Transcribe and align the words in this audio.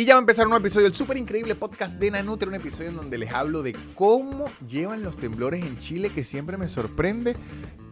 Y 0.00 0.06
ya 0.06 0.14
va 0.14 0.20
a 0.20 0.22
empezar 0.22 0.46
un 0.46 0.54
episodio 0.54 0.86
del 0.86 0.94
súper 0.94 1.18
increíble 1.18 1.54
podcast 1.54 1.98
de 1.98 2.10
Nanutria, 2.10 2.48
un 2.48 2.54
episodio 2.54 2.88
en 2.88 2.96
donde 2.96 3.18
les 3.18 3.30
hablo 3.34 3.62
de 3.62 3.76
cómo 3.94 4.46
llevan 4.66 5.02
los 5.02 5.18
temblores 5.18 5.62
en 5.62 5.78
Chile, 5.78 6.08
que 6.08 6.24
siempre 6.24 6.56
me 6.56 6.68
sorprende. 6.68 7.36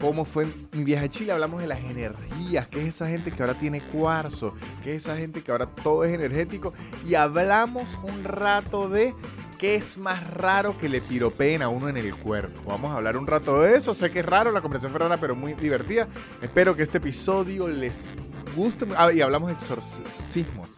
Cómo 0.00 0.24
fue 0.24 0.46
mi 0.72 0.84
viaje 0.84 1.04
a 1.04 1.08
Chile, 1.10 1.32
hablamos 1.32 1.60
de 1.60 1.66
las 1.66 1.80
energías, 1.80 2.66
qué 2.68 2.80
es 2.80 2.94
esa 2.94 3.08
gente 3.08 3.30
que 3.30 3.42
ahora 3.42 3.52
tiene 3.52 3.82
cuarzo, 3.82 4.54
qué 4.82 4.94
es 4.94 5.04
esa 5.04 5.18
gente 5.18 5.42
que 5.42 5.52
ahora 5.52 5.66
todo 5.66 6.02
es 6.02 6.14
energético. 6.14 6.72
Y 7.06 7.14
hablamos 7.14 7.98
un 8.02 8.24
rato 8.24 8.88
de 8.88 9.14
qué 9.58 9.74
es 9.74 9.98
más 9.98 10.32
raro 10.32 10.78
que 10.78 10.88
le 10.88 11.02
piropeen 11.02 11.60
a 11.60 11.68
uno 11.68 11.90
en 11.90 11.98
el 11.98 12.14
cuerpo. 12.14 12.70
Vamos 12.70 12.90
a 12.90 12.96
hablar 12.96 13.18
un 13.18 13.26
rato 13.26 13.60
de 13.60 13.76
eso. 13.76 13.92
Sé 13.92 14.10
que 14.10 14.20
es 14.20 14.24
raro, 14.24 14.50
la 14.50 14.62
conversación 14.62 14.92
fue 14.92 15.00
rara, 15.00 15.18
pero 15.18 15.36
muy 15.36 15.52
divertida. 15.52 16.08
Espero 16.40 16.74
que 16.74 16.84
este 16.84 16.96
episodio 16.96 17.68
les 17.68 18.14
guste. 18.56 18.86
Ah, 18.96 19.12
y 19.12 19.20
hablamos 19.20 19.48
de 19.48 19.56
exorcismos. 19.56 20.70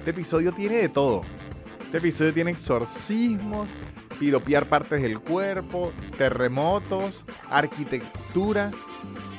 Este 0.00 0.12
episodio 0.12 0.50
tiene 0.52 0.76
de 0.76 0.88
todo. 0.88 1.20
Este 1.84 1.98
episodio 1.98 2.32
tiene 2.32 2.52
exorcismos, 2.52 3.68
piropear 4.18 4.64
partes 4.64 5.02
del 5.02 5.20
cuerpo, 5.20 5.92
terremotos, 6.16 7.22
arquitectura. 7.50 8.70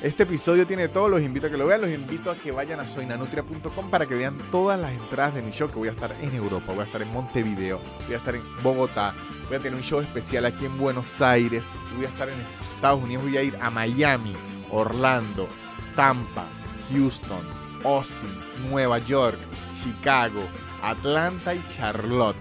Este 0.02 0.22
episodio 0.22 0.64
tiene 0.64 0.86
todo, 0.86 1.08
los 1.08 1.20
invito 1.20 1.48
a 1.48 1.50
que 1.50 1.56
lo 1.56 1.66
vean, 1.66 1.80
los 1.80 1.90
invito 1.90 2.30
a 2.30 2.36
que 2.36 2.52
vayan 2.52 2.78
a 2.78 2.86
soynanutria.com 2.86 3.90
para 3.90 4.06
que 4.06 4.14
vean 4.14 4.38
todas 4.52 4.78
las 4.78 4.92
entradas 4.92 5.34
de 5.34 5.42
mi 5.42 5.50
show, 5.50 5.68
que 5.68 5.80
voy 5.80 5.88
a 5.88 5.92
estar 5.92 6.14
en 6.22 6.32
Europa, 6.32 6.66
voy 6.68 6.82
a 6.82 6.84
estar 6.84 7.02
en 7.02 7.10
Montevideo, 7.10 7.80
voy 8.06 8.14
a 8.14 8.18
estar 8.18 8.36
en 8.36 8.42
Bogotá, 8.62 9.14
voy 9.48 9.56
a 9.56 9.58
tener 9.58 9.74
un 9.74 9.82
show 9.82 9.98
especial 9.98 10.46
aquí 10.46 10.64
en 10.64 10.78
Buenos 10.78 11.20
Aires, 11.20 11.64
voy 11.96 12.04
a 12.04 12.08
estar 12.08 12.28
en 12.28 12.38
Estados 12.40 13.02
Unidos, 13.02 13.24
voy 13.24 13.36
a 13.36 13.42
ir 13.42 13.56
a 13.60 13.68
Miami, 13.68 14.34
Orlando, 14.70 15.48
Tampa, 15.96 16.46
Houston, 16.92 17.44
Austin, 17.84 18.70
Nueva 18.70 19.00
York, 19.00 19.38
Chicago, 19.82 20.42
Atlanta 20.82 21.54
y 21.54 21.64
Charlotte. 21.68 22.36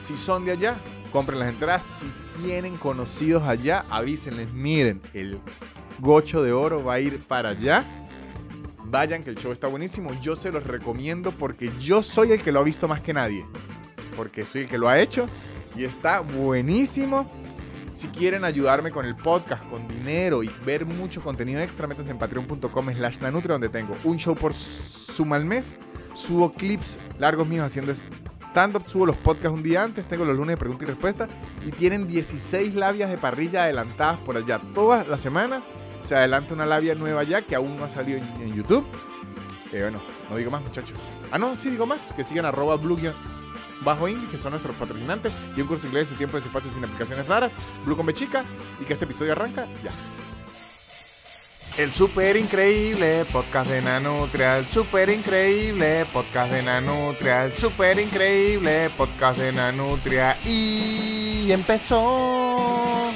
Si 0.00 0.16
son 0.16 0.44
de 0.44 0.52
allá, 0.52 0.76
compren 1.12 1.38
las 1.38 1.48
entradas. 1.48 1.82
Si 1.82 2.06
tienen 2.42 2.76
conocidos 2.76 3.42
allá, 3.44 3.84
avísenles. 3.90 4.52
Miren, 4.52 5.00
el 5.14 5.40
gocho 5.98 6.42
de 6.42 6.52
oro 6.52 6.84
va 6.84 6.94
a 6.94 7.00
ir 7.00 7.18
para 7.20 7.50
allá. 7.50 7.84
Vayan, 8.84 9.24
que 9.24 9.30
el 9.30 9.36
show 9.36 9.50
está 9.50 9.66
buenísimo. 9.66 10.10
Yo 10.20 10.36
se 10.36 10.52
los 10.52 10.64
recomiendo 10.64 11.32
porque 11.32 11.72
yo 11.80 12.02
soy 12.02 12.32
el 12.32 12.42
que 12.42 12.52
lo 12.52 12.60
ha 12.60 12.62
visto 12.62 12.86
más 12.86 13.00
que 13.00 13.12
nadie. 13.12 13.44
Porque 14.16 14.46
soy 14.46 14.62
el 14.62 14.68
que 14.68 14.78
lo 14.78 14.88
ha 14.88 15.00
hecho 15.00 15.28
y 15.74 15.84
está 15.84 16.20
buenísimo. 16.20 17.28
Si 17.94 18.08
quieren 18.08 18.44
ayudarme 18.44 18.90
con 18.90 19.06
el 19.06 19.16
podcast, 19.16 19.64
con 19.70 19.88
dinero 19.88 20.42
y 20.42 20.50
ver 20.64 20.84
mucho 20.84 21.22
contenido 21.22 21.60
extra, 21.60 21.86
métanse 21.86 22.10
en 22.10 22.18
patreon.com 22.18 22.92
slash 22.92 23.18
donde 23.18 23.70
tengo 23.70 23.96
un 24.04 24.18
show 24.18 24.34
por 24.34 24.52
suma 24.52 25.36
al 25.36 25.46
mes 25.46 25.76
subo 26.16 26.52
clips 26.52 26.98
largos 27.18 27.46
míos 27.46 27.66
haciendo 27.66 27.92
stand-up, 27.92 28.84
subo 28.88 29.06
los 29.06 29.16
podcasts 29.16 29.56
un 29.56 29.62
día 29.62 29.82
antes, 29.82 30.06
tengo 30.06 30.24
los 30.24 30.36
lunes 30.36 30.54
de 30.54 30.56
pregunta 30.56 30.84
y 30.84 30.86
respuesta 30.88 31.28
y 31.64 31.70
tienen 31.70 32.08
16 32.08 32.74
labias 32.74 33.10
de 33.10 33.18
parrilla 33.18 33.64
adelantadas 33.64 34.18
por 34.20 34.36
allá. 34.36 34.60
Todas 34.74 35.06
las 35.08 35.20
semanas 35.20 35.62
se 36.02 36.14
adelanta 36.14 36.54
una 36.54 36.66
labia 36.66 36.94
nueva 36.94 37.22
ya 37.24 37.42
que 37.42 37.54
aún 37.54 37.76
no 37.76 37.84
ha 37.84 37.88
salido 37.88 38.18
en, 38.18 38.54
YouTube. 38.54 38.86
Eh, 39.72 39.82
bueno, 39.82 40.00
no 40.30 40.36
digo 40.36 40.50
más 40.50 40.62
muchachos. 40.62 40.98
Ah, 41.30 41.38
no, 41.38 41.56
sí 41.56 41.70
digo 41.70 41.86
más, 41.86 42.12
que 42.12 42.24
sigan 42.24 42.46
arroba 42.46 42.76
blue 42.76 42.98
bajo 43.84 44.08
English, 44.08 44.30
que 44.30 44.38
son 44.38 44.52
nuestros 44.52 44.74
patrocinantes, 44.76 45.32
y 45.56 45.60
un 45.60 45.68
curso 45.68 45.86
inglés 45.86 46.04
en 46.04 46.08
su 46.08 46.14
tiempo 46.14 46.38
y 46.38 46.40
su 46.40 46.48
espacio 46.48 46.70
sin 46.70 46.84
aplicaciones 46.84 47.26
raras, 47.26 47.52
Blue 47.84 47.96
con 47.96 48.06
Bechica, 48.06 48.44
y 48.80 48.84
que 48.84 48.92
este 48.92 49.04
episodio 49.04 49.32
arranca 49.32 49.66
ya. 49.82 49.92
El 51.78 51.92
super 51.92 52.38
increíble 52.38 53.26
podcast 53.30 53.70
de 53.70 53.82
Nanutria, 53.82 54.56
el 54.56 54.66
super 54.66 55.10
increíble 55.10 56.06
podcast 56.10 56.50
de 56.50 56.62
Nanutria, 56.62 57.44
el 57.44 57.52
super 57.52 57.98
increíble 57.98 58.88
podcast 58.96 59.38
de 59.38 59.52
Nanutria 59.52 60.38
y 60.42 61.52
empezó. 61.52 63.10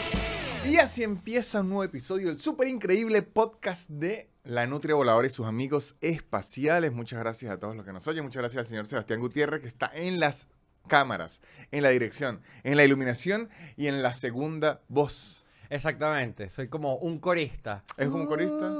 Y 0.66 0.76
así 0.76 1.02
empieza 1.02 1.62
un 1.62 1.70
nuevo 1.70 1.84
episodio 1.84 2.28
del 2.28 2.38
super 2.38 2.68
increíble 2.68 3.22
podcast 3.22 3.88
de 3.88 4.28
La 4.44 4.66
Nutria 4.66 4.94
Voladora 4.94 5.26
y 5.26 5.30
sus 5.30 5.46
amigos 5.46 5.94
espaciales. 6.02 6.92
Muchas 6.92 7.18
gracias 7.18 7.50
a 7.50 7.58
todos 7.58 7.74
los 7.74 7.86
que 7.86 7.94
nos 7.94 8.06
oyen, 8.08 8.24
muchas 8.24 8.42
gracias 8.42 8.60
al 8.60 8.66
señor 8.66 8.86
Sebastián 8.86 9.20
Gutiérrez 9.20 9.62
que 9.62 9.68
está 9.68 9.90
en 9.94 10.20
las 10.20 10.46
cámaras, 10.86 11.40
en 11.70 11.82
la 11.82 11.88
dirección, 11.88 12.42
en 12.62 12.76
la 12.76 12.84
iluminación 12.84 13.48
y 13.78 13.86
en 13.86 14.02
la 14.02 14.12
segunda 14.12 14.82
voz. 14.88 15.46
Exactamente, 15.70 16.50
soy 16.50 16.68
como 16.68 16.96
un 16.96 17.18
corista. 17.20 17.84
¿Es 17.96 18.08
un 18.08 18.26
corista? 18.26 18.70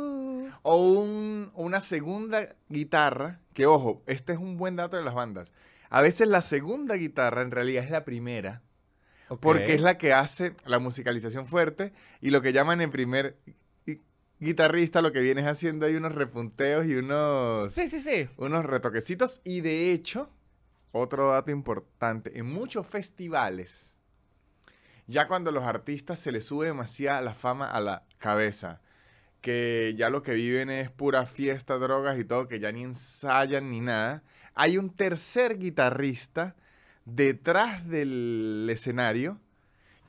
O 0.62 1.06
una 1.54 1.80
segunda 1.80 2.54
guitarra, 2.68 3.40
que 3.54 3.66
ojo, 3.66 4.02
este 4.06 4.32
es 4.32 4.38
un 4.38 4.56
buen 4.56 4.76
dato 4.76 4.96
de 4.96 5.04
las 5.04 5.14
bandas. 5.14 5.52
A 5.88 6.02
veces 6.02 6.28
la 6.28 6.42
segunda 6.42 6.96
guitarra 6.96 7.42
en 7.42 7.52
realidad 7.52 7.84
es 7.84 7.90
la 7.90 8.04
primera, 8.04 8.62
porque 9.40 9.74
es 9.74 9.80
la 9.80 9.98
que 9.98 10.12
hace 10.12 10.54
la 10.66 10.80
musicalización 10.80 11.46
fuerte 11.46 11.92
y 12.20 12.30
lo 12.30 12.42
que 12.42 12.52
llaman 12.52 12.80
en 12.80 12.90
primer 12.90 13.36
guitarrista 14.40 15.02
lo 15.02 15.12
que 15.12 15.20
vienes 15.20 15.46
haciendo 15.46 15.84
hay 15.84 15.96
unos 15.96 16.14
repunteos 16.14 16.86
y 16.86 16.94
unos 16.94 17.74
sí 17.74 17.88
sí 17.88 18.00
sí 18.00 18.26
unos 18.38 18.64
retoquecitos 18.64 19.42
y 19.44 19.60
de 19.60 19.92
hecho 19.92 20.30
otro 20.92 21.30
dato 21.30 21.50
importante 21.50 22.38
en 22.38 22.46
muchos 22.46 22.86
festivales 22.86 23.89
ya 25.10 25.26
cuando 25.26 25.50
los 25.50 25.64
artistas 25.64 26.20
se 26.20 26.30
les 26.30 26.44
sube 26.44 26.66
demasiada 26.66 27.20
la 27.20 27.34
fama 27.34 27.68
a 27.68 27.80
la 27.80 28.04
cabeza, 28.18 28.80
que 29.40 29.94
ya 29.96 30.08
lo 30.08 30.22
que 30.22 30.34
viven 30.34 30.70
es 30.70 30.88
pura 30.88 31.26
fiesta, 31.26 31.78
drogas 31.78 32.18
y 32.18 32.24
todo, 32.24 32.46
que 32.46 32.60
ya 32.60 32.70
ni 32.70 32.84
ensayan 32.84 33.70
ni 33.70 33.80
nada, 33.80 34.22
hay 34.54 34.78
un 34.78 34.94
tercer 34.94 35.58
guitarrista 35.58 36.54
detrás 37.04 37.88
del 37.88 38.68
escenario 38.70 39.40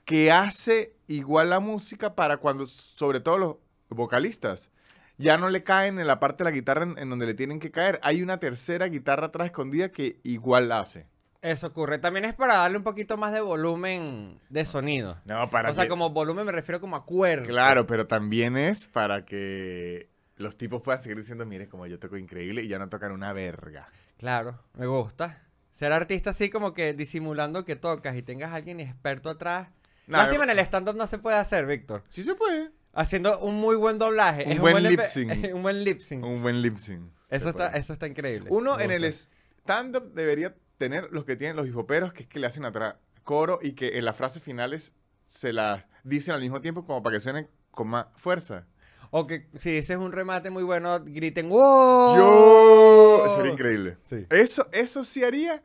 que 0.06 0.32
hace 0.32 0.94
igual 1.08 1.50
la 1.50 1.60
música 1.60 2.14
para 2.14 2.38
cuando, 2.38 2.68
sobre 2.68 3.22
todo 3.22 3.38
los 3.40 3.56
vocalistas, 3.90 4.70
ya 5.18 5.38
no 5.40 5.50
le 5.50 5.64
caen 5.64 6.00
en 6.00 6.06
la 6.06 6.20
parte 6.20 6.44
de 6.44 6.50
la 6.52 6.56
guitarra 6.56 6.84
en, 6.84 6.98
en 7.00 7.10
donde 7.10 7.26
le 7.26 7.34
tienen 7.34 7.60
que 7.60 7.72
caer. 7.72 8.00
Hay 8.04 8.22
una 8.22 8.40
tercera 8.40 8.86
guitarra 8.86 9.28
atrás 9.28 9.48
escondida 9.48 9.90
que 9.90 10.20
igual 10.24 10.70
la 10.70 10.80
hace. 10.82 11.08
Eso 11.42 11.68
ocurre. 11.68 11.98
También 11.98 12.26
es 12.26 12.36
para 12.36 12.56
darle 12.56 12.78
un 12.78 12.84
poquito 12.84 13.18
más 13.18 13.34
de 13.34 13.42
volumen 13.42 14.40
de 14.50 14.64
sonido. 14.66 15.20
No, 15.26 15.50
para 15.50 15.72
O 15.72 15.74
sea, 15.74 15.88
como 15.88 16.12
volumen 16.12 16.46
me 16.46 16.52
refiero 16.52 16.80
como 16.80 16.96
a 16.96 17.06
cuerpo. 17.06 17.48
Claro, 17.48 17.88
pero 17.88 18.06
también 18.06 18.58
es 18.58 18.88
para 18.88 19.26
que 19.26 20.10
los 20.38 20.56
tipos 20.56 20.82
puedan 20.82 21.02
seguir 21.02 21.18
diciendo, 21.18 21.46
mire, 21.46 21.68
como 21.68 21.88
yo 21.88 21.98
toco 21.98 22.18
increíble 22.18 22.62
y 22.64 22.68
ya 22.68 22.78
no 22.78 22.90
tocan 22.90 23.12
una 23.12 23.34
verga. 23.34 23.90
Claro, 24.18 24.60
me 24.74 24.86
gusta. 24.86 25.42
Ser 25.72 25.94
artista 25.94 26.32
así 26.32 26.50
como 26.50 26.74
que 26.74 26.94
disimulando 26.94 27.64
que 27.64 27.76
tocas 27.76 28.16
y 28.16 28.22
tengas 28.22 28.52
a 28.52 28.56
alguien 28.56 28.80
experto 28.80 29.32
atrás. 29.32 29.70
Lástima, 30.06 30.44
en 30.44 30.52
el 30.52 30.60
stand-up 30.60 30.96
no 30.96 31.08
se 31.08 31.18
puede 31.18 31.38
hacer, 31.38 31.66
Víctor. 31.66 32.04
Sí 32.10 32.24
se 32.24 32.36
puede. 32.36 32.72
Haciendo 32.94 33.40
un 33.40 33.56
muy 33.56 33.78
buen 33.78 33.98
doblaje. 33.98 34.46
Un 34.52 34.60
buen 34.60 34.84
lip 34.84 35.00
sync. 35.02 35.32
un 35.54 35.64
buen 35.64 35.84
lip 35.84 36.02
sync. 36.02 36.24
Un 36.24 36.44
buen 36.44 36.62
lip 36.62 36.78
sync. 36.78 37.10
Eso 37.30 37.50
está, 37.50 37.70
eso 37.70 37.94
está 37.94 38.08
increíble. 38.08 38.50
Uno 38.52 38.80
en 38.80 38.92
el 38.92 39.06
stand-up 39.06 40.14
debería 40.14 40.54
tener 40.82 41.10
los 41.12 41.26
que 41.26 41.36
tienen 41.36 41.56
los 41.56 41.68
hipoperos, 41.68 42.12
que 42.12 42.24
es 42.24 42.28
que 42.28 42.40
le 42.40 42.48
hacen 42.48 42.66
atrás 42.66 42.96
coro 43.24 43.60
y 43.62 43.74
que 43.74 44.00
en 44.00 44.06
las 44.06 44.18
frases 44.18 44.42
finales 44.42 44.94
se 45.28 45.54
las 45.54 45.86
dicen 46.04 46.34
al 46.34 46.42
mismo 46.42 46.60
tiempo 46.60 46.88
como 46.88 47.04
para 47.04 47.18
que 47.18 47.20
suenen 47.20 47.48
con 47.70 47.88
más 47.88 48.08
fuerza. 48.16 48.66
O 49.12 49.28
que 49.28 49.48
si 49.54 49.78
ese 49.78 49.94
es 49.94 50.00
un 50.00 50.12
remate 50.12 50.50
muy 50.50 50.64
bueno, 50.64 51.00
griten 51.06 51.50
¡Wow! 51.50 52.18
¡Yo! 52.18 53.36
Sería 53.36 53.52
increíble. 53.52 53.98
Eso, 54.32 54.68
eso 54.72 55.04
sí 55.04 55.24
haría 55.24 55.62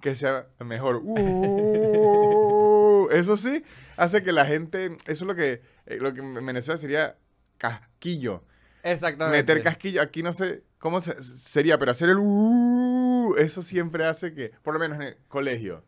que 0.00 0.16
sea 0.16 0.48
mejor. 0.58 1.00
¡Uh! 1.04 3.08
eso 3.12 3.36
sí 3.36 3.62
hace 3.96 4.24
que 4.24 4.32
la 4.32 4.46
gente. 4.46 4.96
Eso 5.06 5.24
es 5.24 5.28
lo 5.28 5.36
que, 5.36 5.62
eh, 5.86 5.98
lo 6.00 6.12
que 6.12 6.22
en 6.22 6.44
Venezuela 6.44 6.80
sería 6.80 7.16
casquillo. 7.56 8.42
Exactamente. 8.82 9.38
Meter 9.38 9.62
casquillo. 9.62 10.02
Aquí 10.02 10.24
no 10.24 10.32
sé 10.32 10.64
cómo 10.78 11.00
sería, 11.00 11.78
pero 11.78 11.92
hacer 11.92 12.08
el. 12.08 12.18
Uh, 12.18 13.15
eso 13.36 13.62
siempre 13.62 14.06
hace 14.06 14.32
que, 14.32 14.52
por 14.62 14.74
lo 14.74 14.80
menos 14.80 14.98
en 14.98 15.02
el 15.08 15.16
colegio, 15.28 15.84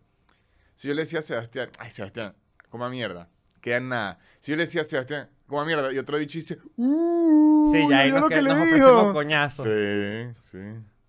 si 0.78 0.86
yo 0.86 0.94
le 0.94 1.02
decía 1.02 1.18
a 1.18 1.22
Sebastián, 1.22 1.70
ay, 1.78 1.90
Sebastián, 1.90 2.34
coma 2.68 2.88
mierda, 2.88 3.28
queda 3.60 3.80
nada. 3.80 4.18
Si 4.38 4.52
yo 4.52 4.56
le 4.56 4.64
decía 4.64 4.82
a 4.82 4.84
Sebastián, 4.84 5.28
coma 5.48 5.64
mierda, 5.64 5.92
y 5.92 5.98
otro 5.98 6.18
dicho 6.18 6.38
dice, 6.38 6.58
uh, 6.76 7.72
sí, 7.72 7.86
ya 7.90 7.98
ahí 7.98 8.12
nos, 8.12 8.28
que, 8.28 8.40
nos 8.40 8.56
ofrecemos 8.56 9.12
coñazo. 9.12 9.64
Sí, 9.64 10.34
sí. 10.52 10.58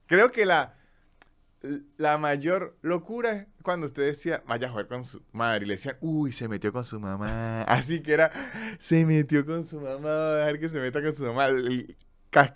Creo 0.07 0.31
que 0.31 0.48
la, 0.48 0.74
la 1.98 2.18
mayor 2.18 2.77
locura 2.81 3.33
es 3.33 3.48
cuando 3.62 3.86
usted 3.86 4.04
decía, 4.07 4.42
vaya 4.48 4.68
a 4.68 4.71
jugar 4.71 4.88
con 4.88 5.04
su 5.04 5.21
madre, 5.31 5.65
y 5.65 5.68
le 5.68 5.74
decían, 5.75 5.98
uy, 6.01 6.31
se 6.31 6.48
metió 6.48 6.74
con 6.74 6.83
su 6.83 7.00
mamá. 7.00 7.62
Así 7.68 8.01
que 8.01 8.13
era, 8.13 8.31
se 8.80 9.06
metió 9.06 9.45
con 9.45 9.63
su 9.63 9.80
mamá, 9.80 10.09
a 10.09 10.36
dejar 10.38 10.59
que 10.59 10.69
se 10.69 10.80
meta 10.80 11.00
con 11.01 11.13
su 11.13 11.25
mamá. 11.25 11.48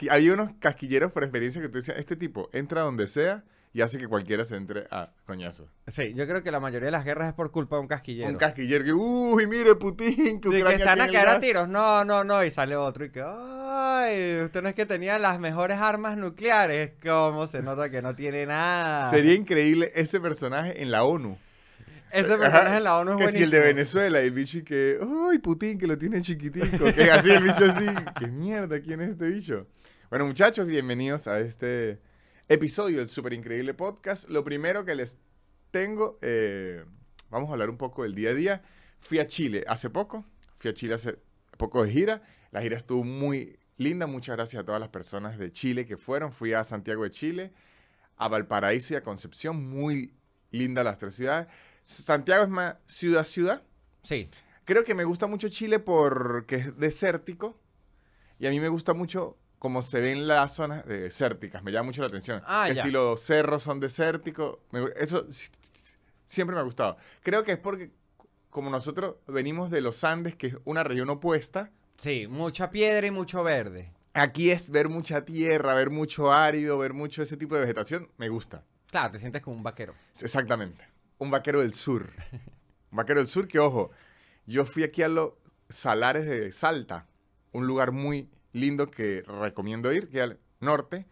había 0.10 0.34
unos 0.34 0.52
casquilleros 0.60 1.12
por 1.12 1.24
experiencia 1.24 1.62
que 1.62 1.70
te 1.70 1.78
decían, 1.78 1.98
este 2.00 2.16
tipo 2.16 2.50
entra 2.54 2.82
donde 2.82 3.06
sea 3.06 3.44
y 3.74 3.82
hace 3.82 3.98
que 3.98 4.08
cualquiera 4.08 4.46
se 4.46 4.56
entre 4.56 4.86
a 4.92 5.12
coñazo. 5.26 5.68
Sí, 5.88 6.14
yo 6.14 6.28
creo 6.28 6.44
que 6.44 6.52
la 6.52 6.60
mayoría 6.60 6.86
de 6.86 6.92
las 6.92 7.04
guerras 7.04 7.30
es 7.30 7.34
por 7.34 7.50
culpa 7.52 7.78
de 7.78 7.82
un 7.82 7.88
casquillero. 7.88 8.30
Un 8.30 8.36
casquillero 8.36 8.86
que, 8.86 8.94
uy, 8.94 9.48
mire, 9.48 9.74
Putin, 9.76 10.40
que, 10.40 10.50
sí, 10.52 10.64
que 10.64 10.78
se 10.78 10.86
van 10.86 11.02
a 11.02 11.08
caer 11.08 11.28
a 11.28 11.40
tiros. 11.40 11.68
No, 11.68 12.06
no, 12.06 12.24
no. 12.24 12.44
Y 12.46 12.52
sale 12.52 12.76
otro 12.76 13.04
y 13.04 13.10
que, 13.10 13.24
ay, 13.26 14.42
usted 14.44 14.62
no 14.62 14.70
es 14.70 14.76
que 14.76 14.86
tenía 14.86 15.18
las 15.18 15.40
mejores 15.40 15.80
armas 15.80 16.18
nucleares. 16.18 16.92
¿Cómo 17.02 17.48
se 17.48 17.64
nota 17.64 17.90
que 17.90 18.04
no 18.04 18.14
tiene 18.16 18.46
nada? 18.46 19.10
Sería 19.10 19.34
increíble 19.34 19.92
ese 19.96 20.20
personaje 20.22 20.80
en 20.80 20.92
la 20.92 21.04
ONU. 21.04 21.36
Ese 22.12 22.38
personaje 22.38 22.78
en 22.78 22.84
la 22.84 23.00
ONU 23.00 23.14
es 23.14 23.18
Que 23.18 23.24
buenísimo. 23.24 23.40
si 23.40 23.44
el 23.44 23.50
de 23.50 23.60
Venezuela, 23.60 24.20
el 24.20 24.32
bicho 24.32 24.60
y 24.60 24.64
que, 24.64 25.00
¡ay, 25.32 25.40
Putin, 25.40 25.80
que 25.80 25.88
lo 25.88 25.98
tiene 25.98 26.22
chiquitico! 26.22 26.94
Que 26.94 27.10
así 27.10 27.32
el 27.32 27.42
bicho 27.42 27.66
así, 27.66 27.88
¡qué 28.20 28.28
mierda! 28.28 28.80
¿Quién 28.82 29.02
es 29.02 29.10
este 29.10 29.30
bicho? 29.30 29.66
Bueno, 30.12 30.28
muchachos, 30.28 30.68
bienvenidos 30.68 31.28
a 31.28 31.40
este 31.40 31.98
episodio 32.50 33.00
del 33.00 33.10
Super 33.10 33.34
Increíble 33.34 33.74
Podcast. 33.74 34.30
Lo 34.30 34.44
primero 34.44 34.86
que 34.86 34.96
les 34.96 35.18
tengo, 35.72 36.20
eh, 36.22 36.84
vamos 37.30 37.50
a 37.50 37.54
hablar 37.54 37.70
un 37.70 37.78
poco 37.78 38.04
del 38.04 38.16
día 38.16 38.32
a 38.32 38.34
día. 38.34 38.62
Fui 39.00 39.20
a 39.20 39.28
Chile 39.28 39.64
hace 39.68 39.90
poco, 39.90 40.26
fui 40.58 40.72
a 40.72 40.74
Chile 40.74 40.96
hace 40.96 41.20
poco 41.58 41.84
de 41.84 41.92
gira. 41.92 42.22
La 42.52 42.62
gira 42.62 42.78
estuvo 42.78 43.04
muy 43.04 43.60
linda, 43.78 44.08
muchas 44.08 44.36
gracias 44.36 44.62
a 44.62 44.66
todas 44.66 44.80
las 44.80 44.90
personas 44.90 45.38
de 45.38 45.52
Chile 45.52 45.86
que 45.86 45.98
fueron. 45.98 46.32
Fui 46.32 46.54
a 46.54 46.64
Santiago 46.64 47.04
de 47.04 47.12
Chile, 47.12 47.54
a 48.18 48.28
Valparaíso 48.28 48.94
y 48.94 48.98
a 48.98 49.04
Concepción, 49.04 49.70
muy 49.70 50.14
linda 50.52 50.84
las 50.84 51.00
tres 51.00 51.16
ciudades. 51.16 51.48
Santiago 51.82 52.44
es 52.44 52.50
más 52.50 52.76
ciudad-ciudad. 52.88 53.64
Sí. 54.04 54.30
Creo 54.66 54.84
que 54.84 54.96
me 54.96 55.04
gusta 55.04 55.28
mucho 55.28 55.50
Chile 55.50 55.80
porque 55.80 56.56
es 56.56 56.78
desértico 56.78 57.60
y 58.40 58.48
a 58.48 58.50
mí 58.50 58.60
me 58.60 58.70
gusta 58.70 58.94
mucho 58.94 59.38
cómo 59.64 59.82
se 59.82 60.02
ven 60.02 60.28
las 60.28 60.54
zonas 60.56 60.86
desérticas, 60.86 61.64
me 61.64 61.72
llama 61.72 61.86
mucho 61.86 62.02
la 62.02 62.08
atención. 62.08 62.44
Ah, 62.46 62.66
que 62.68 62.76
ya. 62.76 62.84
si 62.84 62.92
los 62.92 63.22
cerros 63.22 63.64
son 63.64 63.80
desérticos, 63.80 64.58
me- 64.72 64.90
eso 64.98 65.26
si- 65.32 65.48
si- 65.72 65.96
siempre 66.26 66.54
me 66.54 66.60
ha 66.60 66.66
gustado. 66.66 66.98
Creo 67.22 67.46
que 67.46 67.54
es 67.54 67.58
porque 67.60 67.90
como 68.50 68.70
nosotros 68.70 69.16
venimos 69.26 69.72
de 69.72 69.80
los 69.80 70.04
Andes, 70.04 70.36
que 70.36 70.48
es 70.48 70.58
una 70.66 70.84
región 70.84 71.10
opuesta, 71.10 71.72
Sí, 71.98 72.28
mucha 72.28 72.72
piedra 72.72 73.08
y 73.08 73.12
mucho 73.12 73.42
verde. 73.42 73.94
aquí 74.14 74.52
es 74.52 74.70
ver 74.70 74.90
mucha 74.90 75.24
tierra, 75.24 75.74
ver 75.76 75.90
mucho 75.92 76.34
árido, 76.34 76.78
ver 76.78 76.92
mucho 76.92 77.24
ese 77.24 77.38
tipo 77.38 77.56
de 77.56 77.62
vegetación, 77.62 78.10
me 78.18 78.28
gusta. 78.28 78.66
Claro, 78.88 79.12
te 79.12 79.20
sientes 79.20 79.42
como 79.42 79.56
un 79.56 79.64
vaquero. 79.64 79.96
Exactamente. 80.20 80.86
Un 81.20 81.32
vaquero 81.32 81.62
del 81.62 81.74
sur. 81.74 82.10
Un 82.92 82.98
vaquero 82.98 83.22
del 83.22 83.30
sur 83.30 83.48
que, 83.48 83.60
ojo, 83.60 83.92
yo 84.46 84.66
fui 84.66 84.84
aquí 84.84 85.04
a 85.04 85.08
los 85.08 85.32
Salares 85.70 86.26
de 86.26 86.52
Salta, 86.52 87.08
un 87.54 87.66
lugar 87.66 87.94
muy 87.94 88.28
lindo 88.54 88.90
que 88.90 89.24
recomiendo 89.28 89.92
ir, 89.92 90.10
que 90.10 90.18
es 90.18 90.24
al 90.24 90.40
norte. 90.60 91.06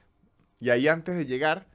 Y 0.60 0.70
ahí 0.70 0.88
antes 0.88 1.18
de 1.18 1.26
llegar, 1.26 1.68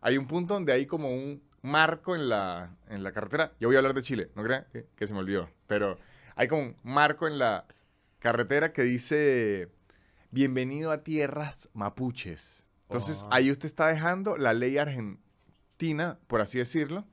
hay 0.00 0.18
un 0.18 0.26
punto 0.26 0.54
donde 0.54 0.72
hay 0.72 0.86
como 0.86 1.10
un 1.14 1.42
marco 1.62 2.16
en 2.16 2.28
la, 2.28 2.76
en 2.88 3.02
la 3.04 3.12
carretera. 3.12 3.52
Yo 3.60 3.68
voy 3.68 3.76
a 3.76 3.78
hablar 3.78 3.94
de 3.94 4.02
Chile, 4.02 4.30
no 4.34 4.42
crean 4.42 4.66
que, 4.72 4.86
que 4.96 5.06
se 5.06 5.12
me 5.14 5.20
olvidó. 5.20 5.48
Pero 5.66 5.98
hay 6.34 6.48
como 6.48 6.62
un 6.62 6.76
marco 6.82 7.26
en 7.28 7.38
la 7.38 7.66
carretera 8.18 8.72
que 8.72 8.82
dice, 8.82 9.68
bienvenido 10.32 10.90
a 10.90 11.04
tierras 11.04 11.68
mapuches. 11.74 12.66
Entonces, 12.88 13.22
Oh. 13.24 13.28
ahí 13.30 13.50
usted 13.50 13.66
está 13.66 13.88
dejando 13.88 14.36
la 14.36 14.52
ley 14.54 14.76
argentina, 14.78 16.18
por 16.26 16.40
así 16.40 16.58
decirlo, 16.58 17.06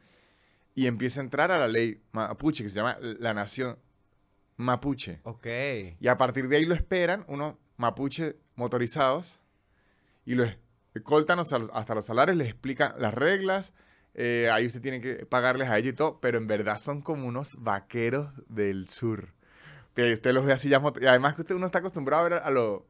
y 0.76 0.88
empieza 0.88 1.20
a 1.20 1.24
entrar 1.24 1.52
a 1.52 1.58
la 1.58 1.68
ley 1.68 2.02
mapuche, 2.12 2.64
que 2.64 2.70
se 2.70 2.76
llama 2.76 2.98
la 3.02 3.34
nación 3.34 3.78
mapuche. 4.58 5.20
Ok. 5.24 5.48
Y 6.00 6.08
a 6.08 6.18
partir 6.18 6.48
de 6.48 6.58
ahí 6.58 6.66
lo 6.66 6.76
esperan 6.76 7.24
unos 7.28 7.56
mapuches 7.80 8.36
motorizados 8.56 9.40
y 10.26 10.36
lo 10.36 10.46
escoltan 10.94 11.40
hasta 11.40 11.58
los, 11.58 11.70
los 11.74 12.06
salares, 12.06 12.36
les 12.36 12.50
explican 12.50 12.94
las 13.00 13.14
reglas. 13.14 13.74
eh, 14.14 14.50
ahí 14.52 14.68
usted 14.68 14.82
tiene 14.82 15.02
que 15.02 15.26
pagarles 15.26 15.70
a 15.70 15.78
ellos 15.78 15.94
y 15.94 15.96
todo, 15.96 16.20
pero 16.20 16.38
en 16.38 16.46
verdad 16.46 16.78
son 16.78 17.02
como 17.02 17.26
unos 17.26 17.56
vaqueros 17.64 18.30
del 18.48 18.90
sur. 18.90 19.34
Que 19.96 20.14
usted 20.14 20.34
los 20.34 20.46
ve 20.46 20.54
así 20.54 20.70
ya. 20.70 20.82
Y 21.00 21.06
además 21.06 21.36
que 21.36 21.42
usted 21.42 21.56
uno 21.56 21.66
está 21.66 21.80
acostumbrado 21.80 22.26
a 22.26 22.30
ver 22.30 22.40
a 22.44 22.50
los 22.52 22.84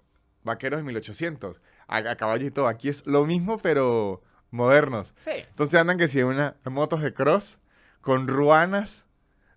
vaqueros 0.43 0.79
de 0.79 0.83
1800, 0.83 1.61
a, 1.87 1.97
a 1.97 2.15
caballo 2.15 2.47
y 2.47 2.51
todo. 2.51 2.67
Aquí 2.67 2.89
es 2.89 3.05
lo 3.05 3.25
mismo, 3.25 3.59
pero 3.59 4.23
modernos. 4.49 5.13
Sí. 5.23 5.31
Entonces 5.49 5.79
andan 5.79 5.97
que 5.97 6.07
si 6.07 6.23
una 6.23 6.55
motos 6.65 7.01
de 7.01 7.13
cross 7.13 7.59
con 8.01 8.27
ruanas. 8.27 9.05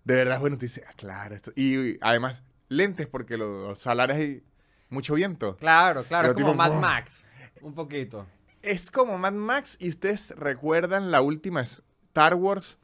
De 0.03 0.15
verdad, 0.15 0.39
bueno, 0.39 0.57
te 0.57 0.65
dice, 0.65 0.83
ah, 0.87 0.93
claro. 0.95 1.35
Esto. 1.35 1.51
Y, 1.55 1.97
además, 2.01 2.43
lentes, 2.67 3.07
porque 3.07 3.37
los, 3.37 3.67
los 3.67 3.87
mucho 4.93 5.15
viento. 5.15 5.57
Claro, 5.57 6.03
claro. 6.03 6.29
Es 6.29 6.33
como 6.33 6.51
tipo, 6.51 6.55
Mad. 6.55 6.73
Max. 6.73 7.25
Un 7.61 7.73
poquito. 7.73 8.25
Es 8.61 8.91
como 8.91 9.17
Mad 9.17 9.33
Max 9.33 9.77
y 9.79 9.89
ustedes 9.89 10.31
recuerdan 10.37 11.11
la 11.11 11.21
última 11.21 11.61
Star 11.61 12.35
Wars 12.35 12.79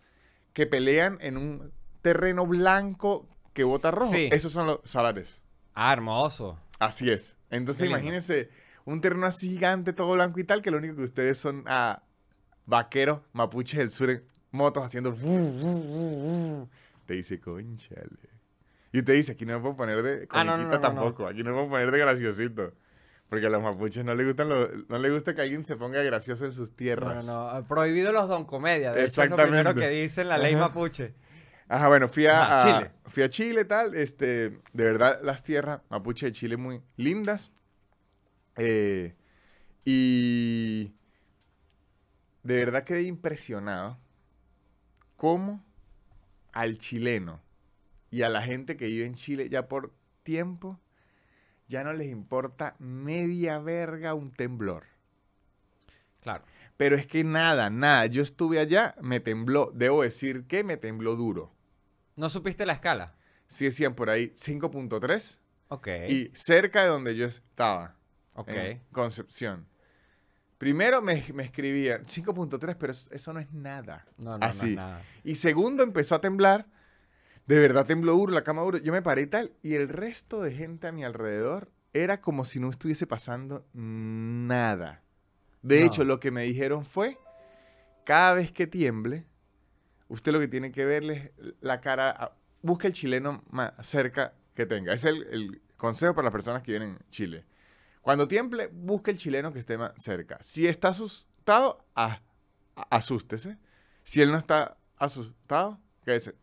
que 0.54 0.66
pelean 0.66 1.18
en 1.22 1.38
un 1.38 1.72
terreno 2.02 2.46
blanco 2.46 3.28
que 3.54 3.64
bota 3.64 3.92
rojo. 3.92 4.12
Sí. 4.12 4.30
Esos 4.32 4.52
son 4.52 4.68
los 4.68 4.80
salares. 4.84 5.42
Ah, 5.74 5.94
hermoso. 5.94 6.60
Así 6.80 7.10
es. 7.10 7.38
Entonces 7.50 7.84
Qué 7.84 7.86
lindo. 7.86 8.00
imagínense 8.00 8.50
un 8.86 9.02
terreno 9.02 9.26
así 9.26 9.50
gigante, 9.50 9.94
todo 9.94 10.14
blanco 10.14 10.40
y 10.40 10.44
tal, 10.44 10.62
que 10.62 10.72
lo 10.72 10.78
único 10.78 10.96
que 10.96 11.04
ustedes 11.04 11.38
son 11.38 11.64
ah, 11.68 12.04
vaqueros 12.66 13.22
mapuches 13.34 13.78
del 13.78 13.92
sur 13.92 14.10
en 14.10 14.24
motos 14.52 14.84
haciendo... 14.84 15.14
Te 17.06 17.14
dice, 17.14 17.40
conchale. 17.40 18.29
Y 18.94 19.00
usted 19.00 19.14
dice, 19.14 19.34
aquí 19.34 19.46
no 19.46 19.54
me 19.56 19.60
puedo 19.62 19.76
poner 19.78 20.02
de 20.02 20.28
Ah, 20.32 20.44
no, 20.44 20.58
no, 20.58 20.64
no, 20.64 20.70
no, 20.70 20.76
no. 20.76 20.82
tampoco, 20.82 21.28
aquí 21.28 21.44
no 21.44 21.52
me 21.52 21.58
puedo 21.58 21.70
poner 21.70 21.92
de 21.92 22.00
graciosito. 22.00 22.74
Porque 23.30 23.46
a 23.46 23.50
los 23.52 23.62
mapuches 23.62 24.04
no 24.04 24.16
les 24.16 24.26
gustan 24.26 24.50
lo- 24.50 24.68
no 24.88 24.98
les 24.98 25.12
gusta 25.14 25.36
que 25.36 25.42
alguien 25.42 25.64
se 25.64 25.76
ponga 25.76 26.02
gracioso 26.02 26.46
en 26.46 26.52
sus 26.52 26.72
No, 26.72 26.76
tierras. 26.76 27.24
no, 27.28 27.54
no. 27.54 27.68
Prohibido 27.68 28.12
los 28.12 28.28
don 28.28 28.46
comedia. 28.46 28.92
De 28.92 29.06
hecho, 29.06 29.22
es 29.22 29.30
lo 29.30 29.36
primero 29.36 29.60
Exactamente. 29.70 29.82
que 29.96 30.02
dice 30.02 30.22
en 30.22 30.30
la 30.30 30.38
ley 30.40 30.56
Ajá. 30.56 30.70
mapuche. 30.70 31.14
Ajá, 31.68 31.88
bueno, 31.90 32.10
fui 32.10 32.26
a, 32.26 32.42
Ajá, 32.42 32.58
a- 32.58 32.78
Chile. 32.80 32.92
fui 33.06 33.22
a 33.24 33.30
Chile, 33.30 33.66
tal, 33.66 33.94
este, 33.94 34.26
de 34.50 34.84
verdad 34.84 35.20
las 35.22 35.44
tierras 35.44 35.82
mapuche 35.92 36.26
de 36.26 36.32
Chile 36.32 36.58
muy 36.58 36.82
lindas. 36.98 37.52
Eh, 38.58 39.14
y 39.86 40.92
de 42.42 42.58
verdad 42.58 42.84
quedé 42.84 43.04
impresionado 43.04 44.00
cómo 45.16 45.64
al 46.52 46.80
chileno 46.80 47.42
y 48.12 48.22
a 48.24 48.30
la 48.30 48.42
gente 48.42 48.78
que 48.78 48.86
vive 48.86 49.06
en 49.06 49.14
Chile 49.16 49.50
ya 49.50 49.68
por 49.68 49.94
tiempo 50.24 50.80
ya 51.68 51.84
no 51.84 51.94
les 51.94 52.10
importa 52.10 52.76
media 52.80 53.60
verga 53.60 54.14
un 54.16 54.32
temblor. 54.32 54.86
Claro. 56.22 56.44
Pero 56.78 56.96
es 56.96 57.06
que 57.06 57.24
nada, 57.24 57.70
nada. 57.70 58.06
Yo 58.08 58.24
estuve 58.24 58.60
allá, 58.60 58.96
me 59.02 59.20
tembló. 59.20 59.72
Debo 59.74 60.02
decir 60.02 60.46
que 60.48 60.64
me 60.64 60.78
tembló 60.78 61.16
duro. 61.16 61.54
¿No 62.16 62.30
supiste 62.30 62.66
la 62.66 62.74
escala? 62.74 63.16
Sí 63.48 63.66
decían 63.66 63.96
por 63.96 64.10
ahí 64.10 64.30
5.3 64.30 65.40
Ok. 65.70 65.88
y 66.10 66.32
cerca 66.34 66.82
de 66.84 66.90
donde 66.90 67.16
yo 67.16 67.26
estaba, 67.26 67.96
ok. 68.34 68.50
en 68.50 68.82
Concepción. 68.92 69.68
Primero 70.58 71.02
me, 71.02 71.24
me 71.34 71.44
escribían 71.44 72.06
5.3, 72.06 72.76
pero 72.78 72.92
eso, 72.92 73.34
no 73.34 73.40
es 73.40 73.52
nada. 73.54 74.06
No, 74.18 74.32
no, 74.32 74.38
no 74.40 74.46
Así. 74.46 74.72
es 74.72 74.76
nada. 74.76 75.02
Y 75.24 75.36
segundo 75.36 75.84
empezó 75.84 76.16
a 76.16 76.22
temblar. 76.22 76.66
De 77.50 77.60
verdad 77.60 77.88
tembló 77.88 78.12
duro, 78.14 78.32
la 78.32 78.44
cama 78.44 78.62
duro. 78.62 78.78
Yo 78.78 78.92
me 78.92 79.02
paré 79.02 79.24
y 79.24 79.26
tal 79.26 79.52
y 79.64 79.74
el 79.74 79.90
resto 79.90 80.40
de 80.44 80.52
gente 80.54 80.86
a 80.86 80.92
mi 80.92 81.04
alrededor 81.04 81.72
era 81.94 82.22
como 82.22 82.46
si 82.46 82.60
no 82.60 82.70
estuviese 82.70 83.08
pasando 83.08 83.66
nada. 83.74 85.02
De 85.64 85.80
No. 85.80 85.86
hecho, 85.88 86.04
lo 86.04 86.20
que 86.20 86.30
me 86.30 86.44
dijeron 86.44 86.86
fue, 86.86 87.18
cada 88.06 88.36
vez 88.36 88.52
que 88.52 88.68
tiemble, 88.68 89.26
usted 90.10 90.32
lo 90.32 90.40
que 90.40 90.48
tiene 90.48 90.72
que 90.72 90.86
verle 90.86 91.34
es 91.40 91.54
la 91.60 91.82
cara, 91.82 92.12
a- 92.12 92.38
busca 92.62 92.86
el 92.86 92.94
chileno 92.94 93.44
más 93.50 93.74
cerca 93.82 94.36
que 94.54 94.68
tenga. 94.68 94.94
Es 94.94 95.04
el, 95.04 95.24
el 95.32 95.62
consejo 95.76 96.14
para 96.14 96.26
las 96.26 96.32
personas 96.32 96.62
que 96.62 96.74
vienen 96.74 96.90
en 96.90 97.10
Chile. 97.10 97.46
Cuando 98.04 98.28
tiemble, 98.28 98.68
busca 98.72 99.10
el 99.10 99.18
chileno 99.18 99.52
que 99.52 99.58
esté 99.58 99.76
más 99.76 99.94
cerca. 99.98 100.38
Si 100.42 100.68
está 100.68 100.90
asustado, 100.90 101.84
a- 101.96 102.22
a- 102.76 102.88
asústese. 102.96 103.58
Si 104.04 104.22
él 104.22 104.32
no 104.32 104.38
está 104.38 104.78
asustado, 104.98 105.80
quédese 106.06 106.36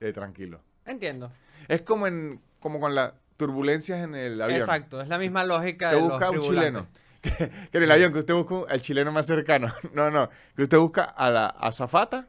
eh, 0.00 0.12
tranquilo. 0.12 0.60
Entiendo. 0.84 1.32
Es 1.68 1.82
como, 1.82 2.06
en, 2.06 2.40
como 2.60 2.80
con 2.80 2.94
las 2.94 3.12
turbulencias 3.36 4.02
en 4.02 4.14
el 4.14 4.40
avión. 4.40 4.60
Exacto. 4.60 5.00
Es 5.00 5.08
la 5.08 5.18
misma 5.18 5.44
lógica 5.44 5.90
de 5.92 6.00
los 6.00 6.10
busca 6.10 6.30
un 6.30 6.40
chileno. 6.40 6.86
Que, 7.24 7.30
que 7.30 7.78
en 7.78 7.84
el 7.84 7.90
avión, 7.90 8.12
que 8.12 8.18
usted 8.18 8.34
busca 8.34 8.70
al 8.70 8.82
chileno 8.82 9.10
más 9.10 9.24
cercano. 9.24 9.72
No, 9.94 10.10
no. 10.10 10.28
Que 10.54 10.64
usted 10.64 10.76
busca 10.76 11.04
a 11.04 11.30
la 11.30 11.46
azafata 11.46 12.28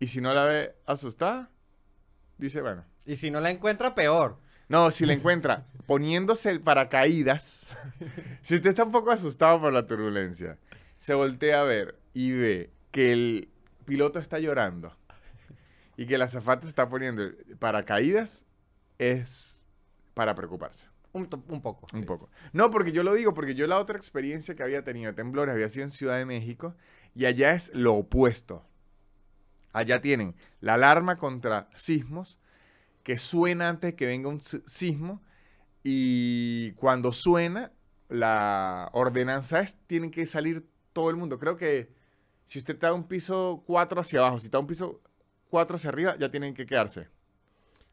y 0.00 0.08
si 0.08 0.20
no 0.20 0.34
la 0.34 0.44
ve 0.44 0.74
asustada, 0.84 1.48
dice, 2.36 2.60
bueno. 2.60 2.84
Y 3.06 3.16
si 3.16 3.30
no 3.30 3.40
la 3.40 3.50
encuentra, 3.52 3.94
peor. 3.94 4.38
No, 4.68 4.90
si 4.90 5.06
la 5.06 5.12
encuentra 5.12 5.66
poniéndose 5.86 6.50
el 6.50 6.60
paracaídas, 6.60 7.76
si 8.42 8.56
usted 8.56 8.70
está 8.70 8.84
un 8.84 8.92
poco 8.92 9.12
asustado 9.12 9.60
por 9.60 9.72
la 9.72 9.86
turbulencia, 9.86 10.58
se 10.96 11.14
voltea 11.14 11.60
a 11.60 11.64
ver 11.64 11.98
y 12.14 12.32
ve 12.32 12.70
que 12.90 13.12
el 13.12 13.48
piloto 13.84 14.18
está 14.18 14.38
llorando 14.38 14.96
y 15.96 16.06
que 16.06 16.18
la 16.18 16.24
azafata 16.26 16.62
se 16.62 16.68
está 16.68 16.88
poniendo 16.88 17.22
paracaídas, 17.58 18.44
es 18.98 19.62
para 20.14 20.34
preocuparse. 20.34 20.88
Un, 21.12 21.26
poco. 21.28 21.86
Un 21.92 22.00
sí. 22.00 22.06
poco. 22.06 22.28
No, 22.52 22.72
porque 22.72 22.90
yo 22.90 23.04
lo 23.04 23.14
digo, 23.14 23.34
porque 23.34 23.54
yo 23.54 23.68
la 23.68 23.78
otra 23.78 23.96
experiencia 23.96 24.56
que 24.56 24.64
había 24.64 24.82
tenido 24.82 25.12
de 25.12 25.16
temblores 25.16 25.54
había 25.54 25.68
sido 25.68 25.84
en 25.84 25.92
Ciudad 25.92 26.18
de 26.18 26.26
México 26.26 26.74
y 27.14 27.26
allá 27.26 27.52
es 27.52 27.70
lo 27.72 27.94
opuesto. 27.94 28.66
Allá 29.72 30.00
tienen 30.00 30.34
la 30.60 30.74
alarma 30.74 31.16
contra 31.16 31.68
sismos 31.76 32.38
que 33.04 33.16
suena 33.18 33.68
antes 33.68 33.92
de 33.92 33.96
que 33.96 34.06
venga 34.06 34.28
un 34.28 34.40
si- 34.40 34.62
sismo 34.66 35.22
y 35.84 36.72
cuando 36.72 37.12
suena 37.12 37.70
la 38.08 38.90
ordenanza 38.92 39.60
es, 39.60 39.76
tiene 39.86 40.10
que 40.10 40.26
salir 40.26 40.66
todo 40.92 41.10
el 41.10 41.16
mundo. 41.16 41.38
Creo 41.38 41.56
que 41.56 41.92
si 42.46 42.58
usted 42.58 42.74
está 42.74 42.92
un 42.92 43.04
piso 43.04 43.62
4 43.66 44.00
hacia 44.00 44.20
abajo, 44.20 44.38
si 44.38 44.46
está 44.46 44.58
un 44.58 44.66
piso 44.66 45.00
4 45.54 45.76
hacia 45.76 45.90
arriba, 45.90 46.16
ya 46.18 46.32
tienen 46.32 46.52
que 46.52 46.66
quedarse. 46.66 47.06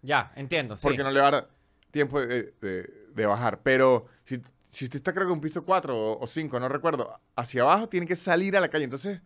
Ya, 0.02 0.32
entiendo. 0.36 0.76
Porque 0.82 1.04
no 1.04 1.12
le 1.12 1.22
va 1.22 1.28
a 1.28 1.32
dar 1.32 1.50
tiempo 1.92 2.20
de, 2.20 2.92
bajar. 3.28 3.62
Pero 3.62 4.08
si, 4.26 4.42
si, 4.68 4.86
usted 4.86 4.98
está 4.98 5.14
creo 5.14 5.28
que 5.28 5.34
un 5.34 5.42
piso 5.42 5.64
4 5.64 6.18
o 6.20 6.26
5, 6.26 6.60
no 6.60 6.70
recuerdo, 6.70 7.22
hacia 7.36 7.62
abajo, 7.62 7.88
tiene 7.88 8.08
que 8.08 8.16
salir 8.16 8.58
a 8.58 8.62
la 8.62 8.70
calle. 8.70 8.86
Entonces, 8.86 9.22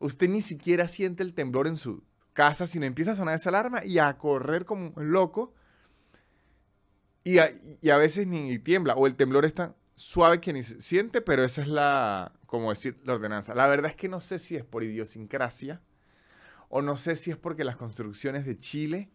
usted 0.00 0.28
ni 0.28 0.40
siquiera 0.40 0.88
siente 0.88 1.22
el 1.22 1.32
temblor 1.32 1.68
en 1.68 1.76
su 1.76 2.02
casa, 2.32 2.66
sino 2.66 2.86
empieza 2.86 3.12
a 3.12 3.14
sonar 3.14 3.36
esa 3.36 3.50
alarma 3.50 3.84
y 3.84 4.00
a 4.00 4.18
correr 4.18 4.64
como 4.64 4.92
un 4.96 5.12
loco. 5.12 5.54
Y 7.22 7.38
a, 7.38 7.52
y 7.80 7.90
a 7.90 7.98
veces 7.98 8.26
ni 8.26 8.58
tiembla, 8.58 8.94
o 8.94 9.06
el 9.06 9.14
temblor 9.14 9.44
está 9.44 9.76
suave 9.94 10.40
que 10.40 10.52
ni 10.52 10.64
se 10.64 10.80
siente, 10.80 11.20
pero 11.20 11.44
esa 11.44 11.62
es 11.62 11.68
la, 11.68 12.32
como 12.46 12.70
decir, 12.70 12.98
la 13.04 13.12
ordenanza. 13.12 13.54
La 13.54 13.68
verdad 13.68 13.92
es 13.92 13.96
que 13.96 14.08
no 14.08 14.18
sé 14.18 14.40
si 14.40 14.56
es 14.56 14.64
por 14.64 14.82
idiosincrasia 14.82 15.80
o 16.68 16.82
no 16.82 16.96
sé 16.96 17.16
si 17.16 17.30
es 17.30 17.36
porque 17.36 17.64
las 17.64 17.76
construcciones 17.76 18.46
de 18.46 18.58
Chile 18.58 19.10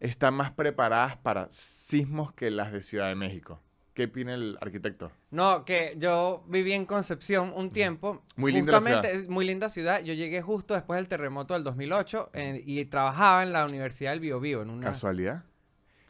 están 0.00 0.34
más 0.34 0.50
preparadas 0.50 1.16
para 1.16 1.48
sismos 1.50 2.32
que 2.32 2.50
las 2.50 2.72
de 2.72 2.80
Ciudad 2.82 3.08
de 3.08 3.14
México. 3.14 3.60
¿Qué 3.94 4.04
opina 4.04 4.34
el 4.34 4.58
arquitecto? 4.60 5.12
No, 5.30 5.64
que 5.64 5.94
yo 5.98 6.44
viví 6.48 6.72
en 6.72 6.84
Concepción 6.84 7.52
un 7.54 7.70
tiempo. 7.70 8.24
Muy 8.34 8.50
linda 8.50 8.80
ciudad. 8.80 9.04
Muy 9.28 9.44
linda 9.44 9.70
ciudad. 9.70 10.02
Yo 10.02 10.14
llegué 10.14 10.42
justo 10.42 10.74
después 10.74 10.98
del 10.98 11.06
terremoto 11.06 11.54
del 11.54 11.62
2008 11.62 12.32
y 12.66 12.84
trabajaba 12.86 13.44
en 13.44 13.52
la 13.52 13.64
Universidad 13.64 14.10
del 14.10 14.18
Biobío. 14.18 14.62
En 14.62 14.70
una... 14.70 14.86
¿Casualidad? 14.86 15.44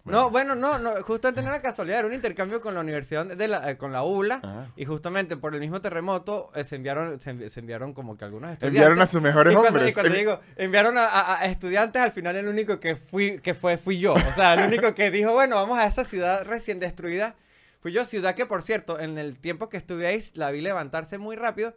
No, 0.04 0.28
bueno, 0.28 0.54
no, 0.54 0.78
no, 0.78 1.02
justamente 1.02 1.40
no 1.40 1.49
era 1.49 1.62
casualidad, 1.62 2.00
era 2.00 2.08
un 2.08 2.12
intercambio 2.12 2.61
con 2.61 2.75
la 2.75 2.80
universidad 2.80 3.25
de 3.25 3.49
la, 3.49 3.70
eh, 3.70 3.78
con 3.78 3.90
la 3.90 4.02
ULA 4.02 4.68
y 4.76 4.84
justamente 4.84 5.38
por 5.38 5.54
el 5.54 5.61
mismo 5.61 5.80
terremoto 5.80 6.52
eh, 6.54 6.64
se 6.64 6.76
enviaron 6.76 7.18
se, 7.20 7.30
enviaron 7.30 7.94
como 7.94 8.14
que 8.18 8.26
algunos 8.26 8.50
estudiantes. 8.50 8.76
Enviaron 8.76 9.00
a 9.00 9.06
sus 9.06 9.23
mejores 9.23 9.56
hombres. 9.56 9.90
Y 9.90 9.94
cuando 9.94 10.14
digo, 10.14 10.40
enviaron 10.56 10.96
a, 10.99 11.38
estudiantes, 11.46 12.02
al 12.02 12.12
final 12.12 12.37
el 12.37 12.49
único 12.49 12.78
que 12.80 12.96
fui 12.96 13.38
que 13.38 13.54
fue 13.54 13.78
fui 13.78 13.99
yo, 13.99 14.12
o 14.12 14.32
sea, 14.34 14.54
el 14.54 14.66
único 14.66 14.94
que 14.94 15.11
dijo, 15.11 15.32
bueno, 15.32 15.56
vamos 15.56 15.78
a 15.78 15.87
esa 15.87 16.04
ciudad 16.04 16.44
recién 16.44 16.80
destruida. 16.80 17.34
Fui 17.80 17.92
yo, 17.92 18.04
ciudad 18.04 18.34
que 18.34 18.44
por 18.44 18.61
cierto, 18.62 19.00
en 19.00 19.16
el 19.16 19.38
tiempo 19.38 19.70
que 19.70 19.78
estuve 19.78 20.06
ahí 20.06 20.23
la 20.34 20.50
vi 20.50 20.61
levantarse 20.61 21.16
muy 21.16 21.37
rápido, 21.37 21.75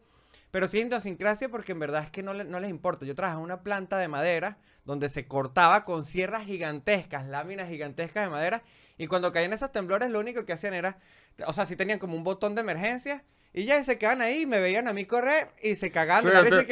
pero 0.51 0.67
sin 0.67 0.87
idiosincrasia 0.87 1.47
porque 1.47 1.71
en 1.71 1.79
verdad 1.79 2.03
es 2.03 2.11
que 2.11 2.23
no, 2.23 2.33
no 2.33 2.59
les 2.59 2.69
importa. 2.69 3.05
Yo 3.05 3.15
trabajaba 3.15 3.39
en 3.39 3.45
una 3.45 3.63
planta 3.63 3.97
de 3.97 4.09
madera 4.09 4.57
donde 4.87 5.09
se 5.09 5.27
cortaba 5.27 5.83
con 5.83 6.05
sierras 6.05 6.45
gigantescas, 6.45 7.27
láminas 7.27 7.69
gigantescas 7.69 8.23
de 8.23 8.29
madera, 8.31 8.63
y 8.97 9.07
cuando 9.07 9.31
caían 9.33 9.51
esos 9.51 9.71
temblores 9.71 10.09
lo 10.09 10.19
único 10.19 10.45
que 10.45 10.53
hacían 10.53 10.73
era, 10.73 10.97
o 11.45 11.53
sea, 11.53 11.65
si 11.65 11.75
tenían 11.75 11.99
como 11.99 12.15
un 12.15 12.23
botón 12.23 12.55
de 12.55 12.61
emergencia, 12.61 13.23
y 13.53 13.65
ya 13.65 13.83
se 13.83 13.97
quedaban 13.97 14.21
ahí, 14.21 14.45
me 14.45 14.61
veían 14.61 14.87
a 14.87 14.93
mí 14.93 15.05
correr 15.05 15.49
y 15.61 15.75
se 15.75 15.91
cagaban. 15.91 16.23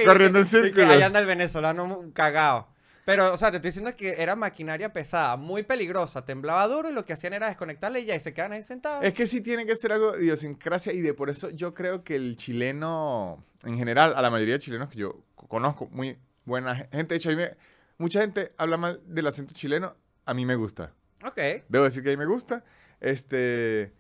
corriendo 0.05 0.39
en 0.39 0.45
círculo. 0.45 0.87
ahí 0.87 1.01
anda 1.01 1.19
el 1.19 1.25
venezolano 1.25 2.11
cagado. 2.13 2.67
Pero, 3.05 3.33
o 3.33 3.37
sea, 3.37 3.51
te 3.51 3.57
estoy 3.57 3.69
diciendo 3.69 3.95
que 3.95 4.21
era 4.21 4.35
maquinaria 4.35 4.93
pesada, 4.93 5.35
muy 5.35 5.63
peligrosa, 5.63 6.25
temblaba 6.25 6.67
duro 6.67 6.89
y 6.89 6.93
lo 6.93 7.05
que 7.05 7.13
hacían 7.13 7.33
era 7.33 7.47
desconectarle 7.47 7.99
y 7.99 8.05
ya 8.05 8.15
y 8.15 8.19
se 8.19 8.33
quedaban 8.33 8.53
ahí 8.53 8.63
sentados. 8.63 9.03
Es 9.03 9.13
que 9.13 9.27
sí 9.27 9.41
tiene 9.41 9.65
que 9.65 9.75
ser 9.75 9.91
algo 9.91 10.13
de 10.13 10.23
idiosincrasia 10.23 10.93
y 10.93 11.01
de 11.01 11.13
por 11.13 11.29
eso 11.29 11.49
yo 11.49 11.73
creo 11.73 12.03
que 12.03 12.15
el 12.15 12.37
chileno, 12.37 13.43
en 13.63 13.77
general, 13.77 14.13
a 14.15 14.21
la 14.21 14.31
mayoría 14.31 14.55
de 14.55 14.59
chilenos 14.61 14.89
que 14.89 14.97
yo 14.97 15.23
conozco, 15.35 15.87
muy 15.91 16.17
buena 16.45 16.75
gente, 16.75 17.07
de 17.07 17.15
hecho, 17.15 17.29
a 17.29 17.33
mí 17.33 17.37
me, 17.37 17.51
Mucha 17.97 18.21
gente 18.21 18.53
habla 18.57 18.77
mal 18.77 19.01
del 19.05 19.27
acento 19.27 19.53
chileno. 19.53 19.95
A 20.25 20.33
mí 20.33 20.45
me 20.45 20.55
gusta. 20.55 20.93
Ok. 21.23 21.39
Debo 21.69 21.85
decir 21.85 22.03
que 22.03 22.09
a 22.09 22.13
mí 22.13 22.17
me 22.17 22.25
gusta. 22.25 22.63
Este. 22.99 23.93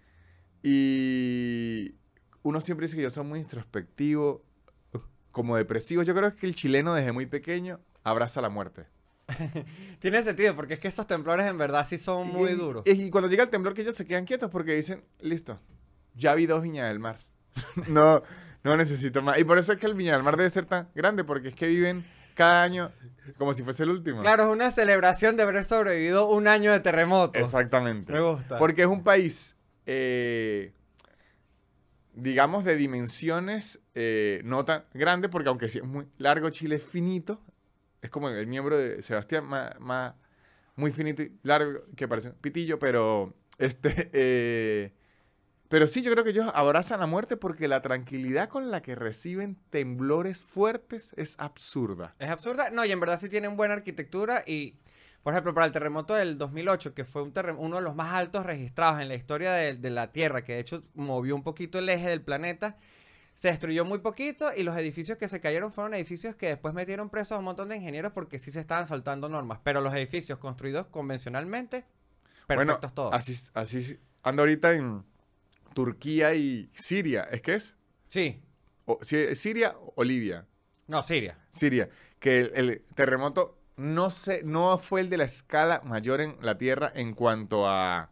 Y. 0.63 1.95
Uno 2.43 2.61
siempre 2.61 2.85
dice 2.85 2.95
que 2.95 3.03
yo 3.03 3.09
soy 3.09 3.23
muy 3.23 3.39
introspectivo, 3.39 4.43
como 5.31 5.57
depresivo. 5.57 6.03
Yo 6.03 6.13
creo 6.13 6.35
que 6.35 6.45
el 6.45 6.53
chileno 6.53 6.93
desde 6.93 7.11
muy 7.11 7.25
pequeño 7.25 7.79
abraza 8.03 8.41
la 8.41 8.49
muerte. 8.49 8.85
Tiene 9.99 10.21
sentido, 10.21 10.55
porque 10.55 10.75
es 10.75 10.79
que 10.79 10.87
esos 10.87 11.07
temblores 11.07 11.47
en 11.47 11.57
verdad 11.57 11.87
sí 11.87 11.97
son 11.97 12.31
muy 12.31 12.51
duros. 12.53 12.83
Y, 12.85 13.09
cuando 13.09 13.29
llega 13.29 13.43
el 13.43 13.49
temblor 13.49 13.73
que 13.73 13.81
ellos 13.81 13.95
se 13.95 14.05
quedan 14.05 14.25
quietos 14.25 14.51
porque 14.51 14.75
dicen, 14.75 15.03
listo, 15.19 15.59
ya 16.13 16.35
vi 16.35 16.45
dos 16.45 16.61
viñas 16.61 16.87
del 16.89 16.99
mar. 16.99 17.17
no, 17.87 18.21
no 18.63 18.77
necesito 18.77 19.21
más. 19.23 19.39
Y 19.39 19.43
por 19.43 19.57
eso 19.57 19.73
es 19.73 19.79
que 19.79 19.87
el 19.87 19.95
viña 19.95 20.13
del 20.13 20.23
mar 20.23 20.37
debe 20.37 20.49
ser 20.49 20.65
tan 20.65 20.89
grande, 20.93 21.23
porque 21.23 21.47
es 21.49 21.55
que 21.55 21.67
viven 21.67 22.05
cada 22.35 22.61
año 22.61 22.91
como 23.37 23.53
si 23.53 23.63
fuese 23.63 23.83
el 23.83 23.89
último. 23.89 24.21
Claro, 24.21 24.43
es 24.43 24.49
una 24.49 24.71
celebración 24.71 25.35
de 25.35 25.43
haber 25.43 25.63
sobrevivido 25.63 26.29
un 26.29 26.47
año 26.47 26.71
de 26.71 26.79
terremoto. 26.79 27.39
Exactamente. 27.39 28.13
Me 28.13 28.21
gusta. 28.21 28.57
Porque 28.57 28.83
es 28.83 28.87
un 28.87 29.03
país, 29.03 29.55
eh, 29.85 30.71
digamos, 32.13 32.63
de 32.63 32.75
dimensiones 32.75 33.81
eh, 33.95 34.41
no 34.43 34.63
tan 34.65 34.85
grande, 34.93 35.29
porque 35.29 35.49
aunque 35.49 35.69
sí 35.69 35.79
es 35.79 35.83
muy 35.83 36.07
largo, 36.17 36.49
Chile 36.49 36.75
es 36.75 36.83
finito. 36.83 37.41
Es 38.01 38.09
como 38.09 38.29
el 38.29 38.47
miembro 38.47 38.77
de 38.77 39.01
Sebastián, 39.01 39.45
más, 39.45 40.13
muy 40.75 40.91
finito 40.91 41.23
y 41.23 41.31
largo, 41.41 41.81
que 41.95 42.07
parece 42.07 42.29
un 42.29 42.35
pitillo, 42.35 42.79
pero 42.79 43.33
este... 43.57 44.09
Eh, 44.13 44.93
pero 45.67 45.87
sí, 45.87 46.01
yo 46.01 46.11
creo 46.11 46.23
que 46.23 46.29
ellos 46.29 46.51
abrazan 46.53 46.99
la 46.99 47.07
muerte 47.07 47.37
porque 47.37 47.67
la 47.67 47.81
tranquilidad 47.81 48.49
con 48.49 48.69
la 48.69 48.81
que 48.81 48.95
reciben 48.95 49.57
temblores 49.69 50.43
fuertes 50.43 51.13
es 51.17 51.35
absurda. 51.39 52.15
Es 52.19 52.29
absurda. 52.29 52.69
No, 52.69 52.85
y 52.85 52.91
en 52.91 52.99
verdad 52.99 53.19
sí 53.19 53.29
tienen 53.29 53.57
buena 53.57 53.73
arquitectura 53.73 54.43
y, 54.45 54.77
por 55.23 55.33
ejemplo, 55.33 55.53
para 55.55 55.65
el 55.65 55.71
terremoto 55.71 56.13
del 56.13 56.37
2008, 56.37 56.93
que 56.93 57.03
fue 57.03 57.23
un 57.23 57.33
uno 57.57 57.77
de 57.77 57.81
los 57.81 57.95
más 57.95 58.13
altos 58.13 58.45
registrados 58.45 59.01
en 59.01 59.07
la 59.07 59.15
historia 59.15 59.53
de, 59.53 59.89
la 59.89 60.11
Tierra, 60.11 60.43
que 60.43 60.53
de 60.53 60.59
hecho 60.59 60.83
movió 60.93 61.35
un 61.35 61.43
poquito 61.43 61.79
el 61.79 61.89
eje 61.89 62.09
del 62.09 62.21
planeta, 62.21 62.77
se 63.33 63.47
destruyó 63.47 63.85
muy 63.85 63.99
poquito 63.99 64.51
y 64.55 64.63
los 64.63 64.77
edificios 64.77 65.17
que 65.17 65.27
se 65.27 65.41
cayeron 65.41 65.71
fueron 65.71 65.93
edificios 65.95 66.35
que 66.35 66.47
después 66.47 66.73
metieron 66.73 67.09
presos 67.09 67.33
a 67.33 67.39
un 67.39 67.45
montón 67.45 67.69
de 67.69 67.77
ingenieros 67.77 68.11
porque 68.13 68.39
sí 68.39 68.51
se 68.51 68.59
estaban 68.59 68.87
saltando 68.87 69.29
normas. 69.29 69.59
Pero 69.63 69.81
los 69.81 69.93
edificios 69.95 70.37
construidos 70.37 70.85
convencionalmente, 70.87 71.85
perfectos 72.45 72.93
todos. 72.93 73.13
Así, 73.13 73.37
así 73.53 73.99
ando 74.23 74.43
ahorita 74.43 74.73
en 74.73 75.03
Turquía 75.75 76.33
y 76.33 76.71
Siria, 76.73 77.23
¿es 77.23 77.41
que 77.41 77.55
es? 77.55 77.75
Sí. 78.07 78.41
O, 78.85 78.97
¿Siria 79.03 79.75
o 79.95 80.03
Libia? 80.05 80.47
No, 80.87 81.03
Siria. 81.03 81.37
Siria. 81.51 81.89
Que 82.19 82.39
el, 82.55 82.85
terremoto 82.95 83.59
no, 83.75 84.09
se, 84.09 84.41
no 84.43 84.77
fue 84.77 85.01
el 85.01 85.09
de 85.09 85.17
la 85.17 85.25
escala 85.25 85.81
mayor 85.83 86.21
en 86.21 86.37
la 86.41 86.57
Tierra 86.57 86.89
en 86.95 87.13
cuanto 87.13 87.67
a 87.67 88.09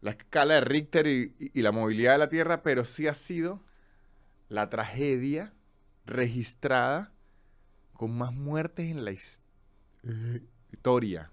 la 0.00 0.10
escala 0.10 0.54
de 0.54 0.62
Richter 0.62 1.06
y, 1.06 1.32
la 1.54 1.70
movilidad 1.70 2.12
de 2.12 2.18
la 2.18 2.28
Tierra, 2.28 2.64
pero 2.64 2.84
sí 2.84 3.06
ha 3.06 3.14
sido 3.14 3.62
la 4.48 4.68
tragedia 4.68 5.54
registrada 6.06 7.12
con 7.92 8.18
más 8.18 8.32
muertes 8.32 8.90
en 8.90 9.04
la 9.04 9.12
historia. 10.72 11.30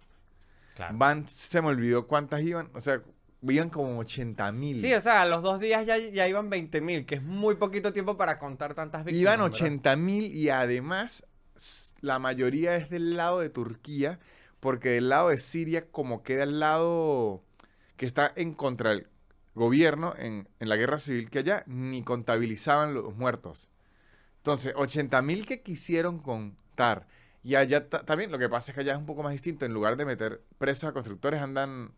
Claro. 0.75 0.98
Van, 1.00 1.27
se 1.27 1.63
me 1.63 1.69
olvidó 1.69 2.05
cuántas 2.05 2.43
iban, 2.43 2.69
o 2.75 2.79
sea, 2.79 3.01
Iban 3.41 3.69
como 3.69 3.98
80 4.00 4.51
mil. 4.51 4.79
Sí, 4.79 4.93
o 4.93 5.01
sea, 5.01 5.24
a 5.24 5.25
los 5.25 5.41
dos 5.41 5.60
días 5.60 5.86
ya, 5.86 5.98
ya 5.98 6.27
iban 6.27 6.50
20 6.50 6.81
mil, 6.81 7.05
que 7.05 7.15
es 7.15 7.24
muy 7.24 7.55
poquito 7.55 7.91
tiempo 7.91 8.17
para 8.17 8.38
contar 8.38 8.75
tantas 8.75 9.03
víctimas. 9.03 9.21
Iban 9.21 9.41
80 9.41 9.95
mil 9.95 10.25
y 10.25 10.50
además 10.50 11.25
la 12.01 12.19
mayoría 12.19 12.75
es 12.75 12.89
del 12.89 13.15
lado 13.15 13.39
de 13.39 13.50
Turquía, 13.50 14.19
porque 14.60 14.89
del 14.89 15.10
lado 15.10 15.29
de 15.29 15.38
Siria, 15.38 15.88
como 15.89 16.24
queda 16.24 16.43
el 16.43 16.60
lado 16.60 17.43
que 17.98 18.05
está 18.05 18.31
en 18.36 18.53
contra 18.53 18.91
del 18.91 19.07
gobierno 19.55 20.13
en, 20.17 20.48
en 20.60 20.69
la 20.69 20.75
guerra 20.75 21.00
civil 21.00 21.29
que 21.29 21.39
allá, 21.39 21.63
ni 21.65 22.03
contabilizaban 22.03 22.93
los 22.93 23.15
muertos. 23.15 23.69
Entonces, 24.38 24.74
80 24.75 25.21
mil 25.21 25.45
que 25.45 25.62
quisieron 25.62 26.19
contar. 26.19 27.07
Y 27.43 27.55
allá 27.55 27.89
también, 27.89 28.31
lo 28.31 28.39
que 28.39 28.50
pasa 28.50 28.71
es 28.71 28.75
que 28.75 28.81
allá 28.81 28.93
es 28.93 29.00
un 29.00 29.05
poco 29.05 29.24
más 29.24 29.33
distinto. 29.33 29.65
En 29.65 29.74
lugar 29.74 29.98
de 29.98 30.05
meter 30.05 30.41
presos 30.57 30.89
a 30.89 30.93
constructores, 30.93 31.41
andan 31.41 31.91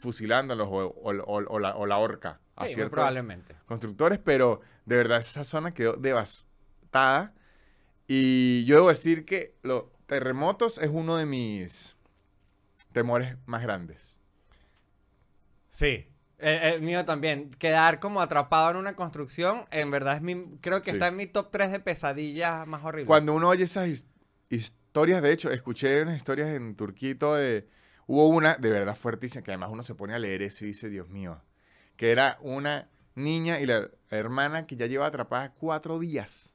fusilándolos 0.00 0.68
o, 0.70 0.94
o, 1.02 1.12
la, 1.12 1.76
o 1.76 1.86
la, 1.86 1.98
horca 1.98 2.40
a 2.56 2.66
ciertos 2.66 2.90
probablemente. 2.90 3.54
constructores, 3.66 4.18
pero 4.18 4.60
de 4.86 4.96
verdad 4.96 5.18
esa 5.18 5.44
zona 5.44 5.72
quedó 5.72 5.94
devastada. 5.94 7.34
Y 8.06 8.64
yo 8.64 8.76
debo 8.76 8.88
decir 8.88 9.24
que 9.24 9.54
los 9.62 9.84
terremotos 10.06 10.78
es 10.78 10.90
uno 10.92 11.16
de 11.16 11.26
mis 11.26 11.96
temores 12.92 13.36
más 13.46 13.62
grandes. 13.62 14.20
Sí, 15.68 16.08
el, 16.38 16.82
mío 16.82 17.04
también. 17.04 17.50
Quedar 17.50 18.00
como 18.00 18.20
atrapado 18.20 18.70
en 18.70 18.76
una 18.76 18.94
construcción, 18.94 19.66
en 19.70 19.90
verdad 19.90 20.16
es 20.16 20.22
mi, 20.22 20.58
creo 20.60 20.82
que 20.82 20.90
está 20.90 21.08
en 21.08 21.16
mi 21.16 21.26
top 21.26 21.50
3 21.52 21.70
de 21.70 21.80
pesadillas 21.80 22.66
más 22.66 22.84
horribles. 22.84 23.06
Cuando 23.06 23.34
uno 23.34 23.48
oye 23.48 23.64
esas 23.64 24.04
historias, 24.48 25.22
de 25.22 25.32
hecho, 25.32 25.50
escuché 25.52 26.02
unas 26.02 26.16
historias 26.16 26.48
en 26.48 26.74
Turquía 26.74 27.14
de 27.36 27.68
Hubo 28.12 28.26
una 28.26 28.56
de 28.56 28.72
verdad 28.72 28.96
fuertísima, 28.96 29.44
que 29.44 29.52
además 29.52 29.70
uno 29.70 29.84
se 29.84 29.94
pone 29.94 30.14
a 30.14 30.18
leer 30.18 30.42
eso 30.42 30.64
y 30.64 30.68
dice, 30.68 30.88
Dios 30.88 31.08
mío, 31.08 31.40
que 31.96 32.10
era 32.10 32.38
una 32.40 32.90
niña 33.14 33.60
y 33.60 33.66
la 33.66 33.88
hermana 34.08 34.66
que 34.66 34.74
ya 34.74 34.86
lleva 34.86 35.06
atrapada 35.06 35.52
cuatro 35.52 36.00
días. 36.00 36.52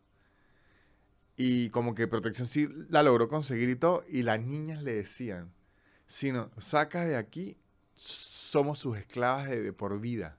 Y 1.38 1.70
como 1.70 1.96
que 1.96 2.10
Protección 2.10 2.46
sí 2.46 2.68
la 2.90 3.04
logró 3.04 3.30
conseguir 3.30 3.70
y 3.70 3.78
todo, 3.78 4.04
y 4.10 4.24
las 4.24 4.42
niñas 4.42 4.84
le 4.84 4.96
decían, 4.96 5.54
si 6.08 6.34
nos 6.34 6.50
sacas 6.58 7.08
de 7.08 7.16
aquí, 7.16 7.58
somos 7.94 8.78
sus 8.78 8.98
esclavas 8.98 9.50
de, 9.50 9.72
por 9.72 9.98
vida. 10.02 10.38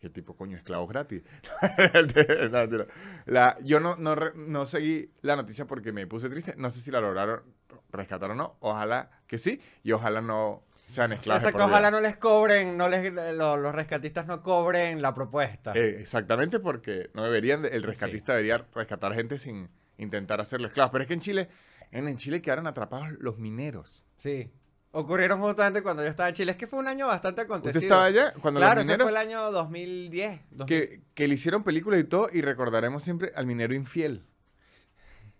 ¿Qué 0.00 0.10
tipo, 0.10 0.36
coño, 0.36 0.58
esclavos 0.58 0.90
gratis? 0.90 1.22
La, 3.24 3.58
yo 3.62 3.80
no, 3.80 3.96
no, 3.96 4.16
no 4.34 4.66
seguí 4.66 5.10
la 5.22 5.34
noticia 5.34 5.66
porque 5.66 5.92
me 5.92 6.06
puse 6.06 6.28
triste. 6.28 6.56
No 6.58 6.70
sé 6.70 6.82
si 6.82 6.90
la 6.90 7.00
lograron 7.00 7.53
rescatar 7.94 8.30
o 8.30 8.34
no. 8.34 8.56
Ojalá 8.60 9.10
que 9.26 9.38
sí. 9.38 9.60
Y 9.82 9.92
ojalá 9.92 10.20
no 10.20 10.62
sean 10.86 11.12
esclavos. 11.12 11.42
Exacto, 11.44 11.64
ojalá 11.64 11.90
no 11.90 12.00
les 12.00 12.16
cobren, 12.18 12.76
no 12.76 12.88
les, 12.88 13.12
lo- 13.12 13.56
los 13.56 13.74
rescatistas 13.74 14.26
no 14.26 14.42
cobren 14.42 15.00
la 15.00 15.14
propuesta. 15.14 15.72
Eh, 15.74 15.96
exactamente, 16.00 16.60
porque 16.60 17.10
no 17.14 17.24
deberían, 17.24 17.62
de- 17.62 17.68
el 17.70 17.82
rescatista 17.82 18.32
debería 18.34 18.66
rescatar 18.74 19.14
gente 19.14 19.38
sin 19.38 19.70
intentar 19.96 20.40
hacerlo 20.40 20.66
esclavos. 20.68 20.92
Pero 20.92 21.02
es 21.02 21.08
que 21.08 21.14
en 21.14 21.20
Chile, 21.20 21.48
en, 21.90 22.06
en 22.08 22.16
Chile 22.16 22.42
quedaron 22.42 22.66
atrapados 22.66 23.08
los 23.18 23.38
mineros. 23.38 24.06
Sí. 24.18 24.52
Ocurrieron 24.96 25.40
justamente 25.40 25.82
cuando 25.82 26.04
yo 26.04 26.08
estaba 26.08 26.28
en 26.28 26.34
Chile. 26.36 26.52
Es 26.52 26.56
que 26.58 26.68
fue 26.68 26.78
un 26.78 26.86
año 26.86 27.08
bastante 27.08 27.40
acontecido. 27.40 27.78
¿Usted 27.78 27.86
estaba 27.88 28.04
allá 28.04 28.32
cuando 28.40 28.60
Claro, 28.60 28.74
los 28.76 28.82
ese 28.82 28.92
mineros 28.92 29.10
fue 29.10 29.20
el 29.20 29.26
año 29.26 29.50
2010. 29.50 30.40
2000. 30.50 30.66
que, 30.66 31.00
que 31.14 31.26
le 31.26 31.34
hicieron 31.34 31.64
películas 31.64 31.98
y 31.98 32.04
todo 32.04 32.28
y 32.32 32.42
recordaremos 32.42 33.02
siempre 33.02 33.32
al 33.34 33.44
minero 33.46 33.74
infiel. 33.74 34.24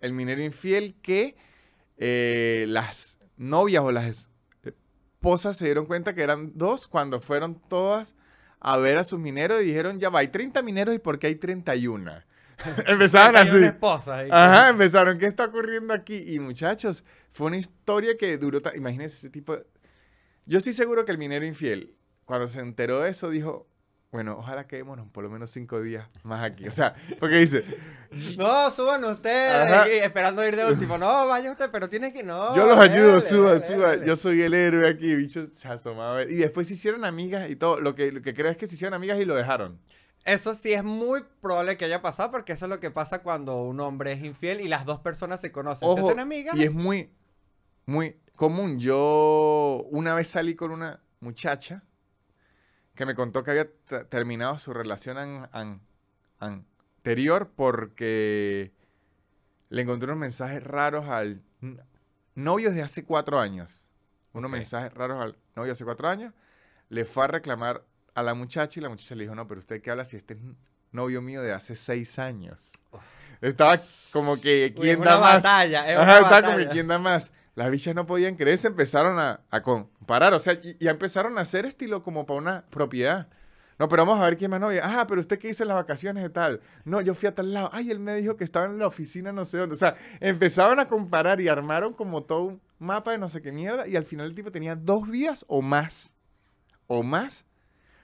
El 0.00 0.12
minero 0.12 0.42
infiel 0.42 0.96
que 1.00 1.36
eh, 1.96 2.66
las 2.68 3.18
novias 3.36 3.82
o 3.84 3.92
las 3.92 4.30
esposas 4.62 5.56
se 5.56 5.64
dieron 5.66 5.86
cuenta 5.86 6.14
que 6.14 6.22
eran 6.22 6.52
dos 6.54 6.86
cuando 6.88 7.20
fueron 7.20 7.60
todas 7.68 8.14
a 8.60 8.76
ver 8.78 8.98
a 8.98 9.04
sus 9.04 9.18
mineros 9.18 9.62
y 9.62 9.66
dijeron, 9.66 9.98
ya 9.98 10.08
va, 10.10 10.20
hay 10.20 10.28
30 10.28 10.62
mineros 10.62 10.94
y 10.94 10.98
¿por 10.98 11.18
qué 11.18 11.28
hay 11.28 11.36
31? 11.36 12.12
Empezaron 12.86 13.36
así. 13.36 13.56
una 13.56 13.66
esposa 13.66 14.18
ahí. 14.18 14.28
Ajá, 14.30 14.68
empezaron, 14.70 15.18
¿qué 15.18 15.26
está 15.26 15.46
ocurriendo 15.46 15.92
aquí? 15.92 16.22
Y 16.34 16.38
muchachos, 16.40 17.04
fue 17.32 17.48
una 17.48 17.56
historia 17.58 18.16
que 18.16 18.38
duró, 18.38 18.60
imagínense 18.74 19.16
ese 19.18 19.30
tipo 19.30 19.56
de- 19.56 19.66
Yo 20.46 20.58
estoy 20.58 20.72
seguro 20.72 21.04
que 21.04 21.12
el 21.12 21.18
minero 21.18 21.44
infiel, 21.44 21.94
cuando 22.24 22.48
se 22.48 22.60
enteró 22.60 23.00
de 23.00 23.10
eso, 23.10 23.28
dijo, 23.28 23.66
bueno, 24.14 24.36
ojalá 24.38 24.68
quedémonos 24.68 25.08
por 25.08 25.24
lo 25.24 25.28
menos 25.28 25.50
cinco 25.50 25.82
días 25.82 26.08
más 26.22 26.44
aquí. 26.44 26.68
O 26.68 26.70
sea, 26.70 26.94
porque 27.18 27.34
dice, 27.34 27.64
No, 28.38 28.70
suban 28.70 29.02
ustedes. 29.02 29.88
Y 29.88 30.04
esperando 30.04 30.46
ir 30.46 30.54
de 30.54 30.64
último. 30.66 30.96
No, 30.98 31.26
vaya 31.26 31.50
usted, 31.50 31.68
pero 31.72 31.88
tiene 31.88 32.12
que 32.12 32.22
no. 32.22 32.54
yo 32.54 32.64
los 32.64 32.78
ayudo, 32.78 33.08
dele, 33.08 33.20
suba, 33.20 33.54
dele, 33.54 33.66
suba, 33.66 33.90
dele. 33.90 34.06
yo 34.06 34.14
soy 34.14 34.40
el 34.42 34.54
héroe 34.54 34.88
aquí, 34.88 35.16
bicho, 35.16 35.48
se 35.52 35.66
asomaba. 35.66 36.22
Y 36.22 36.36
después 36.36 36.68
se 36.68 36.74
hicieron 36.74 37.04
amigas 37.04 37.50
y 37.50 37.56
todo, 37.56 37.80
lo 37.80 37.96
que, 37.96 38.12
lo 38.12 38.22
que 38.22 38.34
creo 38.34 38.52
es 38.52 38.56
que 38.56 38.68
se 38.68 38.76
hicieron 38.76 38.94
amigas 38.94 39.18
y 39.18 39.24
lo 39.24 39.34
dejaron. 39.34 39.80
Eso 40.24 40.54
sí 40.54 40.72
es 40.72 40.84
muy 40.84 41.24
probable 41.40 41.76
que 41.76 41.86
haya 41.86 42.00
pasado 42.00 42.30
porque 42.30 42.52
eso 42.52 42.66
es 42.66 42.70
lo 42.70 42.78
que 42.78 42.92
pasa 42.92 43.18
cuando 43.24 43.64
un 43.64 43.80
hombre 43.80 44.12
es 44.12 44.22
infiel 44.22 44.60
y 44.60 44.68
las 44.68 44.84
dos 44.84 45.00
personas 45.00 45.40
se 45.40 45.50
conocen. 45.50 45.88
se 45.88 45.92
Ojo, 45.92 46.06
hacen 46.06 46.20
amigas. 46.20 46.54
y 46.54 46.62
es 46.62 46.72
muy, 46.72 47.10
muy 47.84 48.20
común. 48.36 48.78
Yo 48.78 49.84
una 49.90 50.14
vez 50.14 50.28
salí 50.28 50.54
con 50.54 50.70
una 50.70 51.00
muchacha 51.18 51.82
que 52.94 53.06
me 53.06 53.14
contó 53.14 53.42
que 53.42 53.50
había 53.50 53.68
terminado 54.08 54.58
su 54.58 54.72
relación 54.72 55.18
an- 55.18 55.48
an- 55.52 55.80
anterior 56.38 57.50
porque 57.54 58.72
le 59.70 59.82
encontró 59.82 60.08
unos 60.12 60.20
mensajes 60.20 60.62
raros 60.62 61.08
al 61.08 61.42
novio 62.34 62.72
de 62.72 62.82
hace 62.82 63.04
cuatro 63.04 63.38
años. 63.40 63.88
Unos 64.32 64.48
Ok. 64.48 64.56
mensajes 64.56 64.92
raros 64.94 65.20
al 65.22 65.36
novio 65.56 65.66
de 65.66 65.72
hace 65.72 65.84
cuatro 65.84 66.08
años. 66.08 66.32
Le 66.88 67.04
fue 67.04 67.24
a 67.24 67.28
reclamar 67.28 67.84
a 68.14 68.22
la 68.22 68.34
muchacha 68.34 68.78
y 68.78 68.82
la 68.82 68.88
muchacha 68.88 69.14
le 69.14 69.24
dijo, 69.24 69.34
no, 69.34 69.46
pero 69.48 69.60
usted 69.60 69.82
qué 69.82 69.90
habla 69.90 70.04
si 70.04 70.16
este 70.16 70.34
es 70.34 70.40
novio 70.92 71.20
mío 71.22 71.42
de 71.42 71.52
hace 71.52 71.74
seis 71.74 72.18
años. 72.18 72.72
Estaba 73.40 73.80
como 74.12 74.40
que, 74.40 74.72
Uy, 74.76 74.80
¿quién 74.82 75.00
es 75.00 75.04
da 75.04 75.16
una 75.16 75.26
más? 75.26 75.42
batalla, 75.42 75.90
es 75.92 75.98
Ajá, 75.98 76.12
una 76.18 76.20
estaba 76.22 76.42
como 76.42 76.58
que, 76.58 76.68
¿quién 76.68 76.88
da 76.88 76.98
más? 76.98 77.32
Las 77.54 77.70
bichas 77.70 77.94
no 77.94 78.04
podían 78.06 78.34
creer, 78.34 78.58
se 78.58 78.66
empezaron 78.68 79.18
a, 79.18 79.40
a 79.50 79.62
comparar, 79.62 80.34
o 80.34 80.38
sea, 80.40 80.54
y, 80.54 80.88
empezaron 80.88 81.38
a 81.38 81.42
hacer 81.42 81.66
estilo 81.66 82.02
como 82.02 82.26
para 82.26 82.38
una 82.38 82.64
propiedad. 82.66 83.28
No, 83.78 83.88
pero 83.88 84.04
vamos 84.06 84.20
a 84.20 84.24
ver 84.28 84.36
quién 84.36 84.50
más 84.52 84.60
novia. 84.60 84.82
Ah, 84.84 85.04
pero 85.08 85.20
usted 85.20 85.38
qué 85.38 85.48
hizo 85.48 85.64
en 85.64 85.68
las 85.68 85.76
vacaciones 85.76 86.22
de 86.22 86.30
tal. 86.30 86.60
No, 86.84 87.00
yo 87.00 87.14
fui 87.16 87.28
a 87.28 87.34
tal 87.34 87.52
lado. 87.52 87.70
Ay, 87.72 87.90
él 87.90 87.98
me 87.98 88.14
dijo 88.16 88.36
que 88.36 88.44
estaba 88.44 88.66
en 88.66 88.78
la 88.78 88.86
oficina 88.86 89.32
no 89.32 89.44
sé 89.44 89.58
dónde. 89.58 89.74
O 89.74 89.78
sea, 89.78 89.96
empezaron 90.20 90.78
a 90.78 90.86
comparar 90.86 91.40
y 91.40 91.48
armaron 91.48 91.92
como 91.92 92.22
todo 92.22 92.42
un 92.44 92.60
mapa 92.78 93.10
de 93.10 93.18
no 93.18 93.28
sé 93.28 93.42
qué 93.42 93.50
mierda. 93.50 93.88
Y 93.88 93.96
al 93.96 94.04
final 94.04 94.26
el 94.26 94.34
tipo 94.36 94.52
tenía 94.52 94.76
dos 94.76 95.08
vías 95.08 95.44
o 95.48 95.60
más. 95.60 96.14
O 96.86 97.02
más. 97.02 97.46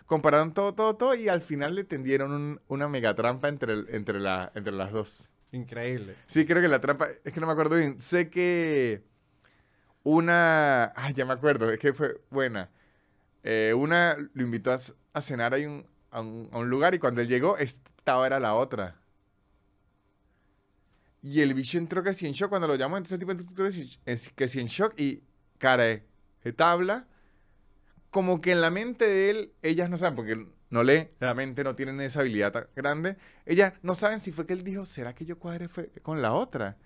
Compararon 0.07 0.53
todo, 0.55 0.74
todo, 0.74 0.96
todo. 0.96 1.14
Y 1.14 1.29
al 1.29 1.40
final 1.40 1.77
le 1.77 1.85
tendieron 1.85 2.33
un- 2.33 2.61
una 2.66 2.88
mega 2.88 3.14
trampa 3.14 3.48
entre, 3.48 3.72
el- 3.74 3.87
entre, 3.90 4.18
la, 4.18 4.51
entre 4.57 4.72
las 4.72 4.90
dos. 4.90 5.31
Increíble. 5.53 6.16
Sí, 6.27 6.46
creo 6.46 6.61
que 6.61 6.68
la 6.68 6.81
trampa, 6.81 7.07
es 7.24 7.33
que 7.33 7.38
no 7.40 7.46
me 7.46 7.53
acuerdo 7.53 7.77
bien. 7.77 8.01
Sé 8.01 8.29
que 8.29 9.05
una, 10.11 10.92
ay, 10.96 11.14
ya 11.14 11.25
me 11.25 11.33
acuerdo, 11.35 11.70
es 11.70 11.79
que 11.79 11.92
fue 11.92 12.20
buena. 12.31 12.70
Eh, 13.44 13.75
una 13.77 14.16
lo 14.35 14.42
invitó 14.44 14.73
a, 14.73 15.20
cenar 15.23 15.55
ahí 15.55 15.66
un- 15.66 15.87
a, 16.11 16.20
un, 16.20 16.70
lugar 16.70 16.94
y 16.94 16.99
cuando 16.99 17.20
él 17.23 17.29
llegó, 17.29 17.57
estaba 17.59 18.27
era 18.27 18.40
la 18.40 18.55
otra. 18.55 18.96
Y 21.23 21.40
el 21.42 21.55
bicho 21.55 21.79
entró 21.79 22.03
casi 22.03 22.27
en 22.27 22.33
shock 22.33 22.49
cuando 22.49 22.66
lo 22.68 22.77
llamó, 22.77 22.96
entonces 22.96 23.14
el 23.14 23.18
tipo 23.20 23.33
entró 23.33 23.64
casi- 23.64 24.61
en 24.61 24.66
shock 24.66 24.94
y 24.99 25.23
cara 25.59 25.85
de 25.85 26.03
de 26.44 26.53
tabla. 26.55 27.07
Como 28.11 28.40
que 28.40 28.53
en 28.53 28.61
la 28.61 28.70
mente 28.70 29.05
de 29.07 29.31
él, 29.31 29.53
ellas 29.62 29.88
no 29.90 29.96
saben, 29.99 30.16
porque 30.16 30.46
no 30.70 30.83
lee, 30.83 31.09
la 31.20 31.35
mente 31.35 31.62
no 31.64 31.77
tienen 31.77 32.01
esa 32.01 32.20
habilidad 32.20 32.53
tan 32.53 32.66
grande. 32.75 33.16
Ellas 33.46 33.75
no 33.83 33.94
saben 33.94 34.20
si 34.20 34.33
fue 34.33 34.46
que 34.46 34.53
él 34.55 34.64
dijo, 34.64 34.85
¿será 34.87 35.14
que 35.14 35.25
yo 35.25 35.38
cuadré 35.38 35.68
fue 35.68 35.90
con 36.03 36.23
la 36.23 36.33
otra? 36.33 36.77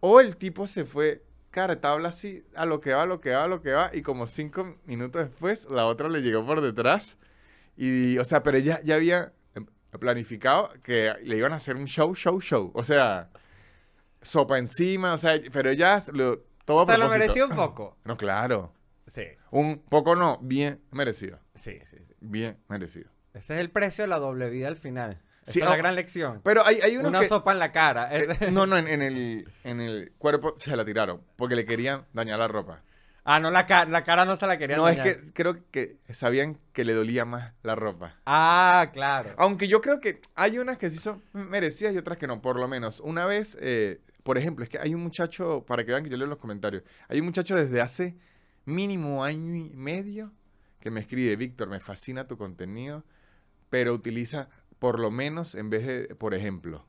O 0.00 0.20
el 0.20 0.36
tipo 0.36 0.66
se 0.66 0.84
fue 0.84 1.24
cara 1.52 1.76
de 1.76 1.80
tabla 1.80 2.08
así, 2.08 2.44
a 2.56 2.66
lo 2.66 2.80
que 2.80 2.92
va, 2.94 3.02
a 3.02 3.06
lo 3.06 3.20
que 3.20 3.30
va, 3.32 3.44
a 3.44 3.46
lo 3.46 3.62
que 3.62 3.70
va, 3.70 3.90
y 3.94 4.02
como 4.02 4.26
cinco 4.26 4.76
minutos 4.86 5.28
después, 5.28 5.68
la 5.70 5.86
otra 5.86 6.08
le 6.08 6.20
llegó 6.22 6.44
por 6.44 6.60
detrás. 6.60 7.16
Y, 7.76 8.18
o 8.18 8.24
sea, 8.24 8.42
pero 8.42 8.56
ella 8.58 8.80
ya 8.82 8.96
había 8.96 9.32
em, 9.54 9.66
planificado 10.00 10.70
que 10.82 11.14
le 11.22 11.36
iban 11.36 11.52
a 11.52 11.56
hacer 11.56 11.76
un 11.76 11.86
show, 11.86 12.14
show, 12.16 12.40
show. 12.40 12.72
O 12.74 12.82
sea, 12.82 13.30
sopa 14.20 14.58
encima, 14.58 15.14
o 15.14 15.18
sea, 15.18 15.40
pero 15.52 15.70
ella 15.70 16.02
lo, 16.12 16.40
todo 16.64 16.80
a 16.82 16.86
Se 16.86 16.92
lo 16.92 16.98
propósito. 17.08 17.18
mereció 17.18 17.46
un 17.46 17.56
poco. 17.56 17.96
No, 18.04 18.16
claro. 18.16 18.72
Sí, 19.06 19.24
Un 19.50 19.78
poco 19.88 20.16
no, 20.16 20.38
bien 20.40 20.80
merecido. 20.90 21.38
sí, 21.54 21.78
sí. 21.90 21.96
sí. 21.98 22.14
Bien 22.20 22.56
merecido. 22.68 23.10
Ese 23.34 23.54
es 23.54 23.60
el 23.60 23.70
precio 23.70 24.04
de 24.04 24.08
la 24.08 24.18
doble 24.18 24.48
vida 24.48 24.68
al 24.68 24.76
final. 24.76 25.20
Sí, 25.44 25.58
es 25.60 25.64
la 25.64 25.72
oh, 25.72 25.76
gran 25.76 25.94
lección. 25.94 26.40
Pero 26.44 26.64
hay, 26.64 26.80
hay 26.80 26.96
unos 26.96 27.10
Una 27.10 27.20
que... 27.20 27.26
sopa 27.28 27.52
en 27.52 27.58
la 27.58 27.72
cara. 27.72 28.08
Eh, 28.16 28.26
no, 28.52 28.66
no, 28.66 28.76
en, 28.76 28.86
en 28.88 29.02
el, 29.02 29.48
en 29.64 29.80
el 29.80 30.12
cuerpo 30.18 30.54
se 30.56 30.76
la 30.76 30.84
tiraron 30.84 31.20
porque 31.36 31.56
le 31.56 31.64
querían 31.64 32.06
dañar 32.12 32.38
la 32.38 32.48
ropa. 32.48 32.82
Ah, 33.24 33.38
no, 33.38 33.50
la, 33.50 33.66
ca- 33.66 33.84
la 33.84 34.02
cara 34.02 34.24
no 34.24 34.36
se 34.36 34.46
la 34.48 34.58
querían 34.58 34.80
No, 34.80 34.88
es 34.88 34.98
que 34.98 35.32
creo 35.32 35.56
que 35.70 35.98
sabían 36.10 36.58
que 36.72 36.84
le 36.84 36.92
dolía 36.92 37.24
más 37.24 37.52
la 37.62 37.76
ropa. 37.76 38.16
Ah, 38.26 38.90
claro. 38.92 39.30
Aunque 39.36 39.68
yo 39.68 39.80
creo 39.80 40.00
que 40.00 40.20
hay 40.34 40.58
unas 40.58 40.76
que 40.76 40.90
sí 40.90 40.98
son 40.98 41.22
merecidas 41.32 41.94
y 41.94 41.98
otras 41.98 42.18
que 42.18 42.26
no, 42.26 42.42
por 42.42 42.58
lo 42.58 42.66
menos. 42.66 42.98
Una 42.98 43.24
vez, 43.24 43.56
eh, 43.60 44.00
por 44.24 44.38
ejemplo, 44.38 44.64
es 44.64 44.70
que 44.70 44.78
hay 44.80 44.94
un 44.94 45.02
muchacho, 45.02 45.64
para 45.66 45.84
que 45.84 45.92
vean 45.92 46.02
que 46.02 46.10
yo 46.10 46.16
leo 46.16 46.26
los 46.26 46.38
comentarios, 46.38 46.82
hay 47.08 47.20
un 47.20 47.26
muchacho 47.26 47.54
desde 47.54 47.80
hace 47.80 48.16
mínimo 48.64 49.22
año 49.24 49.54
y 49.54 49.70
medio 49.70 50.32
que 50.80 50.90
me 50.90 50.98
escribe, 51.00 51.36
Víctor, 51.36 51.68
me 51.68 51.78
fascina 51.78 52.26
tu 52.26 52.36
contenido, 52.36 53.04
pero 53.70 53.94
utiliza 53.94 54.48
por 54.82 54.98
lo 54.98 55.12
menos 55.12 55.54
en 55.54 55.70
vez 55.70 55.86
de, 55.86 56.12
por 56.16 56.34
ejemplo. 56.34 56.84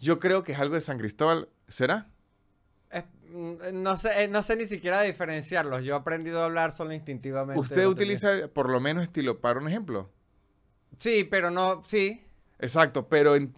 Yo 0.00 0.18
creo 0.18 0.42
que 0.42 0.50
es 0.50 0.58
algo 0.58 0.74
de 0.74 0.80
San 0.80 0.98
Cristóbal, 0.98 1.48
¿será? 1.68 2.10
Es- 2.90 3.04
mm, 3.30 3.54
no, 3.80 3.96
sé, 3.96 4.24
eh, 4.24 4.26
no 4.26 4.42
sé 4.42 4.56
ni 4.56 4.64
siquiera 4.64 5.02
diferenciarlos. 5.02 5.84
Yo 5.84 5.94
he 5.94 5.96
aprendido 5.98 6.42
a 6.42 6.46
hablar 6.46 6.72
solo 6.72 6.92
instintivamente. 6.92 7.60
¿Usted 7.60 7.86
utiliza 7.86 8.48
por 8.52 8.68
lo 8.68 8.80
menos 8.80 9.04
estilo 9.04 9.40
para 9.40 9.60
un 9.60 9.68
ejemplo? 9.68 10.10
Sí, 10.98 11.22
pero 11.22 11.52
no, 11.52 11.84
sí. 11.84 12.24
Exacto, 12.58 13.08
pero 13.08 13.36
en... 13.36 13.54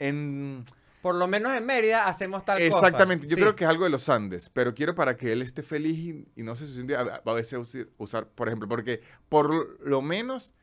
en 0.00 0.64
Por 1.00 1.14
lo 1.14 1.28
menos 1.28 1.56
en 1.56 1.64
Mérida 1.64 2.08
hacemos 2.08 2.44
tal 2.44 2.58
cosa. 2.70 2.88
Exactamente, 2.88 3.28
yo 3.28 3.36
Sí. 3.36 3.40
creo 3.42 3.54
que 3.54 3.62
es 3.62 3.70
algo 3.70 3.84
de 3.84 3.90
los 3.90 4.08
Andes, 4.08 4.50
pero 4.52 4.74
quiero 4.74 4.96
para 4.96 5.16
que 5.16 5.30
él 5.30 5.42
esté 5.42 5.62
feliz 5.62 5.96
y, 5.96 6.26
y 6.34 6.42
no 6.42 6.56
se 6.56 6.66
siente 6.66 6.96
a, 6.96 7.22
a 7.24 7.32
veces 7.34 7.86
usar, 7.98 8.26
por 8.30 8.48
ejemplo, 8.48 8.66
porque 8.66 9.00
por 9.28 9.78
lo 9.86 10.02
menos, 10.02 10.54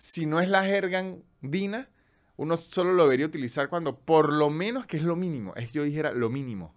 si 0.00 0.24
no 0.24 0.40
es 0.40 0.48
la 0.48 0.64
jerga 0.64 1.04
andina, 1.42 1.90
uno 2.36 2.56
solo 2.56 2.94
lo 2.94 3.02
debería 3.02 3.26
utilizar 3.26 3.68
cuando, 3.68 3.98
por 3.98 4.32
lo 4.32 4.48
menos, 4.48 4.86
que 4.86 4.96
es 4.96 5.02
lo 5.02 5.14
mínimo, 5.14 5.52
es 5.56 5.66
que 5.66 5.74
yo 5.74 5.82
dijera 5.84 6.12
lo 6.12 6.30
mínimo. 6.30 6.74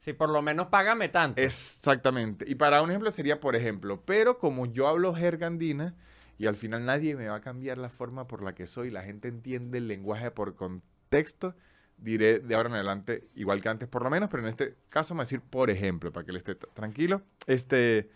Sí, 0.00 0.14
por 0.14 0.30
lo 0.30 0.40
menos 0.40 0.68
págame 0.68 1.10
tanto. 1.10 1.40
Exactamente. 1.42 2.46
Y 2.48 2.54
para 2.54 2.80
un 2.80 2.88
ejemplo 2.88 3.10
sería, 3.10 3.40
por 3.40 3.56
ejemplo, 3.56 4.02
pero 4.06 4.38
como 4.38 4.64
yo 4.64 4.88
hablo 4.88 5.14
jerga 5.14 5.48
andina 5.48 5.94
y 6.38 6.46
al 6.46 6.56
final 6.56 6.86
nadie 6.86 7.14
me 7.14 7.28
va 7.28 7.36
a 7.36 7.40
cambiar 7.42 7.76
la 7.76 7.90
forma 7.90 8.26
por 8.26 8.42
la 8.42 8.54
que 8.54 8.66
soy, 8.66 8.90
la 8.90 9.02
gente 9.02 9.28
entiende 9.28 9.76
el 9.76 9.86
lenguaje 9.86 10.30
por 10.30 10.54
contexto, 10.54 11.54
diré 11.98 12.38
de 12.38 12.54
ahora 12.54 12.70
en 12.70 12.76
adelante 12.76 13.28
igual 13.34 13.60
que 13.60 13.68
antes 13.68 13.86
por 13.86 14.02
lo 14.02 14.08
menos, 14.08 14.30
pero 14.30 14.42
en 14.44 14.48
este 14.48 14.76
caso 14.88 15.12
me 15.12 15.18
voy 15.18 15.22
a 15.24 15.26
decir 15.26 15.42
por 15.42 15.68
ejemplo, 15.68 16.10
para 16.10 16.24
que 16.24 16.30
él 16.30 16.38
esté 16.38 16.54
tranquilo. 16.54 17.20
Este, 17.46 18.08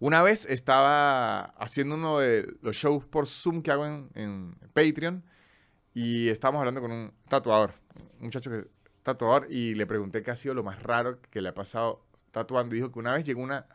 una 0.00 0.22
vez 0.22 0.46
estaba 0.46 1.42
haciendo 1.58 1.94
uno 1.94 2.18
de 2.18 2.56
los 2.62 2.74
shows 2.74 3.04
por 3.04 3.26
Zoom 3.26 3.62
que 3.62 3.70
hago 3.70 3.84
en, 3.86 4.56
Patreon 4.72 5.22
y 5.94 6.28
estábamos 6.28 6.60
hablando 6.60 6.80
con 6.80 6.90
un 6.90 7.12
tatuador, 7.28 7.74
un 8.18 8.26
muchacho 8.26 8.50
que 8.50 8.66
tatuador, 9.02 9.46
y 9.50 9.74
le 9.74 9.86
pregunté 9.86 10.22
qué 10.22 10.30
ha 10.30 10.36
sido 10.36 10.54
lo 10.54 10.62
más 10.62 10.82
raro 10.82 11.20
que 11.30 11.42
le 11.42 11.50
ha 11.50 11.54
pasado 11.54 12.04
tatuando. 12.30 12.74
Dijo 12.74 12.92
que 12.92 12.98
una 12.98 13.12
vez 13.12 13.24
llegó 13.24 13.42
una 13.42 13.66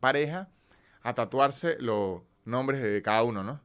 pareja 0.00 0.48
a 1.02 1.14
tatuarse 1.14 1.76
los 1.80 2.22
nombres 2.44 2.80
de 2.82 3.02
cada 3.02 3.22
uno, 3.24 3.42
¿no? 3.42 3.60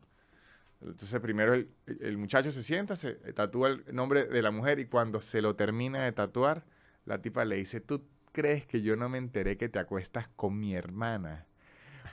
Entonces 0.82 1.20
primero 1.20 1.54
el, 1.54 1.70
el 2.02 2.18
muchacho 2.18 2.52
se 2.52 2.64
sienta, 2.64 2.96
se 2.96 3.14
tatúa 3.34 3.70
el 3.70 3.84
nombre 3.94 4.26
de 4.26 4.42
la 4.42 4.52
mujer 4.52 4.80
y 4.80 4.86
cuando 4.86 5.20
se 5.20 5.42
lo 5.42 5.56
termina 5.56 6.04
de 6.04 6.12
tatuar, 6.12 6.66
la 7.06 7.22
tipa 7.22 7.46
le 7.46 7.58
dice, 7.58 7.82
¿tú 7.82 8.04
crees 8.32 8.66
que 8.66 8.82
yo 8.82 8.96
no 8.96 9.10
me 9.10 9.18
enteré 9.18 9.58
que 9.58 9.70
te 9.70 9.80
acuestas 9.80 10.28
con 10.36 10.60
mi 10.60 10.76
hermana? 10.76 11.47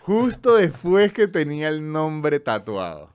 Justo 0.05 0.57
después 0.57 1.14
que 1.14 1.27
tenía 1.29 1.69
el 1.71 1.90
nombre 1.90 2.38
tatuado. 2.38 3.14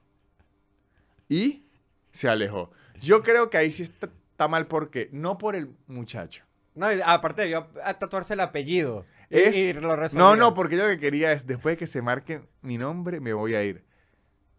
Y 1.27 1.65
se 2.11 2.27
alejó. 2.27 2.71
Yo 2.99 3.21
creo 3.21 3.51
que 3.51 3.57
ahí 3.59 3.71
sí 3.71 3.83
está, 3.83 4.09
está 4.31 4.47
mal 4.47 4.65
porque, 4.65 5.07
no 5.11 5.37
por 5.37 5.55
el 5.55 5.69
muchacho. 5.85 6.43
No, 6.73 6.87
aparte 7.05 7.43
debió 7.43 7.67
a 7.83 7.93
tatuarse 7.93 8.33
el 8.33 8.39
apellido. 8.39 9.05
Es- 9.29 9.55
y 9.55 9.73
lo 9.73 9.95
No, 10.13 10.35
no, 10.35 10.55
porque 10.55 10.77
yo 10.77 10.83
lo 10.85 10.89
que 10.89 10.99
quería 10.99 11.31
es, 11.31 11.45
después 11.45 11.73
de 11.73 11.77
que 11.77 11.85
se 11.85 12.01
marque 12.01 12.41
mi 12.63 12.79
nombre, 12.79 13.19
me 13.19 13.33
voy 13.33 13.53
a 13.53 13.63
ir. 13.63 13.83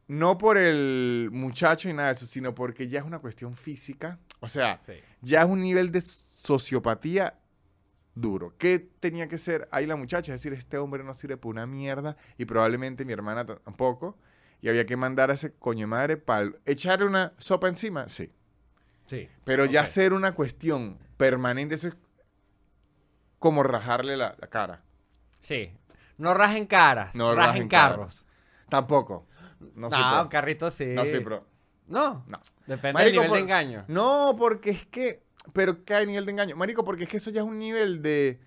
No 0.07 0.39
por 0.39 0.57
el 0.57 1.31
muchacho 1.33 1.89
y 1.89 1.93
nada 1.93 2.09
de 2.11 2.13
eso, 2.13 2.27
sino 2.27 2.55
porque 2.55 2.87
ya 2.89 3.01
es 3.01 3.05
una 3.05 3.19
cuestión 3.19 3.57
física. 3.57 4.21
O 4.39 4.47
sea, 4.47 4.79
Sí. 4.87 4.93
ya 5.21 5.43
es 5.43 5.49
un 5.49 5.61
nivel 5.63 5.91
de 5.91 6.01
sociopatía 6.01 7.35
duro. 8.15 8.55
¿Qué 8.59 8.79
tenía 9.01 9.29
que 9.29 9.39
ser 9.39 9.69
ahí 9.71 9.87
la 9.87 9.97
muchacha? 9.97 10.35
Es 10.35 10.41
decir, 10.43 10.57
este 10.59 10.79
hombre 10.79 11.03
no 11.05 11.15
sirve 11.15 11.37
para 11.37 11.51
una 11.51 11.67
mierda 11.67 12.17
y 12.39 12.45
probablemente 12.45 13.05
mi 13.05 13.13
hermana 13.13 13.45
tampoco. 13.47 14.19
Y 14.63 14.69
había 14.69 14.85
que 14.85 14.97
mandar 14.97 15.31
a 15.31 15.35
ese 15.35 15.55
coño 15.55 15.81
de 15.83 15.87
madre 15.87 16.17
para 16.19 16.51
echarle 16.67 17.07
una 17.07 17.33
sopa 17.39 17.69
encima, 17.69 18.09
sí. 18.09 18.31
Sí. 19.07 19.29
Pero 19.45 19.65
ya 19.65 19.87
ser 19.87 20.13
una 20.13 20.35
cuestión 20.35 20.99
permanente, 21.17 21.75
eso 21.77 21.89
es 21.89 21.97
como 23.39 23.63
rajarle 23.63 24.17
la- 24.17 24.37
la 24.39 24.47
cara. 24.49 24.83
Sí. 25.41 25.73
No 26.19 26.35
rajen 26.35 26.67
caras, 26.67 27.15
No 27.15 27.35
rajen, 27.35 27.47
rajen 27.53 27.69
carros. 27.69 28.27
Tampoco. 28.69 29.27
No, 29.75 29.89
No, 29.89 29.91
soy 29.91 30.23
un 30.23 30.29
carrito 30.29 30.71
sí. 30.71 30.87
No 30.87 31.07
soy 31.07 31.21
pro. 31.21 31.47
No, 31.87 32.25
No. 32.29 32.39
depende 32.67 32.93
Marico, 32.93 33.05
del 33.05 33.13
nivel 33.15 33.29
por- 33.29 33.37
de 33.39 33.43
engaño. 33.43 33.85
No, 33.89 34.37
porque 34.39 34.71
es 34.71 34.87
que. 34.87 35.23
Pero 35.53 35.85
¿qué 35.85 35.95
hay 35.95 36.07
nivel 36.07 36.27
de 36.27 36.33
engaño? 36.33 36.57
Marico, 36.57 36.85
porque 36.85 37.05
es 37.05 37.09
que 37.11 37.17
eso 37.17 37.31
ya 37.31 37.41
es 37.41 37.47
un 37.47 37.59
nivel 37.59 38.03
de. 38.03 38.41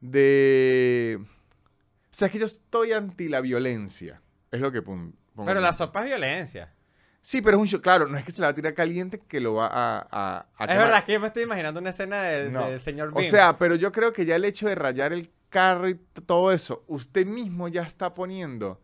De. 0.00 1.18
O 1.20 2.14
sea, 2.18 2.26
es 2.26 2.32
que 2.32 2.38
yo 2.38 2.46
estoy 2.46 2.92
anti 2.92 3.28
la 3.28 3.40
violencia. 3.40 4.22
Es 4.50 4.60
lo 4.60 4.72
que 4.72 4.82
pon- 4.82 5.14
pongo. 5.34 5.46
Pero 5.46 5.60
la 5.60 5.72
sopa 5.72 6.00
es 6.00 6.06
violencia. 6.06 6.72
Sí, 7.20 7.42
pero 7.42 7.56
es 7.58 7.60
un 7.60 7.66
show. 7.68 7.80
Claro, 7.82 8.06
no 8.08 8.16
es 8.16 8.24
que 8.24 8.32
se 8.32 8.40
la 8.40 8.46
va 8.46 8.50
a 8.52 8.54
tirar 8.54 8.74
caliente 8.74 9.20
que 9.20 9.40
lo 9.40 9.54
va 9.54 9.66
a. 9.66 9.98
a- 10.10 10.38
a 10.56 10.64
Es 10.64 10.68
quemar. 10.68 10.78
verdad, 10.78 10.98
es 10.98 11.04
que 11.04 11.12
yo 11.12 11.20
me 11.20 11.26
estoy 11.26 11.42
imaginando 11.42 11.80
una 11.80 11.90
escena 11.90 12.22
No. 12.50 12.70
del 12.70 12.80
señor 12.80 13.08
O 13.08 13.12
Bean. 13.18 13.30
sea, 13.30 13.58
pero 13.58 13.74
yo 13.74 13.92
creo 13.92 14.12
que 14.12 14.24
ya 14.24 14.36
el 14.36 14.44
hecho 14.44 14.68
de 14.68 14.74
rayar 14.74 15.12
el 15.12 15.30
carro 15.50 15.88
y 15.88 15.94
todo 16.26 16.52
eso, 16.52 16.84
usted 16.86 17.26
mismo 17.26 17.68
ya 17.68 17.82
está 17.82 18.14
poniendo. 18.14 18.80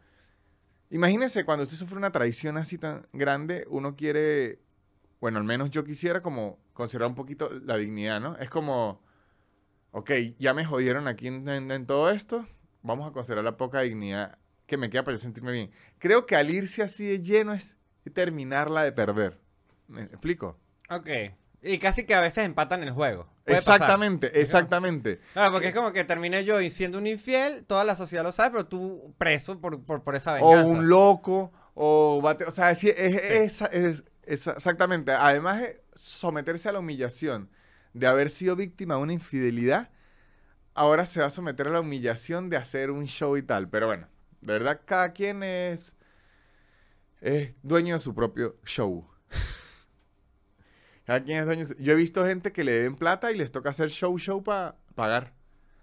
Imagínese 0.90 1.44
cuando 1.44 1.64
usted 1.64 1.76
sufre 1.76 1.96
una 1.98 2.12
traición 2.12 2.56
así 2.56 2.78
tan 2.78 3.06
grande, 3.12 3.64
uno 3.68 3.96
quiere, 3.96 4.60
bueno, 5.20 5.38
al 5.38 5.44
menos 5.44 5.70
yo 5.70 5.84
quisiera 5.84 6.22
como 6.22 6.58
conservar 6.74 7.08
un 7.08 7.14
poquito 7.14 7.48
la 7.64 7.76
dignidad, 7.78 8.20
¿no? 8.20 8.36
Es 8.36 8.50
como, 8.50 9.00
ok, 9.92 10.10
ya 10.38 10.52
me 10.54 10.64
jodieron 10.64 11.08
aquí 11.08 11.28
en, 11.28 11.48
en- 11.48 11.70
en 11.70 11.86
todo 11.86 12.10
esto, 12.10 12.46
vamos 12.82 13.08
a 13.08 13.12
conservar 13.12 13.44
la 13.44 13.56
poca 13.56 13.80
dignidad 13.80 14.38
que 14.66 14.76
me 14.76 14.90
queda 14.90 15.04
para 15.04 15.16
yo 15.16 15.22
sentirme 15.22 15.52
bien. 15.52 15.70
Creo 15.98 16.26
que 16.26 16.36
al 16.36 16.50
irse 16.50 16.82
así 16.82 17.06
de 17.06 17.22
lleno 17.22 17.52
es 17.54 17.76
terminarla 18.12 18.82
de 18.82 18.92
perder. 18.92 19.40
¿Me 19.88 20.02
explico? 20.02 20.58
Ok. 20.90 21.08
Y 21.62 21.78
casi 21.78 22.04
que 22.04 22.14
a 22.14 22.20
veces 22.20 22.44
empatan 22.44 22.82
el 22.82 22.90
juego. 22.90 23.26
Puede 23.44 23.56
pasar. 23.58 23.74
Exactamente, 23.76 24.40
exactamente. 24.40 25.20
Claro, 25.32 25.52
porque 25.52 25.68
es 25.68 25.74
como 25.74 25.92
que 25.92 26.04
termine 26.04 26.44
yo 26.44 26.58
siendo 26.70 26.98
un 26.98 27.06
infiel, 27.06 27.64
toda 27.64 27.84
la 27.84 27.96
sociedad 27.96 28.22
lo 28.22 28.32
sabe, 28.32 28.50
pero 28.50 28.66
tú 28.66 29.14
preso 29.18 29.60
por, 29.60 29.82
por, 29.84 30.02
por 30.02 30.14
esa 30.14 30.32
o 30.32 30.34
venganza. 30.50 30.66
un 30.66 30.88
loco, 30.88 31.52
o 31.74 32.20
bate- 32.22 32.44
o 32.46 32.50
sea, 32.50 32.70
es- 32.70 32.84
es- 32.84 33.62
es- 33.62 34.04
exactamente. 34.26 35.12
Además 35.12 35.60
de 35.60 35.82
someterse 35.94 36.68
a 36.68 36.72
la 36.72 36.80
humillación 36.80 37.50
de 37.92 38.06
haber 38.06 38.30
sido 38.30 38.56
víctima 38.56 38.94
de 38.96 39.00
una 39.00 39.12
infidelidad, 39.12 39.90
ahora 40.74 41.06
se 41.06 41.20
va 41.20 41.26
a 41.26 41.30
someter 41.30 41.68
a 41.68 41.70
la 41.70 41.80
humillación 41.80 42.50
de 42.50 42.56
hacer 42.56 42.90
un 42.90 43.06
show 43.06 43.36
y 43.36 43.42
tal. 43.42 43.68
Pero 43.68 43.86
bueno, 43.86 44.08
de 44.40 44.52
verdad, 44.52 44.80
cada 44.84 45.12
quien 45.12 45.42
es, 45.42 45.94
es 47.20 47.54
dueño 47.62 47.94
de 47.94 48.00
su 48.00 48.14
propio 48.14 48.56
show. 48.64 49.08
Cada 51.06 51.22
quien 51.22 51.40
es 51.40 51.46
dueño. 51.46 51.66
Yo 51.78 51.92
he 51.92 51.96
visto 51.96 52.24
gente 52.24 52.52
que 52.52 52.64
le 52.64 52.72
den 52.72 52.96
plata 52.96 53.30
y 53.30 53.36
les 53.36 53.52
toca 53.52 53.68
hacer 53.70 53.90
show, 53.90 54.18
show 54.18 54.42
para 54.42 54.76
pagar. 54.94 55.34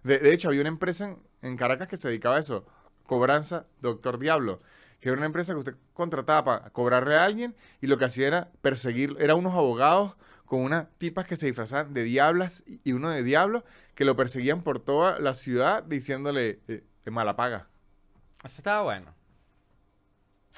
De, 0.04 0.18
de 0.18 0.34
hecho, 0.34 0.48
había 0.48 0.62
una 0.62 0.70
empresa 0.70 1.06
en, 1.06 1.20
en 1.44 1.58
Caracas 1.58 1.88
que 1.88 1.98
se 1.98 2.08
dedicaba 2.08 2.38
a 2.38 2.40
eso. 2.40 2.66
Cobranza 3.06 3.68
Doctor 3.82 4.18
Diablo. 4.18 4.62
Que 5.02 5.10
era 5.10 5.18
una 5.18 5.26
empresa 5.26 5.52
que 5.52 5.60
usted 5.60 5.76
contrataba 5.94 6.46
para 6.46 6.70
cobrarle 6.70 7.16
a 7.16 7.26
alguien 7.26 7.54
y 7.82 7.88
lo 7.88 7.98
que 7.98 8.06
hacía 8.06 8.28
era 8.28 8.52
perseguir. 8.62 9.18
Eran 9.20 9.38
unos 9.38 9.54
abogados 9.54 10.16
con 10.46 10.62
unas 10.62 10.88
tipas 10.98 11.26
que 11.26 11.36
se 11.36 11.48
disfrazaban 11.48 11.94
de 11.94 12.04
diablas 12.04 12.64
y, 12.66 12.94
uno 12.94 13.10
de 13.10 13.24
diablo 13.24 13.64
que 13.96 14.06
lo 14.06 14.16
perseguían 14.16 14.64
por 14.64 14.80
toda 14.80 15.20
la 15.20 15.34
ciudad 15.34 15.84
diciéndole 15.84 16.60
eh, 16.68 16.84
mala 17.10 17.36
paga. 17.36 17.68
Eso 18.44 18.58
estaba 18.58 18.84
bueno. 18.84 19.14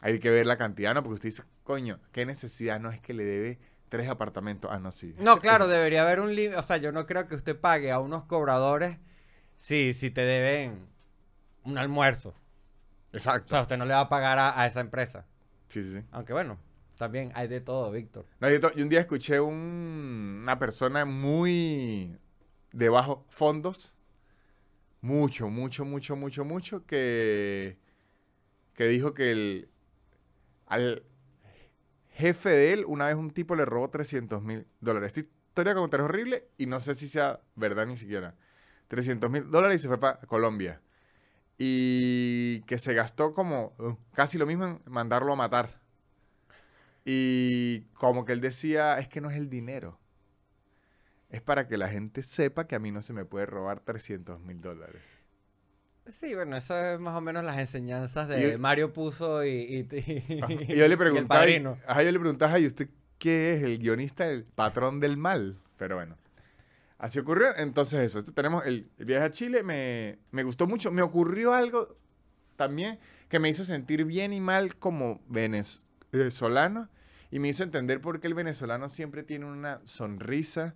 Hay 0.01 0.19
que 0.19 0.29
ver 0.29 0.45
la 0.45 0.58
cantidad, 0.58 0.93
¿no? 0.93 1.03
Porque 1.03 1.15
usted 1.15 1.29
dice, 1.29 1.43
coño, 1.63 1.99
¿qué 2.12 2.25
necesidad? 2.25 2.79
No 2.79 2.91
es 2.91 2.99
que 3.01 3.13
le 3.13 3.23
debe 3.23 3.60
tres 3.89 4.10
apartamentos. 4.10 4.71
Ah, 4.73 4.79
no, 4.79 4.91
sí. 4.91 5.15
No, 5.19 5.38
claro, 5.38 5.67
debería 5.67 6.01
haber 6.01 6.19
un 6.19 6.36
límite. 6.36 6.58
O 6.58 6.63
sea, 6.63 6.77
yo 6.77 6.91
no 6.91 7.06
creo 7.06 7.27
que 7.27 7.36
usted 7.36 7.58
pague 7.58 7.91
a 7.91 7.99
unos 7.99 8.23
cobradores 8.23 8.97
si, 9.58 9.93
si 9.93 10.10
te 10.10 10.21
deben 10.21 10.88
un 11.63 11.77
almuerzo. 11.77 12.34
O 13.13 13.17
Exacto. 13.17 13.49
sea, 13.49 13.62
usted 13.62 13.78
no 13.78 13.86
le 13.86 13.93
va 13.93 14.02
a 14.02 14.10
pagar 14.10 14.39
a, 14.39 14.60
a 14.60 14.65
esa 14.67 14.80
empresa. 14.82 15.26
Sí, 15.67 15.84
sí, 15.84 15.91
sí. 15.93 16.02
Aunque 16.12 16.34
bueno, 16.34 16.58
también 16.97 17.32
hay 17.36 17.47
de 17.47 17.62
todo, 17.62 17.91
Víctor. 17.91 18.26
No, 18.39 18.49
yo 18.49 18.60
un 18.76 18.89
día 18.89 18.99
escuché 19.02 19.39
un- 19.39 20.39
una 20.43 20.58
persona 20.60 21.06
muy 21.06 22.17
de 22.71 22.89
bajos 22.89 23.19
fondos, 23.30 23.93
mucho, 25.02 25.49
mucho, 25.49 25.86
mucho, 25.86 26.15
mucho, 26.15 26.45
mucho, 26.45 26.86
que, 26.86 27.78
que 28.73 28.86
dijo 28.88 29.13
que 29.13 29.32
el, 29.32 29.69
al 30.67 31.04
jefe 32.13 32.49
de 32.49 32.73
él, 32.73 32.86
una 32.88 33.08
vez 33.08 33.15
un 33.15 33.32
tipo 33.32 33.56
le 33.56 33.65
robó 33.65 33.89
300 33.89 34.41
mil 34.41 34.65
dólares. 34.80 35.08
Esta 35.15 35.19
historia 35.19 35.73
como 35.76 35.88
es 35.88 35.93
horrible 35.99 36.47
y 36.58 36.65
no 36.67 36.80
sé 36.80 36.95
si 36.95 37.08
sea 37.10 37.41
verdad 37.56 37.86
ni 37.86 37.97
siquiera. 37.97 38.36
300 38.88 39.30
mil 39.30 39.49
dólares 39.52 39.80
y 39.80 39.84
se 39.84 39.88
fue 39.88 39.99
para 39.99 40.19
Colombia. 40.21 40.82
Y 41.65 42.60
que 42.63 42.78
se 42.78 42.93
gastó 42.93 43.34
como 43.34 43.73
uh, 43.80 43.93
casi 44.13 44.38
lo 44.38 44.45
mismo 44.45 44.65
en 44.65 44.82
mandarlo 44.86 45.32
a 45.32 45.36
matar. 45.38 45.80
Y 47.06 47.82
como 47.93 48.26
que 48.26 48.34
él 48.34 48.41
decía, 48.41 48.99
es 48.99 49.08
que 49.08 49.21
no 49.21 49.30
es 49.30 49.38
el 49.38 49.49
dinero. 49.49 49.97
Es 51.30 51.41
para 51.41 51.67
que 51.67 51.78
la 51.78 51.88
gente 51.88 52.21
sepa 52.21 52.67
que 52.67 52.76
a 52.76 52.80
mí 52.80 52.91
no 52.91 53.02
se 53.02 53.13
me 53.13 53.23
puede 53.23 53.45
robar 53.45 53.80
300 53.80 54.41
mil 54.41 54.60
dólares. 54.62 55.02
Sí, 56.10 56.36
bueno, 56.36 56.58
eso 56.58 56.78
es 56.78 56.99
más 56.99 57.15
o 57.15 57.21
menos 57.21 57.45
las 57.45 57.58
enseñanzas 57.58 58.28
de 58.28 58.52
yo- 58.52 58.60
Mario 58.60 58.91
Puzo 58.91 59.45
y, 59.45 59.49
y, 59.49 59.88
y- 60.30 60.41
Ajá. 60.41 60.52
Y 60.54 60.76
yo 60.76 60.88
le 60.88 60.97
preguntaba, 60.97 61.45
y- 61.47 61.54
padrino. 61.54 61.78
ajá, 61.88 62.04
yo 62.04 62.12
le 62.12 62.19
preguntaba, 62.19 62.60
¿y 62.60 62.65
usted 62.65 62.89
qué 63.17 63.54
es? 63.56 63.63
¿El 63.63 63.80
guionista, 63.80 64.28
el 64.28 64.43
patrón 64.43 64.99
del 64.99 65.15
mal? 65.15 65.58
Pero 65.78 65.95
bueno, 65.95 66.17
así 67.04 67.20
ocurrió. 67.20 67.48
Entonces 67.58 68.00
eso, 68.00 68.20
este- 68.20 68.32
tenemos 68.32 68.66
el, 68.66 68.89
viaje 68.98 69.26
a 69.26 69.32
Chile, 69.32 69.62
me, 69.62 70.20
me 70.32 70.44
gustó 70.44 70.68
mucho. 70.68 70.89
Me 70.89 71.02
ocurrió 71.02 71.54
algo 71.54 71.98
también 72.56 72.98
que 73.28 73.39
me 73.39 73.50
hizo 73.50 73.66
sentir 73.66 74.06
bien 74.06 74.32
y 74.32 74.39
mal 74.39 74.78
como 74.78 75.22
venez- 75.28 75.86
venezolano 76.13 76.89
y 77.30 77.39
me 77.39 77.50
hizo 77.50 77.63
entender 77.63 78.00
por 78.00 78.22
qué 78.22 78.28
el 78.28 78.36
venezolano 78.36 78.88
siempre 78.88 79.24
tiene 79.24 79.46
una 79.46 79.82
sonrisa, 79.84 80.76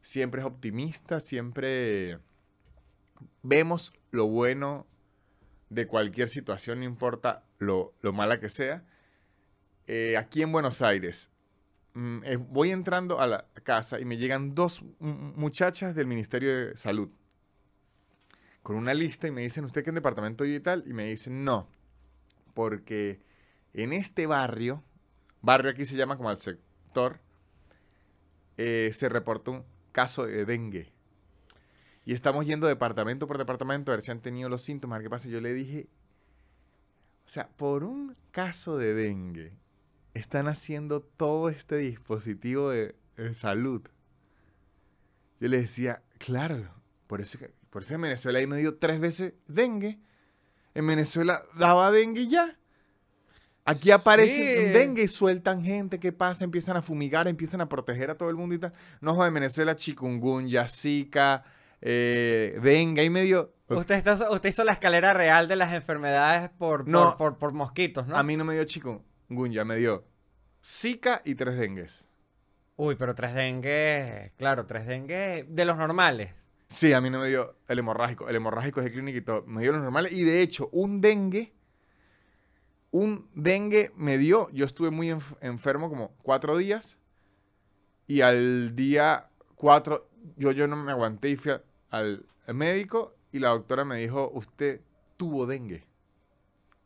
siempre 0.00 0.40
es 0.40 0.46
optimista, 0.46 1.20
siempre 1.20 2.20
vemos 3.42 3.92
lo 4.12 4.28
bueno 4.28 4.86
de 5.68 5.86
cualquier 5.86 6.28
situación, 6.30 6.78
no 6.78 6.84
importa 6.86 7.44
lo, 7.58 7.92
lo 8.00 8.14
mala 8.14 8.40
que 8.40 8.48
sea. 8.48 8.82
Eh, 9.88 10.16
aquí 10.16 10.40
en 10.42 10.52
Buenos 10.52 10.80
Aires, 10.80 11.30
mm, 11.92 12.20
voy 12.48 12.70
entrando 12.70 13.20
a 13.20 13.26
la 13.26 13.46
casa 13.66 14.00
y 14.00 14.04
me 14.04 14.16
llegan 14.16 14.54
dos 14.54 14.82
muchachas 15.00 15.94
del 15.96 16.06
Ministerio 16.06 16.68
de 16.68 16.76
Salud 16.76 17.10
con 18.62 18.76
una 18.76 18.94
lista 18.94 19.28
y 19.28 19.30
me 19.30 19.42
dicen, 19.42 19.64
¿usted 19.64 19.84
qué 19.84 19.90
en 19.90 19.96
departamento 19.96 20.44
y 20.44 20.58
tal? 20.60 20.84
Y 20.86 20.92
me 20.92 21.04
dicen, 21.04 21.44
no, 21.44 21.68
porque 22.54 23.20
en 23.74 23.92
este 23.92 24.26
barrio, 24.26 24.82
barrio 25.42 25.70
aquí 25.70 25.84
se 25.84 25.96
llama 25.96 26.16
como 26.16 26.30
al 26.30 26.38
sector, 26.38 27.20
eh, 28.56 28.90
se 28.92 29.08
reportó 29.08 29.52
un 29.52 29.64
caso 29.92 30.26
de 30.26 30.44
dengue. 30.44 30.92
Y 32.04 32.12
estamos 32.12 32.46
yendo 32.46 32.66
departamento 32.66 33.26
por 33.26 33.38
departamento 33.38 33.92
a 33.92 33.96
ver 33.96 34.02
si 34.02 34.10
han 34.10 34.20
tenido 34.20 34.48
los 34.48 34.62
síntomas. 34.62 35.02
¿Qué 35.02 35.10
pasa? 35.10 35.28
Yo 35.28 35.40
le 35.40 35.52
dije, 35.52 35.88
o 37.26 37.28
sea, 37.28 37.48
por 37.48 37.84
un 37.84 38.16
caso 38.30 38.78
de 38.78 38.94
dengue, 38.94 39.52
están 40.14 40.48
haciendo 40.48 41.02
todo 41.02 41.48
este 41.50 41.76
dispositivo 41.76 42.70
de, 42.70 42.94
salud. 43.34 43.82
Yo 45.40 45.48
le 45.48 45.58
decía, 45.60 46.02
claro, 46.18 46.68
por 47.06 47.20
eso, 47.20 47.38
que- 47.38 47.52
por 47.70 47.82
eso 47.82 47.94
en 47.94 48.00
Venezuela 48.02 48.38
ahí 48.38 48.46
me 48.46 48.56
dio 48.56 48.76
tres 48.78 49.00
veces 49.00 49.34
dengue. 49.46 49.98
En 50.74 50.86
Venezuela 50.86 51.42
daba 51.56 51.90
dengue 51.90 52.26
ya. 52.28 52.56
Aquí 53.64 53.90
aparece 53.90 54.66
Sí. 54.66 54.72
dengue 54.72 55.02
y 55.02 55.08
sueltan 55.08 55.64
gente, 55.64 55.98
¿qué 55.98 56.12
pasa? 56.12 56.44
Empiezan 56.44 56.76
a 56.76 56.82
fumigar, 56.82 57.26
empiezan 57.26 57.60
a 57.60 57.68
proteger 57.68 58.10
a 58.10 58.14
todo 58.16 58.30
el 58.30 58.36
mundo 58.36 58.54
y 58.54 58.58
tal. 58.58 58.72
No 59.00 59.26
en 59.26 59.34
Venezuela, 59.34 59.74
chikungunya, 59.74 60.68
zika, 60.68 61.44
eh, 61.80 62.58
dengue, 62.62 63.02
ahí 63.02 63.10
medio... 63.10 63.52
Usted, 63.68 63.96
está- 63.96 64.30
usted 64.30 64.48
hizo 64.48 64.62
la 64.62 64.70
escalera 64.72 65.12
real 65.12 65.48
de 65.48 65.56
las 65.56 65.72
enfermedades 65.72 66.48
por, 66.50 66.86
No. 66.86 67.16
por, 67.16 67.16
por- 67.32 67.38
por 67.38 67.52
mosquitos, 67.52 68.06
¿no? 68.06 68.16
A 68.16 68.22
mí 68.22 68.36
no 68.36 68.44
me 68.44 68.54
dio 68.54 68.62
chikungunya, 68.64 69.64
me 69.64 69.76
dio 69.76 70.04
zika 70.64 71.20
y 71.24 71.34
tres 71.34 71.58
dengues. 71.58 72.06
Uy, 72.76 72.94
pero 72.96 73.14
tres 73.14 73.34
dengue, 73.34 74.32
claro, 74.36 74.66
tres 74.66 74.86
dengue 74.86 75.46
de 75.48 75.64
los 75.64 75.76
normales. 75.76 76.32
Sí, 76.68 76.92
a 76.92 77.00
mí 77.00 77.08
no 77.10 77.20
me 77.20 77.28
dio 77.28 77.56
el 77.68 77.78
hemorrágico. 77.78 78.28
El 78.28 78.36
hemorrágico 78.36 78.80
es 78.80 78.84
de 78.86 78.92
clínica 78.92 79.18
y 79.18 79.22
todo. 79.22 79.44
Me 79.46 79.62
dio 79.62 79.72
los 79.72 79.80
normales. 79.82 80.12
Y 80.12 80.24
de 80.24 80.42
hecho, 80.42 80.68
un 80.72 81.00
dengue, 81.00 81.52
un 82.90 83.28
dengue 83.34 83.92
me 83.96 84.18
dio. 84.18 84.48
Yo 84.52 84.64
estuve 84.66 84.90
muy 84.90 85.08
enf- 85.10 85.36
enfermo 85.40 85.88
como 85.88 86.14
cuatro 86.22 86.56
días. 86.56 86.98
Y 88.06 88.20
al 88.20 88.74
día 88.76 89.28
cuatro, 89.54 90.08
yo, 90.36 90.52
yo 90.52 90.66
no 90.68 90.76
me 90.76 90.92
aguanté 90.92 91.30
y 91.30 91.36
fui 91.36 91.52
a- 91.52 91.62
al 91.90 92.26
médico. 92.48 93.14
Y 93.32 93.38
la 93.38 93.48
doctora 93.50 93.84
me 93.84 93.96
dijo, 93.96 94.30
usted 94.34 94.80
tuvo 95.16 95.46
dengue. 95.46 95.84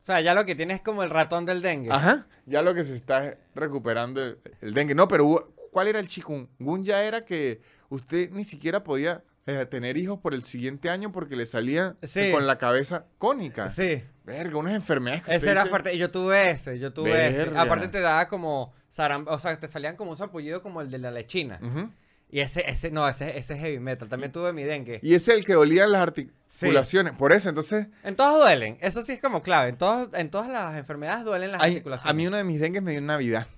O 0.01 0.05
sea, 0.05 0.21
ya 0.21 0.35
lo 0.35 0.45
que 0.47 0.55
tiene 0.55 0.75
es 0.75 0.81
como 0.83 1.03
el 1.03 1.11
ratón 1.11 1.45
del 1.47 1.63
dengue. 1.63 1.91
Ajá. 1.93 2.27
Ya 2.47 2.63
lo 2.63 2.75
que 2.75 2.85
se 2.85 2.95
está 2.95 3.27
es 3.27 3.37
recuperando 3.55 4.23
el, 4.23 4.39
el 4.61 4.73
dengue. 4.75 4.95
No, 4.95 5.09
pero 5.09 5.25
hubo- 5.27 5.53
¿cuál 5.71 5.89
era 5.89 5.99
el 6.01 6.07
chikungunya? 6.07 7.03
Era 7.05 7.25
que 7.25 7.61
usted 7.89 8.31
ni 8.31 8.45
siquiera 8.45 8.83
podía 8.85 9.23
eh, 9.47 9.67
tener 9.67 9.97
hijos 9.97 10.19
por 10.21 10.35
el 10.35 10.43
siguiente 10.45 10.91
año 10.91 11.11
porque 11.13 11.35
le 11.37 11.47
salía 11.47 11.97
eh, 12.03 12.07
Sí. 12.07 12.31
con 12.33 12.47
la 12.47 12.59
cabeza 12.59 13.07
cónica. 13.19 13.71
Sí, 13.71 14.03
Verga, 14.25 14.57
unas 14.59 14.75
enfermedades 14.75 15.25
que 15.25 15.35
ese 15.35 15.51
era 15.51 15.63
dice, 15.63 15.71
fuerte. 15.71 15.99
Yo 15.99 16.11
tuve 16.11 16.51
ese, 16.51 16.79
yo 16.79 16.93
tuve 16.93 17.27
ese. 17.29 17.39
Verga. 17.39 17.63
Aparte 17.63 17.89
te 17.89 18.01
daba 18.01 18.29
como 18.29 18.73
saram- 18.95 19.25
o 19.27 19.39
sea, 19.41 19.59
te 19.59 19.67
salían 19.67 19.97
como 19.97 20.13
un 20.13 20.17
sarpullido 20.17 20.63
como 20.63 20.81
el 20.83 20.91
de 20.91 20.99
la 20.99 21.11
lechina. 21.11 21.59
Ujú. 21.63 21.91
Y 22.33 22.41
ese, 22.41 22.63
ese, 22.71 22.93
no, 22.93 23.09
ese, 23.09 23.37
ese 23.39 23.55
es 23.55 23.61
heavy 23.61 23.81
metal. 23.81 24.09
También 24.09 24.31
tuve 24.31 24.53
mi 24.53 24.63
dengue. 24.63 25.01
Y 25.03 25.15
ese 25.15 25.33
es 25.33 25.39
el 25.39 25.45
que 25.45 25.55
dolía 25.55 25.89
las 25.89 26.01
articulaciones. 26.03 27.15
Por 27.15 27.33
eso, 27.33 27.49
entonces, 27.49 27.89
En 28.05 28.15
todas 28.15 28.39
duelen. 28.41 28.79
Eso 28.83 29.03
sí 29.03 29.13
es 29.13 29.21
como 29.21 29.43
clave. 29.43 29.71
En, 29.71 29.77
todos, 29.79 30.11
en 30.15 30.31
todas 30.31 30.49
las 30.49 30.77
enfermedades 30.77 31.25
duelen 31.25 31.51
las 31.51 31.61
articulaciones. 31.61 32.09
a 32.09 32.15
mí 32.15 32.27
uno 32.29 32.37
de 32.37 32.45
mis 32.45 32.61
dengues 32.61 32.83
me 32.83 32.93
dio 32.93 32.99
en 32.99 33.07
Navidad. 33.07 33.49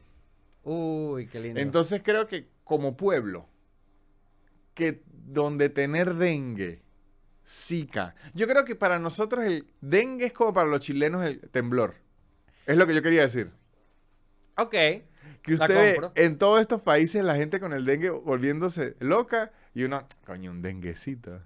Uy, 0.64 1.26
qué 1.26 1.40
lindo. 1.40 1.60
Entonces 1.60 2.02
creo 2.04 2.26
que 2.28 2.48
como 2.64 2.96
pueblo, 2.96 3.48
que 4.74 5.02
donde 5.08 5.68
tener 5.68 6.14
dengue, 6.14 6.82
zika. 7.46 8.14
Yo 8.34 8.46
creo 8.46 8.64
que 8.64 8.74
para 8.76 8.98
nosotros 8.98 9.44
el 9.44 9.66
dengue 9.80 10.26
es 10.26 10.32
como 10.32 10.52
para 10.54 10.68
los 10.68 10.80
chilenos 10.80 11.22
el 11.24 11.40
temblor. 11.50 11.94
Es 12.66 12.76
lo 12.76 12.86
que 12.86 12.94
yo 12.94 13.02
quería 13.02 13.22
decir. 13.22 13.50
ok. 14.56 14.70
Que 15.42 15.56
La 15.56 15.64
usted 15.64 15.74
ve 15.74 15.92
compro. 16.00 16.12
en 16.14 16.38
todos 16.38 16.60
estos 16.60 16.80
países 16.82 17.24
la 17.24 17.34
gente 17.34 17.58
con 17.58 17.72
el 17.72 17.84
dengue 17.84 18.10
volviéndose 18.10 18.94
loca 19.00 19.50
y 19.74 19.82
uno, 19.82 20.06
coño, 20.24 20.52
un 20.52 20.62
denguecito. 20.62 21.42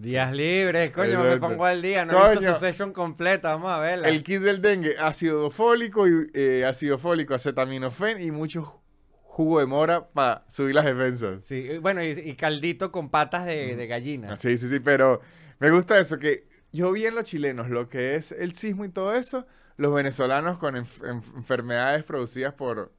Días 0.00 0.32
libres, 0.32 0.92
coño, 0.92 1.22
me 1.22 1.36
pongo 1.36 1.64
al 1.66 1.82
día. 1.82 2.06
No 2.06 2.12
he 2.26 2.30
visto 2.30 2.44
Coño. 2.46 2.54
su 2.54 2.60
session 2.60 2.92
completa. 2.92 3.50
Vamos 3.50 3.70
a 3.70 3.80
verla. 3.80 4.08
El 4.08 4.22
kit 4.24 4.40
del 4.40 4.62
dengue, 4.62 4.96
ácido 4.98 5.50
fólico, 5.50 6.08
y, 6.08 6.26
eh, 6.32 6.64
ácido 6.66 6.96
fólico, 6.96 7.34
acetaminofén 7.34 8.18
y 8.20 8.30
mucho 8.30 8.62
ju- 8.62 8.80
jugo 9.24 9.60
de 9.60 9.66
mora 9.66 10.08
para 10.10 10.44
subir 10.48 10.74
las 10.74 10.86
defensas. 10.86 11.44
Sí, 11.44 11.76
bueno, 11.82 12.02
y, 12.02 12.08
y 12.12 12.34
caldito 12.34 12.90
con 12.90 13.10
patas 13.10 13.44
de, 13.44 13.76
de 13.76 13.86
gallina. 13.86 14.32
Ah, 14.32 14.36
Sí, 14.38 14.56
sí, 14.56 14.68
sí, 14.70 14.80
pero 14.80 15.20
me 15.58 15.70
gusta 15.70 15.98
eso, 15.98 16.18
que 16.18 16.46
yo 16.72 16.92
vi 16.92 17.04
en 17.04 17.14
los 17.14 17.24
chilenos 17.24 17.68
lo 17.68 17.90
que 17.90 18.14
es 18.14 18.32
el 18.32 18.54
sismo 18.54 18.86
y 18.86 18.88
todo 18.88 19.14
eso, 19.14 19.46
los 19.76 19.92
venezolanos 19.94 20.58
con 20.58 20.76
enf- 20.76 21.04
enfermedades 21.36 22.04
producidas 22.04 22.54
por 22.54 22.90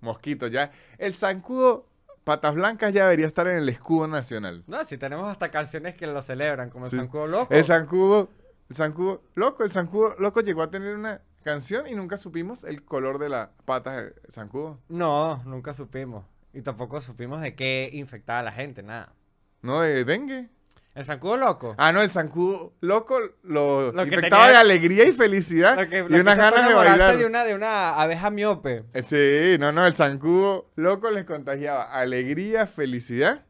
mosquitos, 0.00 0.50
ya. 0.50 0.70
El 0.96 1.14
zancudo, 1.14 1.87
patas 2.28 2.54
blancas, 2.54 2.92
ya 2.92 3.04
debería 3.04 3.26
estar 3.26 3.48
en 3.48 3.56
el 3.56 3.68
escudo 3.70 4.06
nacional. 4.06 4.62
No, 4.66 4.84
si 4.84 4.98
tenemos 4.98 5.26
hasta 5.30 5.50
canciones 5.50 5.94
que 5.94 6.06
lo 6.06 6.20
celebran, 6.22 6.68
como 6.68 6.84
el 6.84 6.90
Sí. 6.90 6.96
Zancudo 6.98 7.26
Loco. 7.26 7.54
El 7.54 7.64
zancudo, 7.64 8.28
el 8.68 8.76
zancudo 8.76 9.22
loco, 9.34 9.64
el 9.64 9.72
zancudo 9.72 10.14
loco 10.18 10.42
llegó 10.42 10.60
a 10.62 10.70
tener 10.70 10.94
una 10.94 11.22
canción 11.42 11.86
y 11.88 11.94
nunca 11.94 12.18
supimos 12.18 12.64
el 12.64 12.84
color 12.84 13.18
de 13.18 13.30
las 13.30 13.48
patas 13.64 13.96
del 13.96 14.14
zancudo. 14.30 14.78
No, 14.90 15.42
nunca 15.46 15.72
supimos. 15.72 16.26
Y 16.52 16.60
tampoco 16.60 17.00
supimos 17.00 17.40
de 17.40 17.54
qué 17.54 17.88
infectaba 17.94 18.40
a 18.40 18.42
la 18.42 18.52
gente, 18.52 18.82
nada. 18.82 19.14
¿No? 19.62 19.80
De 19.80 20.04
dengue. 20.04 20.50
El 20.98 21.04
Zancudo 21.04 21.36
Loco. 21.36 21.74
Ah, 21.78 21.92
no, 21.92 22.02
el 22.02 22.10
zancudo 22.10 22.72
loco 22.80 23.20
lo, 23.44 23.92
Lo 23.92 24.02
infectaba 24.02 24.46
tenía- 24.46 24.48
de 24.48 24.56
alegría 24.56 25.04
y 25.06 25.12
felicidad 25.12 25.78
Lo 25.78 25.88
que- 25.88 25.98
y 25.98 26.02
lo 26.02 26.08
que 26.08 26.20
unas 26.20 26.36
ganas 26.36 26.68
de 26.68 26.74
bailar. 26.74 27.16
De 27.16 27.24
una, 27.24 27.44
de 27.44 27.54
una 27.54 27.94
abeja 28.00 28.30
miope. 28.30 28.82
Eh, 28.94 29.02
Sí, 29.04 29.58
no, 29.60 29.70
no, 29.70 29.86
el 29.86 29.94
zancudo 29.94 30.68
loco 30.74 31.08
les 31.12 31.24
contagiaba 31.24 31.84
alegría, 31.84 32.66
felicidad. 32.66 33.44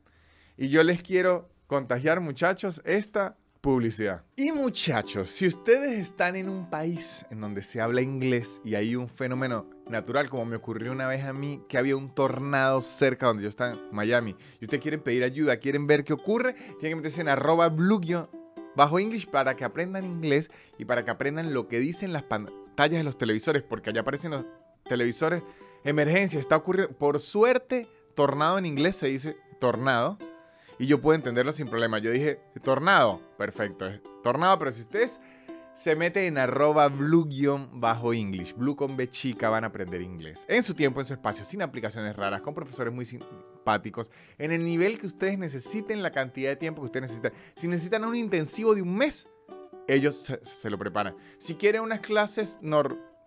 Y 0.59 0.69
yo 0.69 0.83
les 0.83 1.03
quiero 1.03 1.49
contagiar, 1.67 2.21
muchachos, 2.21 2.83
esta 2.85 3.37
publicidad. 3.61 4.25
Y 4.37 4.53
muchachos, 4.53 5.29
si 5.29 5.47
ustedes 5.47 5.99
están 5.99 6.37
en 6.37 6.49
un 6.49 6.71
país 6.71 7.27
en 7.31 7.41
donde 7.41 7.63
se 7.63 7.81
habla 7.81 8.01
inglés 8.01 8.61
y 8.65 8.75
hay 8.75 8.97
un 8.97 9.09
fenómeno 9.09 9.69
natural, 9.89 10.29
como 10.29 10.45
me 10.45 10.57
ocurrió 10.57 10.93
una 10.93 11.09
vez 11.09 11.25
a 11.25 11.33
mí, 11.33 11.63
que 11.69 11.79
había 11.79 11.97
un 11.97 12.15
tornado 12.15 12.83
cerca 12.83 13.27
donde 13.27 13.43
yo 13.43 13.49
estaba 13.49 13.73
en 13.73 13.81
Miami, 13.91 14.37
y 14.61 14.65
ustedes 14.65 14.83
quieren 14.83 15.03
pedir 15.03 15.25
ayuda, 15.25 15.57
quieren 15.59 15.87
ver 15.87 16.05
qué 16.05 16.13
ocurre, 16.13 16.55
tienen 16.79 16.91
que 16.91 16.97
meterse 16.97 17.21
en 17.21 17.29
arroba 17.29 17.69
blue 17.69 18.01
bajo 18.77 18.99
English 18.99 19.29
para 19.29 19.57
que 19.57 19.65
aprendan 19.65 20.05
inglés 20.05 20.51
y 20.79 20.85
para 20.85 21.05
que 21.05 21.11
aprendan 21.11 21.53
lo 21.53 21.67
que 21.67 21.81
dicen 21.81 22.13
las 22.13 22.23
pantallas 22.23 22.99
de 22.99 23.03
los 23.03 23.19
televisores, 23.19 23.63
porque 23.63 23.91
allá 23.91 24.03
aparecen 24.03 24.31
los 24.31 24.45
televisores, 24.85 25.43
emergencia, 25.85 26.39
está 26.39 26.57
ocurriendo. 26.57 26.97
Por 26.97 27.19
suerte, 27.19 27.89
tornado 28.15 28.59
en 28.59 28.67
inglés 28.67 28.97
se 28.97 29.09
dice 29.09 29.37
tornado. 29.59 30.19
Y 30.79 30.87
yo 30.87 31.01
puedo 31.01 31.17
entenderlo 31.17 31.53
sin 31.53 31.69
problema. 31.69 31.99
Yo 31.99 32.11
dije, 32.11 32.41
tornado, 32.63 33.21
perfecto, 33.37 33.91
tornado, 34.23 34.59
pero 34.59 34.73
si 34.73 34.83
ustedes 34.83 35.21
se 35.75 35.95
meten 35.95 36.25
en 36.25 36.39
arroba 36.39 36.89
blue-bajo 36.89 38.13
English, 38.13 38.55
blue 38.55 38.75
con 38.75 38.97
B 38.97 39.09
chica, 39.09 39.49
van 39.49 39.65
a 39.65 39.69
aprender 39.69 40.03
inglés. 40.03 40.45
En 40.49 40.63
su 40.63 40.75
tiempo, 40.75 41.01
en 41.01 41.07
su 41.07 41.13
espacio, 41.13 41.45
sin 41.45 41.63
aplicaciones 41.63 42.17
raras, 42.17 42.41
con 42.41 42.55
profesores 42.55 42.93
muy 42.93 43.05
simpáticos, 43.05 44.11
en 44.39 44.51
el 44.51 44.65
nivel 44.65 44.99
que 44.99 45.07
ustedes 45.07 45.39
necesiten, 45.39 46.03
la 46.03 46.11
cantidad 46.11 46.51
de 46.51 46.57
tiempo 46.57 46.83
que 46.83 46.87
ustedes 46.87 47.11
necesitan. 47.11 47.33
Si 47.55 47.69
necesitan 47.69 48.05
un 48.05 48.17
intensivo 48.17 48.75
de 48.75 48.83
un 48.83 48.97
mes, 48.97 49.29
ellos 49.87 50.17
se, 50.17 50.45
se 50.45 50.69
lo 50.69 50.79
preparan. 50.79 51.17
Si 51.39 51.55
quieren 51.55 51.83
unas 51.83 52.01
clases 52.01 52.59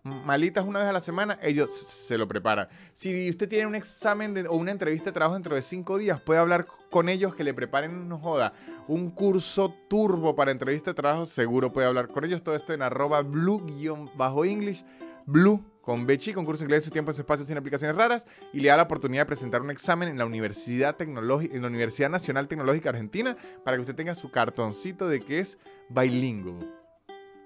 normalitas 0.04 0.66
una 0.66 0.80
vez 0.80 0.88
a 0.90 0.94
la 0.94 1.02
semana, 1.02 1.38
ellos 1.42 1.72
se 1.72 2.18
lo 2.18 2.28
preparan. 2.28 2.68
Si 2.94 3.30
usted 3.30 3.48
tiene 3.48 3.68
un 3.68 3.76
examen 3.76 4.46
o 4.48 4.56
una 4.56 4.72
entrevista 4.72 5.06
de 5.06 5.14
trabajo 5.14 5.36
dentro 5.36 5.56
de 5.56 5.62
cinco 5.62 5.98
días, 5.98 6.22
puede 6.22 6.40
hablar 6.40 6.66
con 6.90 7.10
ellos 7.10 7.36
que 7.36 7.44
le 7.44 7.54
preparen, 7.54 8.10
no 8.10 8.18
joda, 8.18 8.54
un 8.88 9.12
curso 9.12 9.74
turbo 9.90 10.36
para 10.36 10.52
entrevista 10.52 10.92
de 10.92 10.96
trabajo, 10.96 11.26
seguro 11.26 11.72
puede 11.72 11.88
hablar 11.88 12.08
con 12.08 12.26
ellos. 12.26 12.44
Todo 12.44 12.56
esto 12.56 12.74
en 12.74 12.82
arroba 12.82 13.22
blue-english, 13.22 14.84
blue 15.26 15.64
con 15.82 16.06
Bechi, 16.06 16.34
concurso 16.34 16.64
inglés 16.64 16.84
su 16.84 16.92
tiempo, 16.92 17.12
su 17.12 17.22
espacio, 17.22 17.46
sin 17.46 17.58
aplicaciones 17.58 17.96
raras, 17.96 18.28
y 18.54 18.60
le 18.60 18.70
da 18.70 18.78
la 18.78 18.84
oportunidad 18.84 19.24
de 19.24 19.28
presentar 19.28 19.62
un 19.62 19.72
examen 19.72 20.10
en 20.10 20.18
la 20.18 20.26
Universidad, 20.26 20.96
Tecnológica, 20.96 21.56
en 21.56 21.62
la 21.62 21.68
Universidad 21.68 22.10
Nacional 22.10 22.48
Tecnológica 22.48 22.90
Argentina 22.90 23.36
para 23.64 23.78
que 23.78 23.82
usted 23.82 23.96
tenga 23.96 24.14
su 24.14 24.30
cartoncito 24.30 25.08
de 25.08 25.22
que 25.22 25.40
es 25.40 25.58
bilingüe. 25.90 26.81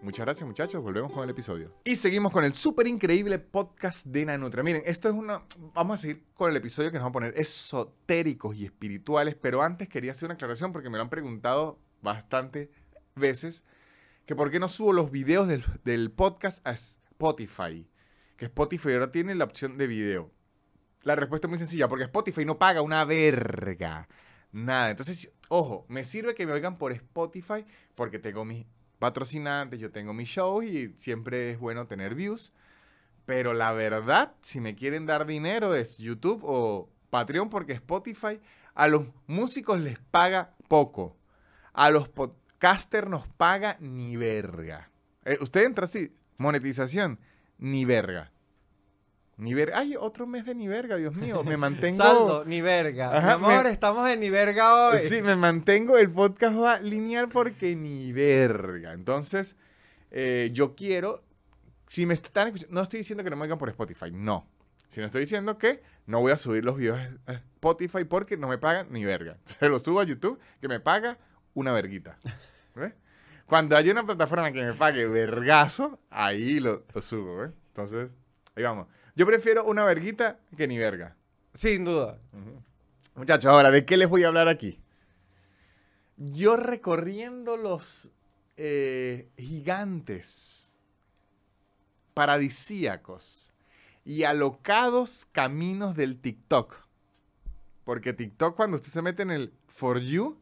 Muchas 0.06 0.24
gracias 0.24 0.46
muchachos, 0.46 0.84
volvemos 0.84 1.12
con 1.12 1.24
el 1.24 1.32
episodio. 1.32 1.74
Y 1.84 1.96
seguimos 1.96 2.32
con 2.32 2.44
el 2.44 2.54
súper 2.54 2.86
increíble 2.86 3.40
podcast 3.40 4.06
de 4.06 4.24
Nanutria. 4.24 4.64
Miren, 4.64 4.84
esto 4.86 5.10
es 5.10 5.16
una... 5.16 5.42
Vamos 5.74 5.96
a 5.96 6.02
seguir 6.04 6.26
con 6.36 6.52
el 6.52 6.56
episodio 6.56 6.92
que 6.92 7.00
nos 7.00 7.06
vamos 7.06 7.14
a 7.14 7.20
poner 7.22 7.40
esotéricos 7.40 8.56
y 8.56 8.66
espirituales, 8.66 9.34
pero 9.34 9.64
antes 9.64 9.90
quería 9.90 10.12
hacer 10.12 10.28
una 10.28 10.36
aclaración 10.36 10.72
porque 10.72 10.92
me 10.92 10.98
lo 10.98 11.04
han 11.06 11.10
preguntado 11.10 11.80
bastante 12.04 12.70
veces, 13.16 13.64
que 14.28 14.36
por 14.36 14.52
qué 14.52 14.60
no 14.60 14.68
subo 14.68 14.94
los 14.94 15.10
videos 15.10 15.48
del, 15.48 15.66
del 15.84 16.12
podcast 16.12 16.66
a 16.68 16.74
Spotify. 16.74 17.90
Que 18.38 18.46
Spotify 18.46 18.92
ahora 18.92 19.12
tiene 19.12 19.34
la 19.34 19.46
opción 19.46 19.76
de 19.76 19.88
video. 19.88 20.30
La 21.02 21.16
respuesta 21.16 21.48
es 21.48 21.50
muy 21.50 21.58
sencilla, 21.58 21.90
porque 21.90 22.04
Spotify 22.04 22.46
no 22.46 22.60
paga 22.60 22.84
una 22.84 23.04
verga. 23.06 24.08
Nada. 24.52 24.92
Entonces, 24.92 25.32
ojo, 25.50 25.88
me 25.90 26.04
sirve 26.04 26.36
que 26.36 26.46
me 26.46 26.54
oigan 26.54 26.78
por 26.78 26.92
Spotify 26.92 27.66
porque 27.96 28.20
tengo 28.20 28.46
mis 28.46 28.68
patrocinantes, 29.06 29.80
yo 29.80 29.92
tengo 29.92 30.14
mis 30.14 30.30
shows 30.30 30.66
y 30.66 30.92
siempre 30.98 31.52
es 31.52 31.60
bueno 31.60 31.86
tener 31.86 32.16
views. 32.16 32.52
Pero 33.28 33.54
la 33.54 33.72
verdad, 33.72 34.34
si 34.42 34.60
me 34.60 34.74
quieren 34.74 35.06
dar 35.06 35.28
dinero 35.28 35.76
es 35.76 36.00
YouTube 36.00 36.42
o 36.44 36.90
Patreon 37.12 37.52
porque 37.52 37.74
Spotify 37.74 38.42
a 38.74 38.88
los 38.88 39.06
músicos 39.28 39.80
les 39.80 40.00
paga 40.00 40.56
poco. 40.68 41.16
A 41.74 41.92
los 41.92 42.10
podcasters 42.10 43.08
nos 43.08 43.28
paga 43.28 43.78
ni 43.80 44.18
verga. 44.18 44.90
Eh, 45.24 45.38
usted 45.40 45.66
entra 45.66 45.86
así, 45.86 46.12
monetización, 46.38 47.20
ni 47.60 47.86
verga. 47.86 48.32
Ni 49.38 49.54
verga. 49.54 49.80
Ay, 49.80 49.96
otro 50.00 50.26
mes 50.28 50.46
de 50.46 50.56
ni 50.56 50.68
verga, 50.68 50.96
Dios 50.96 51.16
mío. 51.16 51.44
Me 51.44 51.58
mantengo. 51.58 52.02
Saldo, 52.04 52.46
ni 52.46 52.62
verga. 52.62 53.18
Ajá, 53.18 53.38
Mi 53.38 53.46
amor, 53.46 53.64
me- 53.66 53.70
estamos 53.72 54.10
en 54.10 54.20
ni 54.22 54.30
verga 54.30 54.90
hoy. 54.90 55.00
Sí, 55.00 55.22
me 55.22 55.36
mantengo, 55.36 55.98
el 55.98 56.10
podcast 56.12 56.58
va 56.58 56.80
lineal 56.80 57.28
porque 57.30 57.76
ni 57.76 58.12
verga. 58.14 58.94
Entonces, 58.94 59.56
eh, 60.12 60.50
yo 60.54 60.76
quiero 60.76 61.24
si 61.88 62.06
me 62.06 62.14
están 62.16 62.48
escuchando, 62.48 62.74
no 62.74 62.82
estoy 62.82 63.00
diciendo 63.00 63.24
que 63.24 63.30
no 63.30 63.36
me 63.36 63.44
oigan 63.44 63.58
por 63.60 63.70
Spotify, 63.70 64.10
no. 64.12 64.48
Sino 64.88 65.06
estoy 65.06 65.22
diciendo 65.22 65.58
que 65.58 65.84
no 66.06 66.20
voy 66.22 66.32
a 66.32 66.38
subir 66.38 66.64
los 66.64 66.78
videos 66.78 66.98
a 67.28 67.34
Spotify 67.34 68.06
porque 68.06 68.38
no 68.38 68.48
me 68.48 68.58
pagan 68.58 68.88
ni 68.92 69.04
verga. 69.06 69.38
Se 69.46 69.68
los 69.70 69.84
subo 69.84 70.00
a 70.00 70.04
YouTube 70.04 70.40
que 70.62 70.68
me 70.68 70.80
paga 70.80 71.18
una 71.54 71.74
verguita. 71.74 72.18
¿Ves? 72.76 72.94
Cuando 73.46 73.76
haya 73.78 73.92
una 73.92 74.04
plataforma 74.06 74.52
que 74.52 74.64
me 74.64 74.74
pague 74.74 75.06
vergazo, 75.06 76.00
ahí 76.10 76.60
lo, 76.60 76.84
lo 76.94 77.02
subo. 77.02 77.44
Entonces, 77.44 78.10
ahí 78.56 78.64
vamos. 78.64 78.88
Yo 79.16 79.26
prefiero 79.26 79.64
una 79.64 79.84
verguita 79.84 80.40
que 80.58 80.68
ni 80.68 80.78
verga. 80.78 81.16
Sin 81.54 81.86
duda. 81.86 82.20
Muchachos, 83.16 83.46
ahora, 83.46 83.72
¿de 83.72 83.86
qué 83.86 83.96
les 83.96 84.10
voy 84.10 84.24
a 84.24 84.28
hablar 84.28 84.50
aquí? 84.50 84.80
Yo 86.18 86.58
recorriendo 86.58 87.56
los 87.56 88.10
eh, 88.58 89.30
gigantes 89.38 90.76
paradisíacos 92.14 93.54
y 94.04 94.24
alocados 94.24 95.28
caminos 95.32 95.96
del 95.96 96.20
TikTok. 96.20 96.76
Porque 97.86 98.14
TikTok, 98.14 98.56
cuando 98.56 98.76
usted 98.76 98.90
se 98.90 99.02
mete 99.02 99.24
en 99.24 99.32
el 99.32 99.54
For 99.68 100.00
You, 100.00 100.40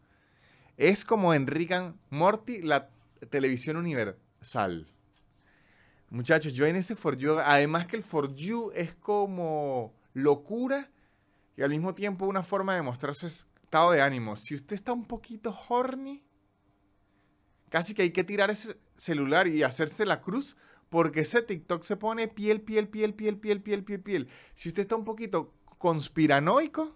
es 0.77 1.05
como 1.05 1.33
en 1.33 1.45
Rick 1.45 1.71
and 1.71 1.95
Morty, 2.09 2.61
la 2.61 2.89
televisión 3.29 3.77
universal. 3.77 4.92
Muchachos, 6.13 6.53
yo 6.53 6.67
en 6.67 6.75
ese 6.75 6.95
For 6.95 7.17
You, 7.17 7.39
además 7.39 7.87
que 7.87 7.95
el 7.95 8.03
For 8.03 8.35
You 8.35 8.71
es 8.75 8.93
como 8.93 9.95
locura 10.13 10.91
y 11.57 11.63
al 11.63 11.71
mismo 11.71 11.95
tiempo 11.95 12.27
una 12.27 12.43
forma 12.43 12.75
de 12.75 12.83
mostrar 12.83 13.15
su 13.15 13.25
estado 13.25 13.89
de 13.89 13.99
ánimo. 13.99 14.37
Si 14.37 14.53
usted 14.53 14.75
está 14.75 14.93
un 14.93 15.05
poquito 15.05 15.57
horny, 15.67 16.23
casi 17.69 17.95
que 17.95 18.03
hay 18.03 18.11
que 18.11 18.23
tirar 18.23 18.51
ese 18.51 18.77
celular 18.95 19.47
y 19.47 19.63
hacerse 19.63 20.05
la 20.05 20.21
cruz 20.21 20.55
porque 20.89 21.21
ese 21.21 21.41
TikTok 21.41 21.81
se 21.81 21.97
pone 21.97 22.27
piel, 22.27 22.61
piel, 22.61 22.89
piel, 22.89 23.15
piel, 23.15 23.39
piel, 23.39 23.63
piel, 23.63 23.83
piel, 23.83 23.99
piel. 23.99 24.27
Si 24.53 24.69
usted 24.69 24.83
está 24.83 24.95
un 24.95 25.05
poquito 25.05 25.55
conspiranoico, 25.79 26.95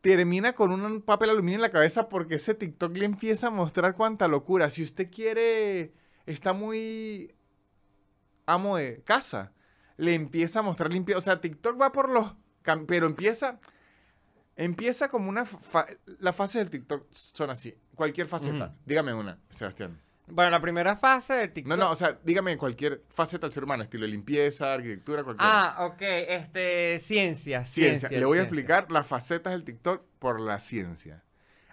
termina 0.00 0.54
con 0.54 0.72
un 0.72 1.02
papel 1.02 1.30
aluminio 1.30 1.58
en 1.58 1.62
la 1.62 1.70
cabeza 1.70 2.08
porque 2.08 2.34
ese 2.34 2.54
TikTok 2.54 2.96
le 2.96 3.04
empieza 3.04 3.46
a 3.46 3.50
mostrar 3.50 3.94
cuánta 3.94 4.26
locura. 4.26 4.70
Si 4.70 4.82
usted 4.82 5.08
quiere, 5.08 5.94
está 6.26 6.52
muy 6.52 7.32
amo 8.46 8.76
de 8.76 9.02
casa, 9.04 9.52
le 9.96 10.14
empieza 10.14 10.60
a 10.60 10.62
mostrar 10.62 10.92
limpio. 10.92 11.18
O 11.18 11.20
sea, 11.20 11.40
TikTok 11.40 11.80
va 11.80 11.92
por 11.92 12.08
los... 12.08 12.34
Pero 12.86 13.06
empieza... 13.06 13.60
Empieza 14.56 15.08
como 15.08 15.28
una... 15.28 15.46
Las 16.18 16.36
fases 16.36 16.56
del 16.56 16.70
TikTok 16.70 17.06
son 17.10 17.50
así. 17.50 17.74
Cualquier 17.94 18.26
faceta. 18.26 18.74
Dígame 18.84 19.14
una, 19.14 19.38
Sebastián. 19.48 20.00
Bueno, 20.26 20.50
la 20.50 20.60
primera 20.60 20.96
fase 20.96 21.34
de 21.34 21.48
TikTok. 21.48 21.76
No, 21.76 21.84
no, 21.84 21.90
o 21.90 21.96
sea, 21.96 22.18
dígame 22.22 22.56
cualquier 22.56 23.02
faceta 23.08 23.46
del 23.46 23.52
ser 23.52 23.64
humano, 23.64 23.82
estilo 23.82 24.06
limpieza, 24.06 24.72
arquitectura, 24.72 25.24
cualquier. 25.24 25.48
Ah, 25.50 25.88
ok, 25.90 26.00
este, 26.00 27.00
ciencia, 27.00 27.64
ciencia. 27.66 28.08
Le 28.10 28.24
voy 28.24 28.38
a 28.38 28.42
explicar 28.42 28.90
las 28.92 29.06
facetas 29.06 29.52
del 29.52 29.64
TikTok 29.64 30.04
por 30.18 30.40
la 30.40 30.60
ciencia. 30.60 31.24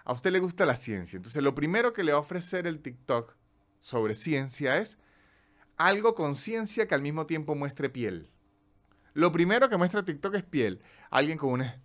A 0.04 0.12
usted 0.12 0.32
le 0.32 0.40
gusta 0.40 0.66
la 0.66 0.74
ciencia. 0.74 1.18
Entonces, 1.18 1.42
lo 1.42 1.54
primero 1.54 1.92
que 1.92 2.02
le 2.02 2.12
va 2.12 2.18
a 2.18 2.20
ofrecer 2.20 2.66
el 2.66 2.80
TikTok 2.80 3.36
sobre 3.78 4.14
ciencia 4.14 4.78
es 4.78 4.98
algo 5.78 6.14
con 6.14 6.34
ciencia 6.34 6.86
que 6.86 6.94
al 6.94 7.02
mismo 7.02 7.26
tiempo 7.26 7.54
muestre 7.54 7.88
piel. 7.88 8.30
Lo 9.14 9.32
primero 9.32 9.68
que 9.68 9.76
muestra 9.76 10.04
TikTok 10.04 10.34
es 10.34 10.44
piel. 10.44 10.82
Alguien 11.10 11.38
con 11.38 11.50
una... 11.50 11.80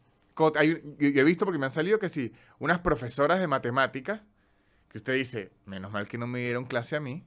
he 1.00 1.24
visto 1.24 1.46
porque 1.46 1.60
me 1.60 1.66
han 1.66 1.72
salido 1.72 2.00
que 2.00 2.10
sí, 2.10 2.34
unas 2.60 2.80
profesoras 2.80 3.40
de 3.40 3.48
matemáticas 3.48 4.22
que 4.90 4.98
usted 4.98 5.14
dice, 5.14 5.52
menos 5.66 5.92
mal 5.92 6.08
que 6.08 6.20
no 6.20 6.28
me 6.28 6.40
dieron 6.40 6.66
clase 6.66 6.96
a 6.96 7.00
mí, 7.00 7.26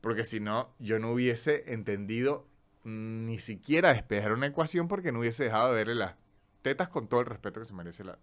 porque 0.00 0.24
si 0.24 0.38
no, 0.38 0.72
yo 0.78 1.00
no 1.00 1.10
hubiese 1.10 1.72
entendido 1.72 2.46
ni 2.84 3.38
siquiera 3.38 3.92
despejar 3.92 4.32
una 4.32 4.46
ecuación 4.46 4.86
porque 4.86 5.10
no 5.10 5.18
hubiese 5.18 5.44
dejado 5.44 5.70
de 5.70 5.74
verle 5.74 5.94
las 5.96 6.14
tetas 6.62 6.88
con 6.88 7.08
todo 7.08 7.20
el 7.20 7.26
respeto 7.26 7.60
que 7.60 7.66
se 7.66 7.74
merece 7.74 8.04
la, 8.04 8.18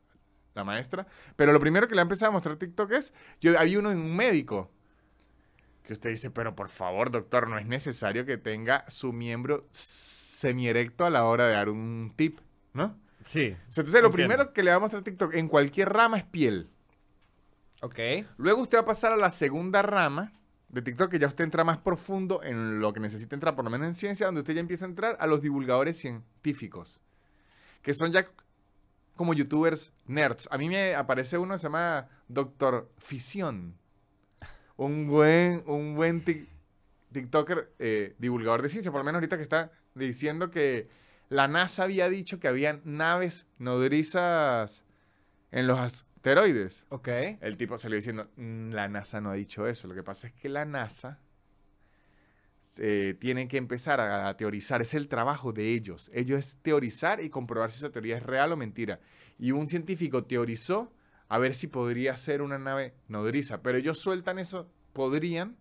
maestra. 0.63 1.05
Pero 1.35 1.51
lo 1.51 1.59
primero 1.59 1.87
que 1.87 1.95
le 1.95 2.01
ha 2.01 2.03
empezado 2.03 2.29
a 2.29 2.33
mostrar 2.33 2.55
TikTok 2.55 2.91
es, 2.93 3.13
yo 3.41 3.59
hay 3.59 3.75
uno 3.75 3.91
en 3.91 3.97
un 3.97 4.15
médico 4.15 4.71
que 5.85 5.93
usted 5.93 6.09
dice, 6.09 6.31
pero 6.31 6.55
por 6.55 6.69
favor, 6.69 7.11
doctor, 7.11 7.47
no 7.47 7.57
es 7.57 7.65
necesario 7.65 8.25
que 8.25 8.37
tenga 8.37 8.85
su 8.89 9.13
miembro 9.13 9.65
semierecto 9.71 11.05
a 11.05 11.09
la 11.09 11.25
hora 11.25 11.47
de 11.47 11.53
dar 11.53 11.69
un 11.69 12.13
tip, 12.15 12.39
¿no? 12.73 12.97
Sí. 13.23 13.55
Entonces, 13.67 14.01
lo 14.01 14.11
primero 14.11 14.53
que 14.53 14.63
le 14.63 14.71
va 14.71 14.77
a 14.77 14.79
mostrar 14.79 15.03
TikTok 15.03 15.35
en 15.35 15.47
cualquier 15.47 15.89
rama 15.89 16.17
es 16.17 16.23
piel. 16.25 16.69
Ok. 17.81 17.99
Luego 18.37 18.61
usted 18.61 18.77
va 18.77 18.81
a 18.81 18.85
pasar 18.85 19.13
a 19.13 19.17
la 19.17 19.29
segunda 19.29 19.81
rama 19.81 20.33
de 20.69 20.81
TikTok, 20.81 21.11
que 21.11 21.19
ya 21.19 21.27
usted 21.27 21.43
entra 21.43 21.63
más 21.63 21.77
profundo 21.77 22.41
en 22.43 22.79
lo 22.79 22.91
que 22.93 22.99
necesita 22.99 23.35
entrar, 23.35 23.55
por 23.55 23.63
lo 23.63 23.71
menos 23.71 23.87
en 23.87 23.93
ciencia, 23.93 24.25
donde 24.25 24.41
usted 24.41 24.55
ya 24.55 24.59
empieza 24.59 24.85
a 24.85 24.89
entrar 24.89 25.17
a 25.19 25.27
los 25.27 25.41
divulgadores 25.41 25.97
científicos, 25.97 26.99
que 27.81 27.93
son 27.93 28.11
ya 28.11 28.25
como 29.15 29.33
youtubers 29.33 29.93
nerds. 30.05 30.47
A 30.51 30.57
mí 30.57 30.67
me 30.67 30.95
aparece 30.95 31.37
uno 31.37 31.53
que 31.53 31.59
se 31.59 31.63
llama 31.63 32.07
Doctor 32.27 32.91
Fisión. 32.97 33.77
Un 34.77 35.07
buen, 35.07 35.63
un 35.67 35.95
buen 35.95 36.23
TikToker 37.11 37.73
eh, 37.79 38.15
divulgador 38.17 38.61
de 38.61 38.69
ciencia, 38.69 38.91
por 38.91 38.99
lo 38.99 39.05
menos 39.05 39.19
ahorita 39.19 39.37
que 39.37 39.43
está 39.43 39.71
diciendo 39.93 40.51
que 40.51 40.89
la 41.29 41.47
NASA 41.47 41.83
había 41.83 42.09
dicho 42.09 42.39
que 42.39 42.47
había 42.47 42.81
naves 42.83 43.47
nodrizas 43.57 44.85
en 45.51 45.67
los 45.67 45.79
esteroides. 46.25 46.85
Ok. 46.89 47.07
El 47.41 47.57
tipo 47.57 47.77
salió 47.77 47.95
diciendo, 47.95 48.29
mm, 48.35 48.71
la 48.71 48.87
NASA 48.87 49.21
no 49.21 49.31
ha 49.31 49.35
dicho 49.35 49.67
eso. 49.67 49.87
Lo 49.87 49.95
que 49.95 50.03
pasa 50.03 50.27
es 50.27 50.33
que 50.33 50.49
la 50.49 50.65
NASA 50.65 51.19
eh, 52.77 53.15
tiene 53.19 53.47
que 53.47 53.57
empezar 53.57 54.01
a, 54.01 54.35
teorizar. 54.35 54.81
Es 54.81 54.93
el 54.93 55.07
trabajo 55.07 55.53
de 55.53 55.73
ellos. 55.73 56.11
Ellos 56.13 56.39
es 56.39 56.57
teorizar 56.61 57.21
y 57.21 57.29
comprobar 57.29 57.71
si 57.71 57.77
esa 57.77 57.91
teoría 57.91 58.17
es 58.17 58.23
real 58.23 58.51
o 58.51 58.57
mentira. 58.57 58.99
Y 59.39 59.51
un 59.51 59.67
científico 59.67 60.25
teorizó 60.25 60.91
a 61.27 61.37
ver 61.37 61.53
si 61.53 61.67
podría 61.67 62.17
ser 62.17 62.41
una 62.41 62.57
nave 62.57 62.93
nodriza. 63.07 63.61
Pero 63.61 63.77
ellos 63.77 63.99
sueltan 63.99 64.39
eso, 64.39 64.69
podrían, 64.93 65.57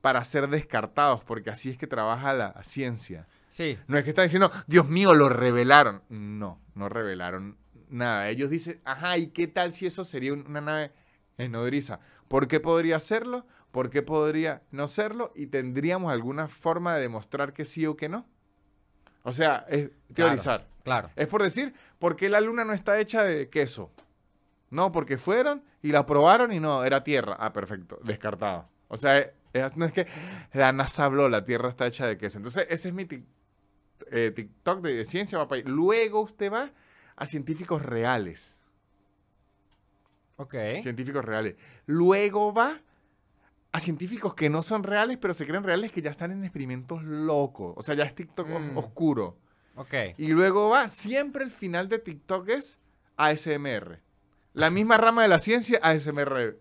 para 0.00 0.24
ser 0.24 0.48
descartados, 0.48 1.22
porque 1.24 1.50
así 1.50 1.70
es 1.70 1.78
que 1.78 1.86
trabaja 1.86 2.32
la 2.32 2.62
ciencia. 2.62 3.26
Sí. 3.50 3.78
No 3.86 3.98
es 3.98 4.04
que 4.04 4.10
están 4.10 4.24
diciendo, 4.24 4.50
Dios 4.66 4.88
mío, 4.88 5.14
lo 5.14 5.28
revelaron. 5.28 6.02
No, 6.08 6.60
no 6.74 6.88
revelaron 6.88 7.56
nada. 7.88 8.28
Ellos 8.28 8.50
dicen, 8.50 8.80
ajá, 8.84 9.18
¿y 9.18 9.28
qué 9.28 9.46
tal 9.46 9.72
si 9.72 9.86
eso 9.86 10.04
sería 10.04 10.32
una 10.32 10.60
nave 10.60 10.92
nodriza? 11.38 12.00
¿Por 12.28 12.48
qué 12.48 12.60
podría 12.60 13.00
serlo? 13.00 13.46
¿Por 13.70 13.90
qué 13.90 14.02
podría 14.02 14.62
no 14.70 14.88
serlo? 14.88 15.32
Y 15.34 15.46
tendríamos 15.46 16.12
alguna 16.12 16.48
forma 16.48 16.94
de 16.94 17.02
demostrar 17.02 17.52
que 17.52 17.64
sí 17.64 17.86
o 17.86 17.96
que 17.96 18.08
no. 18.08 18.26
O 19.22 19.32
sea, 19.32 19.66
es 19.68 19.90
teorizar. 20.14 20.66
Claro. 20.82 21.10
Es 21.14 21.28
por 21.28 21.42
decir, 21.42 21.74
¿por 21.98 22.16
qué 22.16 22.28
la 22.28 22.40
luna 22.40 22.64
no 22.64 22.72
está 22.72 22.98
hecha 22.98 23.22
de 23.22 23.48
queso? 23.50 23.92
No, 24.70 24.92
porque 24.92 25.18
fueron 25.18 25.64
y 25.82 25.88
la 25.90 26.06
probaron 26.06 26.52
y 26.52 26.60
no, 26.60 26.84
era 26.84 27.02
tierra. 27.02 27.36
Ah, 27.38 27.52
perfecto, 27.52 27.98
descartado. 28.04 28.68
O 28.88 28.96
sea, 28.96 29.32
no 29.76 29.84
es 29.86 29.92
que 29.92 30.06
la 30.52 30.72
NASA 30.72 31.04
habló, 31.04 31.28
la 31.28 31.44
tierra 31.44 31.68
está 31.68 31.86
hecha 31.86 32.06
de 32.06 32.16
queso. 32.16 32.38
Entonces, 32.38 32.66
ese 32.70 32.88
es 32.88 32.94
mi 32.94 33.06
eh, 34.12 34.30
TikTok 34.34 34.80
de 34.82 35.04
ciencia, 35.04 35.38
papá. 35.38 35.56
Luego 35.64 36.20
usted 36.20 36.52
va 36.52 36.70
a 37.16 37.26
científicos 37.26 37.82
reales. 37.84 38.58
Ok. 40.36 40.54
Científicos 40.82 41.24
reales. 41.24 41.56
Luego 41.86 42.52
va 42.54 42.80
a 43.72 43.80
científicos 43.80 44.34
que 44.34 44.48
no 44.48 44.62
son 44.62 44.82
reales, 44.82 45.18
pero 45.18 45.34
se 45.34 45.46
creen 45.46 45.62
reales 45.62 45.92
que 45.92 46.02
ya 46.02 46.10
están 46.10 46.32
en 46.32 46.42
experimentos 46.44 47.02
locos. 47.04 47.74
O 47.76 47.82
sea, 47.82 47.94
ya 47.94 48.04
es 48.04 48.14
TikTok 48.14 48.48
Mm. 48.48 48.76
oscuro. 48.78 49.36
Ok. 49.76 49.94
Y 50.16 50.28
luego 50.28 50.70
va, 50.70 50.88
siempre 50.88 51.44
el 51.44 51.50
final 51.50 51.88
de 51.88 51.98
TikTok 51.98 52.48
es 52.48 52.78
ASMR. 53.16 54.00
La 54.52 54.70
misma 54.70 54.96
rama 54.96 55.22
de 55.22 55.28
la 55.28 55.38
ciencia, 55.38 55.78
ASMR. 55.82 56.58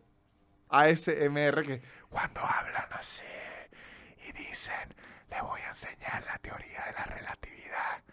ASMR 0.69 1.63
que 1.65 1.81
cuando 2.09 2.41
hablan 2.41 2.87
así 2.91 3.23
y 4.27 4.31
dicen, 4.31 4.93
le 5.31 5.41
voy 5.41 5.59
a 5.61 5.69
enseñar 5.69 6.23
la 6.25 6.37
teoría 6.37 6.85
de 6.85 6.93
la 6.93 7.05
relatividad 7.05 8.03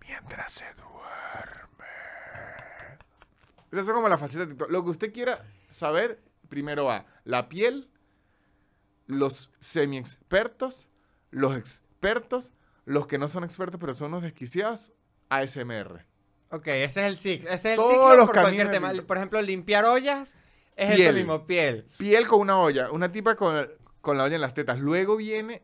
mientras 0.00 0.52
se 0.52 0.64
duerme. 0.74 1.86
Esas 3.70 3.84
son 3.84 3.96
como 3.96 4.08
las 4.08 4.18
facetas 4.18 4.46
de 4.46 4.54
TikTok. 4.54 4.70
Lo 4.70 4.84
que 4.84 4.90
usted 4.90 5.12
quiera 5.12 5.44
saber, 5.70 6.22
primero 6.48 6.86
va 6.86 7.04
la 7.24 7.50
piel, 7.50 7.90
los 9.06 9.50
semi-expertos, 9.60 10.88
los 11.30 11.54
expertos, 11.54 12.54
los 12.86 13.06
que 13.06 13.18
no 13.18 13.28
son 13.28 13.44
expertos 13.44 13.78
pero 13.78 13.94
son 13.94 14.08
unos 14.08 14.22
desquiciados, 14.22 14.94
ASMR. 15.28 16.07
Ok, 16.50 16.66
ese 16.68 16.84
es 16.84 16.96
el 17.06 17.16
ciclo. 17.16 17.50
Ese 17.50 17.54
es 17.54 17.64
el 17.72 17.76
Todos 17.76 17.92
ciclo 17.92 18.16
los 18.16 18.26
por 18.26 18.34
caminos 18.34 18.54
cualquier 18.54 18.66
de 18.68 18.72
tema. 18.72 19.06
Por 19.06 19.16
ejemplo, 19.16 19.42
limpiar 19.42 19.84
ollas 19.84 20.34
es 20.76 20.94
Piel. 20.94 21.00
eso 21.00 21.12
mismo, 21.12 21.46
piel. 21.46 21.86
Piel 21.98 22.26
con 22.26 22.40
una 22.40 22.58
olla, 22.58 22.90
una 22.90 23.12
tipa 23.12 23.34
con, 23.34 23.68
con 24.00 24.16
la 24.16 24.24
olla 24.24 24.36
en 24.36 24.40
las 24.40 24.54
tetas. 24.54 24.78
Luego 24.78 25.16
viene 25.16 25.62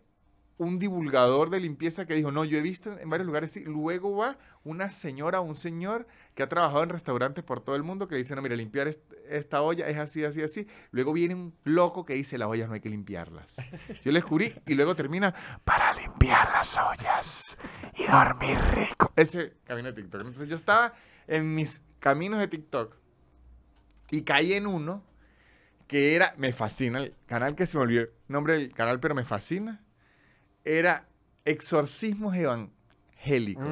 un 0.57 0.79
divulgador 0.79 1.51
de 1.51 1.59
limpieza 1.61 2.07
que 2.07 2.15
dijo, 2.15 2.31
no, 2.31 2.45
yo 2.45 2.59
he 2.59 2.61
visto 2.63 2.97
en 2.99 3.11
varios 3.11 3.27
lugares, 3.27 3.51
sí. 3.51 3.65
Luego 3.65 4.17
va 4.17 4.39
una 4.63 4.89
señora 4.89 5.41
o 5.41 5.43
un 5.43 5.55
señor 5.57 6.07
que 6.35 6.43
ha 6.45 6.49
trabajado 6.49 6.83
en 6.85 6.91
restaurantes 6.91 7.43
por 7.43 7.61
todo 7.61 7.75
el 7.77 7.83
mundo 7.83 8.07
que 8.07 8.15
dice, 8.17 8.37
no, 8.37 8.43
mira, 8.43 8.55
limpiar 8.55 8.87
est- 8.87 9.13
esta 9.29 9.63
olla 9.63 9.89
es 9.89 9.97
así, 9.97 10.25
así, 10.25 10.43
así. 10.43 10.67
Luego 10.93 11.13
viene 11.13 11.35
un 11.35 11.55
loco 11.65 12.05
que 12.05 12.15
dice, 12.15 12.39
las 12.39 12.49
ollas 12.49 12.69
no 12.69 12.75
hay 12.75 12.81
que 12.81 12.89
limpiarlas. 12.89 13.57
Yo 14.03 14.13
le 14.13 14.19
descubrí 14.19 14.55
y 14.67 14.75
luego 14.75 14.95
termina, 14.95 15.35
para 15.65 15.93
limpiar 15.95 16.49
las 16.53 16.79
ollas 16.79 17.57
y 17.97 18.07
dormir 18.07 18.59
rico. 18.75 19.13
Ese 19.17 19.55
camino 19.65 19.89
de 19.89 19.95
TikTok. 19.95 20.21
Entonces 20.21 20.49
yo 20.49 20.57
estaba 20.57 20.95
en 21.27 21.55
mis 21.55 21.83
caminos 21.99 22.39
de 22.39 22.49
TikTok 22.49 22.95
y 24.11 24.23
caí 24.23 24.53
en 24.53 24.67
uno 24.67 25.03
que 25.87 26.15
era, 26.15 26.35
me 26.39 26.53
fascina, 26.53 26.99
el 27.01 27.15
canal 27.27 27.55
que 27.55 27.67
se 27.67 27.77
me 27.77 27.83
olvidó 27.85 28.03
el 28.03 28.11
nombre 28.29 28.55
del 28.55 28.73
canal, 28.73 29.01
pero 29.01 29.15
me 29.15 29.25
fascina, 29.25 29.84
era 30.65 31.07
Exorcismos 31.45 32.35
Evangélicos. 32.35 33.65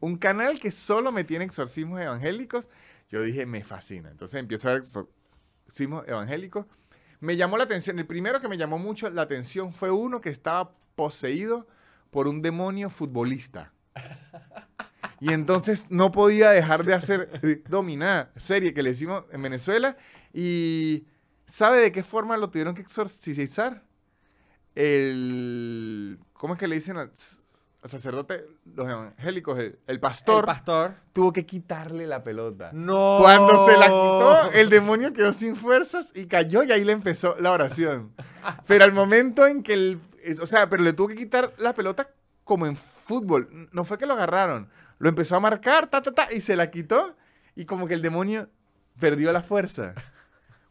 Un 0.00 0.16
canal 0.18 0.58
que 0.60 0.70
solo 0.70 1.12
me 1.12 1.24
tiene 1.24 1.44
exorcismos 1.44 2.00
evangélicos. 2.00 2.68
Yo 3.08 3.22
dije, 3.22 3.46
me 3.46 3.62
fascina. 3.62 4.10
Entonces 4.10 4.38
empiezo 4.40 4.68
a 4.68 4.72
ver 4.72 4.82
exorcismos 4.82 6.06
evangélicos. 6.06 6.66
Me 7.20 7.36
llamó 7.36 7.56
la 7.56 7.64
atención, 7.64 7.98
el 7.98 8.06
primero 8.06 8.40
que 8.40 8.48
me 8.48 8.58
llamó 8.58 8.78
mucho 8.78 9.08
la 9.10 9.22
atención 9.22 9.72
fue 9.72 9.90
uno 9.90 10.20
que 10.20 10.30
estaba 10.30 10.72
poseído 10.94 11.66
por 12.10 12.28
un 12.28 12.42
demonio 12.42 12.90
futbolista. 12.90 13.72
Y 15.20 15.32
entonces 15.32 15.86
no 15.88 16.12
podía 16.12 16.50
dejar 16.50 16.84
de 16.84 16.92
hacer 16.92 17.62
dominar 17.68 18.32
serie 18.36 18.74
que 18.74 18.82
le 18.82 18.90
hicimos 18.90 19.24
en 19.32 19.40
Venezuela. 19.42 19.96
Y 20.32 21.06
¿sabe 21.46 21.80
de 21.80 21.92
qué 21.92 22.02
forma 22.02 22.36
lo 22.36 22.50
tuvieron 22.50 22.74
que 22.74 22.82
exorcizar? 22.82 23.85
El. 24.76 26.18
¿Cómo 26.34 26.54
es 26.54 26.60
que 26.60 26.68
le 26.68 26.74
dicen 26.76 26.96
al, 26.98 27.10
al 27.82 27.90
sacerdote? 27.90 28.46
Los 28.74 28.86
evangélicos, 28.88 29.58
el, 29.58 29.78
el 29.86 30.00
pastor, 30.00 30.40
El 30.40 30.46
pastor. 30.46 30.94
tuvo 31.12 31.32
que 31.32 31.46
quitarle 31.46 32.06
la 32.06 32.22
pelota. 32.22 32.70
No. 32.72 33.18
Cuando 33.20 33.66
se 33.66 33.76
la 33.78 33.86
quitó, 33.86 34.52
el 34.52 34.68
demonio 34.70 35.12
quedó 35.12 35.32
sin 35.32 35.56
fuerzas 35.56 36.12
y 36.14 36.26
cayó 36.26 36.62
y 36.62 36.72
ahí 36.72 36.84
le 36.84 36.92
empezó 36.92 37.36
la 37.40 37.52
oración. 37.52 38.12
Pero 38.66 38.84
al 38.84 38.92
momento 38.92 39.46
en 39.46 39.62
que 39.62 39.72
el... 39.74 40.00
O 40.40 40.46
sea, 40.46 40.68
pero 40.68 40.82
le 40.82 40.92
tuvo 40.92 41.06
que 41.08 41.14
quitar 41.14 41.52
la 41.56 41.72
pelota 41.72 42.10
como 42.42 42.66
en 42.66 42.74
fútbol. 42.76 43.48
No 43.70 43.84
fue 43.84 43.96
que 43.96 44.06
lo 44.06 44.14
agarraron. 44.14 44.68
Lo 44.98 45.08
empezó 45.08 45.36
a 45.36 45.40
marcar, 45.40 45.88
ta, 45.88 46.02
ta, 46.02 46.10
ta, 46.12 46.32
y 46.32 46.40
se 46.40 46.56
la 46.56 46.68
quitó. 46.70 47.16
Y 47.54 47.64
como 47.64 47.86
que 47.86 47.94
el 47.94 48.02
demonio 48.02 48.48
perdió 48.98 49.32
la 49.32 49.42
fuerza. 49.42 49.94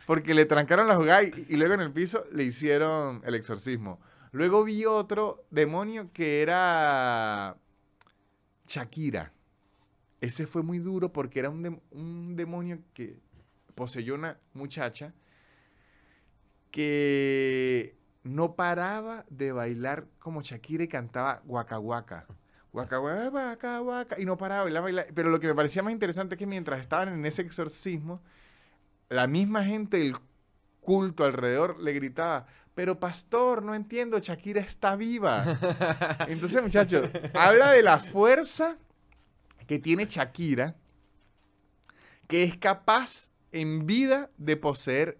Porque 0.05 0.33
le 0.33 0.45
trancaron 0.45 0.87
la 0.87 0.95
jugada 0.95 1.23
y, 1.23 1.55
luego 1.55 1.73
en 1.73 1.81
el 1.81 1.91
piso 1.91 2.25
le 2.31 2.43
hicieron 2.43 3.21
el 3.25 3.35
exorcismo. 3.35 3.99
Luego 4.31 4.63
vi 4.63 4.85
otro 4.85 5.45
demonio 5.49 6.11
que 6.13 6.41
era 6.41 7.57
Shakira. 8.67 9.31
Ese 10.21 10.47
fue 10.47 10.63
muy 10.63 10.79
duro 10.79 11.11
porque 11.11 11.39
era 11.39 11.49
un, 11.49 11.81
un 11.91 12.35
demonio 12.35 12.79
que 12.93 13.19
poseyó 13.75 14.15
una 14.15 14.37
muchacha 14.53 15.13
que 16.71 17.95
no 18.23 18.55
paraba 18.55 19.23
de 19.29 19.51
bailar 19.51 20.07
como 20.19 20.41
Shakira 20.41 20.83
y 20.83 20.87
cantaba 20.87 21.41
guaca. 21.45 21.77
Guaca 21.77 22.97
guaca, 22.97 23.29
guaca 23.29 23.79
guaca. 23.79 24.19
Y 24.19 24.25
no 24.25 24.35
paraba 24.35 24.61
de 24.61 24.65
bailar, 24.65 24.83
bailar. 24.83 25.07
Pero 25.13 25.29
lo 25.29 25.39
que 25.39 25.47
me 25.47 25.55
parecía 25.55 25.83
más 25.83 25.93
interesante 25.93 26.35
es 26.35 26.39
que 26.39 26.47
mientras 26.47 26.81
estaban 26.81 27.09
en 27.09 27.25
ese 27.25 27.43
exorcismo, 27.43 28.21
la 29.09 29.27
misma 29.27 29.63
gente 29.63 29.97
del 29.97 30.15
culto 30.81 31.23
alrededor 31.25 31.79
le 31.81 31.93
gritaba, 31.93 32.45
pero 32.73 32.99
pastor, 32.99 33.63
no 33.63 33.73
entiendo, 33.73 34.19
Shakira 34.19 34.61
está 34.61 34.95
viva. 34.95 35.57
Entonces, 36.27 36.61
muchachos, 36.61 37.09
habla 37.33 37.71
de 37.71 37.81
la 37.81 37.99
fuerza 37.99 38.77
que 39.67 39.79
tiene 39.79 40.05
Shakira, 40.05 40.75
que 42.27 42.43
es 42.43 42.57
capaz 42.57 43.29
en 43.51 43.85
vida 43.85 44.29
de 44.37 44.57
poseer 44.57 45.19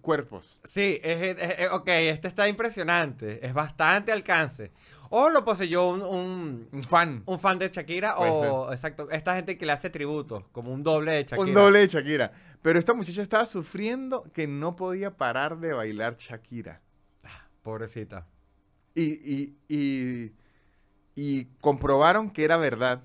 cuerpos. 0.00 0.60
Sí, 0.64 1.00
es, 1.02 1.36
es- 1.38 1.58
es- 1.58 1.70
ok, 1.70 1.88
este 1.88 2.28
está 2.28 2.48
impresionante. 2.48 3.44
Es 3.44 3.52
bastante 3.54 4.12
alcance. 4.12 4.70
O 5.10 5.30
lo 5.30 5.44
poseyó 5.44 5.88
un, 5.88 6.02
un, 6.02 6.68
Un 6.72 6.82
fan. 6.82 7.22
un 7.26 7.38
fan 7.38 7.58
de 7.58 7.68
Shakira 7.68 8.16
Puede 8.16 8.30
o, 8.30 8.72
exacto, 8.72 9.10
esta 9.10 9.34
gente 9.34 9.56
que 9.56 9.66
le 9.66 9.72
hace 9.72 9.90
tributo, 9.90 10.48
como 10.52 10.72
un 10.72 10.82
doble 10.82 11.12
de 11.12 11.22
Shakira. 11.24 11.42
Un 11.42 11.54
doble 11.54 11.78
de 11.80 11.86
Shakira. 11.86 12.32
Pero 12.62 12.78
esta 12.78 12.94
muchacha 12.94 13.22
estaba 13.22 13.46
sufriendo 13.46 14.24
que 14.32 14.46
no 14.46 14.76
podía 14.76 15.16
parar 15.16 15.58
de 15.58 15.72
bailar 15.72 16.16
Shakira. 16.16 16.80
Pobrecita. 17.62 18.26
Y, 18.94 19.02
y, 19.02 19.58
y, 19.68 20.32
y 21.14 21.44
comprobaron 21.60 22.30
que 22.30 22.44
era 22.44 22.56
verdad, 22.56 23.04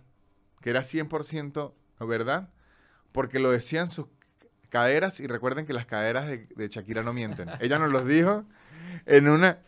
que 0.61 0.69
era 0.69 0.81
100% 0.81 1.73
verdad, 1.99 2.49
porque 3.11 3.39
lo 3.39 3.51
decían 3.51 3.89
sus 3.89 4.07
caderas 4.69 5.19
y 5.19 5.27
recuerden 5.27 5.65
que 5.65 5.73
las 5.73 5.85
caderas 5.85 6.27
de, 6.27 6.47
de 6.55 6.67
Shakira 6.69 7.03
no 7.03 7.13
mienten. 7.13 7.49
Ella 7.59 7.77
nos 7.77 7.91
los 7.91 8.05
dijo 8.07 8.45
en 9.05 9.27
una 9.27 9.59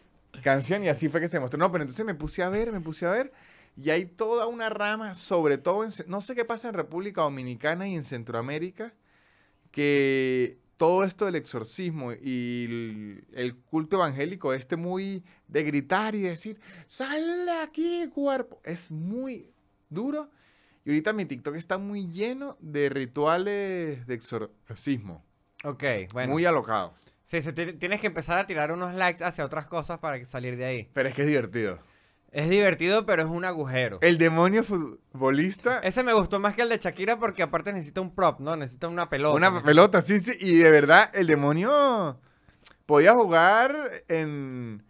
canción 0.42 0.84
y 0.84 0.90
así 0.90 1.10
fue 1.10 1.22
que 1.22 1.28
se 1.28 1.40
mostró. 1.40 1.58
No, 1.60 1.72
pero 1.72 1.84
entonces 1.84 2.06
me 2.06 2.16
puse 2.16 2.44
a 2.44 2.50
ver, 2.50 2.72
me 2.72 2.82
puse 2.82 3.06
a 3.06 3.12
ver 3.12 3.32
y 3.76 3.90
hay 3.90 4.06
toda 4.06 4.48
una 4.48 4.70
rama, 4.70 5.16
sobre 5.16 5.58
todo 5.58 5.84
en, 5.84 5.92
no 6.08 6.22
sé 6.22 6.36
qué 6.36 6.46
pasa 6.46 6.70
en 6.70 6.76
República 6.76 7.22
Dominicana 7.22 7.88
y 7.88 7.96
en 7.96 8.04
Centroamérica, 8.04 8.94
que 9.72 10.60
todo 10.78 11.04
esto 11.04 11.26
del 11.26 11.36
exorcismo 11.36 12.12
y 12.14 12.66
el, 12.70 13.28
el 13.34 13.56
culto 13.56 13.96
evangélico, 13.98 14.54
este 14.54 14.76
muy 14.76 15.24
de 15.48 15.64
gritar 15.64 16.14
y 16.16 16.22
decir, 16.22 16.60
sal 16.86 17.46
de 17.46 17.52
aquí, 17.64 18.10
cuerpo, 18.14 18.60
es 18.64 18.92
muy 18.92 19.52
duro. 19.90 20.30
Y 20.86 20.90
ahorita 20.90 21.14
mi 21.14 21.26
TikTok 21.26 21.56
está 21.56 21.78
muy 21.78 22.08
lleno 22.10 22.58
de 22.60 22.90
rituales 22.90 24.06
de 24.06 24.14
exorcismo, 24.14 25.24
Ok, 25.64 25.84
bueno. 26.12 26.34
muy 26.34 26.44
alocados. 26.46 27.13
Sí, 27.24 27.42
se 27.42 27.54
ti- 27.54 27.74
tienes 27.74 28.02
que 28.02 28.08
empezar 28.08 28.38
a 28.38 28.46
tirar 28.46 28.72
unos 28.72 28.94
likes 28.94 29.24
hacia 29.24 29.46
otras 29.46 29.68
cosas 29.68 30.00
para 30.00 30.24
salir 30.26 30.58
de 30.58 30.66
ahí. 30.66 30.90
Pero 30.94 31.10
es 31.10 31.16
que 31.16 31.22
es 31.22 31.28
divertido. 31.28 31.80
Es 32.32 32.50
divertido, 32.50 33.06
pero 33.06 33.22
es 33.22 33.28
un 33.28 33.46
agujero. 33.46 34.00
El 34.02 34.18
demonio 34.18 34.64
futbolista, 34.64 35.80
Ese 35.80 36.04
me 36.04 36.14
gustó 36.14 36.40
más 36.40 36.56
que 36.56 36.64
el 36.64 36.70
de 36.70 36.80
Shakira 36.80 37.20
porque 37.20 37.44
aparte 37.44 37.72
necesita 37.72 38.02
un 38.02 38.14
prop, 38.14 38.40
¿no? 38.40 38.56
Necesita 38.56 38.88
una 38.88 39.08
pelota. 39.10 39.36
una 39.36 39.50
necesita- 39.52 39.66
pelota, 39.68 40.02
sí, 40.02 40.20
sí, 40.20 40.32
y 40.40 40.58
de 40.58 40.72
verdad 40.72 41.10
el 41.14 41.28
demonio 41.28 42.20
podía 42.88 43.14
jugar 43.14 44.04
en 44.08 44.84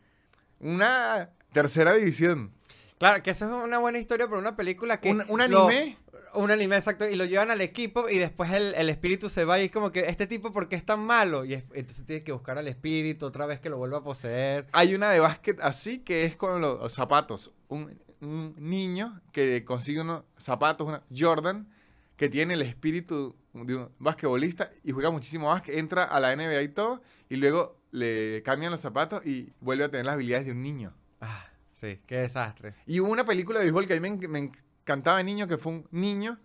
una 0.60 1.30
tercera 1.52 1.94
división. 1.96 2.52
Claro, 2.98 3.22
que 3.22 3.32
eso 3.32 3.46
es 3.46 3.52
una 3.64 3.78
buena 3.80 4.00
historia 4.00 4.28
para 4.28 4.40
una 4.40 4.56
película 4.56 5.00
que... 5.02 5.12
Un, 5.12 5.26
un 5.28 5.42
anime. 5.42 5.98
Un 6.36 6.52
anime, 6.52 6.76
exacto. 6.78 7.08
Y 7.08 7.16
lo 7.16 7.26
llevan 7.26 7.52
al 7.52 7.62
equipo 7.62 8.10
y 8.10 8.18
después 8.18 8.52
el, 8.52 8.74
el 8.76 8.90
espíritu 8.90 9.30
se 9.30 9.46
va 9.46 9.60
y 9.60 9.66
es 9.66 9.72
como 9.72 9.92
que, 9.92 10.02
¿este 10.08 10.28
tipo 10.28 10.52
por 10.52 10.68
qué 10.70 10.76
es 10.76 10.86
tan 10.86 11.00
malo? 11.02 11.46
Y 11.46 11.54
es- 11.54 11.64
entonces 11.74 12.06
tienes 12.06 12.24
que 12.24 12.32
buscar 12.32 12.58
al 12.58 12.68
espíritu 12.68 13.26
otra 13.26 13.46
vez 13.46 13.60
que 13.60 13.70
lo 13.70 13.78
vuelva 13.78 14.00
a 14.00 14.04
poseer. 14.04 14.68
Hay 14.72 14.96
una 14.96 15.10
de 15.12 15.20
básquet 15.20 15.60
así 15.62 16.00
que 16.00 16.24
es 16.24 16.36
con 16.36 16.62
los, 16.62 16.92
zapatos. 16.94 17.52
Un, 17.68 17.98
un 18.22 18.56
niño 18.58 19.22
que 19.32 19.64
consigue 19.66 20.02
unos 20.02 20.24
zapatos, 20.38 20.88
una 20.88 21.04
Jordan, 21.16 21.68
que 22.16 22.30
tiene 22.30 22.54
el 22.54 22.62
espíritu 22.62 23.36
de 23.54 23.76
un 23.76 23.90
basquetbolista 24.00 24.72
y 24.84 24.92
juega 24.92 25.10
muchísimo 25.12 25.48
básquet, 25.48 25.78
entra 25.78 26.04
a 26.04 26.20
la 26.20 26.36
NBA 26.36 26.62
y 26.62 26.70
todo, 26.70 27.02
y 27.30 27.36
luego 27.36 27.78
le 27.92 28.42
cambian 28.44 28.72
los 28.72 28.82
zapatos 28.82 29.26
y 29.26 29.52
vuelve 29.60 29.84
a 29.84 29.90
tener 29.90 30.06
las 30.06 30.14
habilidades 30.14 30.46
de 30.48 30.52
un 30.54 30.62
niño. 30.62 30.94
Ah, 31.22 31.46
sí, 31.74 32.00
qué 32.08 32.18
desastre. 32.18 32.74
Y 32.88 33.00
hubo 33.00 33.12
una 33.12 33.26
película 33.26 33.60
de 33.60 33.66
béisbol 33.66 33.86
que 33.88 33.94
a 33.94 34.00
mí 34.00 34.10
me, 34.12 34.28
me 34.28 34.52
encantaba 34.84 35.18
de 35.18 35.24
niño, 35.24 35.48
que 35.48 35.58
fue 35.58 35.72
un 35.74 35.88
niño 35.92 36.40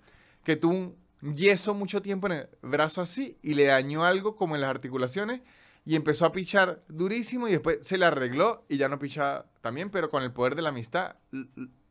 que 0.44 0.56
tuvo 0.56 0.72
un 0.74 0.96
yeso 1.34 1.74
mucho 1.74 2.00
tiempo 2.02 2.26
en 2.28 2.32
el 2.34 2.48
brazo 2.62 3.02
así 3.02 3.36
y 3.42 3.54
le 3.54 3.64
dañó 3.66 4.04
algo 4.04 4.36
como 4.36 4.54
en 4.54 4.60
las 4.62 4.70
articulaciones 4.70 5.40
y 5.84 5.96
empezó 5.96 6.24
a 6.26 6.32
pichar 6.32 6.82
durísimo 6.88 7.48
y 7.48 7.52
después 7.52 7.78
se 7.82 7.98
le 7.98 8.04
arregló 8.06 8.64
y 8.68 8.76
ya 8.76 8.88
no 8.88 8.98
pichaba 8.98 9.46
también, 9.60 9.90
pero 9.90 10.10
con 10.10 10.22
el 10.22 10.32
poder 10.32 10.54
de 10.54 10.62
la 10.62 10.68
amistad 10.68 11.16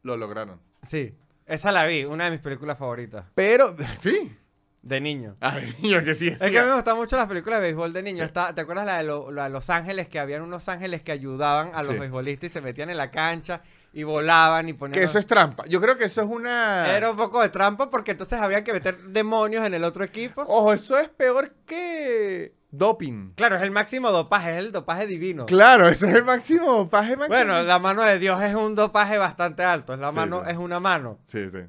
lo 0.04 0.18
lograron. 0.18 0.62
Sí, 0.84 1.12
esa 1.46 1.72
la 1.72 1.86
vi, 1.86 2.06
una 2.06 2.26
de 2.26 2.32
mis 2.32 2.40
películas 2.40 2.78
favoritas. 2.78 3.26
Pero, 3.36 3.76
sí. 4.00 4.36
De 4.84 5.02
niño. 5.02 5.36
A 5.42 5.56
ver, 5.56 5.68
niño, 5.82 6.02
que 6.02 6.14
sí. 6.14 6.30
Es 6.30 6.38
que 6.40 6.58
a 6.60 6.64
mí 6.64 6.70
me 6.70 6.76
gustan 6.76 6.96
mucho 6.96 7.18
las 7.18 7.28
películas 7.28 7.60
de 7.60 7.66
béisbol 7.66 7.92
de 7.92 8.04
niño. 8.04 8.24
Está, 8.24 8.56
¿Te 8.56 8.62
acuerdas 8.62 8.86
la 8.86 9.00
de, 9.00 9.04
lo- 9.04 9.32
la 9.32 9.46
de 9.46 9.50
Los 9.50 9.70
Ángeles? 9.70 10.08
Que 10.08 10.18
habían 10.20 10.44
unos 10.44 10.70
ángeles 10.70 11.02
que 11.02 11.12
ayudaban 11.12 11.72
a 11.74 11.84
los 11.84 11.94
Sí. 11.94 12.00
beisbolistas 12.00 12.50
y 12.52 12.54
se 12.54 12.62
metían 12.62 12.90
en 12.90 12.96
la 12.96 13.12
cancha 13.12 13.64
y 13.98 14.04
volaban 14.04 14.70
y 14.70 14.74
ponían... 14.74 14.94
Que 14.94 15.06
eso 15.06 15.18
es 15.18 15.26
trampa. 15.26 15.66
Yo 15.66 15.82
creo 15.82 15.98
que 15.98 16.06
eso 16.06 16.22
es 16.22 16.28
una... 16.28 16.96
Era 16.96 17.10
un 17.10 17.18
poco 17.18 17.42
de 17.42 17.50
trampa 17.50 17.90
porque 17.90 18.12
entonces 18.12 18.40
habría 18.40 18.64
que 18.64 18.72
meter 18.72 18.96
demonios 19.06 19.66
en 19.66 19.74
el 19.74 19.84
otro 19.84 20.04
equipo. 20.04 20.44
Ojo, 20.44 20.72
eso 20.72 21.00
es 21.00 21.10
peor 21.10 21.52
que 21.66 22.54
doping. 22.70 23.32
Claro, 23.34 23.56
es 23.56 23.64
el 23.64 23.72
máximo 23.72 24.12
dopaje, 24.12 24.52
es 24.52 24.58
el 24.58 24.72
dopaje 24.72 25.08
divino. 25.08 25.48
Claro, 25.48 25.88
eso 25.88 26.06
es 26.06 26.14
el 26.14 26.24
máximo 26.24 26.74
dopaje 26.74 27.18
máximo. 27.18 27.36
Bueno, 27.36 27.64
la 27.64 27.80
mano 27.80 28.04
de 28.04 28.20
Dios 28.20 28.40
es 28.44 28.54
un 28.54 28.76
dopaje 28.76 29.18
bastante 29.18 29.64
alto. 29.64 29.96
Es 29.96 30.00
la 30.00 30.12
Sí, 30.12 30.16
mano, 30.16 30.44
sí. 30.46 30.52
es 30.52 30.58
una 30.58 30.80
mano. 30.80 31.18
Sí, 31.26 31.50
sí. 31.50 31.62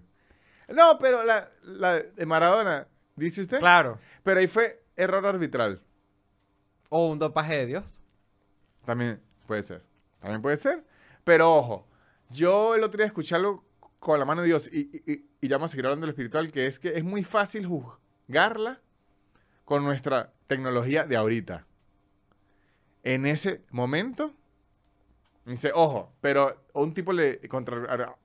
No, 0.69 0.99
pero 0.99 1.25
la, 1.25 1.49
la 1.63 1.95
de 1.95 2.27
Maradona, 2.27 2.89
dice 3.17 3.41
usted. 3.41 3.59
Claro. 3.59 3.99
Pero 4.23 4.41
ahí 4.41 4.49
fue 4.49 4.85
error 4.97 5.25
arbitral. 5.25 5.81
O 6.91 7.09
un 7.09 7.19
dopaje 7.19 7.57
de 7.57 7.65
Dios. 7.65 8.03
También 8.85 9.19
puede 9.47 9.63
ser. 9.63 9.83
También 10.21 10.43
puede 10.43 10.59
ser. 10.59 10.85
Pero 11.25 11.55
ojo, 11.55 11.88
yo 12.31 12.75
el 12.75 12.83
otro 12.85 12.99
día 12.99 13.07
escuché 13.07 13.35
algo 13.35 13.65
con 13.99 14.19
la 14.19 14.25
mano 14.25 14.43
de 14.43 14.49
Dios 14.49 14.71
y, 14.73 15.03
y, 15.07 15.25
y- 15.41 15.49
ya 15.49 15.57
vamos 15.57 15.71
a 15.71 15.73
seguir 15.73 15.87
hablando 15.87 16.03
de 16.03 16.09
lo 16.09 16.13
espiritual, 16.13 16.53
que 16.53 16.67
es 16.67 16.79
que 16.79 16.97
es 16.97 17.05
muy 17.05 17.25
fácil 17.25 17.67
juzgarla 17.67 18.81
con 19.65 19.85
nuestra 19.85 20.33
tecnología 20.47 21.05
de 21.05 21.17
ahorita. 21.17 21.67
En 23.03 23.27
ese 23.27 23.63
momento, 23.71 24.35
dice, 25.47 25.71
ojo, 25.75 26.13
pero 26.21 26.65
un 26.75 26.95
tipo 26.95 27.13
le 27.13 27.41
contra- 27.49 27.85
ar- 27.89 28.17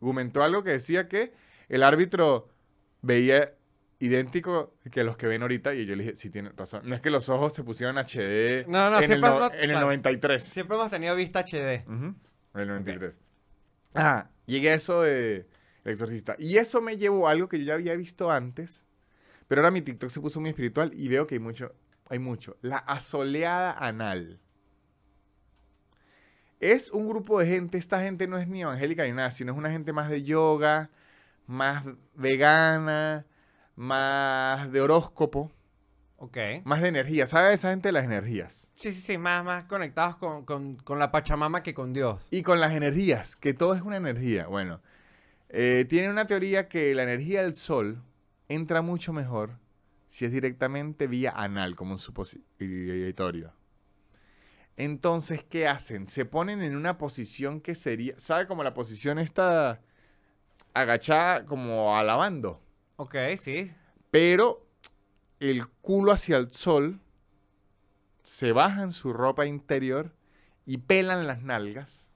argumentó 0.00 0.42
algo 0.42 0.62
que 0.62 0.70
decía 0.70 1.08
que 1.08 1.32
el 1.68 1.82
árbitro 1.82 2.48
veía 3.00 3.54
idéntico 3.98 4.74
que 4.90 5.04
los 5.04 5.16
que 5.16 5.26
ven 5.28 5.42
ahorita 5.42 5.74
y 5.74 5.86
yo 5.86 5.94
le 5.96 6.04
dije, 6.04 6.16
sí, 6.16 6.28
tiene 6.30 6.50
razón. 6.50 6.82
No 6.84 6.94
es 6.94 7.00
que 7.00 7.10
los 7.10 7.28
ojos 7.28 7.54
se 7.54 7.62
pusieron 7.62 7.96
HD 7.98 8.66
No, 8.66 8.90
no, 8.90 9.00
en, 9.00 9.12
el, 9.12 9.20
no- 9.20 9.46
en 9.52 9.60
el 9.60 9.68
claro. 9.70 9.86
93. 9.86 10.42
Siempre 10.42 10.76
hemos 10.76 10.90
tenido 10.90 11.14
vista 11.14 11.40
HD. 11.44 11.84
Ujú, 11.86 12.14
en 12.54 12.60
el 12.60 12.68
93. 12.68 13.14
Ah, 13.94 14.30
llegué 14.46 14.70
a 14.70 14.74
eso 14.74 15.02
de 15.02 15.46
El 15.84 15.92
Exorcista. 15.92 16.36
Y 16.38 16.56
eso 16.56 16.80
me 16.80 16.96
llevó 16.96 17.28
a 17.28 17.32
algo 17.32 17.48
que 17.48 17.58
yo 17.58 17.64
ya 17.66 17.74
había 17.74 17.94
visto 17.94 18.30
antes, 18.30 18.84
pero 19.48 19.60
ahora 19.60 19.70
mi 19.70 19.82
TikTok 19.82 20.10
se 20.10 20.20
puso 20.20 20.40
muy 20.40 20.50
espiritual 20.50 20.90
y 20.94 21.08
veo 21.08 21.26
que 21.26 21.34
hay 21.34 21.40
mucho, 21.40 21.74
hay 22.08 22.18
mucho. 22.18 22.56
La 22.62 22.78
asoleada 22.78 23.72
anal. 23.72 24.40
Es 26.60 26.90
un 26.92 27.08
grupo 27.08 27.40
de 27.40 27.46
gente, 27.46 27.76
esta 27.76 28.00
gente 28.00 28.28
no 28.28 28.38
es 28.38 28.46
ni 28.46 28.62
evangélica 28.62 29.04
ni 29.04 29.12
nada, 29.12 29.30
sino 29.32 29.52
es 29.52 29.58
una 29.58 29.70
gente 29.70 29.92
más 29.92 30.08
de 30.08 30.22
yoga, 30.22 30.90
más 31.46 31.84
vegana, 32.14 33.26
más 33.74 34.70
de 34.70 34.80
horóscopo, 34.80 35.50
Ok. 36.18 36.36
más 36.64 36.80
de 36.80 36.88
energía. 36.88 37.26
¿Sabe 37.26 37.52
esa 37.52 37.70
gente 37.70 37.88
de 37.88 37.92
las 37.92 38.04
energías? 38.04 38.70
Sí, 38.82 38.92
sí, 38.92 39.00
sí, 39.00 39.16
más, 39.18 39.44
más 39.44 39.64
conectados 39.66 40.16
con, 40.16 40.44
con- 40.44 40.74
con 40.74 40.98
la 40.98 41.12
Pachamama 41.12 41.62
que 41.62 41.72
con 41.72 41.92
Dios. 41.92 42.26
Y 42.32 42.42
con 42.42 42.58
las 42.58 42.74
energías, 42.74 43.36
que 43.36 43.54
todo 43.54 43.74
es 43.74 43.82
una 43.82 43.96
energía. 43.96 44.48
Bueno, 44.48 44.80
eh, 45.50 45.86
tiene 45.88 46.10
una 46.10 46.26
teoría 46.26 46.68
que 46.68 46.92
la 46.94 47.04
energía 47.04 47.42
del 47.44 47.54
sol 47.54 48.02
entra 48.48 48.82
mucho 48.82 49.12
mejor 49.12 49.58
si 50.08 50.24
es 50.24 50.32
directamente 50.32 51.06
vía 51.06 51.30
anal, 51.30 51.76
como 51.76 51.92
un 51.92 51.98
supositorio. 51.98 53.52
Entonces, 54.76 55.44
¿qué 55.44 55.68
hacen? 55.68 56.06
Se 56.06 56.24
ponen 56.24 56.60
en 56.62 56.74
una 56.76 56.98
posición 56.98 57.60
que 57.60 57.74
sería, 57.74 58.14
¿sabe? 58.18 58.46
Como 58.48 58.64
la 58.64 58.74
posición 58.74 59.18
esta 59.20 59.80
agachada, 60.74 61.44
como 61.44 61.96
alabando. 61.96 62.60
Ok, 62.96 63.16
sí. 63.40 63.72
Pero 64.10 64.66
el 65.40 65.68
culo 65.68 66.12
hacia 66.12 66.36
el 66.38 66.50
sol, 66.50 67.00
se 68.22 68.52
bajan 68.52 68.92
su 68.92 69.12
ropa 69.12 69.46
interior 69.46 70.14
y 70.66 70.78
pelan 70.78 71.26
las 71.26 71.42
nalgas 71.42 72.10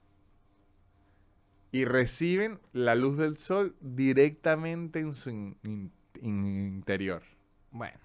y 1.71 1.85
reciben 1.85 2.59
la 2.71 2.95
luz 2.95 3.17
del 3.17 3.37
sol 3.37 3.75
directamente 3.81 4.99
en 4.99 5.13
su 5.13 5.29
in- 5.29 5.57
in- 5.63 5.91
in- 6.21 6.75
interior. 6.75 7.21
Bueno. 7.71 7.99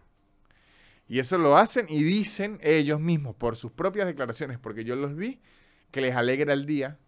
Y 1.08 1.18
eso 1.18 1.38
lo 1.38 1.56
hacen 1.56 1.86
y 1.88 2.02
dicen 2.02 2.58
ellos 2.62 3.00
mismos, 3.00 3.34
por 3.36 3.56
sus 3.56 3.70
propias 3.70 4.06
declaraciones, 4.06 4.58
porque 4.58 4.84
yo 4.84 4.96
los 4.96 5.14
vi, 5.14 5.40
que 5.90 6.00
les 6.00 6.14
alegra 6.16 6.54
el 6.54 6.64
día, 6.66 6.98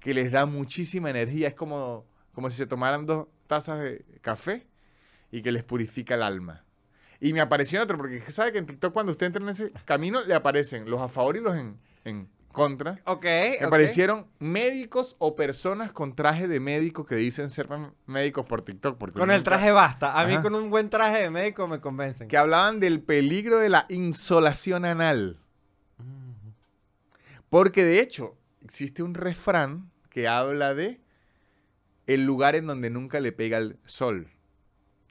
que 0.00 0.12
les 0.12 0.30
da 0.32 0.44
muchísima 0.44 1.10
energía. 1.10 1.48
Es 1.48 1.54
como, 1.54 2.04
como 2.32 2.50
si 2.50 2.56
se 2.56 2.66
tomaran 2.66 3.06
dos 3.06 3.28
tazas 3.46 3.80
de 3.80 4.04
café 4.20 4.66
y 5.30 5.42
que 5.42 5.52
les 5.52 5.64
purifica 5.64 6.14
el 6.16 6.22
alma. 6.22 6.64
Y 7.20 7.32
me 7.32 7.40
apareció 7.40 7.82
otro, 7.82 7.96
porque 7.98 8.20
sabe 8.30 8.52
que 8.52 8.58
en 8.58 8.66
TikTok 8.66 8.92
cuando 8.92 9.10
usted 9.12 9.26
entra 9.26 9.42
en 9.42 9.48
ese 9.48 9.72
camino 9.84 10.20
le 10.24 10.34
aparecen 10.34 10.88
los 10.88 11.00
a 11.00 11.08
favor 11.08 11.36
y 11.36 11.40
los 11.40 11.56
en, 11.56 11.76
en 12.04 12.28
contra. 12.52 13.00
Ok, 13.06 13.24
Me 13.24 13.56
ok. 13.60 13.62
aparecieron 13.64 14.26
médicos 14.38 15.16
o 15.18 15.34
personas 15.36 15.92
con 15.92 16.14
traje 16.14 16.46
de 16.48 16.60
médico 16.60 17.06
que 17.06 17.16
dicen 17.16 17.50
ser 17.50 17.68
médicos 18.06 18.46
por 18.46 18.62
TikTok. 18.62 18.98
Porque 18.98 19.18
Con 19.18 19.30
el 19.30 19.42
traje 19.42 19.70
basta. 19.72 20.18
A 20.18 20.26
mí 20.26 20.34
Ajá. 20.34 20.42
con 20.42 20.54
un 20.54 20.70
buen 20.70 20.90
traje 20.90 21.22
de 21.22 21.30
médico 21.30 21.66
me 21.68 21.80
convencen. 21.80 22.28
que 22.28 22.36
hablaban 22.36 22.78
del 22.80 23.02
peligro 23.02 23.58
de 23.58 23.68
la 23.68 23.86
insolación 23.88 24.84
anal. 24.84 25.38
Porque 27.50 27.84
de 27.84 28.00
hecho, 28.00 28.36
existe 28.62 29.02
un 29.02 29.14
refrán 29.14 29.90
que 30.10 30.28
habla 30.28 30.74
de 30.74 31.00
el 32.06 32.24
lugar 32.24 32.54
en 32.56 32.66
donde 32.66 32.90
nunca 32.90 33.20
le 33.20 33.32
pega 33.32 33.58
el 33.58 33.78
sol. 33.86 34.28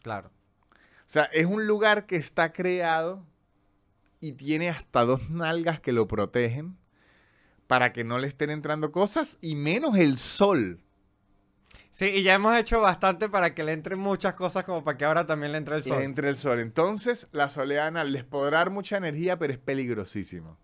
Claro. 0.04 0.32
O 1.08 1.10
sea, 1.10 1.24
es 1.32 1.46
un 1.46 1.66
lugar 1.68 2.06
que 2.06 2.18
está 2.18 2.52
creado 2.52 3.26
y 4.20 4.34
tiene 4.34 4.68
hasta 4.68 5.06
dos 5.06 5.30
nalgas 5.30 5.80
que 5.80 5.94
lo 5.94 6.06
protegen 6.06 6.78
para 7.66 7.94
que 7.94 8.04
no 8.04 8.18
le 8.20 8.28
estén 8.28 8.50
entrando 8.50 8.92
cosas 8.92 9.38
y 9.40 9.56
menos 9.56 9.96
el 9.98 10.18
sol. 10.18 10.84
Sí, 11.92 12.08
y 12.08 12.24
ya 12.24 12.34
hemos 12.36 12.58
hecho 12.58 12.82
bastante 12.82 13.30
para 13.30 13.56
que 13.56 13.64
le 13.64 13.72
entren 13.72 14.00
muchas 14.00 14.34
cosas 14.34 14.66
como 14.66 14.84
para 14.84 14.98
que 14.98 15.06
ahora 15.06 15.26
también 15.26 15.54
le 15.54 15.60
entre 15.60 15.78
el 15.78 15.84
Le 15.84 15.88
sol. 15.90 16.04
entre 16.04 16.28
el 16.30 16.36
sol. 16.36 16.60
Entonces, 16.60 17.30
la 17.32 17.48
soledad 17.48 17.88
anal 17.88 18.12
les 18.12 18.26
podrá 18.26 18.58
dar 18.60 18.70
mucha 18.70 18.98
energía, 18.98 19.40
pero 19.40 19.54
es 19.54 19.60
peligrosísimo. 19.60 20.58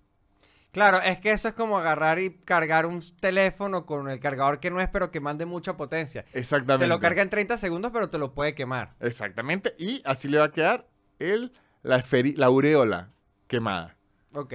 Claro, 0.74 1.00
es 1.02 1.20
que 1.20 1.32
eso 1.32 1.48
es 1.48 1.54
como 1.54 1.78
agarrar 1.78 2.18
y 2.20 2.32
cargar 2.40 2.88
un 2.88 3.00
teléfono 3.20 3.86
con 3.86 4.10
el 4.10 4.20
cargador 4.20 4.60
que 4.60 4.72
no 4.72 4.82
es, 4.82 4.90
pero 4.90 5.12
que 5.12 5.20
mande 5.20 5.46
mucha 5.46 5.78
potencia. 5.78 6.26
Exactamente. 6.34 6.86
Te 6.86 6.90
lo 6.90 7.00
carga 7.00 7.22
en 7.22 7.30
30 7.30 7.58
segundos, 7.60 7.92
pero 7.94 8.10
te 8.10 8.18
lo 8.18 8.34
puede 8.34 8.56
quemar. 8.56 8.96
Exactamente. 9.00 9.76
Y 9.78 10.02
así 10.04 10.28
le 10.28 10.40
va 10.40 10.46
a 10.46 10.52
quedar 10.52 10.88
el, 11.20 11.54
la, 11.84 12.00
esferi- 12.04 12.36
la 12.36 12.48
aureola 12.48 13.12
quemada. 13.48 13.96
Ok. 14.34 14.54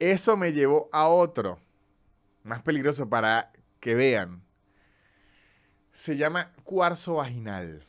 Eso 0.00 0.36
me 0.36 0.52
llevó 0.52 0.88
a 0.92 1.06
otro, 1.06 1.60
más 2.42 2.62
peligroso 2.62 3.08
para 3.08 3.52
que 3.78 3.94
vean. 3.94 4.42
Se 5.92 6.16
llama 6.16 6.52
cuarzo 6.64 7.14
vaginal. 7.14 7.86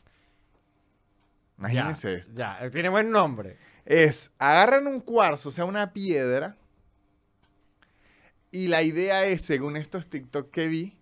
Imagínense 1.58 2.12
ya, 2.12 2.18
esto. 2.18 2.32
Ya, 2.34 2.70
tiene 2.70 2.88
buen 2.88 3.10
nombre. 3.10 3.58
Es, 3.84 4.32
agarran 4.38 4.86
un 4.86 5.00
cuarzo, 5.00 5.48
o 5.48 5.52
sea, 5.52 5.64
una 5.64 5.92
piedra. 5.92 6.56
Y 8.52 8.68
la 8.68 8.82
idea 8.82 9.24
es, 9.24 9.42
según 9.42 9.76
estos 9.76 10.08
TikTok 10.08 10.50
que 10.50 10.68
vi, 10.68 10.98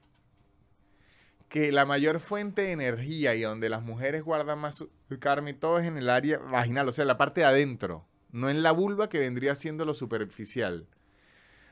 que 1.48 1.72
la 1.72 1.84
mayor 1.84 2.20
fuente 2.20 2.62
de 2.62 2.72
energía 2.72 3.34
y 3.34 3.42
donde 3.42 3.68
las 3.68 3.82
mujeres 3.82 4.22
guardan 4.22 4.60
más 4.60 4.76
su 4.76 4.88
karma 5.18 5.50
y 5.50 5.54
todo 5.54 5.80
es 5.80 5.86
en 5.86 5.98
el 5.98 6.08
área 6.08 6.38
vaginal, 6.38 6.88
o 6.88 6.92
sea, 6.92 7.04
la 7.04 7.18
parte 7.18 7.40
de 7.40 7.48
adentro, 7.48 8.06
no 8.30 8.48
en 8.48 8.62
la 8.62 8.70
vulva 8.70 9.08
que 9.08 9.18
vendría 9.18 9.56
siendo 9.56 9.84
lo 9.84 9.94
superficial. 9.94 10.86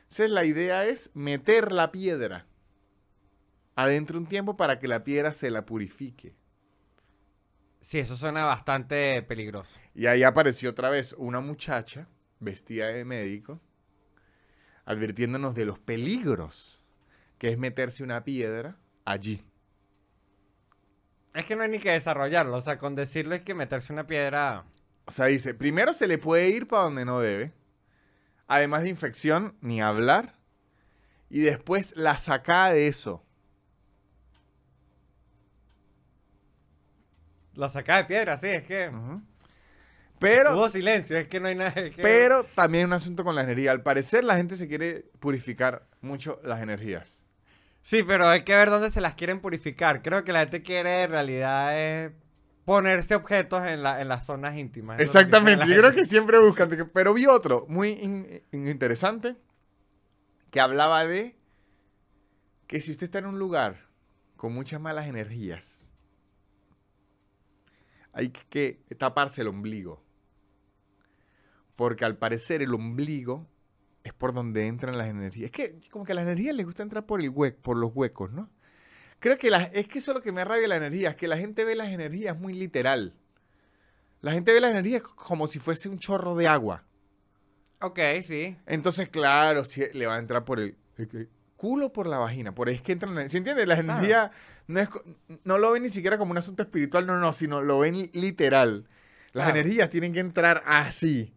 Entonces 0.01 0.31
la 0.31 0.43
idea 0.43 0.85
es 0.85 1.11
meter 1.13 1.71
la 1.71 1.93
piedra 1.93 2.45
adentro 3.75 4.19
un 4.19 4.27
tiempo 4.27 4.57
para 4.57 4.79
que 4.79 4.89
la 4.89 5.05
piedra 5.05 5.31
se 5.31 5.49
la 5.49 5.65
purifique. 5.65 6.35
Sí, 7.79 7.99
eso 7.99 8.17
suena 8.17 8.43
bastante 8.43 9.21
peligroso. 9.21 9.79
Y 9.95 10.07
ahí 10.07 10.23
apareció 10.23 10.71
otra 10.71 10.89
vez 10.89 11.15
una 11.17 11.39
muchacha 11.39 12.09
vestida 12.41 12.87
de 12.87 13.05
médico, 13.05 13.61
advirtiéndonos 14.89 15.53
de 15.53 15.65
los 15.65 15.77
peligros 15.77 16.83
que 17.37 17.49
es 17.49 17.59
meterse 17.59 18.03
una 18.03 18.23
piedra 18.23 18.75
allí. 19.05 19.45
Es 21.35 21.45
que 21.45 21.55
no 21.55 21.61
hay 21.61 21.69
ni 21.69 21.77
que 21.77 21.91
desarrollarlo. 21.91 22.57
O 22.57 22.61
sea, 22.61 22.79
con 22.79 22.95
decirlo 22.95 23.35
es 23.35 23.41
que 23.41 23.53
meterse 23.53 23.93
una 23.93 24.07
piedra. 24.07 24.65
O 25.05 25.11
sea, 25.11 25.27
dice, 25.27 25.53
primero 25.53 25.93
se 25.93 26.07
le 26.07 26.17
puede 26.17 26.49
ir 26.49 26.67
para 26.67 26.83
donde 26.83 27.05
no 27.05 27.19
debe, 27.19 27.53
además 28.47 28.81
de 28.81 28.89
infección, 28.89 29.55
ni 29.61 29.79
hablar, 29.79 30.35
y 31.29 31.41
después 31.41 31.93
la 31.95 32.17
sacada 32.17 32.71
de 32.71 32.87
eso. 32.87 33.23
La 37.53 37.69
sacada 37.69 37.99
de 37.99 38.05
piedra, 38.05 38.37
sí, 38.39 38.47
es 38.47 38.63
que. 38.63 38.91
Pero, 40.19 40.55
Hubo 40.55 40.69
silencio, 40.69 41.17
es 41.17 41.27
que 41.27 41.39
no 41.39 41.47
hay 41.47 41.55
nada. 41.55 41.73
que- 41.73 42.01
pero 42.01 42.43
también 42.55 42.85
un 42.87 42.93
asunto 42.93 43.23
con 43.23 43.35
la 43.35 43.43
energía. 43.43 43.71
Al 43.71 43.81
parecer 43.83 44.23
la 44.23 44.35
gente 44.35 44.55
se 44.57 44.67
quiere 44.67 45.05
purificar 45.19 45.87
mucho 46.01 46.39
las 46.43 46.61
energías. 46.61 47.23
Sí, 47.81 48.03
pero 48.03 48.27
hay 48.27 48.43
que 48.43 48.53
ver 48.53 48.69
dónde 48.69 48.91
se 48.91 49.01
las 49.01 49.15
quieren 49.15 49.39
purificar. 49.39 50.01
Creo 50.01 50.23
que 50.23 50.33
la 50.33 50.41
gente 50.41 50.61
quiere 50.61 51.03
en 51.03 51.11
realidad 51.11 51.79
es 51.79 52.11
ponerse 52.65 53.15
objetos 53.15 53.65
en, 53.65 53.81
la, 53.81 54.01
en 54.01 54.07
las 54.09 54.25
zonas 54.25 54.55
íntimas. 54.57 54.99
Exactamente, 54.99 55.65
yo 55.67 55.77
creo 55.77 55.91
que 55.93 56.05
siempre 56.05 56.37
buscan. 56.39 56.69
Pero 56.93 57.13
vi 57.13 57.25
otro 57.25 57.65
muy 57.69 57.89
in- 57.91 58.43
in- 58.51 58.67
interesante 58.67 59.35
que 60.51 60.59
hablaba 60.59 61.05
de 61.05 61.35
que 62.67 62.79
si 62.81 62.91
usted 62.91 63.05
está 63.05 63.17
en 63.19 63.25
un 63.25 63.39
lugar 63.39 63.87
con 64.35 64.53
muchas 64.53 64.79
malas 64.79 65.07
energías, 65.07 65.77
hay 68.13 68.29
que 68.29 68.81
taparse 68.97 69.41
el 69.41 69.47
ombligo. 69.47 70.03
Porque 71.79 72.03
al 72.03 72.17
parecer 72.17 72.61
el 72.61 72.73
ombligo 72.73 73.47
es 74.03 74.11
por 74.11 74.33
donde 74.33 74.67
entran 74.67 74.97
las 74.97 75.07
energías. 75.07 75.45
Es 75.45 75.51
que 75.51 75.79
como 75.89 76.03
que 76.03 76.11
a 76.11 76.15
las 76.15 76.25
energías 76.25 76.53
les 76.53 76.65
gusta 76.65 76.83
entrar 76.83 77.05
por, 77.05 77.21
el 77.21 77.31
hue- 77.31 77.55
por 77.55 77.77
los 77.77 77.91
huecos, 77.95 78.33
¿no? 78.33 78.49
Creo 79.19 79.37
que 79.37 79.49
las- 79.49 79.69
es 79.73 79.87
que 79.87 79.99
eso 79.99 80.11
es 80.11 80.15
lo 80.15 80.21
que 80.21 80.33
me 80.33 80.43
rabia 80.43 80.63
de 80.63 80.67
la 80.67 80.75
energía, 80.75 81.11
es 81.11 81.15
que 81.15 81.29
la 81.29 81.37
gente 81.37 81.63
ve 81.63 81.77
las 81.77 81.87
energías 81.87 82.37
muy 82.37 82.51
literal. 82.51 83.13
La 84.19 84.33
gente 84.33 84.51
ve 84.51 84.59
las 84.59 84.71
energías 84.71 85.03
como 85.03 85.47
si 85.47 85.59
fuese 85.59 85.87
un 85.87 85.99
chorro 85.99 86.35
de 86.35 86.49
agua. 86.49 86.83
Ok, 87.79 87.97
sí. 88.25 88.57
Entonces, 88.65 89.07
claro, 89.07 89.63
si 89.63 89.81
le 89.93 90.05
va 90.05 90.15
a 90.15 90.19
entrar 90.19 90.43
por 90.43 90.59
el, 90.59 90.75
culo 91.55 91.93
por 91.93 92.07
la 92.07 92.17
vagina. 92.17 92.53
Por 92.53 92.67
ahí 92.67 92.75
es 92.75 92.81
que 92.81 92.91
entran. 92.91 93.29
¿Se 93.29 93.37
entiende? 93.37 93.65
La 93.65 93.79
energía 93.79 94.31
no, 94.67 94.81
es, 94.81 94.89
no 95.45 95.57
lo 95.57 95.71
ven 95.71 95.83
ni 95.83 95.89
siquiera 95.89 96.17
como 96.17 96.31
un 96.31 96.37
asunto 96.37 96.61
espiritual, 96.61 97.05
no, 97.07 97.17
no, 97.19 97.31
sino 97.31 97.61
lo 97.61 97.79
ven 97.79 98.09
literal. 98.11 98.85
Las 99.31 99.45
Claro. 99.45 99.59
energías 99.59 99.89
tienen 99.89 100.11
que 100.11 100.19
entrar 100.19 100.61
así. 100.65 101.33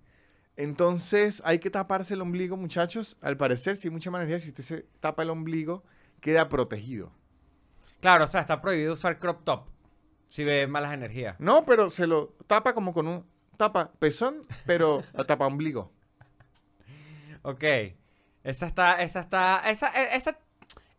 Entonces 0.57 1.43
hay 1.45 1.59
que 1.59 1.71
taparse 1.71 2.15
el 2.15 2.21
ombligo, 2.21 2.57
muchachos. 2.57 3.17
Al 3.23 3.37
parecer, 3.37 3.77
si 3.77 3.89
hay 3.89 3.93
mucha 3.93 4.11
energía, 4.11 4.39
si 4.41 4.49
usted 4.49 4.65
se 4.65 4.87
tapa 5.01 5.23
el 5.23 5.31
ombligo, 5.31 5.83
queda 6.21 6.49
protegido. 6.49 7.13
Claro, 8.01 8.25
o 8.25 8.27
sea, 8.27 8.41
está 8.43 8.61
prohibido 8.61 8.95
usar 8.95 9.19
crop 9.19 9.45
top. 9.45 9.69
Si 10.29 10.45
ve 10.45 10.67
malas 10.67 10.93
energías. 10.95 11.37
No, 11.39 11.65
pero 11.65 11.91
se 11.91 12.07
lo 12.07 12.35
tapa 12.47 12.75
como 12.75 12.93
con 12.93 13.07
un 13.07 13.27
tapa 13.57 13.93
pezón, 13.99 14.47
pero 14.67 15.03
tapa 15.27 15.47
ombligo. 15.47 15.93
Ok. 17.43 17.65
Esa 18.45 18.67
está, 18.67 19.03
esa 19.03 19.21
está, 19.21 19.71
esa, 19.71 19.89
e- 19.91 20.17
esa 20.17 20.39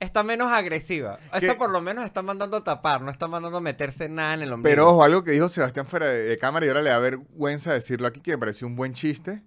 está 0.03 0.23
menos 0.23 0.51
agresiva. 0.51 1.17
¿Qué? 1.39 1.53
por 1.53 1.71
lo 1.71 1.81
menos 1.81 2.05
está 2.05 2.21
mandando 2.21 2.57
a 2.57 2.63
tapar, 2.63 3.01
no 3.01 3.11
está 3.11 3.27
mandando 3.27 3.57
a 3.57 3.61
meterse 3.61 4.09
nada 4.09 4.35
en 4.35 4.41
el 4.43 4.53
ombligo. 4.53 4.71
Pero 4.71 4.89
ojo, 4.89 5.03
algo 5.03 5.23
que 5.23 5.31
dijo 5.31 5.49
Sebastián 5.49 5.85
fuera 5.85 6.07
de, 6.07 6.23
de 6.23 6.37
cámara 6.37 6.65
y 6.65 6.69
ahora 6.69 6.81
le 6.81 6.89
da 6.89 6.99
vergüenza 6.99 7.73
decirlo 7.73 8.07
aquí, 8.07 8.21
que 8.21 8.31
me 8.31 8.37
pareció 8.37 8.67
un 8.67 8.75
buen 8.75 8.93
chiste, 8.93 9.43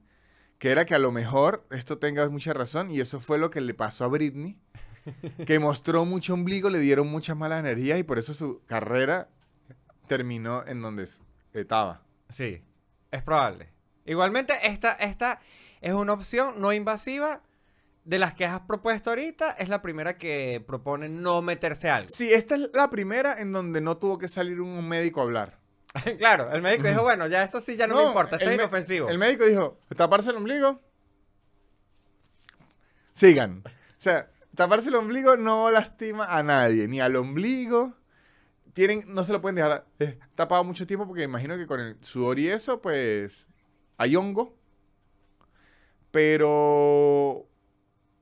que 0.59 0.70
era 0.70 0.84
que 0.84 0.94
a 0.94 0.98
lo 0.98 1.12
mejor 1.12 1.66
esto 1.70 1.98
tenga 1.98 2.28
mucha 2.28 2.52
razón 2.52 2.90
y 2.90 3.00
eso 3.00 3.20
fue 3.20 3.38
lo 3.38 3.50
que 3.50 3.61
le 3.61 3.74
pasó 3.74 4.04
a 4.04 4.09
Britney, 4.09 4.59
que 5.46 5.59
mostró 5.61 6.04
mucho 6.04 6.34
ombligo, 6.34 6.70
le 6.70 6.78
dieron 6.78 7.09
muchas 7.09 7.36
malas 7.36 7.61
energías 7.61 7.98
y 7.98 8.02
por 8.02 8.18
eso 8.18 8.34
su 8.34 8.62
carrera 8.66 9.28
terminó 10.07 10.66
en 10.66 10.82
donde 10.82 11.09
estaba. 11.52 12.02
Sí, 12.28 12.62
es 13.11 13.22
probable. 13.22 13.68
Igualmente, 14.04 14.54
esta, 14.62 14.92
esta 14.92 15.40
es 15.80 15.92
una 15.92 16.12
opción 16.12 16.61
no 16.61 16.72
invasiva. 16.72 17.42
De 18.07 18.20
las 18.20 18.34
que 18.34 18.44
has 18.44 18.61
propuesto 18.61 19.11
ahorita, 19.11 19.50
es 19.59 19.68
la 19.68 19.82
primera 19.82 20.16
que 20.16 20.62
propone 20.64 21.09
no 21.09 21.42
meterse 21.42 21.90
algo. 21.90 22.09
Sí, 22.09 22.32
esta 22.32 22.54
es 22.54 22.70
la 22.72 22.88
primera 22.88 23.40
en 23.40 23.50
donde 23.50 23.80
no 23.80 23.96
tuvo 23.96 24.16
que 24.16 24.28
salir 24.28 24.61
un 24.61 24.88
médico 24.88 25.20
a 25.20 25.24
hablar. 25.24 25.59
claro, 26.18 26.52
el 26.52 26.62
médico 26.62 26.86
dijo, 26.86 27.02
bueno, 27.02 27.26
ya 27.26 27.42
eso 27.42 27.61
sí 27.61 27.74
ya 27.74 27.88
no, 27.88 27.96
me 27.96 28.04
importa, 28.04 28.36
eso 28.36 28.48
es 28.48 28.54
inofensivo. 28.54 29.09
El 29.09 29.18
médico 29.18 29.44
dijo, 29.44 29.80
taparse 29.96 30.30
el 30.30 30.36
ombligo. 30.36 30.80
Sigan. 33.11 33.64
O 33.66 33.70
sea, 33.96 34.30
taparse 34.54 34.88
el 34.88 34.94
ombligo 34.94 35.36
no 35.36 35.72
lastima 35.72 36.26
a 36.26 36.44
nadie, 36.44 36.86
ni 36.86 37.00
al 37.00 37.16
ombligo. 37.16 37.92
Tienen, 38.72 39.02
no 39.09 39.24
se 39.24 39.32
lo 39.32 39.40
pueden 39.40 39.57
dejar 39.57 39.84
eh, 39.98 40.16
tapado 40.36 40.62
mucho 40.62 40.86
tiempo 40.86 41.09
porque 41.09 41.24
imagino 41.24 41.57
que 41.57 41.66
con 41.66 41.80
el 41.80 41.96
sudor 42.02 42.38
y 42.38 42.50
eso, 42.50 42.80
pues, 42.80 43.48
hay 43.96 44.14
hongo. 44.14 44.54
Pero 46.12 47.48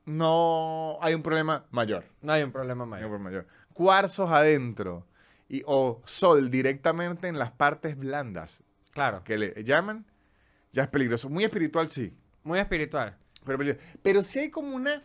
no 0.05 0.98
hay 1.00 1.14
un 1.14 1.22
problema 1.22 1.66
mayor. 1.70 2.05
No 2.20 2.32
hay 2.32 2.42
un 2.42 2.52
problema 2.52 2.84
No 2.86 2.94
hay 2.94 3.05
un 3.05 3.11
mayor. 3.11 3.11
problema 3.11 3.30
mayor. 3.30 3.46
Cuarzos 3.72 4.30
adentro 4.30 5.07
y, 5.48 5.62
o 5.66 6.02
sol 6.05 6.50
directamente 6.50 7.28
en 7.28 7.38
las 7.38 7.50
partes 7.52 7.96
blandas 7.96 8.62
Claro, 8.94 9.24
que 9.24 9.36
le 9.36 9.64
llaman, 9.64 10.07
ya 10.72 10.84
es 10.84 10.88
peligroso. 10.88 11.28
Muy 11.28 11.42
espiritual, 11.44 11.90
sí. 11.90 12.16
muy 12.44 12.61
espiritual. 12.61 13.18
Pero, 13.44 13.59
pero 14.02 14.22
sí 14.22 14.38
hay 14.38 14.50
como 14.50 14.74
una... 14.76 15.02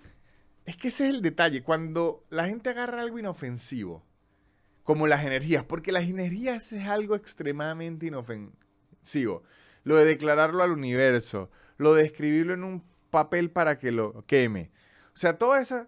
Es 0.66 0.78
que 0.78 0.90
ese 0.90 1.06
es 1.06 1.10
el 1.10 1.24
detalle. 1.24 1.64
Cuando 1.64 2.24
la 2.30 2.46
gente 2.48 2.70
agarra 2.70 3.02
algo 3.02 3.18
inofensivo, 3.18 4.06
como 4.84 5.08
las 5.08 5.26
energías, 5.26 5.64
porque 5.64 5.92
las 5.92 6.04
energías 6.04 6.72
es 6.72 6.88
algo 6.88 7.16
extremadamente 7.16 8.06
inofensivo. 8.06 9.42
Lo 9.84 9.96
de 9.96 10.06
declararlo 10.06 10.62
al 10.62 10.72
universo, 10.72 11.50
lo 11.78 11.96
de 11.96 12.06
escribirlo 12.06 12.54
en 12.54 12.64
un 12.64 12.84
papel 13.10 13.50
para 13.50 13.80
que 13.80 13.92
lo 13.92 14.24
queme. 14.28 14.72
O 15.20 15.22
sea, 15.22 15.38
todas 15.38 15.62
esas 15.64 15.88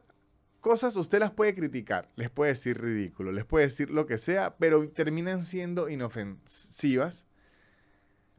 cosas 0.59 0.93
usted 0.97 1.19
las 1.19 1.31
puede 1.31 1.55
criticar, 1.55 2.09
les 2.17 2.29
puede 2.29 2.51
decir 2.51 2.81
ridículo, 2.81 3.31
les 3.31 3.45
puede 3.45 3.67
decir 3.67 3.89
lo 3.89 4.05
que 4.05 4.17
sea, 4.17 4.57
pero 4.57 4.89
terminan 4.89 5.39
siendo 5.45 5.87
inofensivas. 5.87 7.27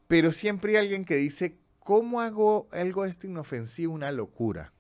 Pero 0.06 0.32
siempre 0.32 0.72
hay 0.72 0.76
alguien 0.84 1.06
que 1.06 1.16
dice, 1.16 1.56
¿cómo 1.78 2.20
hago 2.20 2.68
algo 2.72 3.06
esto 3.06 3.26
inofensivo 3.26 3.94
una 3.94 4.12
locura? 4.12 4.74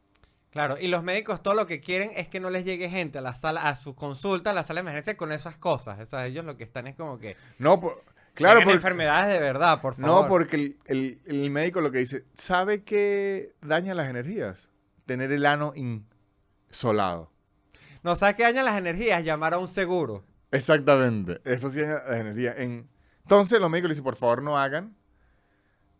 Claro, 0.50 0.76
y 0.78 0.88
los 0.88 1.02
médicos 1.02 1.42
todo 1.42 1.54
lo 1.54 1.66
que 1.66 1.80
quieren 1.80 2.10
es 2.14 2.28
que 2.28 2.40
no 2.40 2.50
les 2.50 2.66
llegue 2.66 2.90
gente 2.90 3.16
a 3.16 3.22
la 3.22 3.34
sala, 3.34 3.66
a 3.66 3.74
su 3.76 3.94
consulta, 3.94 4.50
a 4.50 4.52
la 4.52 4.64
sala 4.64 4.80
de 4.82 4.88
emergencia 4.90 5.16
con 5.16 5.32
esas 5.32 5.56
cosas. 5.56 5.98
O 5.98 6.04
sea, 6.04 6.26
ellos 6.26 6.44
lo 6.44 6.58
que 6.58 6.64
están 6.64 6.86
es 6.88 6.94
como 6.94 7.18
que... 7.18 7.38
No, 7.58 7.80
por- 7.80 8.02
claro, 8.34 8.60
porque, 8.60 8.74
enfermedades 8.74 9.32
de 9.32 9.40
verdad, 9.40 9.80
por 9.80 9.94
favor. 9.94 10.24
no, 10.24 10.28
porque 10.28 10.56
el, 10.56 10.76
el- 10.84 11.20
el 11.24 11.48
médico 11.50 11.80
lo 11.80 11.90
que 11.90 12.00
dice, 12.00 12.24
¿sabe 12.34 12.82
qué 12.82 13.54
daña 13.62 13.94
las 13.94 14.10
energías? 14.10 14.68
Tener 15.12 15.30
el 15.30 15.44
ano 15.44 15.74
insolado. 15.76 17.30
No, 18.02 18.16
¿sabes 18.16 18.34
qué 18.34 18.44
dañan 18.44 18.64
las 18.64 18.78
energías? 18.78 19.22
Llamar 19.22 19.52
a 19.52 19.58
un 19.58 19.68
seguro. 19.68 20.24
Exactamente. 20.50 21.42
Eso 21.44 21.70
sí 21.70 21.80
es 21.80 21.86
la 21.86 22.18
energía. 22.18 22.54
En... 22.56 22.88
Entonces 23.20 23.60
los 23.60 23.68
médicos 23.68 23.90
le 23.90 23.92
dicen, 23.92 24.04
por 24.04 24.16
favor 24.16 24.42
no 24.42 24.58
hagan 24.58 24.96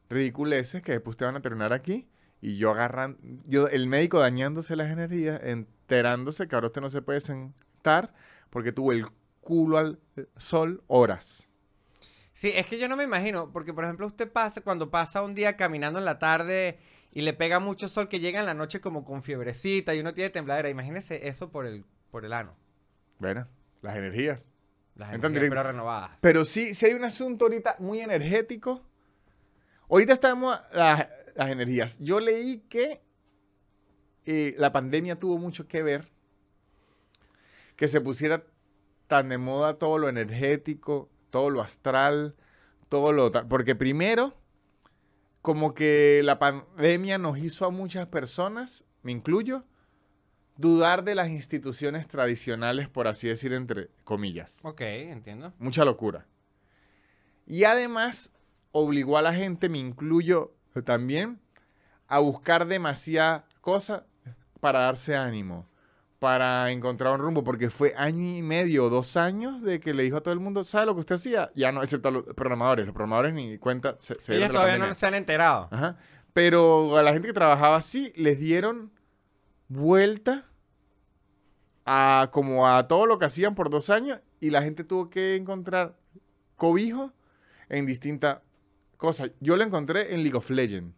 ridiculeces 0.09 0.81
que 0.81 0.93
después 0.93 1.19
te 1.19 1.27
van 1.27 1.37
a 1.37 1.43
terminar 1.43 1.75
aquí. 1.75 2.09
Y 2.41 2.57
yo 2.57 2.71
agarran, 2.71 3.19
yo, 3.45 3.69
el 3.69 3.87
médico 3.87 4.19
dañándose 4.19 4.77
las 4.77 4.91
energías, 4.91 5.43
enterándose 5.45 6.49
que 6.49 6.55
ahora 6.55 6.69
usted 6.69 6.81
no 6.81 6.89
se 6.89 7.03
puede 7.03 7.21
sentar 7.21 8.15
porque 8.49 8.73
tuvo 8.73 8.93
el 8.93 9.05
culo 9.43 9.77
al 9.77 10.01
sol 10.39 10.83
horas. 10.87 11.51
Sí, 12.33 12.51
es 12.55 12.65
que 12.65 12.79
yo 12.79 12.89
no 12.89 12.97
me 12.97 13.05
imagino, 13.05 13.53
porque 13.53 13.75
por 13.75 13.85
ejemplo 13.85 14.07
usted 14.07 14.33
pasa, 14.33 14.63
cuando 14.63 14.91
pasa 14.91 15.21
un 15.21 15.35
día 15.35 15.55
caminando 15.59 15.99
en 15.99 16.07
la 16.07 16.19
tarde 16.19 16.79
y 17.13 17.21
le 17.23 17.35
pega 17.35 17.61
mucho 17.61 17.89
sol 17.89 18.09
que 18.09 18.21
llega 18.21 18.41
en 18.41 18.47
la 18.47 18.55
noche 18.55 18.81
como 18.81 19.05
con 19.05 19.23
fiebrecita 19.23 19.95
y 19.95 20.01
uno 20.01 20.15
tiene 20.15 20.31
tembladera, 20.31 20.71
imagínese 20.71 21.29
eso 21.29 21.51
por 21.51 21.67
el, 21.67 21.85
por 22.11 22.25
el 22.25 22.33
ano. 22.33 22.57
Bueno, 23.19 23.47
las 23.83 23.97
energías. 23.97 24.43
Las 24.95 25.13
energías, 25.13 25.45
pero 25.49 25.63
renovadas. 25.63 26.11
Pero 26.21 26.45
sí, 26.45 26.75
sí 26.75 26.87
hay 26.87 26.95
un 26.95 27.05
asunto 27.05 27.45
ahorita 27.45 27.77
muy 27.79 28.01
energético. 28.01 28.83
Ahorita 29.89 30.15
estamos 30.15 30.59
las, 30.73 31.09
las 31.35 31.49
energías. 31.51 31.99
Yo 31.99 32.19
leí 32.19 32.65
que 32.69 33.03
eh, 34.25 34.55
la 34.59 34.73
pandemia 34.73 35.19
tuvo 35.19 35.39
mucho 35.39 35.69
que 35.69 35.83
ver 35.83 36.09
que 37.77 37.89
se 37.89 38.01
pusiera 38.01 38.45
tan 39.07 39.29
de 39.29 39.39
moda 39.39 39.75
todo 39.75 39.99
lo 39.99 40.09
energético, 40.09 41.11
todo 41.31 41.51
lo 41.51 41.61
astral, 41.61 42.37
todo 42.89 43.13
lo. 43.13 43.33
Porque 43.49 43.75
primero, 43.75 44.35
como 45.43 45.75
que 45.75 46.23
la 46.25 46.39
pandemia 46.39 47.19
nos 47.19 47.39
hizo 47.39 47.67
a 47.67 47.71
muchas 47.71 48.07
personas, 48.07 48.85
me 49.03 49.13
incluyo, 49.13 49.65
dudar 50.57 51.03
de 51.03 51.17
las 51.17 51.29
instituciones 51.29 52.07
tradicionales, 52.07 52.89
por 52.89 53.09
así 53.09 53.27
decir, 53.27 53.53
entre 53.53 53.91
comillas. 54.05 54.61
Ok, 54.63 54.81
entiendo. 54.81 55.53
Mucha 55.59 55.85
locura. 55.85 56.27
Y 57.47 57.65
además 57.65 58.33
obligó 58.71 59.19
a 59.19 59.23
la 59.23 59.35
gente, 59.35 59.69
me 59.69 59.79
incluyo 59.79 60.55
también, 60.85 61.41
a 62.07 62.21
buscar 62.21 62.67
demasiada 62.67 63.47
cosa 63.61 64.07
para 64.61 64.81
darse 64.81 65.17
ánimo, 65.17 65.67
para 66.23 66.71
encontrar 66.71 67.15
un 67.15 67.19
rumbo, 67.19 67.43
porque 67.43 67.69
fue 67.69 67.95
año 67.97 68.37
y 68.37 68.43
medio, 68.43 68.89
dos 68.89 69.17
años 69.17 69.61
de 69.61 69.81
que 69.81 69.93
le 69.93 70.05
dijo 70.05 70.19
a 70.19 70.21
todo 70.21 70.33
el 70.33 70.39
mundo, 70.39 70.63
¿sabe 70.63 70.87
lo 70.87 70.95
que 70.95 71.01
usted 71.01 71.17
hacía? 71.17 71.51
Ya 71.57 71.73
no, 71.73 71.83
excepto 71.83 72.11
a 72.11 72.13
los 72.13 72.23
programadores, 72.37 72.87
los 72.87 72.95
programadores 72.95 73.35
ni 73.35 73.59
cuenta 73.59 73.97
se, 73.99 74.15
se 74.21 74.35
dieron 74.35 74.45
Ellos 74.45 74.53
todavía 74.53 74.79
no 74.79 74.95
se 74.95 75.05
han 75.05 75.15
enterado. 75.15 75.69
Ajá. 75.73 75.97
Pero 76.33 76.97
a 76.97 77.03
la 77.03 77.13
gente 77.13 77.27
que 77.27 77.35
trabajaba 77.35 77.75
así, 77.75 78.13
les 78.15 78.39
dieron 78.39 78.93
vuelta 79.67 80.47
a 81.87 82.29
como 82.31 82.69
a 82.69 82.87
todo 82.87 83.07
lo 83.07 83.19
que 83.19 83.25
hacían 83.25 83.57
por 83.57 83.69
dos 83.69 83.91
años 83.91 84.21
y 84.39 84.51
la 84.51 84.63
gente 84.63 84.85
tuvo 84.85 85.11
que 85.11 85.35
encontrar 85.35 85.97
cobijo 86.55 87.13
en 87.69 87.85
distintas 87.85 88.43
cosas. 88.97 89.33
Yo 89.41 89.57
lo 89.57 89.65
encontré 89.65 90.15
en 90.15 90.23
League 90.23 90.39
of 90.39 90.49
Legends. 90.51 90.95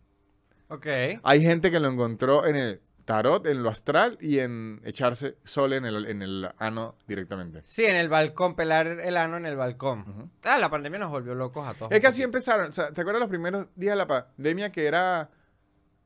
Ok. 0.68 0.86
Hay 1.22 1.40
gente 1.40 1.70
que 1.70 1.80
lo 1.80 1.88
encontró 1.88 2.44
en 2.44 2.56
el 2.56 2.82
tarot, 3.04 3.46
en 3.46 3.62
lo 3.62 3.68
astral 3.70 4.16
y 4.20 4.38
en 4.38 4.80
echarse 4.84 5.36
sol 5.44 5.72
en 5.74 5.84
el, 5.84 6.06
en 6.06 6.22
el 6.22 6.48
ano 6.58 6.96
directamente. 7.06 7.60
Sí, 7.64 7.84
en 7.84 7.96
el 7.96 8.08
balcón, 8.08 8.56
pelar 8.56 8.86
el 8.86 9.16
ano 9.16 9.36
en 9.36 9.46
el 9.46 9.56
balcón. 9.56 10.00
Ujú. 10.08 10.30
Ah, 10.44 10.58
la 10.58 10.70
pandemia 10.70 10.98
nos 11.00 11.10
volvió 11.10 11.34
locos 11.34 11.66
a 11.66 11.74
todos. 11.74 11.92
Es 11.92 12.00
que 12.00 12.06
así 12.06 12.22
empezaron. 12.22 12.68
O 12.68 12.72
sea, 12.72 12.90
¿Te 12.92 13.00
acuerdas 13.00 13.20
los 13.20 13.28
primeros 13.28 13.66
días 13.76 13.92
de 13.92 13.96
la 13.96 14.06
pandemia 14.06 14.72
que 14.72 14.86
era 14.86 15.30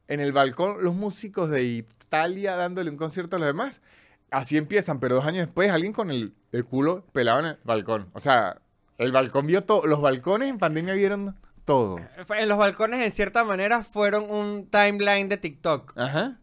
en 0.08 0.20
el 0.20 0.32
balcón 0.32 0.76
los 0.82 0.94
músicos 0.94 1.50
de 1.50 1.62
Italia 1.64 2.56
dándole 2.56 2.90
un 2.90 2.96
concierto 2.96 3.36
a 3.36 3.38
los 3.38 3.46
demás? 3.48 3.80
Así 4.30 4.56
empiezan, 4.56 5.00
pero 5.00 5.14
dos 5.14 5.24
años 5.26 5.46
después 5.46 5.70
alguien 5.70 5.92
con 5.92 6.10
el, 6.10 6.34
el 6.52 6.64
culo 6.64 7.04
pelado 7.12 7.40
en 7.40 7.46
el 7.46 7.58
balcón. 7.64 8.10
O 8.12 8.20
sea, 8.20 8.60
el 8.98 9.12
balcón 9.12 9.46
vio 9.46 9.64
todo. 9.64 9.86
Los 9.86 10.00
balcones 10.02 10.48
en 10.50 10.58
pandemia 10.58 10.94
vieron 10.94 11.36
todo. 11.64 11.98
Fue- 12.26 12.42
En 12.42 12.48
los 12.48 12.58
balcones, 12.58 13.04
en 13.06 13.12
cierta 13.12 13.44
manera, 13.44 13.84
fueron 13.84 14.30
un 14.30 14.66
timeline 14.68 15.28
de 15.28 15.36
TikTok. 15.36 15.92
Ajá. 15.96 16.38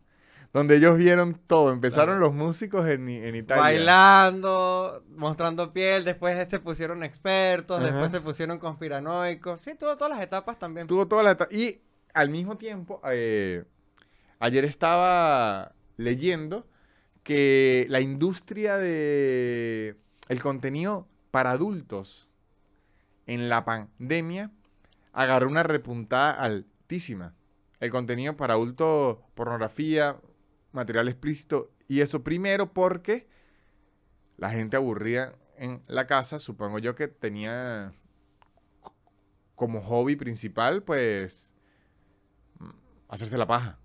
Donde 0.56 0.78
ellos 0.78 0.98
vieron 0.98 1.34
todo. 1.48 1.70
Empezaron 1.74 2.16
Claro. 2.16 2.28
los 2.28 2.34
músicos 2.34 2.88
en, 2.88 3.10
en 3.10 3.36
Italia. 3.36 3.62
Bailando, 3.62 5.04
mostrando 5.10 5.74
piel, 5.74 6.06
después 6.06 6.48
se 6.50 6.60
pusieron 6.62 7.04
expertos, 7.04 7.78
Ajá. 7.82 7.88
después 7.92 8.10
se 8.12 8.22
pusieron 8.22 8.58
conspiranoicos. 8.58 9.60
Sí, 9.60 9.76
tuvo 9.78 9.98
todas 9.98 10.12
las 10.14 10.22
etapas 10.22 10.58
también. 10.58 10.88
Tuvo 10.88 11.10
toda 11.10 11.24
la 11.24 11.32
etapa. 11.32 11.54
Y 11.54 11.82
al 12.14 12.30
mismo 12.30 12.56
tiempo, 12.56 13.02
eh, 13.12 13.66
ayer 14.40 14.64
estaba 14.64 15.74
leyendo 15.98 16.66
que 17.24 17.86
la 17.90 18.00
industria 18.00 18.78
de 18.78 19.98
el 20.30 20.42
contenido 20.42 21.06
para 21.32 21.52
adultos 21.52 22.30
en 23.28 23.50
la 23.50 23.66
pandemia 23.66 24.52
agarró 25.12 25.50
una 25.50 25.64
repuntada 25.64 26.32
altísima. 26.32 27.34
El 27.82 27.92
contenido 27.92 28.38
para 28.38 28.54
adultos, 28.54 29.18
pornografía, 29.34 30.16
material 30.76 31.08
explícito 31.08 31.72
y 31.88 32.02
eso 32.02 32.24
primero 32.24 32.72
porque 32.74 33.28
la 34.38 34.50
gente 34.52 34.76
aburrida 34.76 35.34
en 35.58 35.82
la 35.88 36.06
casa, 36.08 36.40
supongo 36.40 36.80
yo 36.80 36.96
que 36.96 37.08
tenía 37.08 37.94
como 39.56 39.82
hobby 39.82 40.16
principal, 40.16 40.84
pues, 40.84 41.54
mm, 42.60 42.70
hacerse 43.08 43.38
la 43.38 43.48
paja. 43.48 43.80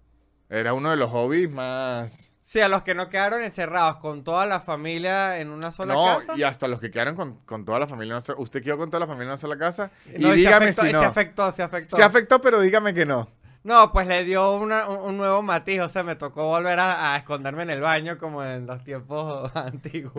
Era 0.49 0.75
uno 0.75 0.91
de 0.91 0.97
los 0.97 1.11
hobbies 1.11 1.51
más... 1.51 2.33
Sí, 2.43 2.61
a 2.61 2.69
los 2.69 2.83
que 2.83 2.97
no 2.97 3.09
quedaron 3.09 3.41
encerrados 3.43 3.99
con 3.99 4.25
toda 4.25 4.45
la 4.47 4.61
familia 4.61 5.39
en 5.39 5.51
una 5.51 5.71
sola 5.71 5.95
no, 5.95 6.05
casa. 6.19 6.35
y 6.37 6.43
hasta 6.43 6.67
los 6.67 6.81
que 6.81 6.91
quedaron 6.91 7.15
con, 7.15 7.37
con 7.45 7.65
toda 7.65 7.79
la 7.79 7.87
familia. 7.87 8.11
en 8.11 8.17
una 8.17 8.21
sola- 8.23 8.41
Usted 8.41 8.61
quedó 8.61 8.77
con 8.77 8.91
toda 8.91 8.99
la 8.99 9.07
familia 9.07 9.25
en 9.27 9.29
una 9.31 9.37
sola 9.37 9.57
casa. 9.57 9.93
Y 10.13 10.19
No, 10.21 10.33
dígame 10.33 10.73
se 10.73 10.81
afectó, 10.81 10.83
si 10.83 10.89
y 10.89 10.93
no. 10.93 10.99
Se 10.99 11.05
afectó, 11.07 11.53
se 11.53 11.63
afectó. 11.63 11.97
Se 11.97 12.03
afectó, 12.03 12.41
pero 12.41 12.61
dígame 12.61 12.93
que 12.93 13.07
no. 13.07 13.29
No, 13.63 13.93
pues 13.93 14.07
le 14.07 14.25
dio 14.25 14.57
una- 14.57 14.89
un, 14.89 15.17
nuevo 15.19 15.43
matiz. 15.43 15.81
O 15.81 15.89
sea, 15.89 16.03
me 16.03 16.17
tocó 16.17 16.47
volver 16.49 16.79
a, 16.79 17.13
a 17.15 17.17
esconderme 17.19 17.63
en 17.65 17.71
el 17.71 17.81
baño 17.81 18.17
como 18.19 18.43
en 18.43 18.67
los 18.67 18.83
tiempos 18.85 19.51
antiguos. 19.55 20.15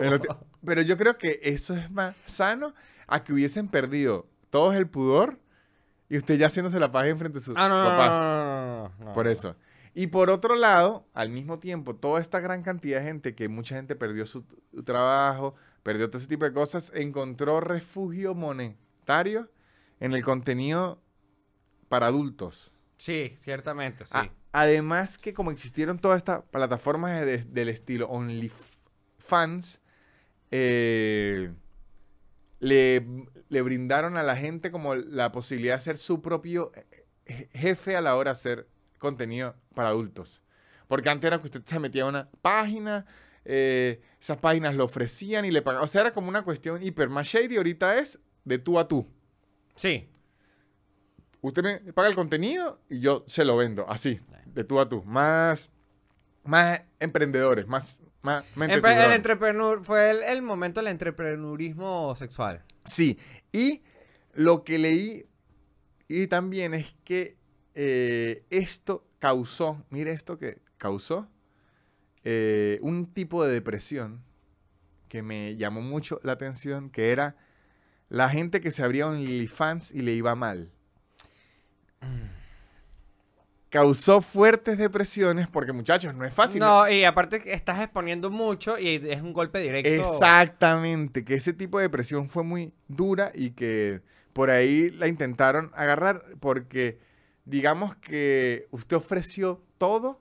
Pero 0.64 0.82
yo 0.82 0.96
creo 0.96 1.18
que 1.18 1.40
eso 1.42 1.74
es 1.74 1.90
más 1.90 2.14
sano 2.26 2.72
a 3.08 3.24
que 3.24 3.32
hubiesen 3.32 3.68
perdido 3.68 4.26
todos 4.50 4.74
el 4.76 4.86
pudor 4.88 5.38
y 6.08 6.16
usted 6.18 6.38
ya 6.38 6.46
haciéndose 6.46 6.78
la 6.78 6.92
paja 6.92 7.08
enfrente 7.08 7.38
de 7.40 7.44
sus 7.44 7.54
Ah, 7.56 7.68
no, 7.68 7.74
papás. 7.84 8.10
no, 8.10 8.20
no, 8.20 8.88
no, 9.00 9.04
no, 9.06 9.12
Por 9.12 9.26
eso. 9.26 9.56
Y 9.94 10.06
por 10.06 10.30
otro 10.30 10.54
lado, 10.54 11.06
al 11.12 11.28
mismo 11.30 11.58
tiempo, 11.58 11.96
toda 11.96 12.20
esta 12.20 12.38
gran 12.40 12.62
cantidad 12.62 13.00
de 13.00 13.06
gente, 13.06 13.34
que 13.34 13.48
mucha 13.48 13.74
gente 13.74 13.94
perdió 13.96 14.24
su 14.24 14.42
trabajo, 14.84 15.54
perdió 15.82 16.08
todo 16.08 16.18
ese 16.18 16.28
tipo 16.28 16.44
de 16.46 16.52
cosas, 16.52 16.92
encontró 16.94 17.60
refugio 17.60 18.34
monetario 18.34 19.50
en 20.00 20.12
el 20.14 20.22
contenido 20.22 20.98
para 21.88 22.06
adultos. 22.06 22.72
Sí, 23.02 23.36
ciertamente, 23.40 24.04
sí. 24.04 24.12
Además 24.52 25.18
que 25.18 25.34
como 25.34 25.50
existieron 25.50 25.98
todas 25.98 26.18
estas 26.18 26.42
plataformas 26.52 27.18
de- 27.18 27.26
de- 27.38 27.44
del 27.44 27.68
estilo 27.68 28.06
OnlyFans, 28.08 29.80
eh, 30.52 31.52
le, 32.60 33.04
le 33.48 33.62
brindaron 33.62 34.16
a 34.16 34.22
la 34.22 34.36
gente 34.36 34.70
como 34.70 34.94
la 34.94 35.32
posibilidad 35.32 35.74
de 35.78 35.80
ser 35.80 35.98
su 35.98 36.22
propio 36.22 36.70
je- 37.26 37.48
jefe 37.50 37.96
a 37.96 38.00
la 38.00 38.14
hora 38.14 38.30
de 38.30 38.38
hacer 38.38 38.68
contenido 38.98 39.56
para 39.74 39.88
adultos. 39.88 40.44
Porque 40.86 41.08
antes 41.10 41.26
era 41.26 41.38
que 41.40 41.46
usted 41.46 41.62
se 41.64 41.80
metía 41.80 42.04
a 42.04 42.06
una 42.06 42.30
página, 42.40 43.04
eh, 43.44 44.00
esas 44.20 44.36
páginas 44.36 44.76
lo 44.76 44.84
ofrecían 44.84 45.44
y 45.44 45.50
le 45.50 45.60
pagaban. 45.62 45.82
O 45.84 45.88
sea, 45.88 46.02
era 46.02 46.12
como 46.12 46.28
una 46.28 46.44
cuestión 46.44 46.80
hiper 46.80 47.08
más 47.08 47.26
shady. 47.26 47.56
Ahorita 47.56 47.98
es 47.98 48.20
de 48.44 48.58
tú 48.58 48.78
a 48.78 48.86
tú. 48.86 49.08
Sí. 49.74 50.08
Usted 51.42 51.62
me 51.62 51.92
paga 51.92 52.08
el 52.08 52.14
contenido 52.14 52.80
y 52.88 53.00
yo 53.00 53.24
se 53.26 53.44
lo 53.44 53.56
vendo, 53.56 53.88
así, 53.90 54.20
de 54.46 54.64
tú 54.64 54.80
a 54.80 54.88
tú. 54.88 55.02
Más, 55.04 55.70
más 56.44 56.82
emprendedores, 57.00 57.66
más, 57.66 58.00
más 58.22 58.44
Empre- 58.56 59.04
el 59.06 59.12
entrepreneur, 59.12 59.84
fue 59.84 60.10
el, 60.10 60.22
el 60.22 60.40
momento 60.42 60.80
del 60.80 60.86
entreprenurismo 60.88 62.14
sexual. 62.16 62.62
Sí, 62.84 63.18
y 63.52 63.82
lo 64.32 64.62
que 64.64 64.78
leí 64.78 65.26
y 66.08 66.26
también 66.28 66.74
es 66.74 66.94
que 67.04 67.36
eh, 67.74 68.44
esto 68.50 69.04
causó, 69.18 69.84
mire 69.90 70.12
esto 70.12 70.38
que 70.38 70.58
causó, 70.78 71.28
eh, 72.24 72.78
un 72.82 73.06
tipo 73.12 73.44
de 73.44 73.52
depresión 73.52 74.22
que 75.08 75.22
me 75.22 75.56
llamó 75.56 75.80
mucho 75.80 76.20
la 76.22 76.32
atención, 76.32 76.88
que 76.90 77.10
era 77.10 77.34
la 78.08 78.28
gente 78.28 78.60
que 78.60 78.70
se 78.70 78.82
abría 78.84 79.08
OnlyFans 79.08 79.90
y 79.92 80.00
le 80.02 80.12
iba 80.12 80.34
mal. 80.34 80.70
Causó 83.72 84.20
fuertes 84.20 84.76
depresiones 84.76 85.48
porque, 85.48 85.72
muchachos, 85.72 86.14
no 86.14 86.26
es 86.26 86.34
fácil. 86.34 86.60
No, 86.60 86.86
y 86.90 87.04
aparte 87.04 87.40
que 87.40 87.54
estás 87.54 87.80
exponiendo 87.80 88.30
mucho 88.30 88.78
y 88.78 89.00
es 89.08 89.22
un 89.22 89.32
golpe 89.32 89.60
directo. 89.60 89.88
Exactamente, 89.88 91.24
que 91.24 91.36
ese 91.36 91.54
tipo 91.54 91.78
de 91.78 91.84
depresión 91.84 92.28
fue 92.28 92.42
muy 92.44 92.74
dura 92.86 93.32
y 93.34 93.52
que 93.52 94.02
por 94.34 94.50
ahí 94.50 94.90
la 94.90 95.08
intentaron 95.08 95.70
agarrar 95.74 96.22
porque 96.38 96.98
digamos 97.46 97.96
que 97.96 98.68
usted 98.72 98.98
ofreció 98.98 99.62
todo, 99.78 100.20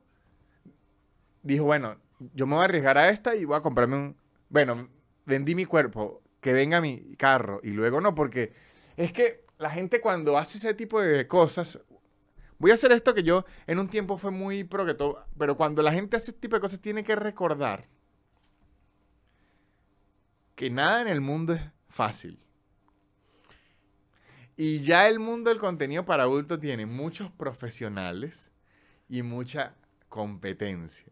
dijo, 1.43 1.65
bueno, 1.65 1.97
yo 2.33 2.47
me 2.47 2.55
voy 2.55 2.61
a 2.61 2.65
arriesgar 2.65 2.97
a 2.97 3.09
esta 3.09 3.35
y 3.35 3.43
voy 3.43 3.57
a 3.57 3.61
comprarme 3.61 3.97
un, 3.97 4.17
bueno, 4.47 4.87
vendí 5.25 5.55
mi 5.55 5.65
cuerpo, 5.65 6.21
que 6.39 6.53
venga 6.53 6.79
mi 6.79 7.17
carro 7.17 7.59
y 7.63 7.71
luego 7.71 7.99
no, 7.99 8.15
porque 8.15 8.53
es 8.95 9.11
que 9.11 9.43
la 9.57 9.69
gente 9.69 9.99
cuando 9.99 10.37
hace 10.37 10.57
ese 10.57 10.73
tipo 10.73 11.01
de 11.01 11.27
cosas, 11.27 11.79
voy 12.61 12.69
a 12.69 12.75
hacer 12.75 12.91
esto 12.91 13.15
que 13.15 13.23
yo 13.23 13.43
en 13.65 13.79
un 13.79 13.89
tiempo 13.89 14.19
fue 14.19 14.29
muy 14.29 14.63
pro 14.63 14.85
que 14.85 14.93
todo, 14.93 15.25
pero 15.35 15.57
cuando 15.57 15.81
la 15.81 15.91
gente 15.91 16.15
hace 16.15 16.29
este 16.29 16.41
tipo 16.41 16.55
de 16.55 16.61
cosas 16.61 16.79
tiene 16.79 17.03
que 17.03 17.15
recordar 17.15 17.87
que 20.55 20.69
nada 20.69 21.01
en 21.01 21.07
el 21.07 21.21
mundo 21.21 21.53
es 21.53 21.61
fácil. 21.89 22.39
Y 24.55 24.81
ya 24.81 25.09
el 25.09 25.17
mundo 25.17 25.49
del 25.49 25.57
contenido 25.57 26.05
para 26.05 26.21
adultos 26.21 26.59
tiene 26.59 26.85
muchos 26.85 27.31
profesionales 27.31 28.51
y 29.09 29.23
mucha 29.23 29.73
competencia. 30.07 31.11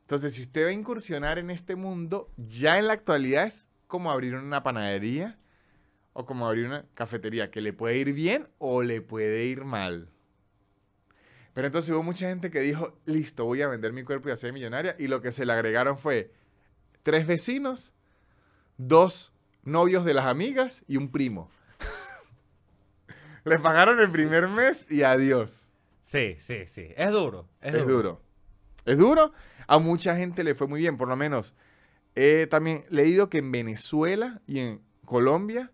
Entonces, 0.00 0.34
si 0.34 0.40
usted 0.40 0.64
va 0.64 0.68
a 0.68 0.72
incursionar 0.72 1.38
en 1.38 1.50
este 1.50 1.76
mundo, 1.76 2.30
ya 2.38 2.78
en 2.78 2.86
la 2.86 2.94
actualidad 2.94 3.46
es 3.46 3.68
como 3.88 4.10
abrir 4.10 4.36
una 4.36 4.62
panadería 4.62 5.38
o 6.14 6.24
como 6.24 6.46
abrir 6.46 6.64
una 6.64 6.86
cafetería, 6.94 7.50
que 7.50 7.60
le 7.60 7.74
puede 7.74 7.98
ir 7.98 8.14
bien 8.14 8.48
o 8.56 8.82
le 8.82 9.02
puede 9.02 9.44
ir 9.44 9.66
mal. 9.66 10.08
Pero 11.54 11.66
entonces 11.66 11.90
hubo 11.92 12.02
mucha 12.02 12.28
gente 12.28 12.50
que 12.50 12.60
dijo, 12.60 12.98
listo, 13.04 13.44
voy 13.44 13.62
a 13.62 13.68
vender 13.68 13.92
mi 13.92 14.04
cuerpo 14.04 14.28
y 14.28 14.32
hacer 14.32 14.52
millonaria. 14.52 14.96
Y 14.98 15.08
lo 15.08 15.20
que 15.20 15.32
se 15.32 15.44
le 15.44 15.52
agregaron 15.52 15.98
fue 15.98 16.32
tres 17.02 17.26
vecinos, 17.26 17.92
dos 18.78 19.32
novios 19.62 20.04
de 20.04 20.14
las 20.14 20.26
amigas 20.26 20.82
y 20.88 20.96
un 20.96 21.10
primo. 21.10 21.50
Le 23.44 23.58
pagaron 23.58 24.00
el 24.00 24.10
primer 24.10 24.48
mes 24.48 24.86
y 24.90 25.02
adiós. 25.02 25.68
Sí, 26.02 26.36
sí, 26.40 26.66
sí. 26.66 26.88
Es 26.96 27.10
duro. 27.10 27.48
Es, 27.60 27.74
Es, 27.74 27.86
duro. 27.86 28.20
Es 28.84 28.98
duro. 28.98 29.32
A 29.66 29.78
mucha 29.78 30.16
gente 30.16 30.44
le 30.44 30.54
fue 30.54 30.66
muy 30.66 30.80
bien, 30.80 30.96
por 30.96 31.08
lo 31.08 31.16
menos. 31.16 31.54
He 32.14 32.46
también 32.46 32.84
leído 32.88 33.28
que 33.28 33.38
en 33.38 33.50
Venezuela 33.50 34.40
y 34.46 34.60
en 34.60 34.82
Colombia 35.04 35.70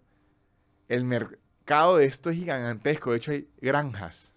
el 0.88 1.04
mercado 1.04 1.96
de 1.96 2.06
esto 2.06 2.30
es 2.30 2.36
gigantesco. 2.36 3.10
De 3.10 3.16
hecho, 3.16 3.32
hay 3.32 3.48
granjas. 3.60 4.34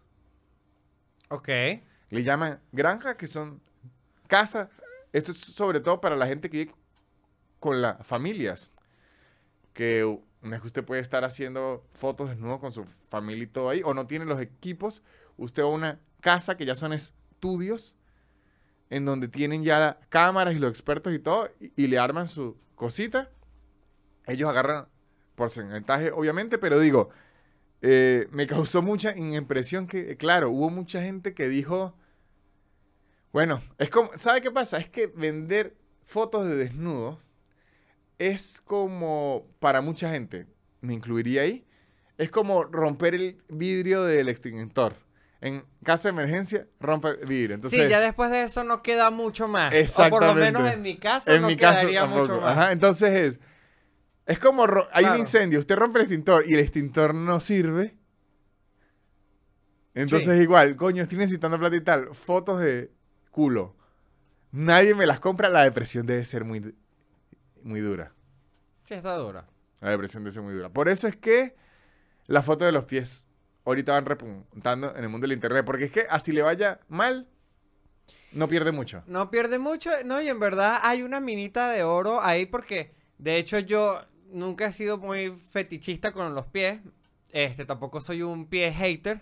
Ok. 1.31 1.47
Le 2.09 2.23
llaman 2.23 2.59
granjas, 2.73 3.15
que 3.15 3.25
son 3.25 3.61
casas. 4.27 4.67
Esto 5.13 5.31
es 5.31 5.37
sobre 5.37 5.79
todo 5.79 6.01
para 6.01 6.17
la 6.17 6.27
gente 6.27 6.49
que 6.49 6.57
vive 6.57 6.75
con 7.61 7.81
las 7.81 8.05
familias. 8.05 8.73
Que 9.73 10.03
usted 10.03 10.83
puede 10.83 10.99
estar 10.99 11.23
haciendo 11.23 11.85
fotos 11.93 12.29
desnudo 12.29 12.59
con 12.59 12.73
su 12.73 12.83
familia 12.83 13.45
y 13.45 13.47
todo 13.47 13.69
ahí, 13.69 13.81
o 13.85 13.93
no 13.93 14.07
tiene 14.07 14.25
los 14.25 14.41
equipos, 14.41 15.03
usted 15.37 15.63
va 15.63 15.67
a 15.67 15.71
una 15.71 15.99
casa 16.19 16.57
que 16.57 16.65
ya 16.65 16.75
son 16.75 16.91
estudios, 16.91 17.95
en 18.89 19.05
donde 19.05 19.29
tienen 19.29 19.63
ya 19.63 19.99
cámaras 20.09 20.53
y 20.53 20.59
los 20.59 20.69
expertos 20.69 21.13
y 21.13 21.19
todo, 21.19 21.49
y, 21.61 21.71
y 21.77 21.87
le 21.87 21.97
arman 21.97 22.27
su 22.27 22.57
cosita. 22.75 23.29
Ellos 24.27 24.49
agarran 24.49 24.87
porcentaje, 25.35 26.11
obviamente, 26.11 26.57
pero 26.57 26.77
digo, 26.77 27.09
eh, 27.81 28.27
me 28.31 28.47
causó 28.47 28.81
mucha 28.81 29.15
impresión 29.15 29.87
que, 29.87 30.15
claro, 30.17 30.49
hubo 30.49 30.69
mucha 30.69 31.01
gente 31.01 31.33
que 31.33 31.49
dijo, 31.49 31.95
bueno, 33.31 33.61
es 33.77 33.89
como, 33.89 34.11
¿sabe 34.17 34.41
qué 34.41 34.51
pasa? 34.51 34.77
Es 34.77 34.89
que 34.89 35.07
vender 35.07 35.75
fotos 36.03 36.47
de 36.47 36.55
desnudos 36.55 37.17
es 38.19 38.61
como, 38.61 39.47
para 39.59 39.81
mucha 39.81 40.11
gente, 40.11 40.45
me 40.81 40.93
incluiría 40.93 41.41
ahí, 41.41 41.65
es 42.17 42.29
como 42.29 42.63
romper 42.63 43.15
el 43.15 43.41
vidrio 43.49 44.03
del 44.03 44.29
extintor. 44.29 44.95
En 45.43 45.65
caso 45.83 46.07
de 46.07 46.11
emergencia, 46.11 46.67
rompe 46.79 47.07
el 47.09 47.25
vidrio. 47.27 47.55
Entonces, 47.55 47.81
sí, 47.81 47.89
ya 47.89 47.99
después 47.99 48.29
de 48.29 48.43
eso 48.43 48.63
no 48.63 48.83
queda 48.83 49.09
mucho 49.09 49.47
más. 49.47 49.73
O 49.73 49.75
Exactamente. 49.75 50.27
por 50.27 50.27
lo 50.27 50.35
menos 50.35 50.71
en 50.71 50.83
mi 50.83 50.97
caso 50.97 51.31
en 51.31 51.41
no 51.41 51.47
mi 51.47 51.55
quedaría 51.55 52.05
mucho 52.05 52.39
más. 52.39 52.55
Ajá, 52.55 52.71
entonces 52.71 53.09
es, 53.11 53.39
es 54.31 54.39
como, 54.39 54.63
hay 54.91 55.03
Claro. 55.03 55.13
un 55.15 55.19
incendio, 55.21 55.59
usted 55.59 55.75
rompe 55.75 55.99
el 55.99 56.03
extintor 56.05 56.43
y 56.47 56.53
el 56.53 56.59
extintor 56.59 57.13
no 57.13 57.39
sirve. 57.39 57.95
Entonces 59.93 60.37
Sí. 60.37 60.43
igual, 60.43 60.75
coño, 60.75 61.03
estoy 61.03 61.17
necesitando 61.17 61.59
plata 61.59 61.75
y 61.75 61.81
tal, 61.81 62.15
fotos 62.15 62.61
de 62.61 62.91
culo. 63.29 63.75
Nadie 64.51 64.95
me 64.95 65.05
las 65.05 65.19
compra, 65.19 65.49
la 65.49 65.63
depresión 65.63 66.05
debe 66.05 66.23
ser 66.25 66.43
muy, 66.45 66.75
muy 67.63 67.79
dura. 67.81 68.13
Sí, 68.87 68.93
está 68.93 69.15
dura. 69.15 69.47
La 69.79 69.89
depresión 69.91 70.23
debe 70.23 70.33
ser 70.33 70.43
muy 70.43 70.53
dura. 70.53 70.69
Por 70.69 70.87
eso 70.89 71.07
es 71.07 71.15
que 71.15 71.55
las 72.27 72.45
fotos 72.45 72.65
de 72.65 72.71
los 72.71 72.85
pies 72.85 73.25
ahorita 73.65 73.93
van 73.93 74.05
repuntando 74.05 74.95
en 74.95 75.03
el 75.03 75.09
mundo 75.09 75.25
del 75.25 75.33
internet, 75.33 75.65
porque 75.65 75.85
es 75.85 75.91
que 75.91 76.05
así 76.09 76.31
le 76.31 76.41
vaya 76.41 76.79
mal, 76.87 77.27
No 78.33 78.47
pierde 78.47 78.71
mucho. 78.71 79.03
No 79.07 79.29
pierde 79.29 79.59
mucho, 79.59 79.89
no, 80.05 80.21
y 80.21 80.29
en 80.29 80.39
verdad 80.39 80.79
hay 80.83 81.03
una 81.03 81.19
minita 81.19 81.69
de 81.69 81.83
oro 81.83 82.21
ahí 82.21 82.45
porque, 82.45 82.93
de 83.17 83.37
hecho, 83.37 83.59
yo 83.59 84.01
nunca 84.33 84.65
he 84.67 84.73
sido 84.73 84.97
muy 84.97 85.33
fetichista 85.51 86.11
con 86.11 86.33
los 86.35 86.45
pies. 86.47 86.79
Este, 87.29 87.65
tampoco 87.65 88.01
soy 88.01 88.21
un 88.23 88.45
pie 88.47 88.71
hater. 88.73 89.21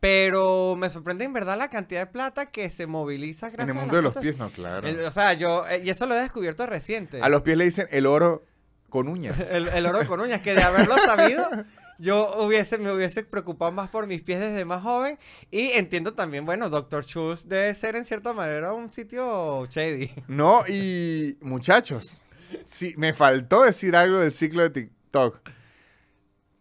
Pero 0.00 0.76
me 0.78 0.88
sorprende 0.88 1.26
en 1.26 1.32
verdad 1.34 1.58
la 1.58 1.68
cantidad 1.68 2.00
de 2.00 2.06
plata 2.12 2.46
que 2.46 2.70
se 2.70 2.86
moviliza 2.86 3.48
gracias 3.50 3.68
En 3.68 3.76
el 3.76 3.80
mundo 3.82 3.96
de 3.96 4.02
los 4.02 4.16
pies, 4.16 4.38
no, 4.38 4.48
claro. 4.50 4.86
El- 4.88 5.00
o 5.00 5.10
sea, 5.10 5.34
yo, 5.34 5.66
eh, 5.68 5.82
y 5.84 5.90
eso 5.90 6.06
lo 6.06 6.14
he 6.14 6.20
descubierto 6.20 6.66
reciente. 6.66 7.20
A 7.20 7.28
los 7.28 7.42
pies 7.42 7.58
le 7.58 7.64
dicen 7.64 7.86
el 7.90 8.06
oro 8.06 8.42
con 8.88 9.08
uñas. 9.08 9.38
El, 9.52 9.68
el 9.68 9.86
oro 9.86 10.06
con 10.08 10.20
uñas, 10.20 10.40
que 10.40 10.54
de 10.54 10.62
haberlo 10.62 10.96
sabido, 11.04 11.48
yo 11.98 12.42
hubiese, 12.42 12.78
me 12.78 12.90
hubiese 12.90 13.24
preocupado 13.24 13.72
más 13.72 13.90
por 13.90 14.06
mis 14.06 14.22
pies 14.22 14.40
desde 14.40 14.64
más 14.64 14.82
joven. 14.82 15.18
Y 15.50 15.72
entiendo 15.72 16.14
también, 16.14 16.46
bueno, 16.46 16.70
Dr. 16.70 17.04
Schultz 17.04 17.46
debe 17.46 17.74
ser 17.74 17.94
en 17.94 18.06
cierta 18.06 18.32
manera 18.32 18.72
un 18.72 18.90
sitio 18.92 19.66
shady. 19.66 20.10
No, 20.28 20.64
y 20.66 21.36
muchachos, 21.42 22.22
sí, 22.64 22.94
me 22.96 23.14
faltó 23.14 23.62
decir 23.62 23.94
algo 23.96 24.18
del 24.18 24.32
ciclo 24.32 24.62
de 24.62 24.70
TikTok. 24.70 25.40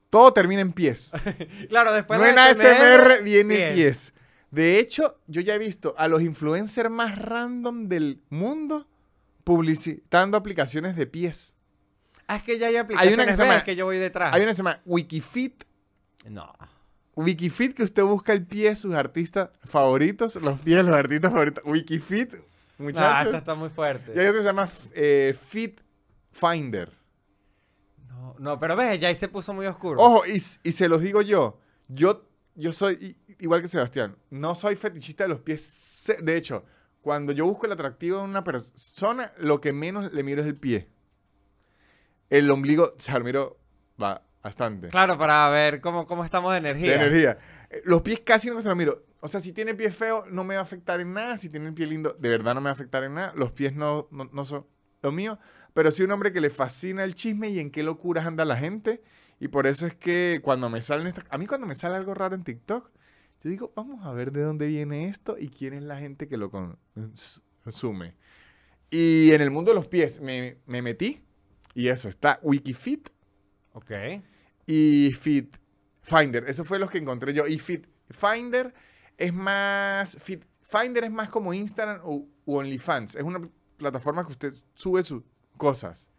Todo 0.10 0.34
termina 0.34 0.62
en 0.62 0.74
pies. 0.74 1.12
claro, 1.70 1.94
después 1.94 2.20
no 2.20 2.26
la 2.26 2.32
en 2.32 2.40
ASMR 2.40 2.64
SMR, 3.14 3.24
viene 3.24 3.56
pies. 3.56 3.74
pies. 3.74 4.14
De 4.52 4.80
hecho, 4.80 5.20
yo 5.28 5.42
ya 5.42 5.54
he 5.54 5.60
visto 5.60 5.94
a 5.98 6.08
los 6.08 6.22
influencers 6.24 6.90
más 6.90 7.18
random 7.20 7.88
del 7.88 8.22
mundo 8.30 8.88
publicitando 9.44 10.38
aplicaciones 10.38 10.96
de 10.96 11.06
pies. 11.06 11.56
Ah, 12.28 12.38
es 12.38 12.44
que 12.44 12.58
ya 12.58 12.68
hay 12.68 12.76
aplicaciones 12.78 13.26
que 13.26 13.34
se 13.34 13.42
ves, 13.42 13.50
llama- 13.50 13.64
que 13.64 13.76
yo 13.76 13.86
voy 13.86 13.98
detrás. 13.98 14.34
Hay 14.34 14.42
una 14.42 14.52
que 14.52 14.56
se 14.56 14.60
llama 14.60 14.82
Wikifit. 14.86 15.64
No. 16.28 16.52
Wikifit 17.16 17.76
que 17.76 17.84
usted 17.84 18.04
busca 18.04 18.34
el 18.34 18.46
pie 18.46 18.70
de 18.70 18.76
sus 18.76 18.96
artistas 18.96 19.50
favoritos, 19.64 20.36
los 20.38 20.60
pies 20.62 20.78
de 20.78 20.84
los 20.84 20.94
artistas 20.96 21.32
favoritos. 21.32 21.64
Wikifit, 21.66 22.34
Ah, 22.80 22.84
muchachos. 22.84 23.28
esa 23.28 23.38
está 23.38 23.56
muy 23.56 23.70
fuerte. 23.70 24.14
y 24.16 24.20
hay 24.20 24.28
otro 24.28 24.40
que 24.40 24.44
se 24.44 24.48
llama 24.50 24.70
eh, 24.94 25.38
Fit 25.48 25.82
Finder. 26.32 26.92
No, 28.08 28.36
no, 28.40 28.60
pero 28.60 28.76
ves, 28.76 29.00
ya 29.00 29.10
ahí 29.10 29.16
se 29.16 29.28
puso 29.28 29.54
muy 29.54 29.66
oscuro. 29.66 30.00
Ojo, 30.02 30.26
y, 30.26 30.42
y 30.64 30.72
se 30.72 30.88
los 30.88 31.02
digo 31.02 31.22
yo. 31.22 31.60
Yo, 31.88 32.26
yo 32.56 32.72
soy 32.72 33.18
igual 33.40 33.62
que 33.62 33.68
Sebastián. 33.68 34.16
No 34.30 34.56
soy 34.56 34.76
fetichista 34.76 35.24
de 35.26 35.30
los 35.30 35.40
pies. 35.40 36.12
De 36.22 36.38
hecho, 36.38 36.64
cuando 37.02 37.32
yo 37.34 37.46
busco 37.46 37.66
el 37.66 37.72
atractivo 37.72 38.20
en 38.24 38.30
una 38.30 38.44
persona, 38.44 39.34
lo 39.38 39.60
que 39.62 39.74
menos 39.74 40.14
le 40.14 40.24
miro 40.24 40.42
es 40.42 40.48
el 40.48 40.56
pie. 40.56 40.90
El 42.30 42.50
ombligo, 42.52 42.94
o 42.96 43.00
sea, 43.00 43.18
lo 43.20 43.26
miro 43.26 43.58
va, 44.02 44.22
bastante. 44.44 44.90
Claro, 44.90 45.18
para 45.18 45.50
ver 45.50 45.82
cómo, 45.82 46.06
cómo 46.06 46.24
estamos 46.24 46.52
de 46.52 46.60
energía. 46.60 46.92
De 46.92 46.96
energía. 46.96 47.40
Los 47.86 48.02
pies 48.02 48.22
casi 48.22 48.50
no 48.50 48.62
se 48.62 48.68
los 48.68 48.78
miro. 48.78 49.06
O 49.22 49.28
sea, 49.28 49.42
si 49.42 49.54
tiene 49.54 49.76
pie 49.76 49.92
feo, 49.92 50.26
no 50.30 50.44
me 50.44 50.56
va 50.56 50.62
a 50.62 50.64
afectar 50.64 51.00
en 51.00 51.14
nada. 51.14 51.38
Si 51.38 51.50
tiene 51.50 51.68
el 51.68 51.74
pie 51.74 51.88
lindo, 51.88 52.14
de 52.20 52.30
verdad 52.30 52.54
no 52.56 52.62
me 52.62 52.66
va 52.66 52.72
a 52.72 52.74
afectar 52.74 53.04
en 53.04 53.14
nada. 53.16 53.34
Los 53.36 53.52
pies 53.52 53.76
no, 53.76 54.08
no, 54.12 54.30
no 54.32 54.46
son 54.46 54.66
lo 55.02 55.12
mío. 55.12 55.38
Pero 55.74 55.92
soy 55.92 56.06
un 56.06 56.12
hombre 56.12 56.32
que 56.34 56.42
le 56.42 56.50
fascina 56.50 57.04
el 57.04 57.16
chisme 57.16 57.50
y 57.50 57.60
en 57.60 57.70
qué 57.72 57.84
locuras 57.84 58.26
anda 58.26 58.44
la 58.46 58.58
gente. 58.58 59.02
Y 59.40 59.50
por 59.50 59.68
eso 59.68 59.86
es 59.86 59.96
que 59.96 60.42
cuando 60.44 60.70
me 60.70 60.82
salen 60.82 61.08
estas... 61.08 61.26
A 61.30 61.38
mí 61.38 61.48
cuando 61.48 61.68
me 61.68 61.76
sale 61.76 61.96
algo 61.96 62.14
raro 62.14 62.36
en 62.36 62.44
TikTok, 62.44 62.90
yo 63.42 63.50
digo, 63.50 63.72
vamos 63.76 64.06
a 64.06 64.12
ver 64.12 64.32
de 64.32 64.42
dónde 64.42 64.68
viene 64.68 65.08
esto 65.08 65.38
y 65.38 65.50
quién 65.50 65.74
es 65.74 65.84
la 65.84 65.98
gente 65.98 66.28
que 66.28 66.36
lo 66.38 66.50
con- 66.52 66.78
consume. 67.64 68.16
Y 68.90 69.32
en 69.32 69.42
el 69.42 69.52
mundo 69.52 69.72
de 69.72 69.76
los 69.76 69.88
pies 69.88 70.20
me, 70.20 70.58
me 70.66 70.82
metí. 70.82 71.24
Y 71.76 71.88
eso, 71.90 72.10
está 72.10 72.40
Wikifit 72.42 73.10
Ok. 73.74 73.92
y 74.66 75.12
Fit 75.14 75.56
Finder. 76.10 76.46
Eso 76.48 76.66
fue 76.66 76.80
los 76.80 76.90
que 76.90 76.98
encontré 76.98 77.34
yo. 77.34 77.48
Y 77.48 77.60
Fit 77.60 77.88
Finder 78.10 78.74
es 79.18 79.34
más. 79.34 80.18
Fit 80.20 80.44
Finder 80.62 81.04
es 81.04 81.12
más 81.12 81.30
como 81.30 81.54
Instagram 81.54 82.02
o 82.04 82.28
OnlyFans. 82.46 83.16
Es 83.16 83.24
una 83.24 83.48
plataforma 83.78 84.26
que 84.26 84.32
usted 84.32 84.54
sube 84.74 85.04
sus 85.04 85.24
cosas. 85.58 86.10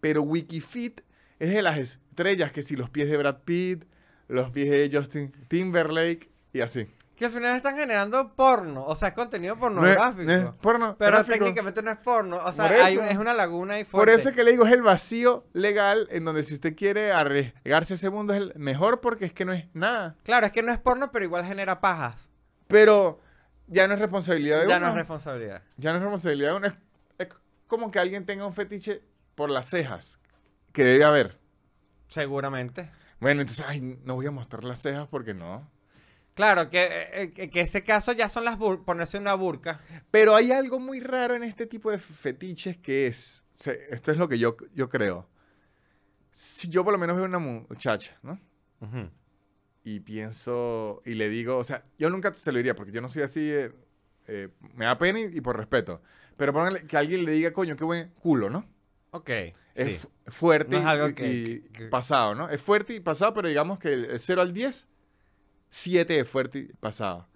Pero 0.00 0.22
Wikifit 0.22 1.00
es 1.38 1.50
de 1.50 1.62
las 1.62 1.78
estrellas 1.78 2.52
que 2.52 2.62
si 2.62 2.76
los 2.76 2.90
pies 2.90 3.08
de 3.08 3.16
Brad 3.16 3.42
Pitt, 3.44 3.84
los 4.28 4.50
pies 4.50 4.70
de 4.70 4.90
Justin 4.92 5.32
Timberlake 5.48 6.30
y 6.52 6.60
así. 6.60 6.86
Que 7.16 7.26
al 7.26 7.30
final 7.30 7.54
están 7.56 7.76
generando 7.76 8.34
porno, 8.34 8.84
o 8.84 8.96
sea, 8.96 9.08
es 9.08 9.14
contenido 9.14 9.54
No 9.54 9.56
es- 9.56 9.60
pornográfico. 9.96 10.22
no 10.24 10.32
es 10.32 10.44
porno 10.60 10.96
pero 10.98 11.12
gráfico. 11.12 11.38
técnicamente 11.38 11.82
no 11.82 11.90
es 11.92 11.98
porno, 11.98 12.38
o 12.44 12.52
sea, 12.52 12.64
hay- 12.84 12.98
es 12.98 13.18
una 13.18 13.32
laguna 13.34 13.74
ahí 13.74 13.84
Por 13.84 14.08
eso 14.08 14.30
es 14.30 14.34
que 14.34 14.42
le 14.42 14.50
digo, 14.52 14.64
es 14.66 14.72
el 14.72 14.82
vacío 14.82 15.44
legal 15.52 16.08
en 16.10 16.24
donde 16.24 16.42
si 16.42 16.54
usted 16.54 16.74
quiere 16.74 17.12
arriesgarse 17.12 17.94
a 17.94 17.96
ese 17.96 18.10
mundo 18.10 18.32
es 18.32 18.40
el 18.40 18.52
mejor 18.56 19.00
porque 19.00 19.26
es 19.26 19.32
que 19.32 19.44
no 19.44 19.52
es 19.52 19.66
nada. 19.74 20.16
Claro, 20.24 20.46
es 20.46 20.52
que 20.52 20.62
no 20.62 20.72
es 20.72 20.78
porno, 20.78 21.12
pero 21.12 21.24
igual 21.24 21.44
genera 21.44 21.80
pajas. 21.80 22.28
Pero 22.66 23.20
ya 23.68 23.86
no 23.86 23.94
es 23.94 24.00
responsabilidad 24.00 24.62
de 24.62 24.68
Ya 24.68 24.76
uno. 24.78 24.86
no 24.86 24.92
es 24.92 24.98
responsabilidad. 24.98 25.62
Ya 25.76 25.90
no 25.90 25.96
es 25.98 26.02
responsabilidad 26.02 26.50
de 26.50 26.56
uno. 26.56 26.66
Es, 26.66 26.74
es 27.18 27.28
como 27.68 27.90
que 27.90 27.98
alguien 28.00 28.24
tenga 28.26 28.46
un 28.46 28.54
fetiche 28.54 29.02
por 29.34 29.50
las 29.50 29.68
cejas. 29.68 30.18
Que 30.72 30.82
debe 30.82 31.04
haber. 31.04 31.38
Seguramente. 32.08 32.90
Bueno, 33.20 33.42
entonces, 33.42 33.64
ay, 33.68 33.80
no 34.04 34.14
voy 34.14 34.26
a 34.26 34.30
mostrar 34.30 34.64
las 34.64 34.80
cejas 34.80 35.06
porque 35.08 35.34
no. 35.34 35.70
Claro, 36.34 36.70
que, 36.70 36.88
eh, 37.12 37.32
que, 37.32 37.50
que 37.50 37.60
ese 37.60 37.84
caso 37.84 38.12
ya 38.12 38.28
son 38.28 38.44
las 38.46 38.58
bur- 38.58 38.84
ponerse 38.84 39.18
una 39.18 39.34
burka. 39.34 39.80
Pero 40.10 40.34
hay 40.34 40.50
algo 40.50 40.80
muy 40.80 41.00
raro 41.00 41.34
en 41.34 41.42
este 41.42 41.66
tipo 41.66 41.90
de 41.90 41.98
fetiches 41.98 42.76
que 42.78 43.06
es. 43.06 43.44
se- 43.54 43.92
esto 43.94 44.10
es 44.12 44.16
lo 44.18 44.28
que 44.28 44.38
yo, 44.38 44.56
yo 44.74 44.88
creo. 44.88 45.28
Si 46.30 46.68
yo 46.70 46.84
por 46.84 46.92
lo 46.94 46.98
menos 46.98 47.16
veo 47.16 47.26
una 47.26 47.38
muchacha, 47.38 48.16
¿no? 48.22 48.40
Y 49.84 50.00
pienso. 50.00 51.02
Y 51.04 51.14
le 51.14 51.28
digo. 51.28 51.58
O 51.58 51.64
sea, 51.64 51.84
yo 51.98 52.08
nunca 52.10 52.32
se 52.32 52.50
lo 52.52 52.58
diría 52.58 52.74
porque 52.74 52.92
yo 52.92 53.00
no 53.00 53.08
soy 53.08 53.22
así. 53.22 53.40
eh, 53.50 53.72
eh, 54.28 54.48
me 54.74 54.84
da 54.86 54.96
pena 54.98 55.20
y, 55.20 55.24
y 55.36 55.40
por 55.40 55.56
respeto. 55.56 56.00
Pero 56.36 56.52
póngale 56.52 56.86
que 56.86 56.96
alguien 56.96 57.24
le 57.24 57.32
diga, 57.32 57.52
coño, 57.52 57.76
qué 57.76 57.84
buen 57.84 58.08
culo, 58.20 58.48
¿no? 58.48 58.64
Ok. 59.10 59.28
Es 59.74 60.00
sí. 60.02 60.08
fuerte 60.28 60.70
No 60.70 60.78
es 60.78 60.84
y- 60.84 60.86
algo 60.86 61.08
y, 61.08 61.14
que- 61.14 61.32
y 61.34 61.60
que- 61.72 61.86
pasado, 61.88 62.34
¿no? 62.34 62.48
Es 62.48 62.60
fuerte 62.60 62.94
y 62.94 63.00
pasado, 63.00 63.34
pero 63.34 63.48
digamos 63.48 63.78
que 63.78 63.92
el, 63.92 64.04
el 64.06 64.20
0 64.20 64.40
al 64.40 64.52
10, 64.52 64.88
7 65.72 66.20
es 66.20 66.28
fuerte 66.28 66.58
y 66.58 66.64
pasado. 66.74 67.26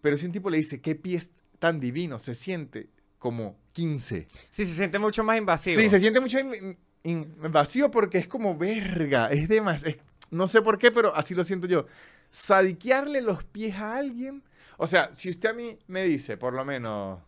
Pero 0.00 0.16
si 0.16 0.26
un 0.26 0.32
tipo 0.32 0.48
le 0.48 0.58
dice, 0.58 0.80
qué 0.80 0.94
pie 0.94 1.16
es 1.18 1.30
tan 1.58 1.80
divino, 1.80 2.18
se 2.20 2.34
siente 2.36 2.88
como 3.18 3.58
15. 3.72 4.28
Sí, 4.50 4.64
se 4.64 4.74
siente 4.76 4.98
mucho 5.00 5.24
más 5.24 5.36
invasivo. 5.36 5.80
Sí, 5.80 5.88
se 5.88 5.98
siente 5.98 6.20
mucho 6.20 6.38
in- 6.38 6.78
in- 7.02 7.34
vacío 7.50 7.90
porque 7.90 8.18
es 8.18 8.28
como 8.28 8.56
verga, 8.56 9.26
es 9.28 9.48
demasiado. 9.48 9.96
No 10.30 10.46
sé 10.46 10.62
por 10.62 10.78
qué, 10.78 10.92
pero 10.92 11.14
así 11.16 11.34
lo 11.34 11.42
siento 11.42 11.66
yo. 11.66 11.86
Sadiquearle 12.30 13.20
los 13.20 13.42
pies 13.44 13.74
a 13.76 13.96
alguien. 13.98 14.42
O 14.78 14.86
sea, 14.86 15.12
si 15.12 15.28
usted 15.28 15.50
a 15.50 15.52
mí 15.52 15.78
me 15.88 16.04
dice, 16.04 16.36
por 16.36 16.54
lo 16.54 16.64
menos, 16.64 17.20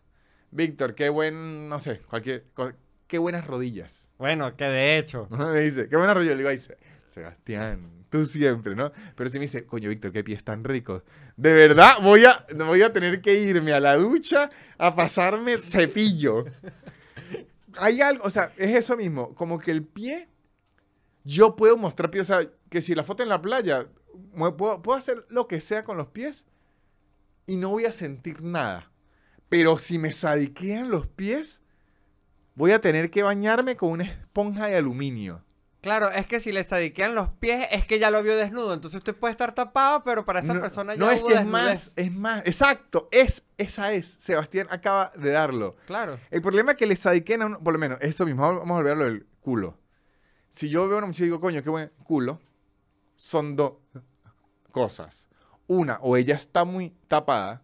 Víctor, 0.51 0.95
qué 0.95 1.09
buen, 1.09 1.67
no 1.69 1.79
sé, 1.79 1.99
cualquier 2.09 2.45
qué 3.07 3.17
buenas 3.17 3.45
rodillas. 3.45 4.09
Bueno, 4.17 4.55
que 4.55 4.63
de 4.65 4.97
hecho. 4.97 5.27
Me 5.31 5.59
dice, 5.59 5.87
qué 5.89 5.95
buena 5.97 6.13
rollo. 6.15 6.31
Le 6.31 6.37
digo, 6.37 6.49
"Ay, 6.49 6.57
Se- 6.57 6.77
Sebastián, 7.13 8.05
tú 8.09 8.25
siempre, 8.25 8.75
¿no? 8.75 8.91
Pero 9.15 9.29
si 9.29 9.37
me 9.37 9.43
dice, 9.43 9.65
coño, 9.65 9.89
Víctor, 9.89 10.11
qué 10.11 10.23
pies 10.23 10.43
tan 10.43 10.63
ricos. 10.63 11.03
De 11.37 11.53
verdad, 11.53 11.97
voy 12.01 12.25
a, 12.25 12.45
voy 12.55 12.81
a 12.81 12.91
tener 12.91 13.21
que 13.21 13.35
irme 13.35 13.71
a 13.71 13.79
la 13.79 13.95
ducha 13.95 14.49
a 14.77 14.95
pasarme 14.95 15.57
cepillo. 15.57 16.45
Hay 17.77 18.01
algo, 18.01 18.23
o 18.23 18.29
sea, 18.29 18.51
es 18.57 18.75
eso 18.75 18.97
mismo. 18.97 19.33
Como 19.35 19.59
que 19.59 19.71
el 19.71 19.83
pie, 19.83 20.27
yo 21.23 21.55
puedo 21.55 21.77
mostrar 21.77 22.09
pie. 22.09 22.21
O 22.21 22.25
sea, 22.25 22.41
que 22.69 22.81
si 22.81 22.95
la 22.95 23.03
foto 23.03 23.23
en 23.23 23.29
la 23.29 23.41
playa, 23.41 23.87
puedo, 24.57 24.81
puedo 24.81 24.97
hacer 24.97 25.25
lo 25.29 25.47
que 25.47 25.61
sea 25.61 25.83
con 25.83 25.97
los 25.97 26.07
pies 26.07 26.45
y 27.45 27.57
no 27.57 27.69
voy 27.69 27.85
a 27.85 27.91
sentir 27.91 28.41
nada. 28.41 28.91
Pero 29.49 29.77
si 29.77 29.99
me 29.99 30.11
sadiquean 30.13 30.89
los 30.89 31.07
pies, 31.07 31.61
voy 32.55 32.71
a 32.71 32.81
tener 32.81 33.11
que 33.11 33.23
bañarme 33.23 33.75
con 33.75 33.89
una 33.89 34.05
esponja 34.05 34.67
de 34.67 34.77
aluminio. 34.77 35.42
Claro, 35.83 36.09
es 36.11 36.25
que 36.27 36.39
si 36.39 36.53
le 36.53 36.63
sadiquean 36.63 37.13
los 37.13 37.27
pies, 37.27 37.67
es 37.69 37.85
que 37.85 37.99
ya 37.99 38.09
lo 38.09 38.23
vio 38.23 38.37
desnudo. 38.37 38.73
Entonces 38.73 38.99
usted 38.99 39.13
puede 39.13 39.33
estar 39.33 39.53
tapado, 39.53 40.01
pero 40.05 40.23
para 40.23 40.39
esa 40.39 40.53
no, 40.53 40.61
persona 40.61 40.95
ya 40.95 40.99
no 40.99 41.11
es 41.11 41.19
hubo 41.19 41.27
que 41.27 41.33
es 41.33 41.45
más, 41.45 41.91
es 41.97 42.09
más, 42.09 42.41
exacto, 42.45 43.09
es, 43.11 43.43
esa 43.57 43.91
es, 43.91 44.07
Sebastián 44.07 44.67
acaba 44.71 45.11
de 45.17 45.31
darlo. 45.31 45.75
Claro. 45.85 46.17
El 46.31 46.41
problema 46.41 46.71
es 46.71 46.77
que 46.77 46.85
le 46.85 46.95
sadiquen 46.95 47.41
a 47.41 47.47
uno, 47.47 47.59
por 47.61 47.73
lo 47.73 47.79
menos, 47.79 47.97
eso 47.99 48.25
mismo, 48.25 48.43
vamos 48.43 48.71
a 48.71 48.73
volver 48.75 48.93
a 48.93 48.95
lo 48.95 49.03
del 49.03 49.27
culo. 49.41 49.77
Si 50.51 50.69
yo 50.69 50.87
veo 50.87 50.95
a 50.95 50.97
una 50.99 51.07
muchacha 51.07 51.23
y 51.23 51.25
digo, 51.25 51.41
coño, 51.41 51.61
qué 51.61 51.69
buen 51.69 51.91
culo, 52.05 52.39
son 53.17 53.57
dos 53.57 53.73
cosas. 54.71 55.27
Una, 55.67 55.99
o 56.01 56.15
ella 56.15 56.35
está 56.35 56.63
muy 56.63 56.95
tapada, 57.09 57.61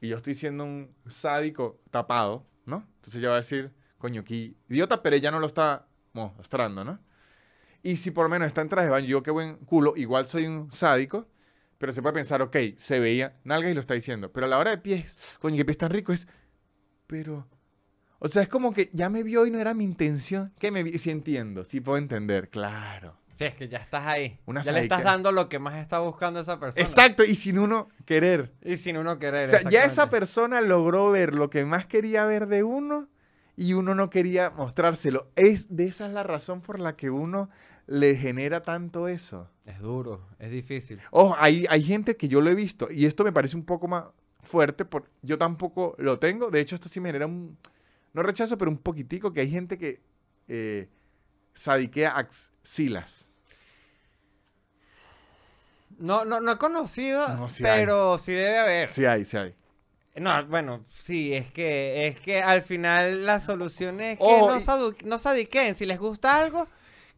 y 0.00 0.08
yo 0.08 0.16
estoy 0.16 0.32
siendo 0.32 0.64
un 0.64 0.96
sádico 1.06 1.78
tapado, 1.90 2.46
¿no? 2.64 2.86
Entonces 2.94 3.16
ella 3.16 3.28
va 3.28 3.34
a 3.34 3.40
decir, 3.40 3.70
coño, 3.98 4.24
qué 4.24 4.54
idiota, 4.70 5.02
pero 5.02 5.14
ella 5.14 5.30
no 5.30 5.40
lo 5.40 5.46
está 5.46 5.88
mostrando, 6.14 6.84
¿no? 6.84 7.00
Y 7.82 7.96
si 7.96 8.10
por 8.10 8.24
lo 8.24 8.28
menos 8.28 8.46
está 8.46 8.60
en 8.60 8.68
traje 8.68 8.86
de 8.86 8.90
baño, 8.90 9.06
yo 9.06 9.22
qué 9.22 9.30
buen 9.30 9.56
culo, 9.56 9.94
igual 9.96 10.28
soy 10.28 10.46
un 10.46 10.70
sádico, 10.70 11.26
pero 11.78 11.92
se 11.92 12.02
puede 12.02 12.14
pensar, 12.14 12.42
ok, 12.42 12.56
se 12.76 13.00
veía 13.00 13.38
nalgas 13.44 13.72
y 13.72 13.74
lo 13.74 13.80
está 13.80 13.94
diciendo. 13.94 14.32
Pero 14.32 14.46
a 14.46 14.48
la 14.48 14.58
hora 14.58 14.70
de 14.70 14.78
pies, 14.78 15.38
coño, 15.40 15.56
qué 15.56 15.64
pies 15.64 15.78
tan 15.78 15.90
rico 15.90 16.12
es, 16.12 16.26
pero... 17.06 17.46
O 18.22 18.28
sea, 18.28 18.42
es 18.42 18.48
como 18.48 18.74
que 18.74 18.90
ya 18.92 19.08
me 19.08 19.22
vio 19.22 19.46
y 19.46 19.50
no 19.50 19.58
era 19.58 19.72
mi 19.72 19.82
intención. 19.82 20.52
Que 20.58 20.70
me 20.70 20.82
vi, 20.82 20.98
sí 20.98 21.10
entiendo, 21.10 21.64
sí 21.64 21.80
puedo 21.80 21.96
entender, 21.96 22.50
claro. 22.50 23.16
Sí, 23.38 23.46
es 23.46 23.54
que 23.54 23.66
ya 23.70 23.78
estás 23.78 24.06
ahí. 24.06 24.38
Una 24.44 24.60
ya 24.60 24.72
le 24.72 24.82
estás 24.82 25.02
dando 25.02 25.32
lo 25.32 25.48
que 25.48 25.58
más 25.58 25.76
está 25.76 26.00
buscando 26.00 26.38
esa 26.40 26.60
persona. 26.60 26.84
Exacto, 26.84 27.24
y 27.24 27.34
sin 27.34 27.58
uno 27.58 27.88
querer. 28.04 28.52
Y 28.62 28.76
sin 28.76 28.98
uno 28.98 29.18
querer. 29.18 29.46
O 29.46 29.48
sea, 29.48 29.62
ya 29.62 29.84
esa 29.84 30.10
persona 30.10 30.60
logró 30.60 31.10
ver 31.10 31.34
lo 31.34 31.48
que 31.48 31.64
más 31.64 31.86
quería 31.86 32.26
ver 32.26 32.48
de 32.48 32.62
uno 32.62 33.08
y 33.56 33.72
uno 33.72 33.94
no 33.94 34.10
quería 34.10 34.50
mostrárselo. 34.50 35.30
Es 35.36 35.74
de 35.74 35.86
esa 35.86 36.06
es 36.06 36.12
la 36.12 36.22
razón 36.22 36.60
por 36.60 36.78
la 36.78 36.96
que 36.96 37.08
uno 37.08 37.48
le 37.90 38.14
genera 38.14 38.62
tanto 38.62 39.08
eso. 39.08 39.50
Es 39.66 39.80
duro, 39.80 40.24
es 40.38 40.52
difícil. 40.52 41.00
Ojo, 41.10 41.34
hay, 41.36 41.66
hay 41.68 41.82
gente 41.82 42.16
que 42.16 42.28
yo 42.28 42.40
lo 42.40 42.48
he 42.48 42.54
visto 42.54 42.88
y 42.88 43.04
esto 43.04 43.24
me 43.24 43.32
parece 43.32 43.56
un 43.56 43.64
poco 43.64 43.88
más 43.88 44.04
fuerte 44.42 44.84
porque 44.84 45.10
yo 45.22 45.36
tampoco 45.38 45.96
lo 45.98 46.18
tengo. 46.20 46.50
De 46.52 46.60
hecho, 46.60 46.76
esto 46.76 46.88
sí 46.88 47.00
me 47.00 47.08
genera 47.08 47.26
un, 47.26 47.58
no 48.12 48.22
rechazo, 48.22 48.56
pero 48.56 48.70
un 48.70 48.78
poquitico 48.78 49.32
que 49.32 49.40
hay 49.40 49.50
gente 49.50 49.76
que 49.76 50.00
eh, 50.46 50.88
sadiquea 51.52 52.16
axilas. 52.16 53.32
No, 55.98 56.24
no, 56.24 56.40
no 56.40 56.52
he 56.52 56.58
conocido, 56.58 57.26
No, 57.28 57.48
sí 57.48 57.64
hay. 57.66 57.84
pero 57.84 58.18
sí 58.18 58.32
debe 58.32 58.58
haber. 58.58 58.88
Sí 58.88 59.04
hay, 59.04 59.24
sí 59.24 59.36
hay. 59.36 59.54
No, 60.16 60.46
bueno, 60.46 60.84
sí, 60.90 61.34
es 61.34 61.50
que, 61.52 62.06
es 62.06 62.20
que 62.20 62.40
al 62.40 62.62
final 62.62 63.26
la 63.26 63.40
solución 63.40 64.00
es 64.00 64.18
que 64.18 64.24
no, 64.24 64.58
y- 64.58 65.04
no 65.04 65.18
sadiquen. 65.18 65.74
Si 65.74 65.86
les 65.86 65.98
gusta 65.98 66.38
algo, 66.38 66.68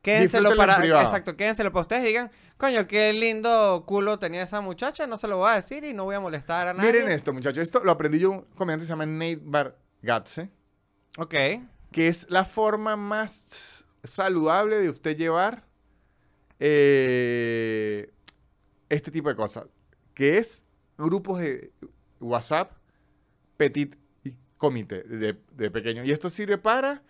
quédenselo 0.02 0.54
para. 0.56 0.84
Exacto, 0.84 1.36
quédenselo 1.36 1.72
para 1.72 1.82
ustedes 1.82 2.04
y 2.04 2.08
digan, 2.08 2.30
coño, 2.58 2.86
qué 2.86 3.12
lindo 3.12 3.84
culo 3.86 4.18
tenía 4.18 4.42
esa 4.42 4.60
muchacha, 4.60 5.06
no 5.06 5.16
se 5.16 5.28
lo 5.28 5.38
voy 5.38 5.50
a 5.50 5.54
decir 5.54 5.84
y 5.84 5.94
no 5.94 6.04
voy 6.04 6.16
a 6.16 6.20
molestar 6.20 6.68
a 6.68 6.74
nadie. 6.74 6.92
Miren 6.92 7.10
esto, 7.10 7.32
muchachos. 7.32 7.62
Esto 7.62 7.82
lo 7.84 7.92
aprendí 7.92 8.18
yo 8.18 8.30
un 8.30 8.40
comediante 8.56 8.82
que 8.82 8.86
se 8.86 8.92
llama 8.92 9.06
Nate 9.06 9.40
Bargatze. 9.42 10.50
Ok. 11.18 11.34
que 11.90 12.08
es 12.08 12.26
la 12.30 12.44
forma 12.44 12.96
más 12.96 13.84
saludable 14.02 14.76
de 14.76 14.88
usted 14.88 15.16
llevar 15.16 15.64
eh, 16.58 18.10
este 18.88 19.10
tipo 19.10 19.28
de 19.28 19.36
cosas, 19.36 19.66
que 20.14 20.38
es 20.38 20.64
grupos 20.96 21.40
de 21.40 21.70
WhatsApp, 22.20 22.72
petit 23.56 23.94
y 24.24 24.34
comité 24.56 25.02
de, 25.02 25.36
de 25.52 25.70
pequeño. 25.70 26.04
Y 26.04 26.12
esto 26.12 26.30
sirve 26.30 26.56
para 26.56 27.02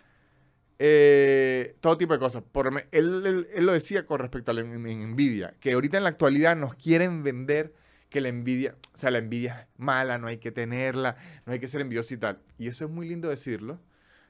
eh, 0.79 1.75
todo 1.81 1.97
tipo 1.97 2.13
de 2.13 2.19
cosas. 2.19 2.43
Por, 2.51 2.67
él, 2.67 3.25
él- 3.25 3.47
él 3.53 3.65
lo 3.65 3.73
decía 3.73 4.05
con 4.05 4.19
respecto 4.19 4.51
a 4.51 4.53
la 4.53 4.61
en- 4.61 4.85
en 4.87 5.01
envidia, 5.01 5.55
que 5.59 5.73
ahorita 5.73 5.97
en 5.97 6.03
la 6.03 6.09
actualidad 6.09 6.55
nos 6.55 6.75
quieren 6.75 7.23
vender 7.23 7.73
que 8.09 8.21
la 8.21 8.29
envidia, 8.29 8.75
o 8.93 8.97
sea, 8.97 9.09
la 9.11 9.17
envidia 9.17 9.61
es 9.61 9.67
mala, 9.79 10.17
no 10.19 10.27
hay 10.27 10.37
que 10.37 10.51
tenerla, 10.51 11.15
no 11.45 11.53
hay 11.53 11.59
que 11.59 11.67
ser 11.67 11.81
envidioso 11.81 12.13
y 12.13 12.17
tal. 12.17 12.39
Y 12.59 12.67
eso 12.67 12.85
es 12.85 12.91
muy 12.91 13.07
lindo 13.07 13.29
decirlo. 13.29 13.79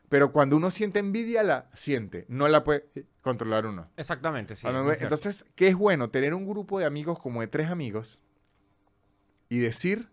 Pero 0.09 0.31
cuando 0.31 0.55
uno 0.57 0.69
siente 0.69 0.99
envidia, 0.99 1.43
la 1.43 1.69
siente. 1.73 2.25
No 2.29 2.47
la 2.47 2.63
puede 2.63 2.85
controlar 3.21 3.65
uno. 3.65 3.89
Exactamente, 3.97 4.55
sí. 4.55 4.67
Entonces, 5.03 5.45
¿qué 5.55 5.69
es 5.69 5.75
bueno? 5.75 6.11
Tener 6.11 6.33
un 6.33 6.47
grupo 6.47 6.77
de 6.79 6.85
amigos 6.85 7.19
como 7.19 7.41
de 7.41 7.47
tres 7.47 7.69
amigos 7.69 8.21
y 9.49 9.57
decir, 9.57 10.07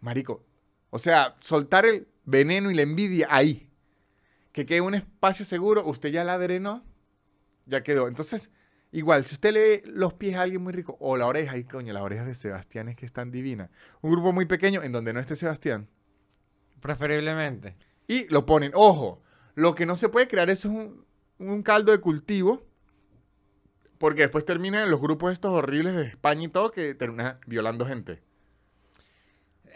marico, 0.00 0.44
o 0.90 0.98
sea, 0.98 1.36
soltar 1.40 1.86
el 1.86 2.08
veneno 2.24 2.70
y 2.70 2.74
la 2.74 2.82
envidia 2.82 3.28
ahí. 3.30 3.67
Que 4.52 4.66
quede 4.66 4.80
un 4.80 4.94
espacio 4.94 5.44
seguro, 5.44 5.86
usted 5.86 6.10
ya 6.10 6.24
la 6.24 6.38
drenó, 6.38 6.84
ya 7.66 7.82
quedó. 7.82 8.08
Entonces, 8.08 8.50
igual, 8.92 9.24
si 9.24 9.34
usted 9.34 9.52
le 9.52 9.60
ve 9.60 9.82
los 9.86 10.14
pies 10.14 10.36
a 10.36 10.42
alguien 10.42 10.62
muy 10.62 10.72
rico, 10.72 10.96
o 11.00 11.16
la 11.16 11.26
oreja, 11.26 11.56
y 11.56 11.64
coño, 11.64 11.92
las 11.92 12.02
orejas 12.02 12.26
de 12.26 12.34
Sebastián 12.34 12.88
es 12.88 12.96
que 12.96 13.06
están 13.06 13.30
divinas. 13.30 13.70
Un 14.00 14.12
grupo 14.12 14.32
muy 14.32 14.46
pequeño 14.46 14.82
en 14.82 14.92
donde 14.92 15.12
no 15.12 15.20
esté 15.20 15.36
Sebastián. 15.36 15.88
Preferiblemente. 16.80 17.76
Y 18.06 18.26
lo 18.28 18.46
ponen. 18.46 18.72
Ojo, 18.74 19.22
lo 19.54 19.74
que 19.74 19.86
no 19.86 19.96
se 19.96 20.08
puede 20.08 20.28
crear 20.28 20.48
eso 20.50 20.68
es 20.68 20.74
un, 20.74 21.04
un 21.38 21.62
caldo 21.62 21.92
de 21.92 21.98
cultivo. 21.98 22.62
Porque 23.98 24.22
después 24.22 24.44
terminan 24.44 24.90
los 24.90 25.00
grupos 25.00 25.32
estos 25.32 25.52
horribles 25.52 25.94
de 25.96 26.04
España 26.04 26.44
y 26.44 26.48
todo 26.48 26.70
que 26.70 26.94
terminan 26.94 27.40
violando 27.46 27.84
gente. 27.84 28.22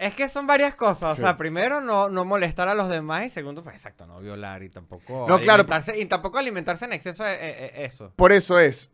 Es 0.03 0.14
que 0.14 0.28
son 0.28 0.46
varias 0.46 0.74
cosas. 0.74 1.16
Sí. 1.16 1.22
O 1.22 1.24
sea, 1.24 1.36
primero, 1.36 1.80
no, 1.80 2.09
no 2.09 2.24
molestar 2.24 2.68
a 2.68 2.74
los 2.74 2.88
demás. 2.88 3.26
Y 3.26 3.30
segundo, 3.30 3.62
pues 3.62 3.76
exacto, 3.76 4.05
no 4.07 4.18
violar 4.20 4.62
y 4.62 4.68
tampoco. 4.68 5.26
No, 5.28 5.38
claro, 5.40 5.64
alimentarse- 5.64 5.98
Y 5.98 6.07
tampoco 6.07 6.38
alimentarse 6.38 6.84
en 6.86 6.92
exceso 6.92 7.22
de 7.24 7.34
eh, 7.34 7.38
eh, 7.40 7.72
eso. 7.84 8.12
Por 8.16 8.32
eso 8.32 8.59
es, 8.59 8.90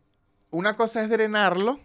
una 0.51 0.75
cosa 0.75 1.01
es 1.03 1.09
drenarlo, 1.09 1.79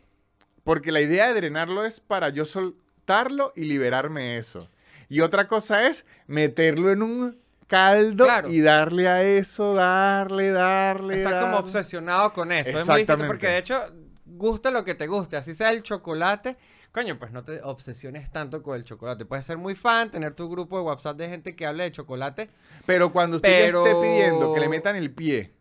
porque 0.62 0.92
la 0.92 1.00
idea 1.00 1.28
de 1.28 1.34
drenarlo 1.34 1.84
es 1.84 2.00
para 2.00 2.28
yo 2.28 2.44
soltarlo 2.44 3.52
y 3.56 3.64
liberarme 3.64 4.36
eso. 4.38 4.68
Y 5.08 5.20
otra 5.20 5.46
cosa 5.46 5.86
es 5.86 6.04
meterlo 6.26 6.90
en 6.90 7.02
un 7.02 7.38
caldo 7.66 8.24
Claro. 8.24 8.50
y 8.50 8.60
darle 8.60 9.08
a 9.08 9.22
eso, 9.22 9.74
darle, 9.74 10.50
darle. 10.50 11.16
Estar 11.18 11.34
como 11.40 11.44
darle. 11.54 11.58
obsesionado 11.60 12.32
con 12.32 12.52
eso. 12.52 12.68
Es 12.70 12.74
muy 12.74 13.00
Exactamente. 13.00 13.26
porque 13.26 13.46
de 13.48 13.58
hecho, 13.58 13.82
gusta 14.26 14.70
lo 14.70 14.84
que 14.84 14.94
te 14.94 15.06
guste. 15.06 15.36
Así 15.36 15.54
sea 15.54 15.70
el 15.70 15.82
chocolate. 15.82 16.56
Coño, 16.94 17.18
pues 17.18 17.32
no 17.32 17.42
te 17.42 17.60
obsesiones 17.62 18.30
tanto 18.30 18.62
con 18.62 18.76
el 18.76 18.84
chocolate. 18.84 19.24
Puedes 19.24 19.44
ser 19.44 19.58
muy 19.58 19.74
fan, 19.74 20.12
tener 20.12 20.32
tu 20.32 20.48
grupo 20.48 20.78
de 20.78 20.84
WhatsApp 20.84 21.16
de 21.16 21.28
gente 21.28 21.56
que 21.56 21.66
hable 21.66 21.82
de 21.82 21.90
chocolate. 21.90 22.48
Pero 22.86 23.12
cuando 23.12 23.38
usted 23.38 23.66
esté 23.66 23.94
pidiendo 24.00 24.54
que 24.54 24.60
le 24.60 24.68
metan 24.68 24.94
el 24.94 25.10
pie 25.10 25.52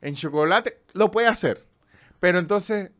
en 0.00 0.14
chocolate, 0.14 0.80
lo 0.94 1.10
puede 1.10 1.26
hacer. 1.26 1.66
Pero 2.18 2.38
entonces 2.38 2.92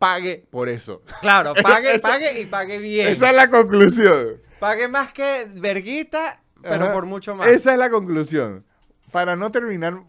pague 0.00 0.44
por 0.50 0.68
eso. 0.68 1.02
Claro, 1.20 1.54
pague, 1.62 1.94
Esa- 1.94 2.08
pague 2.08 2.40
y 2.40 2.46
pague 2.46 2.78
bien. 2.78 3.06
Esa 3.06 3.30
es 3.30 3.36
la 3.36 3.48
conclusión. 3.50 4.40
Pague 4.58 4.88
más 4.88 5.12
que 5.12 5.46
verguita, 5.48 6.42
pero 6.60 6.86
Ajá. 6.86 6.92
por 6.92 7.06
mucho 7.06 7.36
más. 7.36 7.46
Esa 7.46 7.70
es 7.70 7.78
la 7.78 7.88
conclusión. 7.88 8.64
Para 9.12 9.36
no 9.36 9.52
terminar 9.52 10.02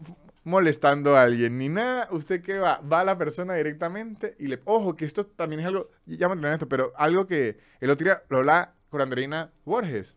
molestando 0.44 1.16
a 1.16 1.22
alguien 1.22 1.58
ni 1.58 1.68
nada, 1.68 2.08
¿usted 2.10 2.42
qué 2.42 2.58
va? 2.58 2.80
Va 2.80 3.00
a 3.00 3.04
la 3.04 3.18
persona 3.18 3.54
directamente 3.54 4.34
y 4.38 4.48
le... 4.48 4.60
Ojo, 4.64 4.96
que 4.96 5.04
esto 5.04 5.24
también 5.24 5.60
es 5.60 5.66
algo... 5.66 5.90
Ya 6.06 6.28
me 6.28 6.52
esto, 6.52 6.68
pero 6.68 6.92
algo 6.96 7.26
que 7.26 7.58
el 7.80 7.90
otro 7.90 8.04
día 8.04 8.22
lo 8.28 8.38
hablaba 8.38 8.74
con 8.88 9.00
Andreina 9.00 9.52
Borges. 9.64 10.16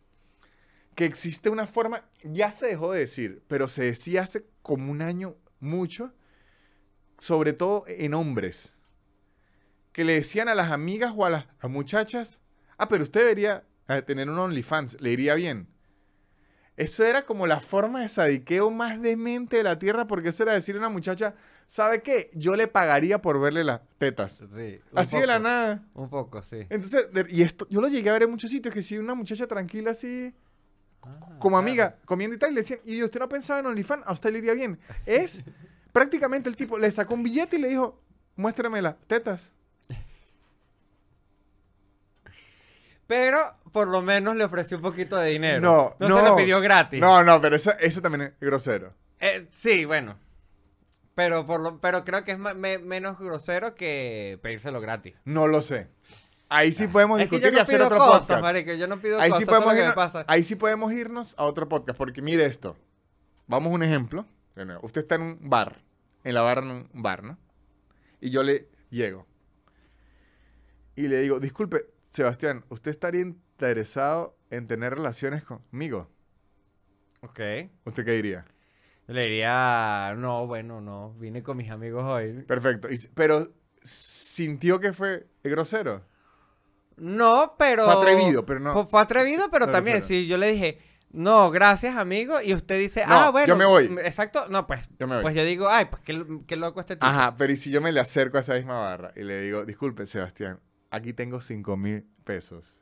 Que 0.96 1.06
existe 1.06 1.50
una 1.50 1.68
forma... 1.68 2.06
Ya 2.24 2.52
se 2.52 2.68
dejó 2.68 2.92
de 2.92 3.00
decir, 3.00 3.44
pero 3.48 3.68
se 3.68 3.84
decía 3.84 4.24
hace 4.24 4.46
como 4.62 4.92
un 4.92 5.02
año 5.02 5.36
mucho, 5.60 6.14
sobre 7.20 7.54
todo 7.54 7.86
en 7.88 8.14
hombres, 8.14 8.78
que 9.92 10.04
le 10.04 10.14
decían 10.14 10.50
a 10.50 10.56
las 10.56 10.72
amigas 10.72 11.14
o 11.16 11.26
a 11.26 11.30
las 11.30 11.48
a 11.60 11.68
muchachas, 11.68 12.42
ah, 12.78 12.90
pero 12.90 13.04
usted 13.04 13.22
debería 13.22 13.64
eh, 13.88 14.02
tener 14.02 14.30
un 14.30 14.40
OnlyFans, 14.40 15.00
le 15.02 15.12
iría 15.12 15.36
bien. 15.36 15.68
Eso 16.78 17.06
era 17.06 17.24
como 17.24 17.48
la 17.48 17.60
forma 17.62 18.02
de 18.02 18.08
sadiqueo 18.10 18.70
más 18.70 19.02
demente 19.02 19.58
de 19.58 19.64
la 19.64 19.80
tierra, 19.80 20.08
porque 20.08 20.30
eso 20.30 20.44
era 20.44 20.54
decirle 20.54 20.80
a 20.80 20.86
una 20.86 20.90
muchacha, 20.90 21.36
¿sabe 21.68 22.02
qué? 22.02 22.32
Yo 22.34 22.56
le 22.56 22.68
pagaría 22.68 23.22
por 23.22 23.40
verle 23.40 23.64
las 23.64 23.82
tetas. 23.98 24.44
Sí, 24.56 24.80
Así 24.94 25.18
de 25.18 25.28
la 25.28 25.40
nada. 25.40 25.84
Un 25.94 26.10
poco, 26.10 26.42
sí. 26.44 26.66
Entonces, 26.70 27.08
y 27.30 27.44
esto, 27.44 27.66
yo 27.70 27.80
lo 27.80 27.88
llegué 27.88 28.10
a 28.10 28.14
ver 28.14 28.24
en 28.24 28.32
muchos 28.32 28.52
sitios, 28.52 28.74
que 28.74 28.82
si 28.82 28.98
una 28.98 29.16
muchacha 29.16 29.48
tranquila 29.48 29.92
así, 29.92 30.34
Ah, 31.08 31.20
como 31.40 31.58
claro. 31.58 31.58
amiga, 31.58 31.98
comiendo 32.06 32.36
y 32.36 32.40
tal, 32.40 32.52
y 32.52 32.56
le 32.56 32.62
decían, 32.62 32.80
y 32.84 33.04
usted 33.04 33.20
no 33.20 33.30
pensaba 33.30 33.60
en 33.60 33.68
OnlyFans, 33.68 34.04
a 34.08 34.12
usted 34.12 34.32
le 34.32 34.40
iría 34.40 34.56
bien. 34.56 34.80
Es 35.06 35.44
prácticamente 35.94 36.50
el 36.50 36.56
tipo, 36.56 36.80
le 36.80 36.90
sacó 36.92 37.14
un 37.14 37.22
billete 37.24 37.58
y 37.58 37.60
le 37.62 37.68
dijo, 37.68 38.02
muéstrame 38.36 38.82
las 38.82 38.96
tetas. 39.08 39.54
Pero 43.08 43.56
por 43.72 43.88
lo 43.88 44.02
menos 44.02 44.36
le 44.36 44.44
ofreció 44.44 44.78
un 44.78 44.84
poquito 44.84 45.16
de 45.18 45.30
dinero. 45.30 45.62
No, 45.62 45.96
no. 46.00 46.10
no. 46.10 46.18
se 46.20 46.24
lo 46.26 46.36
pidió 46.36 46.60
gratis. 46.62 47.00
No, 47.00 47.24
no, 47.24 47.40
pero 47.42 47.56
eso, 47.56 47.72
eso 47.80 48.02
también 48.02 48.22
es 48.24 48.34
grosero. 48.40 48.94
Eh, 49.20 49.48
sí, 49.52 49.86
bueno. 49.86 50.18
Pero, 51.14 51.46
por 51.46 51.62
lo, 51.62 51.80
pero 51.80 52.04
creo 52.04 52.24
que 52.26 52.34
es 52.34 52.40
me- 52.40 52.78
menos 52.80 53.18
grosero 53.20 53.76
que 53.76 54.40
pedírselo 54.42 54.82
gratis. 54.82 55.16
No 55.24 55.48
lo 55.48 55.62
sé. 55.62 55.88
Ahí 56.50 56.72
sí 56.72 56.88
podemos 56.88 57.20
es 57.20 57.28
que 57.30 57.38
discutir 57.38 57.52
yo 57.52 57.54
y 57.54 57.56
no 57.58 57.62
hacer 57.62 57.76
pido 57.76 57.86
otro 57.88 57.98
cosas, 58.00 58.20
podcast. 58.22 58.42
marico. 58.42 58.74
Yo 58.74 58.88
no 58.88 59.00
pido 59.00 59.20
Ahí 59.20 59.30
cosas. 59.30 59.40
sí, 59.40 59.46
podemos 59.50 59.74
me 59.74 59.80
irnos, 59.80 59.96
pasa. 59.96 60.26
ahí 60.28 60.44
sí 60.44 60.56
podemos 60.56 60.94
irnos 60.94 61.36
a 61.38 61.46
otro 61.46 61.68
podcast, 61.70 61.98
porque 61.98 62.22
mire 62.22 62.46
esto. 62.46 62.78
Vamos 63.48 63.72
a 63.72 63.76
un 63.76 63.84
ejemplo. 63.84 64.26
Usted 64.82 65.02
está 65.02 65.16
en 65.16 65.22
un 65.22 65.40
bar, 65.50 65.82
en 66.24 66.34
la 66.34 66.42
barra 66.42 66.62
en 66.62 66.72
un 66.72 66.90
bar, 66.94 67.24
¿no? 67.24 67.38
Y 68.22 68.30
yo 68.30 68.44
le 68.44 68.68
llego. 68.90 69.26
Y 70.96 71.08
le 71.08 71.22
digo, 71.22 71.40
disculpe, 71.40 71.86
Sebastián, 72.16 72.64
¿usted 72.70 72.92
estaría 72.92 73.20
interesado 73.22 74.38
en 74.50 74.68
tener 74.68 74.94
relaciones 74.96 75.44
conmigo? 75.44 76.10
Ok. 77.22 77.40
¿Usted 77.84 78.06
qué 78.06 78.12
diría? 78.14 78.46
Yo 79.08 79.14
le 79.14 79.24
diría, 79.24 80.14
no, 80.18 80.48
bueno, 80.48 80.80
no. 80.80 81.14
Vine 81.20 81.44
con 81.44 81.58
mis 81.58 81.70
amigos 81.70 82.04
hoy. 82.06 82.44
Perfecto. 82.44 82.90
Y- 82.90 82.98
pero 83.14 83.52
sintió 83.82 84.80
que 84.80 84.94
fue 84.94 85.28
grosero. 85.44 86.04
No, 86.96 87.56
pero. 87.60 87.84
Fue 87.84 87.94
atrevido, 87.96 88.46
pero 88.46 88.60
no- 88.62 88.72
Fue, 88.72 88.88
fue 88.88 89.02
atrevido, 89.02 89.50
pero 89.52 89.66
no 89.66 89.72
también, 89.74 89.98
grosero. 89.98 90.20
si 90.22 90.28
yo 90.28 90.38
le 90.38 90.54
dije, 90.54 90.80
no, 91.12 91.52
gracias, 91.52 91.98
amigo, 91.98 92.42
y 92.42 92.54
usted 92.54 92.80
dice, 92.80 93.06
No, 93.06 93.14
ah, 93.16 93.30
bueno. 93.32 93.48
yo 93.48 93.58
me 93.58 93.66
voy. 93.66 93.94
Exacto, 94.06 94.48
no, 94.48 94.66
pues. 94.66 94.88
Yo 95.00 95.06
me 95.08 95.16
voy. 95.16 95.24
Pues 95.24 95.36
yo 95.36 95.44
digo, 95.44 95.68
ay, 95.70 95.86
pues 95.86 96.02
qué, 96.04 96.26
qué 96.48 96.56
loco 96.56 96.80
este 96.80 96.96
tipo. 96.96 97.06
Ajá, 97.06 97.36
pero 97.38 97.52
¿y 97.52 97.58
si 97.58 97.72
yo 97.72 97.82
me 97.82 97.92
le 97.92 98.00
acerco 98.00 98.38
a 98.38 98.40
esa 98.42 98.54
misma 98.54 98.80
barra 98.80 99.12
y 99.18 99.24
le 99.24 99.42
digo, 99.42 99.66
disculpe, 99.66 100.06
Sebastián, 100.06 100.60
aquí 100.90 101.14
tengo 101.14 101.42
cinco 101.42 101.78
mil 101.78 102.06
pesos. 102.24 102.78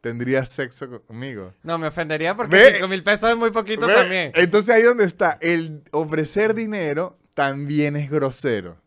¿Tendrías 0.00 0.48
sexo 0.50 1.02
conmigo? 1.02 1.52
No, 1.62 1.76
me 1.76 1.88
ofendería 1.88 2.36
porque 2.36 2.56
Ve. 2.56 2.72
5 2.74 2.88
mil 2.88 3.02
pesos 3.02 3.30
es 3.30 3.36
muy 3.36 3.50
poquito 3.50 3.86
¿Ve? 3.86 3.94
también. 3.94 4.32
Entonces 4.36 4.72
ahí 4.72 4.82
donde 4.82 5.04
está, 5.04 5.38
el 5.40 5.82
ofrecer 5.90 6.54
dinero 6.54 7.18
también 7.34 7.96
es 7.96 8.08
grosero. 8.08 8.80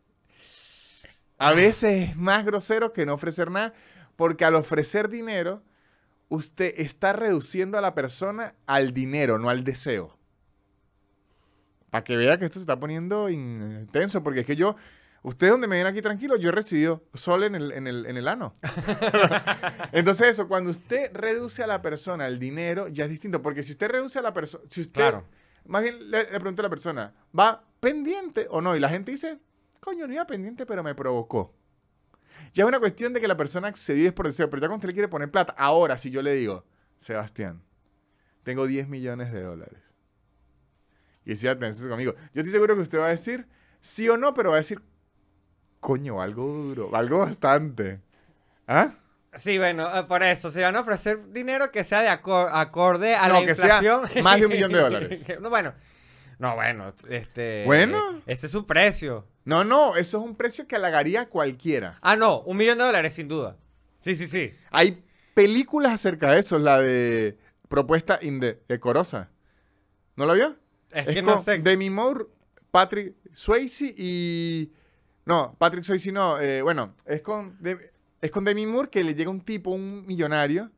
A 1.37 1.53
veces 1.53 2.09
es 2.09 2.15
más 2.15 2.45
grosero 2.45 2.93
que 2.93 3.05
no 3.05 3.13
ofrecer 3.13 3.51
nada, 3.51 3.73
porque 4.15 4.45
al 4.45 4.55
ofrecer 4.55 5.09
dinero, 5.09 5.63
usted 6.29 6.73
está 6.77 7.13
reduciendo 7.13 7.77
a 7.77 7.81
la 7.81 7.93
persona 7.93 8.55
al 8.65 8.93
dinero, 8.93 9.37
no 9.37 9.49
al 9.49 9.63
deseo. 9.63 10.17
Para 11.89 12.03
que 12.05 12.15
vea 12.15 12.37
que 12.37 12.45
esto 12.45 12.59
se 12.59 12.63
está 12.63 12.79
poniendo 12.79 13.29
intenso, 13.29 14.23
porque 14.23 14.41
es 14.41 14.45
que 14.45 14.55
yo, 14.55 14.77
usted 15.23 15.49
donde 15.49 15.67
me 15.67 15.77
ven 15.77 15.87
aquí 15.87 16.01
tranquilo, 16.01 16.35
yo 16.35 16.49
he 16.49 16.51
recibido 16.51 17.03
sol 17.13 17.43
en 17.43 17.55
el, 17.55 17.71
en 17.71 17.87
el, 17.87 18.05
en 18.05 18.17
el 18.17 18.27
ano. 18.27 18.55
Entonces 19.91 20.27
eso, 20.27 20.47
cuando 20.47 20.69
usted 20.69 21.11
reduce 21.13 21.63
a 21.63 21.67
la 21.67 21.81
persona 21.81 22.25
al 22.25 22.39
dinero, 22.39 22.87
ya 22.87 23.05
es 23.05 23.09
distinto, 23.09 23.41
porque 23.41 23.63
si 23.63 23.71
usted 23.71 23.89
reduce 23.91 24.19
a 24.19 24.21
la 24.21 24.33
persona, 24.33 24.63
si 24.67 24.81
usted, 24.81 25.01
Claro. 25.01 25.25
más 25.65 25.83
bien 25.83 26.09
le, 26.09 26.23
le 26.23 26.39
pregunta 26.39 26.61
a 26.61 26.63
la 26.63 26.69
persona, 26.69 27.13
¿va 27.37 27.63
pendiente 27.79 28.47
o 28.49 28.61
no? 28.61 28.75
Y 28.75 28.79
la 28.79 28.89
gente 28.89 29.11
dice, 29.11 29.39
coño, 29.79 30.07
no 30.07 30.13
iba 30.13 30.25
pendiente, 30.25 30.65
pero 30.65 30.83
me 30.83 30.95
provocó. 30.95 31.53
Ya 32.53 32.63
es 32.63 32.67
una 32.67 32.79
cuestión 32.79 33.13
de 33.13 33.21
que 33.21 33.27
la 33.27 33.37
persona 33.37 33.67
accedió 33.67 34.07
es 34.07 34.13
por 34.13 34.25
deseo, 34.25 34.49
pero 34.49 34.61
ya 34.61 34.67
cuando 34.67 34.77
usted 34.77 34.89
le 34.89 34.93
quiere 34.93 35.07
poner 35.07 35.29
plata, 35.31 35.53
ahora 35.57 35.97
si 35.97 36.09
yo 36.09 36.21
le 36.21 36.33
digo, 36.33 36.65
Sebastián, 36.97 37.61
tengo 38.43 38.65
10 38.67 38.87
millones 38.87 39.31
de 39.31 39.41
dólares. 39.41 39.79
Y 41.25 41.35
tenés 41.35 41.77
eso 41.77 41.87
conmigo. 41.87 42.13
Yo 42.33 42.41
estoy 42.41 42.51
seguro 42.51 42.75
que 42.75 42.81
usted 42.81 42.97
va 42.99 43.07
a 43.07 43.09
decir 43.09 43.47
sí 43.79 44.09
o 44.09 44.17
no, 44.17 44.33
pero 44.33 44.49
va 44.49 44.55
a 44.55 44.59
decir, 44.59 44.81
coño, 45.81 46.21
algo 46.21 46.45
duro, 46.47 46.95
algo 46.95 47.19
bastante. 47.19 47.99
¿Ah? 48.67 48.93
Sí, 49.35 49.57
bueno, 49.57 49.89
eh, 49.97 50.03
por 50.03 50.23
eso, 50.23 50.51
se 50.51 50.61
van 50.61 50.75
a 50.77 50.81
ofrecer 50.81 51.31
dinero 51.33 51.71
que 51.71 51.83
sea 51.83 52.01
de 52.01 52.09
acor- 52.09 52.49
acorde 52.53 53.15
a 53.15 53.27
No, 53.27 53.41
la 53.41 53.45
que 53.45 53.55
sea 53.55 53.77
inflación. 53.81 54.23
más 54.23 54.39
de 54.39 54.45
un 54.45 54.51
millón 54.53 54.71
de 54.71 54.79
dólares. 54.81 55.25
No, 55.41 55.49
bueno, 55.49 55.73
no, 56.39 56.55
bueno, 56.55 56.93
este... 57.09 57.63
Bueno. 57.65 58.21
Este 58.25 58.45
es 58.45 58.51
su 58.51 58.65
precio. 58.65 59.27
No, 59.43 59.63
no, 59.63 59.95
eso 59.95 60.17
es 60.19 60.23
un 60.23 60.35
precio 60.35 60.67
que 60.67 60.75
halagaría 60.75 61.21
a 61.21 61.25
cualquiera. 61.29 61.97
Ah, 62.01 62.15
no, 62.15 62.41
un 62.41 62.55
millón 62.57 62.77
de 62.77 62.83
dólares, 62.85 63.13
sin 63.15 63.27
duda. 63.27 63.57
Sí, 63.99 64.15
sí, 64.15 64.27
sí. 64.27 64.53
Hay 64.69 65.03
películas 65.33 65.93
acerca 65.93 66.31
de 66.31 66.39
eso, 66.39 66.59
la 66.59 66.79
de 66.79 67.37
Propuesta 67.69 68.19
Indecorosa. 68.21 69.29
¿No 70.15 70.25
la 70.25 70.33
vio? 70.33 70.57
Es, 70.91 71.07
Es 71.07 71.13
que 71.15 71.21
no 71.21 71.41
sé. 71.41 71.57
Demi 71.59 71.89
Moore, 71.89 72.25
Patrick 72.69 73.15
Swayze 73.31 73.93
y... 73.97 74.71
No, 75.25 75.55
Patrick 75.57 75.83
Swayze 75.83 76.11
no. 76.11 76.39
eh, 76.39 76.61
bueno, 76.61 76.95
es 77.05 77.21
con, 77.21 77.57
De- 77.61 77.91
es 78.21 78.31
con 78.31 78.43
Demi 78.43 78.65
Moore 78.65 78.89
que 78.89 79.03
le 79.03 79.15
llega 79.15 79.29
un 79.29 79.41
tipo, 79.41 79.71
un 79.71 80.05
millonario. 80.05 80.71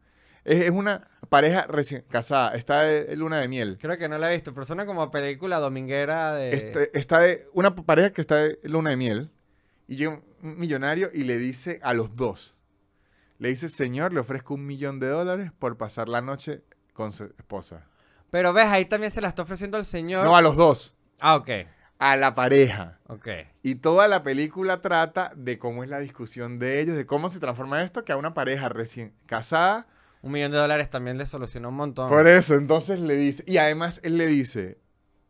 Es, 0.43 0.61
es 0.65 0.71
una 0.71 1.07
pareja 1.29 1.65
recién 1.67 2.03
casada. 2.09 2.53
Está 2.55 2.81
de 2.81 3.15
luna 3.15 3.39
de 3.39 3.47
miel. 3.47 3.77
Creo 3.79 3.97
que 3.97 4.09
no 4.09 4.17
la 4.17 4.29
he 4.31 4.35
visto, 4.35 4.53
pero 4.53 4.65
suena 4.65 4.85
como 4.85 5.09
película 5.11 5.59
dominguera 5.59 6.33
de... 6.33 6.53
Este- 6.55 6.97
está 6.97 7.19
de 7.19 7.47
una 7.53 7.73
pareja 7.75 8.11
que 8.11 8.21
está 8.21 8.35
de 8.35 8.59
luna 8.63 8.89
de 8.91 8.97
miel. 8.97 9.31
Y 9.87 9.95
llega 9.95 10.11
un- 10.11 10.23
un 10.41 10.59
millonario 10.59 11.09
y 11.13 11.23
le 11.23 11.37
dice 11.37 11.79
a 11.83 11.93
los 11.93 12.13
dos. 12.15 12.57
Le 13.39 13.49
dice, 13.49 13.69
señor, 13.69 14.13
le 14.13 14.19
ofrezco 14.19 14.53
un 14.53 14.65
millón 14.65 14.99
de 14.99 15.07
dólares 15.07 15.51
por 15.57 15.77
pasar 15.77 16.07
la 16.09 16.21
noche 16.21 16.63
con 16.93 17.11
su 17.13 17.23
esposa. 17.25 17.87
Pero 18.29 18.51
ves, 18.53 18.65
ahí 18.65 18.85
también 18.85 19.11
se 19.11 19.21
la 19.21 19.29
está 19.29 19.43
ofreciendo 19.43 19.77
el 19.77 19.85
señor. 19.85 20.25
No 20.25 20.35
a 20.35 20.41
los 20.41 20.55
dos, 20.55 20.95
Ah, 21.19 21.35
ok, 21.37 21.49
a 22.03 22.17
la 22.17 22.35
pareja. 22.35 22.99
ok. 23.07 23.29
Y 23.61 23.75
toda 23.75 24.09
la 24.09 24.23
película 24.23 24.81
trata 24.81 25.31
de 25.37 25.57
cómo 25.57 25.85
es 25.85 25.89
la 25.89 25.99
discusión 25.99 26.59
de 26.59 26.81
ellos, 26.81 26.97
de 26.97 27.05
cómo 27.05 27.29
se 27.29 27.39
transforma 27.39 27.81
esto, 27.81 28.03
que 28.03 28.11
a 28.11 28.17
una 28.17 28.33
pareja 28.33 28.67
recién 28.67 29.13
casada. 29.25 29.87
Un 30.21 30.33
millón 30.33 30.51
de 30.51 30.57
dólares 30.57 30.89
también 30.89 31.17
le 31.17 31.25
solucionó 31.25 31.69
un 31.69 31.75
montón. 31.75 32.09
Por 32.09 32.27
eso, 32.27 32.55
entonces 32.55 32.99
le 32.99 33.15
dice, 33.15 33.43
y 33.47 33.57
además 33.57 34.01
él 34.03 34.17
le 34.17 34.27
dice, 34.27 34.79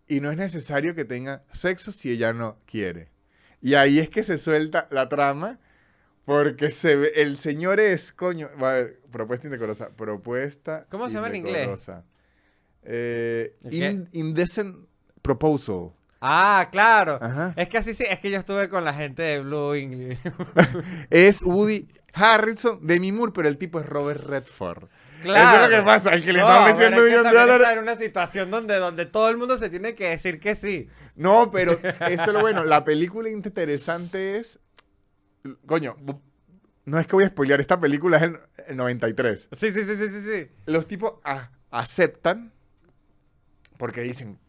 y 0.07 0.19
no 0.19 0.31
es 0.31 0.37
necesario 0.37 0.95
que 0.95 1.05
tenga 1.05 1.43
sexo 1.51 1.91
si 1.91 2.09
ella 2.09 2.33
no 2.33 2.57
quiere. 2.65 3.11
Y 3.61 3.75
ahí 3.75 3.99
es 3.99 4.09
que 4.09 4.23
se 4.23 4.39
suelta 4.39 4.87
la 4.89 5.09
trama, 5.09 5.59
porque 6.25 6.71
se 6.71 6.95
ve, 6.95 7.11
el 7.17 7.37
señor 7.37 7.79
es, 7.79 8.11
coño, 8.13 8.49
va 8.61 8.71
a 8.71 8.73
ver, 8.77 8.99
propuesta 9.11 9.45
indecorosa, 9.45 9.89
propuesta 9.89 10.87
¿Cómo 10.89 11.07
se 11.07 11.13
llama 11.13 11.27
en 11.27 11.35
inglés? 11.35 11.91
Eh, 12.81 13.55
indecent 14.11 14.87
proposal. 15.21 15.91
Ah, 16.25 16.69
claro. 16.71 17.19
Ajá. 17.21 17.53
Es 17.57 17.67
que 17.67 17.77
así 17.77 17.93
sí, 17.93 18.05
es 18.09 18.17
que 18.19 18.31
yo 18.31 18.37
estuve 18.39 18.69
con 18.69 18.85
la 18.85 18.93
gente 18.93 19.21
de 19.21 19.41
Blue 19.41 19.73
English. 19.73 20.17
Es 21.09 21.41
Woody 21.43 21.87
Harrison, 22.13 22.79
Demi 22.81 23.11
Moore, 23.11 23.33
pero 23.35 23.49
el 23.49 23.57
tipo 23.57 23.79
es 23.81 23.85
Robert 23.85 24.23
Redford. 24.23 24.85
claro. 25.21 25.55
Eso 25.57 25.65
es 25.65 25.69
lo 25.71 25.77
que 25.77 25.83
pasa, 25.83 26.13
el 26.13 26.23
que 26.23 26.31
le 26.31 26.39
No, 26.39 26.47
está 26.47 26.61
ofreciendo 26.63 26.99
un 27.01 27.05
millón 27.07 27.23
de 27.23 27.29
dólares. 27.31 27.55
está 27.67 27.73
en 27.73 27.79
una 27.79 27.95
situación 27.97 28.51
donde, 28.51 28.75
donde 28.77 29.05
todo 29.05 29.29
el 29.29 29.35
mundo 29.37 29.57
se 29.57 29.69
tiene 29.69 29.95
que 29.95 30.09
decir 30.11 30.39
que 30.39 30.55
sí. 30.55 30.87
No, 31.15 31.51
pero 31.51 31.73
eso 32.07 32.23
es 32.23 32.27
lo 32.27 32.39
bueno. 32.39 32.63
La 32.63 32.83
película 32.85 33.29
interesante 33.29 34.37
es. 34.37 34.59
Coño, 35.65 35.97
no 36.85 36.99
es 36.99 37.05
que 37.05 37.15
voy 37.17 37.25
a 37.25 37.27
spoilear, 37.27 37.59
esta 37.59 37.79
película 37.81 38.15
es 38.17 38.23
el, 38.23 38.39
el 38.67 38.77
93. 38.77 39.49
Sí, 39.51 39.71
sí, 39.73 39.83
sí, 39.83 39.95
sí, 39.97 40.07
sí, 40.09 40.21
sí. 40.21 40.47
Los 40.67 40.87
tipos 40.87 41.15
a- 41.25 41.49
aceptan 41.69 42.53
porque 43.77 44.01
dicen, 44.01 44.39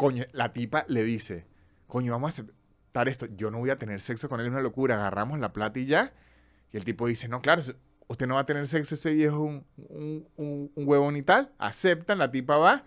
coño, 0.00 0.24
la 0.32 0.52
tipa 0.54 0.86
le 0.88 1.04
dice, 1.04 1.46
coño, 1.86 2.12
vamos 2.12 2.28
a 2.28 2.42
aceptar 2.42 3.06
esto. 3.08 3.26
Yo 3.36 3.50
no 3.50 3.58
voy 3.58 3.68
a 3.68 3.76
tener 3.76 4.00
sexo 4.00 4.30
con 4.30 4.40
él, 4.40 4.46
es 4.46 4.52
una 4.52 4.62
locura. 4.62 4.94
Agarramos 4.94 5.38
la 5.38 5.52
plata 5.52 5.78
y 5.78 5.84
ya. 5.84 6.14
Y 6.72 6.78
el 6.78 6.84
tipo 6.84 7.06
dice, 7.06 7.28
no, 7.28 7.42
claro, 7.42 7.60
usted 8.08 8.26
no 8.26 8.36
va 8.36 8.40
a 8.40 8.46
tener 8.46 8.66
sexo, 8.66 8.94
ese 8.94 9.10
viejo 9.10 9.36
es 9.36 9.40
un, 9.42 9.66
un, 9.88 10.28
un- 10.36 10.72
un 10.74 10.88
huevón 10.88 11.16
y 11.16 11.22
tal. 11.22 11.52
Aceptan, 11.58 12.16
la 12.18 12.30
tipa 12.30 12.56
va. 12.56 12.84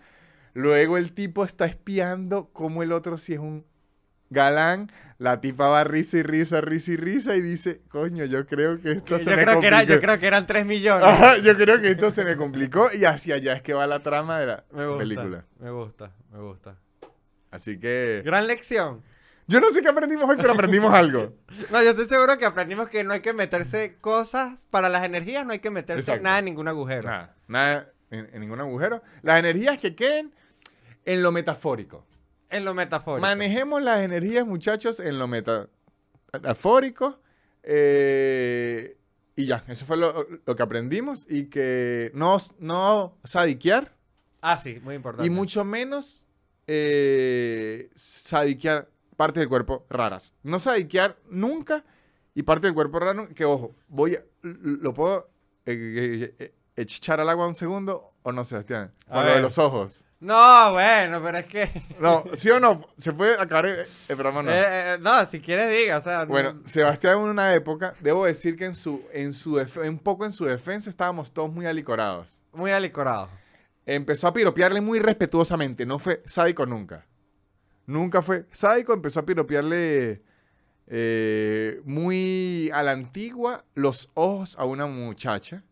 Luego 0.54 0.98
el 0.98 1.12
tipo 1.12 1.44
está 1.44 1.66
espiando 1.66 2.48
como 2.52 2.82
el 2.82 2.90
otro 2.90 3.16
si 3.16 3.34
es 3.34 3.38
un 3.38 3.64
galán. 4.30 4.90
La 5.18 5.40
tipa 5.40 5.68
va 5.68 5.84
risa 5.84 6.16
y 6.18 6.22
risa, 6.24 6.60
risa 6.60 6.90
y 6.92 6.96
risa 6.96 7.36
y 7.36 7.40
dice, 7.40 7.82
coño, 7.88 8.24
yo 8.24 8.44
creo 8.46 8.80
que 8.80 8.90
esto 8.92 9.16
Yo 9.16 9.24
se 9.24 9.30
me 9.30 9.36
que 9.36 9.42
era, 9.42 9.52
yo 9.54 9.60
complicó". 9.60 10.00
creo 10.00 10.18
que 10.18 10.26
eran 10.26 10.46
3 10.46 10.66
millones. 10.66 11.06
Ajá, 11.06 11.38
yo 11.38 11.56
creo 11.56 11.80
que 11.80 11.90
esto 11.92 12.10
se 12.10 12.24
me 12.24 12.36
complicó 12.36 12.88
y 12.92 13.04
hacia 13.04 13.36
allá 13.36 13.52
es 13.54 13.62
que 13.62 13.72
va 13.74 13.86
la 13.86 14.00
trama 14.00 14.38
de 14.40 14.46
la 14.46 14.64
Me 14.72 14.86
gusta. 14.86 14.98
película. 14.98 15.44
Me 15.60 15.70
gusta, 15.70 16.10
me 16.32 16.38
gusta. 16.40 16.76
Así 17.54 17.78
que 17.78 18.22
Gran 18.24 18.46
lección. 18.46 19.02
yo 19.46 19.60
no 19.60 19.70
sé 19.70 19.80
qué 19.80 19.88
aprendimos 19.88 20.28
hoy, 20.28 20.36
pero 20.36 20.52
aprendimos 20.52 20.92
algo. 20.94 21.32
No, 21.70 21.82
yo 21.82 21.90
estoy 21.90 22.06
seguro 22.06 22.36
que 22.38 22.44
aprendimos 22.46 22.88
que 22.88 23.04
no 23.04 23.12
hay 23.12 23.20
que 23.20 23.32
meterse 23.32 23.96
cosas 24.00 24.66
para 24.70 24.88
las 24.88 25.04
energías, 25.04 25.46
no 25.46 25.52
hay 25.52 25.60
que 25.60 25.70
meterse 25.70 26.00
Exacto. 26.00 26.22
nada 26.24 26.38
en 26.40 26.46
ningún 26.46 26.66
agujero. 26.68 27.08
Nada, 27.08 27.36
nada 27.46 27.92
en, 28.10 28.28
en 28.32 28.40
ningún 28.40 28.60
agujero. 28.60 29.02
Las 29.22 29.38
energías 29.38 29.78
que 29.80 29.94
queden 29.94 30.32
en 31.04 31.22
lo 31.22 31.30
metafórico. 31.32 32.04
En 32.50 32.64
lo 32.64 32.74
metafórico. 32.74 33.20
Manejemos 33.26 33.82
las 33.82 34.00
energías, 34.02 34.46
muchachos, 34.46 34.98
en 35.00 35.18
lo 35.18 35.26
meta- 35.28 35.68
metafórico. 36.32 37.20
eh, 37.62 38.96
y 39.36 39.46
ya, 39.46 39.64
eso 39.68 39.84
fue 39.84 39.96
lo, 39.96 40.26
lo 40.46 40.56
que 40.56 40.62
aprendimos. 40.62 41.26
Y 41.28 41.46
que 41.46 42.10
no, 42.14 42.36
no 42.58 43.16
sadiquear 43.24 43.92
Ah, 44.40 44.58
sí, 44.58 44.78
muy 44.82 44.94
importante. 44.94 45.26
y 45.26 45.30
mucho 45.30 45.64
menos 45.64 46.23
eh, 46.66 47.90
sadiquear 47.94 48.88
partes 49.16 49.40
del 49.40 49.48
cuerpo 49.48 49.86
raras. 49.90 50.34
No 50.42 50.58
sadiquear 50.58 51.16
nunca 51.30 51.84
y 52.34 52.42
parte 52.42 52.66
del 52.66 52.74
cuerpo 52.74 52.98
raro 52.98 53.28
que, 53.34 53.44
ojo, 53.44 53.74
voy 53.88 54.16
a, 54.16 54.22
lo 54.42 54.92
puedo 54.92 55.28
eh, 55.66 55.74
eh, 55.74 56.34
eh, 56.38 56.54
echar 56.76 57.20
al 57.20 57.28
agua 57.28 57.46
un 57.46 57.54
segundo 57.54 58.12
o 58.22 58.32
no, 58.32 58.44
Sebastián. 58.44 58.92
A 59.08 59.14
Con 59.14 59.26
lo 59.26 59.30
de 59.34 59.40
los 59.40 59.58
ojos. 59.58 60.04
No, 60.20 60.72
bueno, 60.72 61.20
pero 61.22 61.36
es 61.38 61.46
que... 61.46 61.68
No, 62.00 62.24
¿sí 62.34 62.48
o 62.50 62.58
no? 62.58 62.80
¿Se 62.96 63.12
puede 63.12 63.34
acabar 63.38 63.66
el, 63.66 63.80
el 64.08 64.16
programa 64.16 64.42
no? 64.42 64.50
Eh, 64.50 64.94
eh, 64.94 64.98
no, 64.98 65.24
si 65.26 65.40
quieres 65.40 65.68
diga, 65.78 65.98
o 65.98 66.00
sea... 66.00 66.24
Bueno, 66.24 66.54
no- 66.54 66.66
Sebastián 66.68 67.18
en 67.18 67.24
una 67.24 67.52
época, 67.54 67.94
debo 68.00 68.24
decir 68.24 68.56
que 68.56 68.64
en 68.64 68.74
su, 68.74 69.04
en 69.12 69.34
su 69.34 69.62
un 69.84 69.98
poco 69.98 70.24
en 70.24 70.32
su 70.32 70.46
defensa 70.46 70.88
estábamos 70.88 71.30
todos 71.30 71.52
muy 71.52 71.66
alicorados. 71.66 72.40
muy 72.52 72.70
alicorado. 72.70 73.28
Empezó 73.86 74.28
a 74.28 74.32
piropearle 74.32 74.80
muy 74.80 74.98
respetuosamente, 74.98 75.84
no 75.86 75.98
fue 75.98 76.22
sádico 76.24 76.64
nunca. 76.66 77.06
Nunca 77.86 78.22
fue 78.22 78.46
sádico, 78.50 78.94
empezó 78.94 79.20
a 79.20 79.26
piropearle 79.26 80.22
eh, 80.86 81.80
muy 81.84 82.70
a 82.72 82.82
la 82.82 82.92
antigua 82.92 83.64
los 83.74 84.10
ojos 84.14 84.56
a 84.58 84.64
una 84.64 84.86
muchacha. 84.86 85.62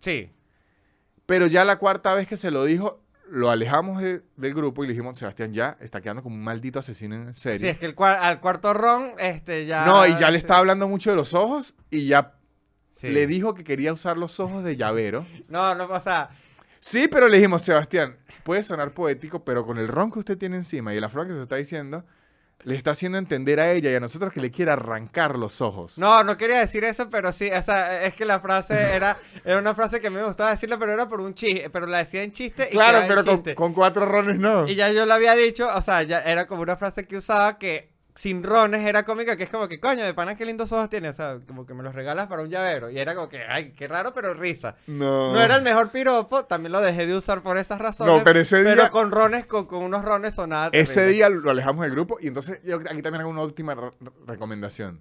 Sí. 0.00 0.30
Pero 1.26 1.46
ya 1.46 1.64
la 1.64 1.78
cuarta 1.78 2.14
vez 2.14 2.26
que 2.26 2.36
se 2.36 2.50
lo 2.50 2.64
dijo, 2.64 3.00
lo 3.30 3.50
alejamos 3.50 4.02
de- 4.02 4.22
del 4.36 4.54
grupo 4.54 4.82
y 4.82 4.88
le 4.88 4.92
dijimos, 4.94 5.16
Sebastián 5.16 5.52
ya 5.54 5.76
está 5.80 6.00
quedando 6.00 6.22
como 6.22 6.34
un 6.34 6.42
maldito 6.42 6.80
asesino 6.80 7.14
en 7.14 7.34
serie. 7.34 7.58
Sí, 7.60 7.68
es 7.68 7.78
que 7.78 7.86
el 7.86 7.94
cua- 7.96 8.18
al 8.20 8.40
cuarto 8.40 8.74
ron, 8.74 9.12
este, 9.18 9.66
ya... 9.66 9.86
No, 9.86 10.04
y 10.06 10.16
ya 10.18 10.30
le 10.30 10.38
estaba 10.38 10.58
hablando 10.60 10.88
mucho 10.88 11.10
de 11.10 11.16
los 11.16 11.32
ojos 11.34 11.74
y 11.90 12.06
ya 12.06 12.34
Sí. 12.94 13.08
le 13.08 13.26
dijo 13.26 13.54
que 13.54 13.64
quería 13.64 13.92
usar 13.92 14.16
los 14.16 14.38
ojos 14.38 14.62
de 14.62 14.76
llavero. 14.76 15.26
No, 15.48 15.74
no, 15.74 15.84
o 15.86 16.00
sea... 16.00 16.30
Sí, 16.82 17.06
pero 17.06 17.28
le 17.28 17.36
dijimos, 17.36 17.62
Sebastián, 17.62 18.16
puede 18.42 18.64
sonar 18.64 18.92
poético, 18.92 19.44
pero 19.44 19.64
con 19.64 19.78
el 19.78 19.86
ron 19.86 20.10
que 20.10 20.18
usted 20.18 20.36
tiene 20.36 20.56
encima 20.56 20.92
y 20.92 20.98
la 20.98 21.08
flor 21.08 21.28
que 21.28 21.32
se 21.32 21.42
está 21.42 21.54
diciendo, 21.54 22.04
le 22.64 22.74
está 22.74 22.90
haciendo 22.90 23.18
entender 23.18 23.60
a 23.60 23.70
ella 23.70 23.92
y 23.92 23.94
a 23.94 24.00
nosotros 24.00 24.32
que 24.32 24.40
le 24.40 24.50
quiere 24.50 24.72
arrancar 24.72 25.38
los 25.38 25.60
ojos. 25.60 25.96
No, 25.96 26.24
no 26.24 26.36
quería 26.36 26.58
decir 26.58 26.82
eso, 26.82 27.08
pero 27.08 27.30
sí, 27.30 27.48
o 27.52 27.62
sea, 27.62 28.02
es 28.02 28.14
que 28.14 28.24
la 28.24 28.40
frase 28.40 28.96
era, 28.96 29.16
era 29.44 29.60
una 29.60 29.76
frase 29.76 30.00
que 30.00 30.10
me 30.10 30.24
gustaba 30.24 30.50
decirla, 30.50 30.76
pero 30.76 30.90
era 30.90 31.08
por 31.08 31.20
un 31.20 31.34
chiste, 31.34 31.70
pero 31.70 31.86
la 31.86 31.98
decía 31.98 32.24
en 32.24 32.32
chiste 32.32 32.66
y 32.68 32.72
claro, 32.72 33.06
quedaba 33.06 33.30
en 33.30 33.42
pero 33.42 33.54
con, 33.54 33.74
cuatro 33.74 34.04
rones 34.04 34.40
no. 34.40 34.66
Y 34.66 34.74
ya 34.74 34.90
yo 34.90 35.06
lo 35.06 35.14
había 35.14 35.36
dicho, 35.36 35.68
o 35.72 35.80
sea, 35.82 36.02
ya 36.02 36.20
era 36.20 36.48
como 36.48 36.62
una 36.62 36.74
frase 36.74 37.06
que 37.06 37.16
usaba 37.16 37.58
que 37.58 37.91
sin 38.14 38.42
rones 38.42 38.84
era 38.84 39.04
cómica, 39.04 39.36
que 39.36 39.44
es 39.44 39.48
como 39.50 39.68
que, 39.68 39.80
coño, 39.80 40.04
de 40.04 40.12
pana 40.12 40.34
qué 40.34 40.44
lindos 40.44 40.70
ojos 40.72 40.90
tiene, 40.90 41.08
o 41.08 41.12
sea, 41.14 41.38
como 41.46 41.64
que 41.64 41.72
me 41.72 41.82
los 41.82 41.94
regalas 41.94 42.26
para 42.26 42.42
un 42.42 42.50
llavero. 42.50 42.90
Y 42.90 42.98
era 42.98 43.14
como 43.14 43.28
que, 43.30 43.42
ay, 43.48 43.72
qué 43.72 43.88
raro, 43.88 44.12
pero 44.12 44.34
risa. 44.34 44.76
No. 44.86 45.32
No 45.32 45.40
era 45.40 45.56
el 45.56 45.62
mejor 45.62 45.90
piropo, 45.90 46.44
también 46.44 46.72
lo 46.72 46.80
dejé 46.82 47.06
de 47.06 47.16
usar 47.16 47.42
por 47.42 47.56
esas 47.56 47.78
razones. 47.80 48.14
No, 48.14 48.22
pero 48.22 48.40
ese 48.40 48.62
día- 48.62 48.74
Pero 48.76 48.90
con 48.90 49.10
rones, 49.12 49.46
con, 49.46 49.64
con 49.66 49.82
unos 49.82 50.04
rones 50.04 50.34
sonaba 50.34 50.68
Ese 50.72 50.94
terrible. 50.94 51.12
día 51.14 51.28
lo 51.30 51.50
alejamos 51.50 51.82
del 51.84 51.92
grupo 51.92 52.18
y 52.20 52.26
entonces 52.26 52.60
yo 52.64 52.76
aquí 52.76 53.00
también 53.00 53.22
hago 53.22 53.30
una 53.30 53.42
última 53.42 53.74
re- 53.74 53.92
re- 54.00 54.12
recomendación. 54.26 55.00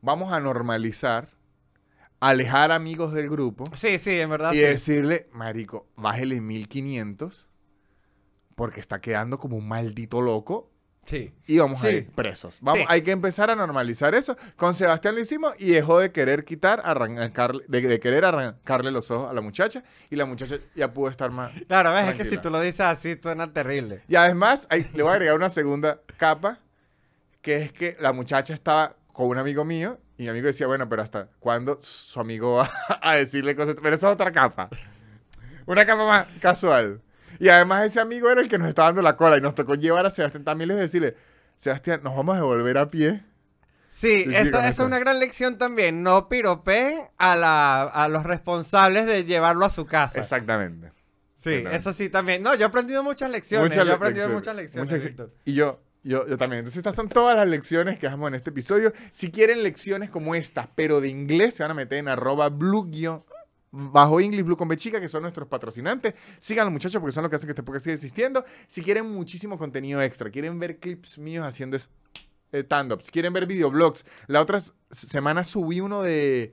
Vamos 0.00 0.32
a 0.32 0.40
normalizar, 0.40 1.28
alejar 2.20 2.72
amigos 2.72 3.12
del 3.12 3.28
grupo 3.28 3.64
Sí, 3.74 3.98
sí, 3.98 4.18
en 4.20 4.30
verdad. 4.30 4.52
y 4.52 4.56
sí. 4.56 4.62
decirle, 4.62 5.28
marico, 5.32 5.86
bájele 5.96 6.40
1500 6.40 7.48
porque 8.54 8.80
está 8.80 9.00
quedando 9.00 9.38
como 9.38 9.56
un 9.56 9.68
maldito 9.68 10.20
loco 10.20 10.70
Sí. 11.08 11.32
y 11.46 11.58
vamos 11.58 11.82
a 11.82 11.88
Sí. 11.88 11.96
ir 11.96 12.10
presos. 12.10 12.58
Vamos, 12.60 12.80
Sí. 12.80 12.86
Hay 12.88 13.00
que 13.00 13.10
empezar 13.12 13.50
a 13.50 13.56
normalizar 13.56 14.14
eso. 14.14 14.36
Con 14.56 14.74
Sebastián 14.74 15.14
lo 15.14 15.20
hicimos 15.22 15.54
y 15.58 15.70
dejó 15.70 15.98
de 15.98 16.12
querer 16.12 16.44
quitar, 16.44 16.82
arrancarle, 16.84 17.64
de, 17.66 17.80
de 17.80 17.98
querer 17.98 18.26
arrancarle 18.26 18.90
los 18.90 19.10
ojos 19.10 19.30
a 19.30 19.32
la 19.32 19.40
muchacha 19.40 19.82
y 20.10 20.16
la 20.16 20.26
muchacha 20.26 20.56
ya 20.74 20.92
pudo 20.92 21.08
estar 21.10 21.30
más... 21.30 21.50
Claro, 21.66 21.94
ves, 21.94 22.08
es 22.08 22.14
que 22.14 22.24
si 22.26 22.36
tú 22.36 22.50
lo 22.50 22.60
dices 22.60 22.80
así, 22.80 23.16
suena 23.22 23.50
terrible. 23.52 24.02
Y 24.06 24.16
además, 24.16 24.66
ahí 24.70 24.86
le 24.94 25.02
voy 25.02 25.10
a 25.12 25.14
agregar 25.14 25.34
una 25.34 25.48
segunda 25.48 25.98
capa, 26.18 26.58
que 27.40 27.56
es 27.62 27.72
que 27.72 27.96
la 28.00 28.12
muchacha 28.12 28.52
estaba 28.52 28.94
con 29.14 29.28
un 29.28 29.38
amigo 29.38 29.64
mío 29.64 29.98
y 30.18 30.24
mi 30.24 30.28
amigo 30.28 30.46
decía, 30.48 30.66
bueno, 30.66 30.88
pero 30.88 31.00
¿hasta 31.02 31.28
cuándo 31.40 31.78
su 31.80 32.20
amigo 32.20 32.56
va 32.56 32.68
a 33.02 33.14
decirle 33.14 33.56
cosas? 33.56 33.76
Pero 33.82 33.94
esa 33.96 34.08
es 34.08 34.12
otra 34.12 34.30
capa. 34.30 34.68
Una 35.64 35.86
capa 35.86 36.06
más 36.06 36.26
casual. 36.40 37.00
Y 37.38 37.48
además 37.48 37.84
ese 37.86 38.00
amigo 38.00 38.30
era 38.30 38.40
el 38.40 38.48
que 38.48 38.58
nos 38.58 38.68
estaba 38.68 38.88
dando 38.88 39.02
la 39.02 39.16
cola 39.16 39.36
y 39.36 39.40
nos 39.40 39.54
tocó 39.54 39.74
llevar 39.74 40.06
a 40.06 40.10
Sebastián 40.10 40.44
también 40.44 40.68
les 40.68 40.78
decirle, 40.78 41.16
Sebastián, 41.56 42.00
nos 42.02 42.16
vamos 42.16 42.36
a 42.36 42.40
devolver 42.40 42.78
a 42.78 42.90
pie. 42.90 43.24
Sí, 43.90 44.24
Sí, 44.24 44.34
eso, 44.34 44.60
es 44.60 44.78
una 44.78 44.98
gran 44.98 45.18
lección 45.18 45.58
también. 45.58 46.02
No 46.02 46.28
piropeen 46.28 47.00
a, 47.16 47.34
la, 47.34 47.82
a 47.82 48.08
los 48.08 48.24
responsables 48.24 49.06
de 49.06 49.24
llevarlo 49.24 49.64
a 49.64 49.70
su 49.70 49.86
casa. 49.86 50.20
Exactamente. 50.20 50.92
Sí, 51.34 51.50
Exactamente. 51.50 51.76
eso 51.76 51.92
sí 51.92 52.08
también. 52.08 52.42
No, 52.42 52.54
yo 52.54 52.62
he 52.62 52.68
aprendido 52.68 53.02
muchas 53.02 53.30
lecciones. 53.30 53.74
yo 53.74 53.82
he 53.82 53.92
aprendido 53.92 54.28
lecciones, 54.28 54.34
muchas 54.34 54.56
lecciones, 54.56 54.90
muchas 54.90 55.04
Víctor. 55.04 55.34
Y 55.44 55.54
yo, 55.54 55.80
yo, 56.02 56.26
yo 56.26 56.38
también. 56.38 56.60
Entonces, 56.60 56.78
estas 56.78 56.94
son 56.94 57.08
todas 57.08 57.36
las 57.36 57.48
lecciones 57.48 57.98
que 57.98 58.06
dejamos 58.06 58.28
en 58.28 58.34
este 58.34 58.50
episodio. 58.50 58.92
Si 59.12 59.30
quieren 59.30 59.62
lecciones 59.62 60.10
como 60.10 60.34
estas, 60.34 60.68
pero 60.74 61.00
de 61.00 61.08
inglés, 61.08 61.54
se 61.54 61.64
van 61.64 61.72
a 61.72 61.74
meter 61.74 61.98
en 61.98 62.08
arroba 62.08 62.48
blue 62.50 62.88
bajo 63.70 64.20
English 64.20 64.44
Blue 64.44 64.56
con 64.56 64.68
B 64.68 64.76
chica, 64.76 65.00
que 65.00 65.08
son 65.08 65.22
nuestros 65.22 65.48
patrocinantes. 65.48 66.14
Sigan 66.38 66.62
a 66.62 66.64
los 66.66 66.72
muchachos 66.72 67.00
porque 67.00 67.12
son 67.12 67.22
los 67.22 67.30
que 67.30 67.36
hacen 67.36 67.46
que 67.46 67.52
este 67.52 67.62
podcast 67.62 67.84
siga 67.84 67.94
existiendo. 67.94 68.44
Si 68.66 68.82
quieren 68.82 69.10
muchísimo 69.10 69.58
contenido 69.58 70.00
extra, 70.02 70.30
quieren 70.30 70.58
ver 70.58 70.78
clips 70.78 71.18
míos 71.18 71.46
haciendo 71.46 71.76
eh, 71.76 72.60
stand-ups, 72.60 73.10
quieren 73.10 73.32
ver 73.32 73.46
videoblogs. 73.46 74.04
La 74.26 74.40
otra 74.40 74.60
semana 74.90 75.44
subí 75.44 75.80
uno 75.80 76.02
de, 76.02 76.52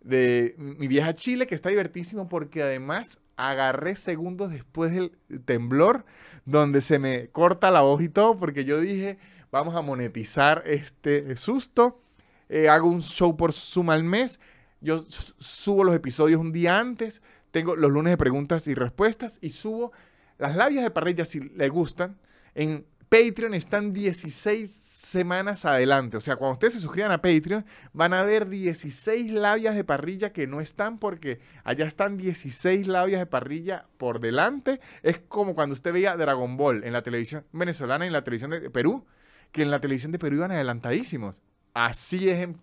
de 0.00 0.54
mi 0.58 0.86
vieja 0.88 1.14
Chile, 1.14 1.46
que 1.46 1.54
está 1.54 1.70
divertísimo 1.70 2.28
porque 2.28 2.62
además 2.62 3.18
agarré 3.36 3.96
segundos 3.96 4.50
después 4.50 4.92
del 4.92 5.12
temblor, 5.44 6.04
donde 6.44 6.80
se 6.80 6.98
me 6.98 7.28
corta 7.28 7.70
la 7.70 7.80
voz 7.80 8.00
y 8.02 8.08
todo, 8.08 8.38
porque 8.38 8.64
yo 8.64 8.80
dije, 8.80 9.18
vamos 9.50 9.74
a 9.74 9.82
monetizar 9.82 10.62
este 10.66 11.36
susto. 11.36 12.00
Eh, 12.48 12.68
hago 12.68 12.88
un 12.88 13.02
show 13.02 13.36
por 13.36 13.52
Zoom 13.52 13.90
al 13.90 14.04
mes. 14.04 14.38
Yo 14.84 15.02
subo 15.38 15.82
los 15.82 15.96
episodios 15.96 16.38
un 16.38 16.52
día 16.52 16.78
antes. 16.78 17.22
Tengo 17.50 17.74
los 17.74 17.90
lunes 17.90 18.12
de 18.12 18.18
preguntas 18.18 18.66
y 18.66 18.74
respuestas. 18.74 19.38
Y 19.40 19.48
subo 19.48 19.92
las 20.36 20.54
labias 20.56 20.84
de 20.84 20.90
parrilla 20.90 21.24
si 21.24 21.40
le 21.40 21.70
gustan. 21.70 22.18
En 22.54 22.84
Patreon 23.08 23.54
están 23.54 23.94
16 23.94 24.70
semanas 24.70 25.64
adelante. 25.64 26.18
O 26.18 26.20
sea, 26.20 26.36
cuando 26.36 26.52
ustedes 26.52 26.74
se 26.74 26.80
suscriban 26.80 27.12
a 27.12 27.22
Patreon, 27.22 27.64
van 27.94 28.12
a 28.12 28.24
ver 28.24 28.46
16 28.48 29.32
labias 29.32 29.74
de 29.74 29.84
parrilla 29.84 30.34
que 30.34 30.46
no 30.46 30.60
están 30.60 30.98
porque 30.98 31.40
allá 31.62 31.86
están 31.86 32.18
16 32.18 32.86
labias 32.86 33.20
de 33.20 33.26
parrilla 33.26 33.86
por 33.96 34.20
delante. 34.20 34.80
Es 35.02 35.18
como 35.18 35.54
cuando 35.54 35.72
usted 35.72 35.94
veía 35.94 36.14
Dragon 36.16 36.58
Ball 36.58 36.84
en 36.84 36.92
la 36.92 37.02
televisión 37.02 37.46
venezolana 37.52 38.04
y 38.04 38.08
en 38.08 38.12
la 38.12 38.24
televisión 38.24 38.50
de 38.50 38.68
Perú, 38.68 39.06
que 39.50 39.62
en 39.62 39.70
la 39.70 39.80
televisión 39.80 40.12
de 40.12 40.18
Perú 40.18 40.36
iban 40.36 40.52
adelantadísimos. 40.52 41.40
Así 41.72 42.28
es 42.28 42.42
en 42.42 42.58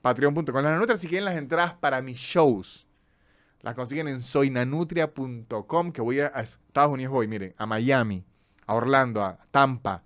patreon.com. 0.00 0.54
La 0.54 0.70
Nanutra, 0.70 0.96
si 0.96 1.08
quieren 1.08 1.24
las 1.24 1.36
entradas 1.36 1.74
para 1.74 2.00
mis 2.02 2.18
shows, 2.18 2.86
las 3.60 3.74
consiguen 3.74 4.08
en 4.08 4.20
soynanutria.com, 4.20 5.92
que 5.92 6.00
voy 6.00 6.20
a, 6.20 6.32
a 6.34 6.42
Estados 6.42 6.92
Unidos, 6.92 7.12
voy, 7.12 7.28
miren, 7.28 7.54
a 7.56 7.66
Miami, 7.66 8.24
a 8.66 8.74
Orlando, 8.74 9.22
a 9.22 9.38
Tampa, 9.50 10.02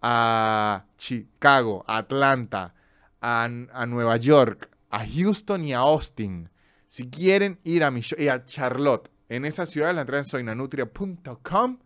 a 0.00 0.84
Chicago, 0.96 1.84
a 1.86 1.98
Atlanta, 1.98 2.74
a, 3.20 3.44
a 3.44 3.86
Nueva 3.86 4.16
York, 4.16 4.70
a 4.90 5.04
Houston 5.06 5.64
y 5.64 5.72
a 5.72 5.78
Austin. 5.78 6.50
Si 6.86 7.10
quieren 7.10 7.58
ir 7.64 7.82
a 7.82 7.90
mi 7.90 8.00
show, 8.00 8.18
y 8.20 8.28
a 8.28 8.44
Charlotte, 8.44 9.10
en 9.28 9.44
esa 9.44 9.66
ciudad, 9.66 9.94
la 9.94 10.02
entrada 10.02 10.20
en 10.20 10.26
soynanutria.com. 10.26 11.78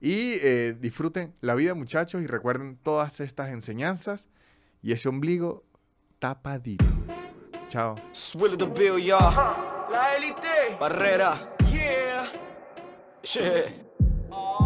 Y 0.00 0.34
eh, 0.42 0.76
disfruten 0.78 1.34
la 1.40 1.54
vida, 1.54 1.74
muchachos, 1.74 2.22
y 2.22 2.26
recuerden 2.26 2.76
todas 2.76 3.18
estas 3.20 3.48
enseñanzas 3.50 4.28
y 4.82 4.92
ese 4.92 5.08
ombligo 5.08 5.64
tapadito. 6.20 6.84
Chao. 7.68 7.96
Swilly 8.12 8.56
the 8.56 8.66
Bill, 8.66 8.98
y'all. 8.98 9.34
La 9.90 10.16
élite. 10.16 10.76
Barrera. 10.78 11.36
Yeah. 11.70 12.26
Yeah. 13.24 14.65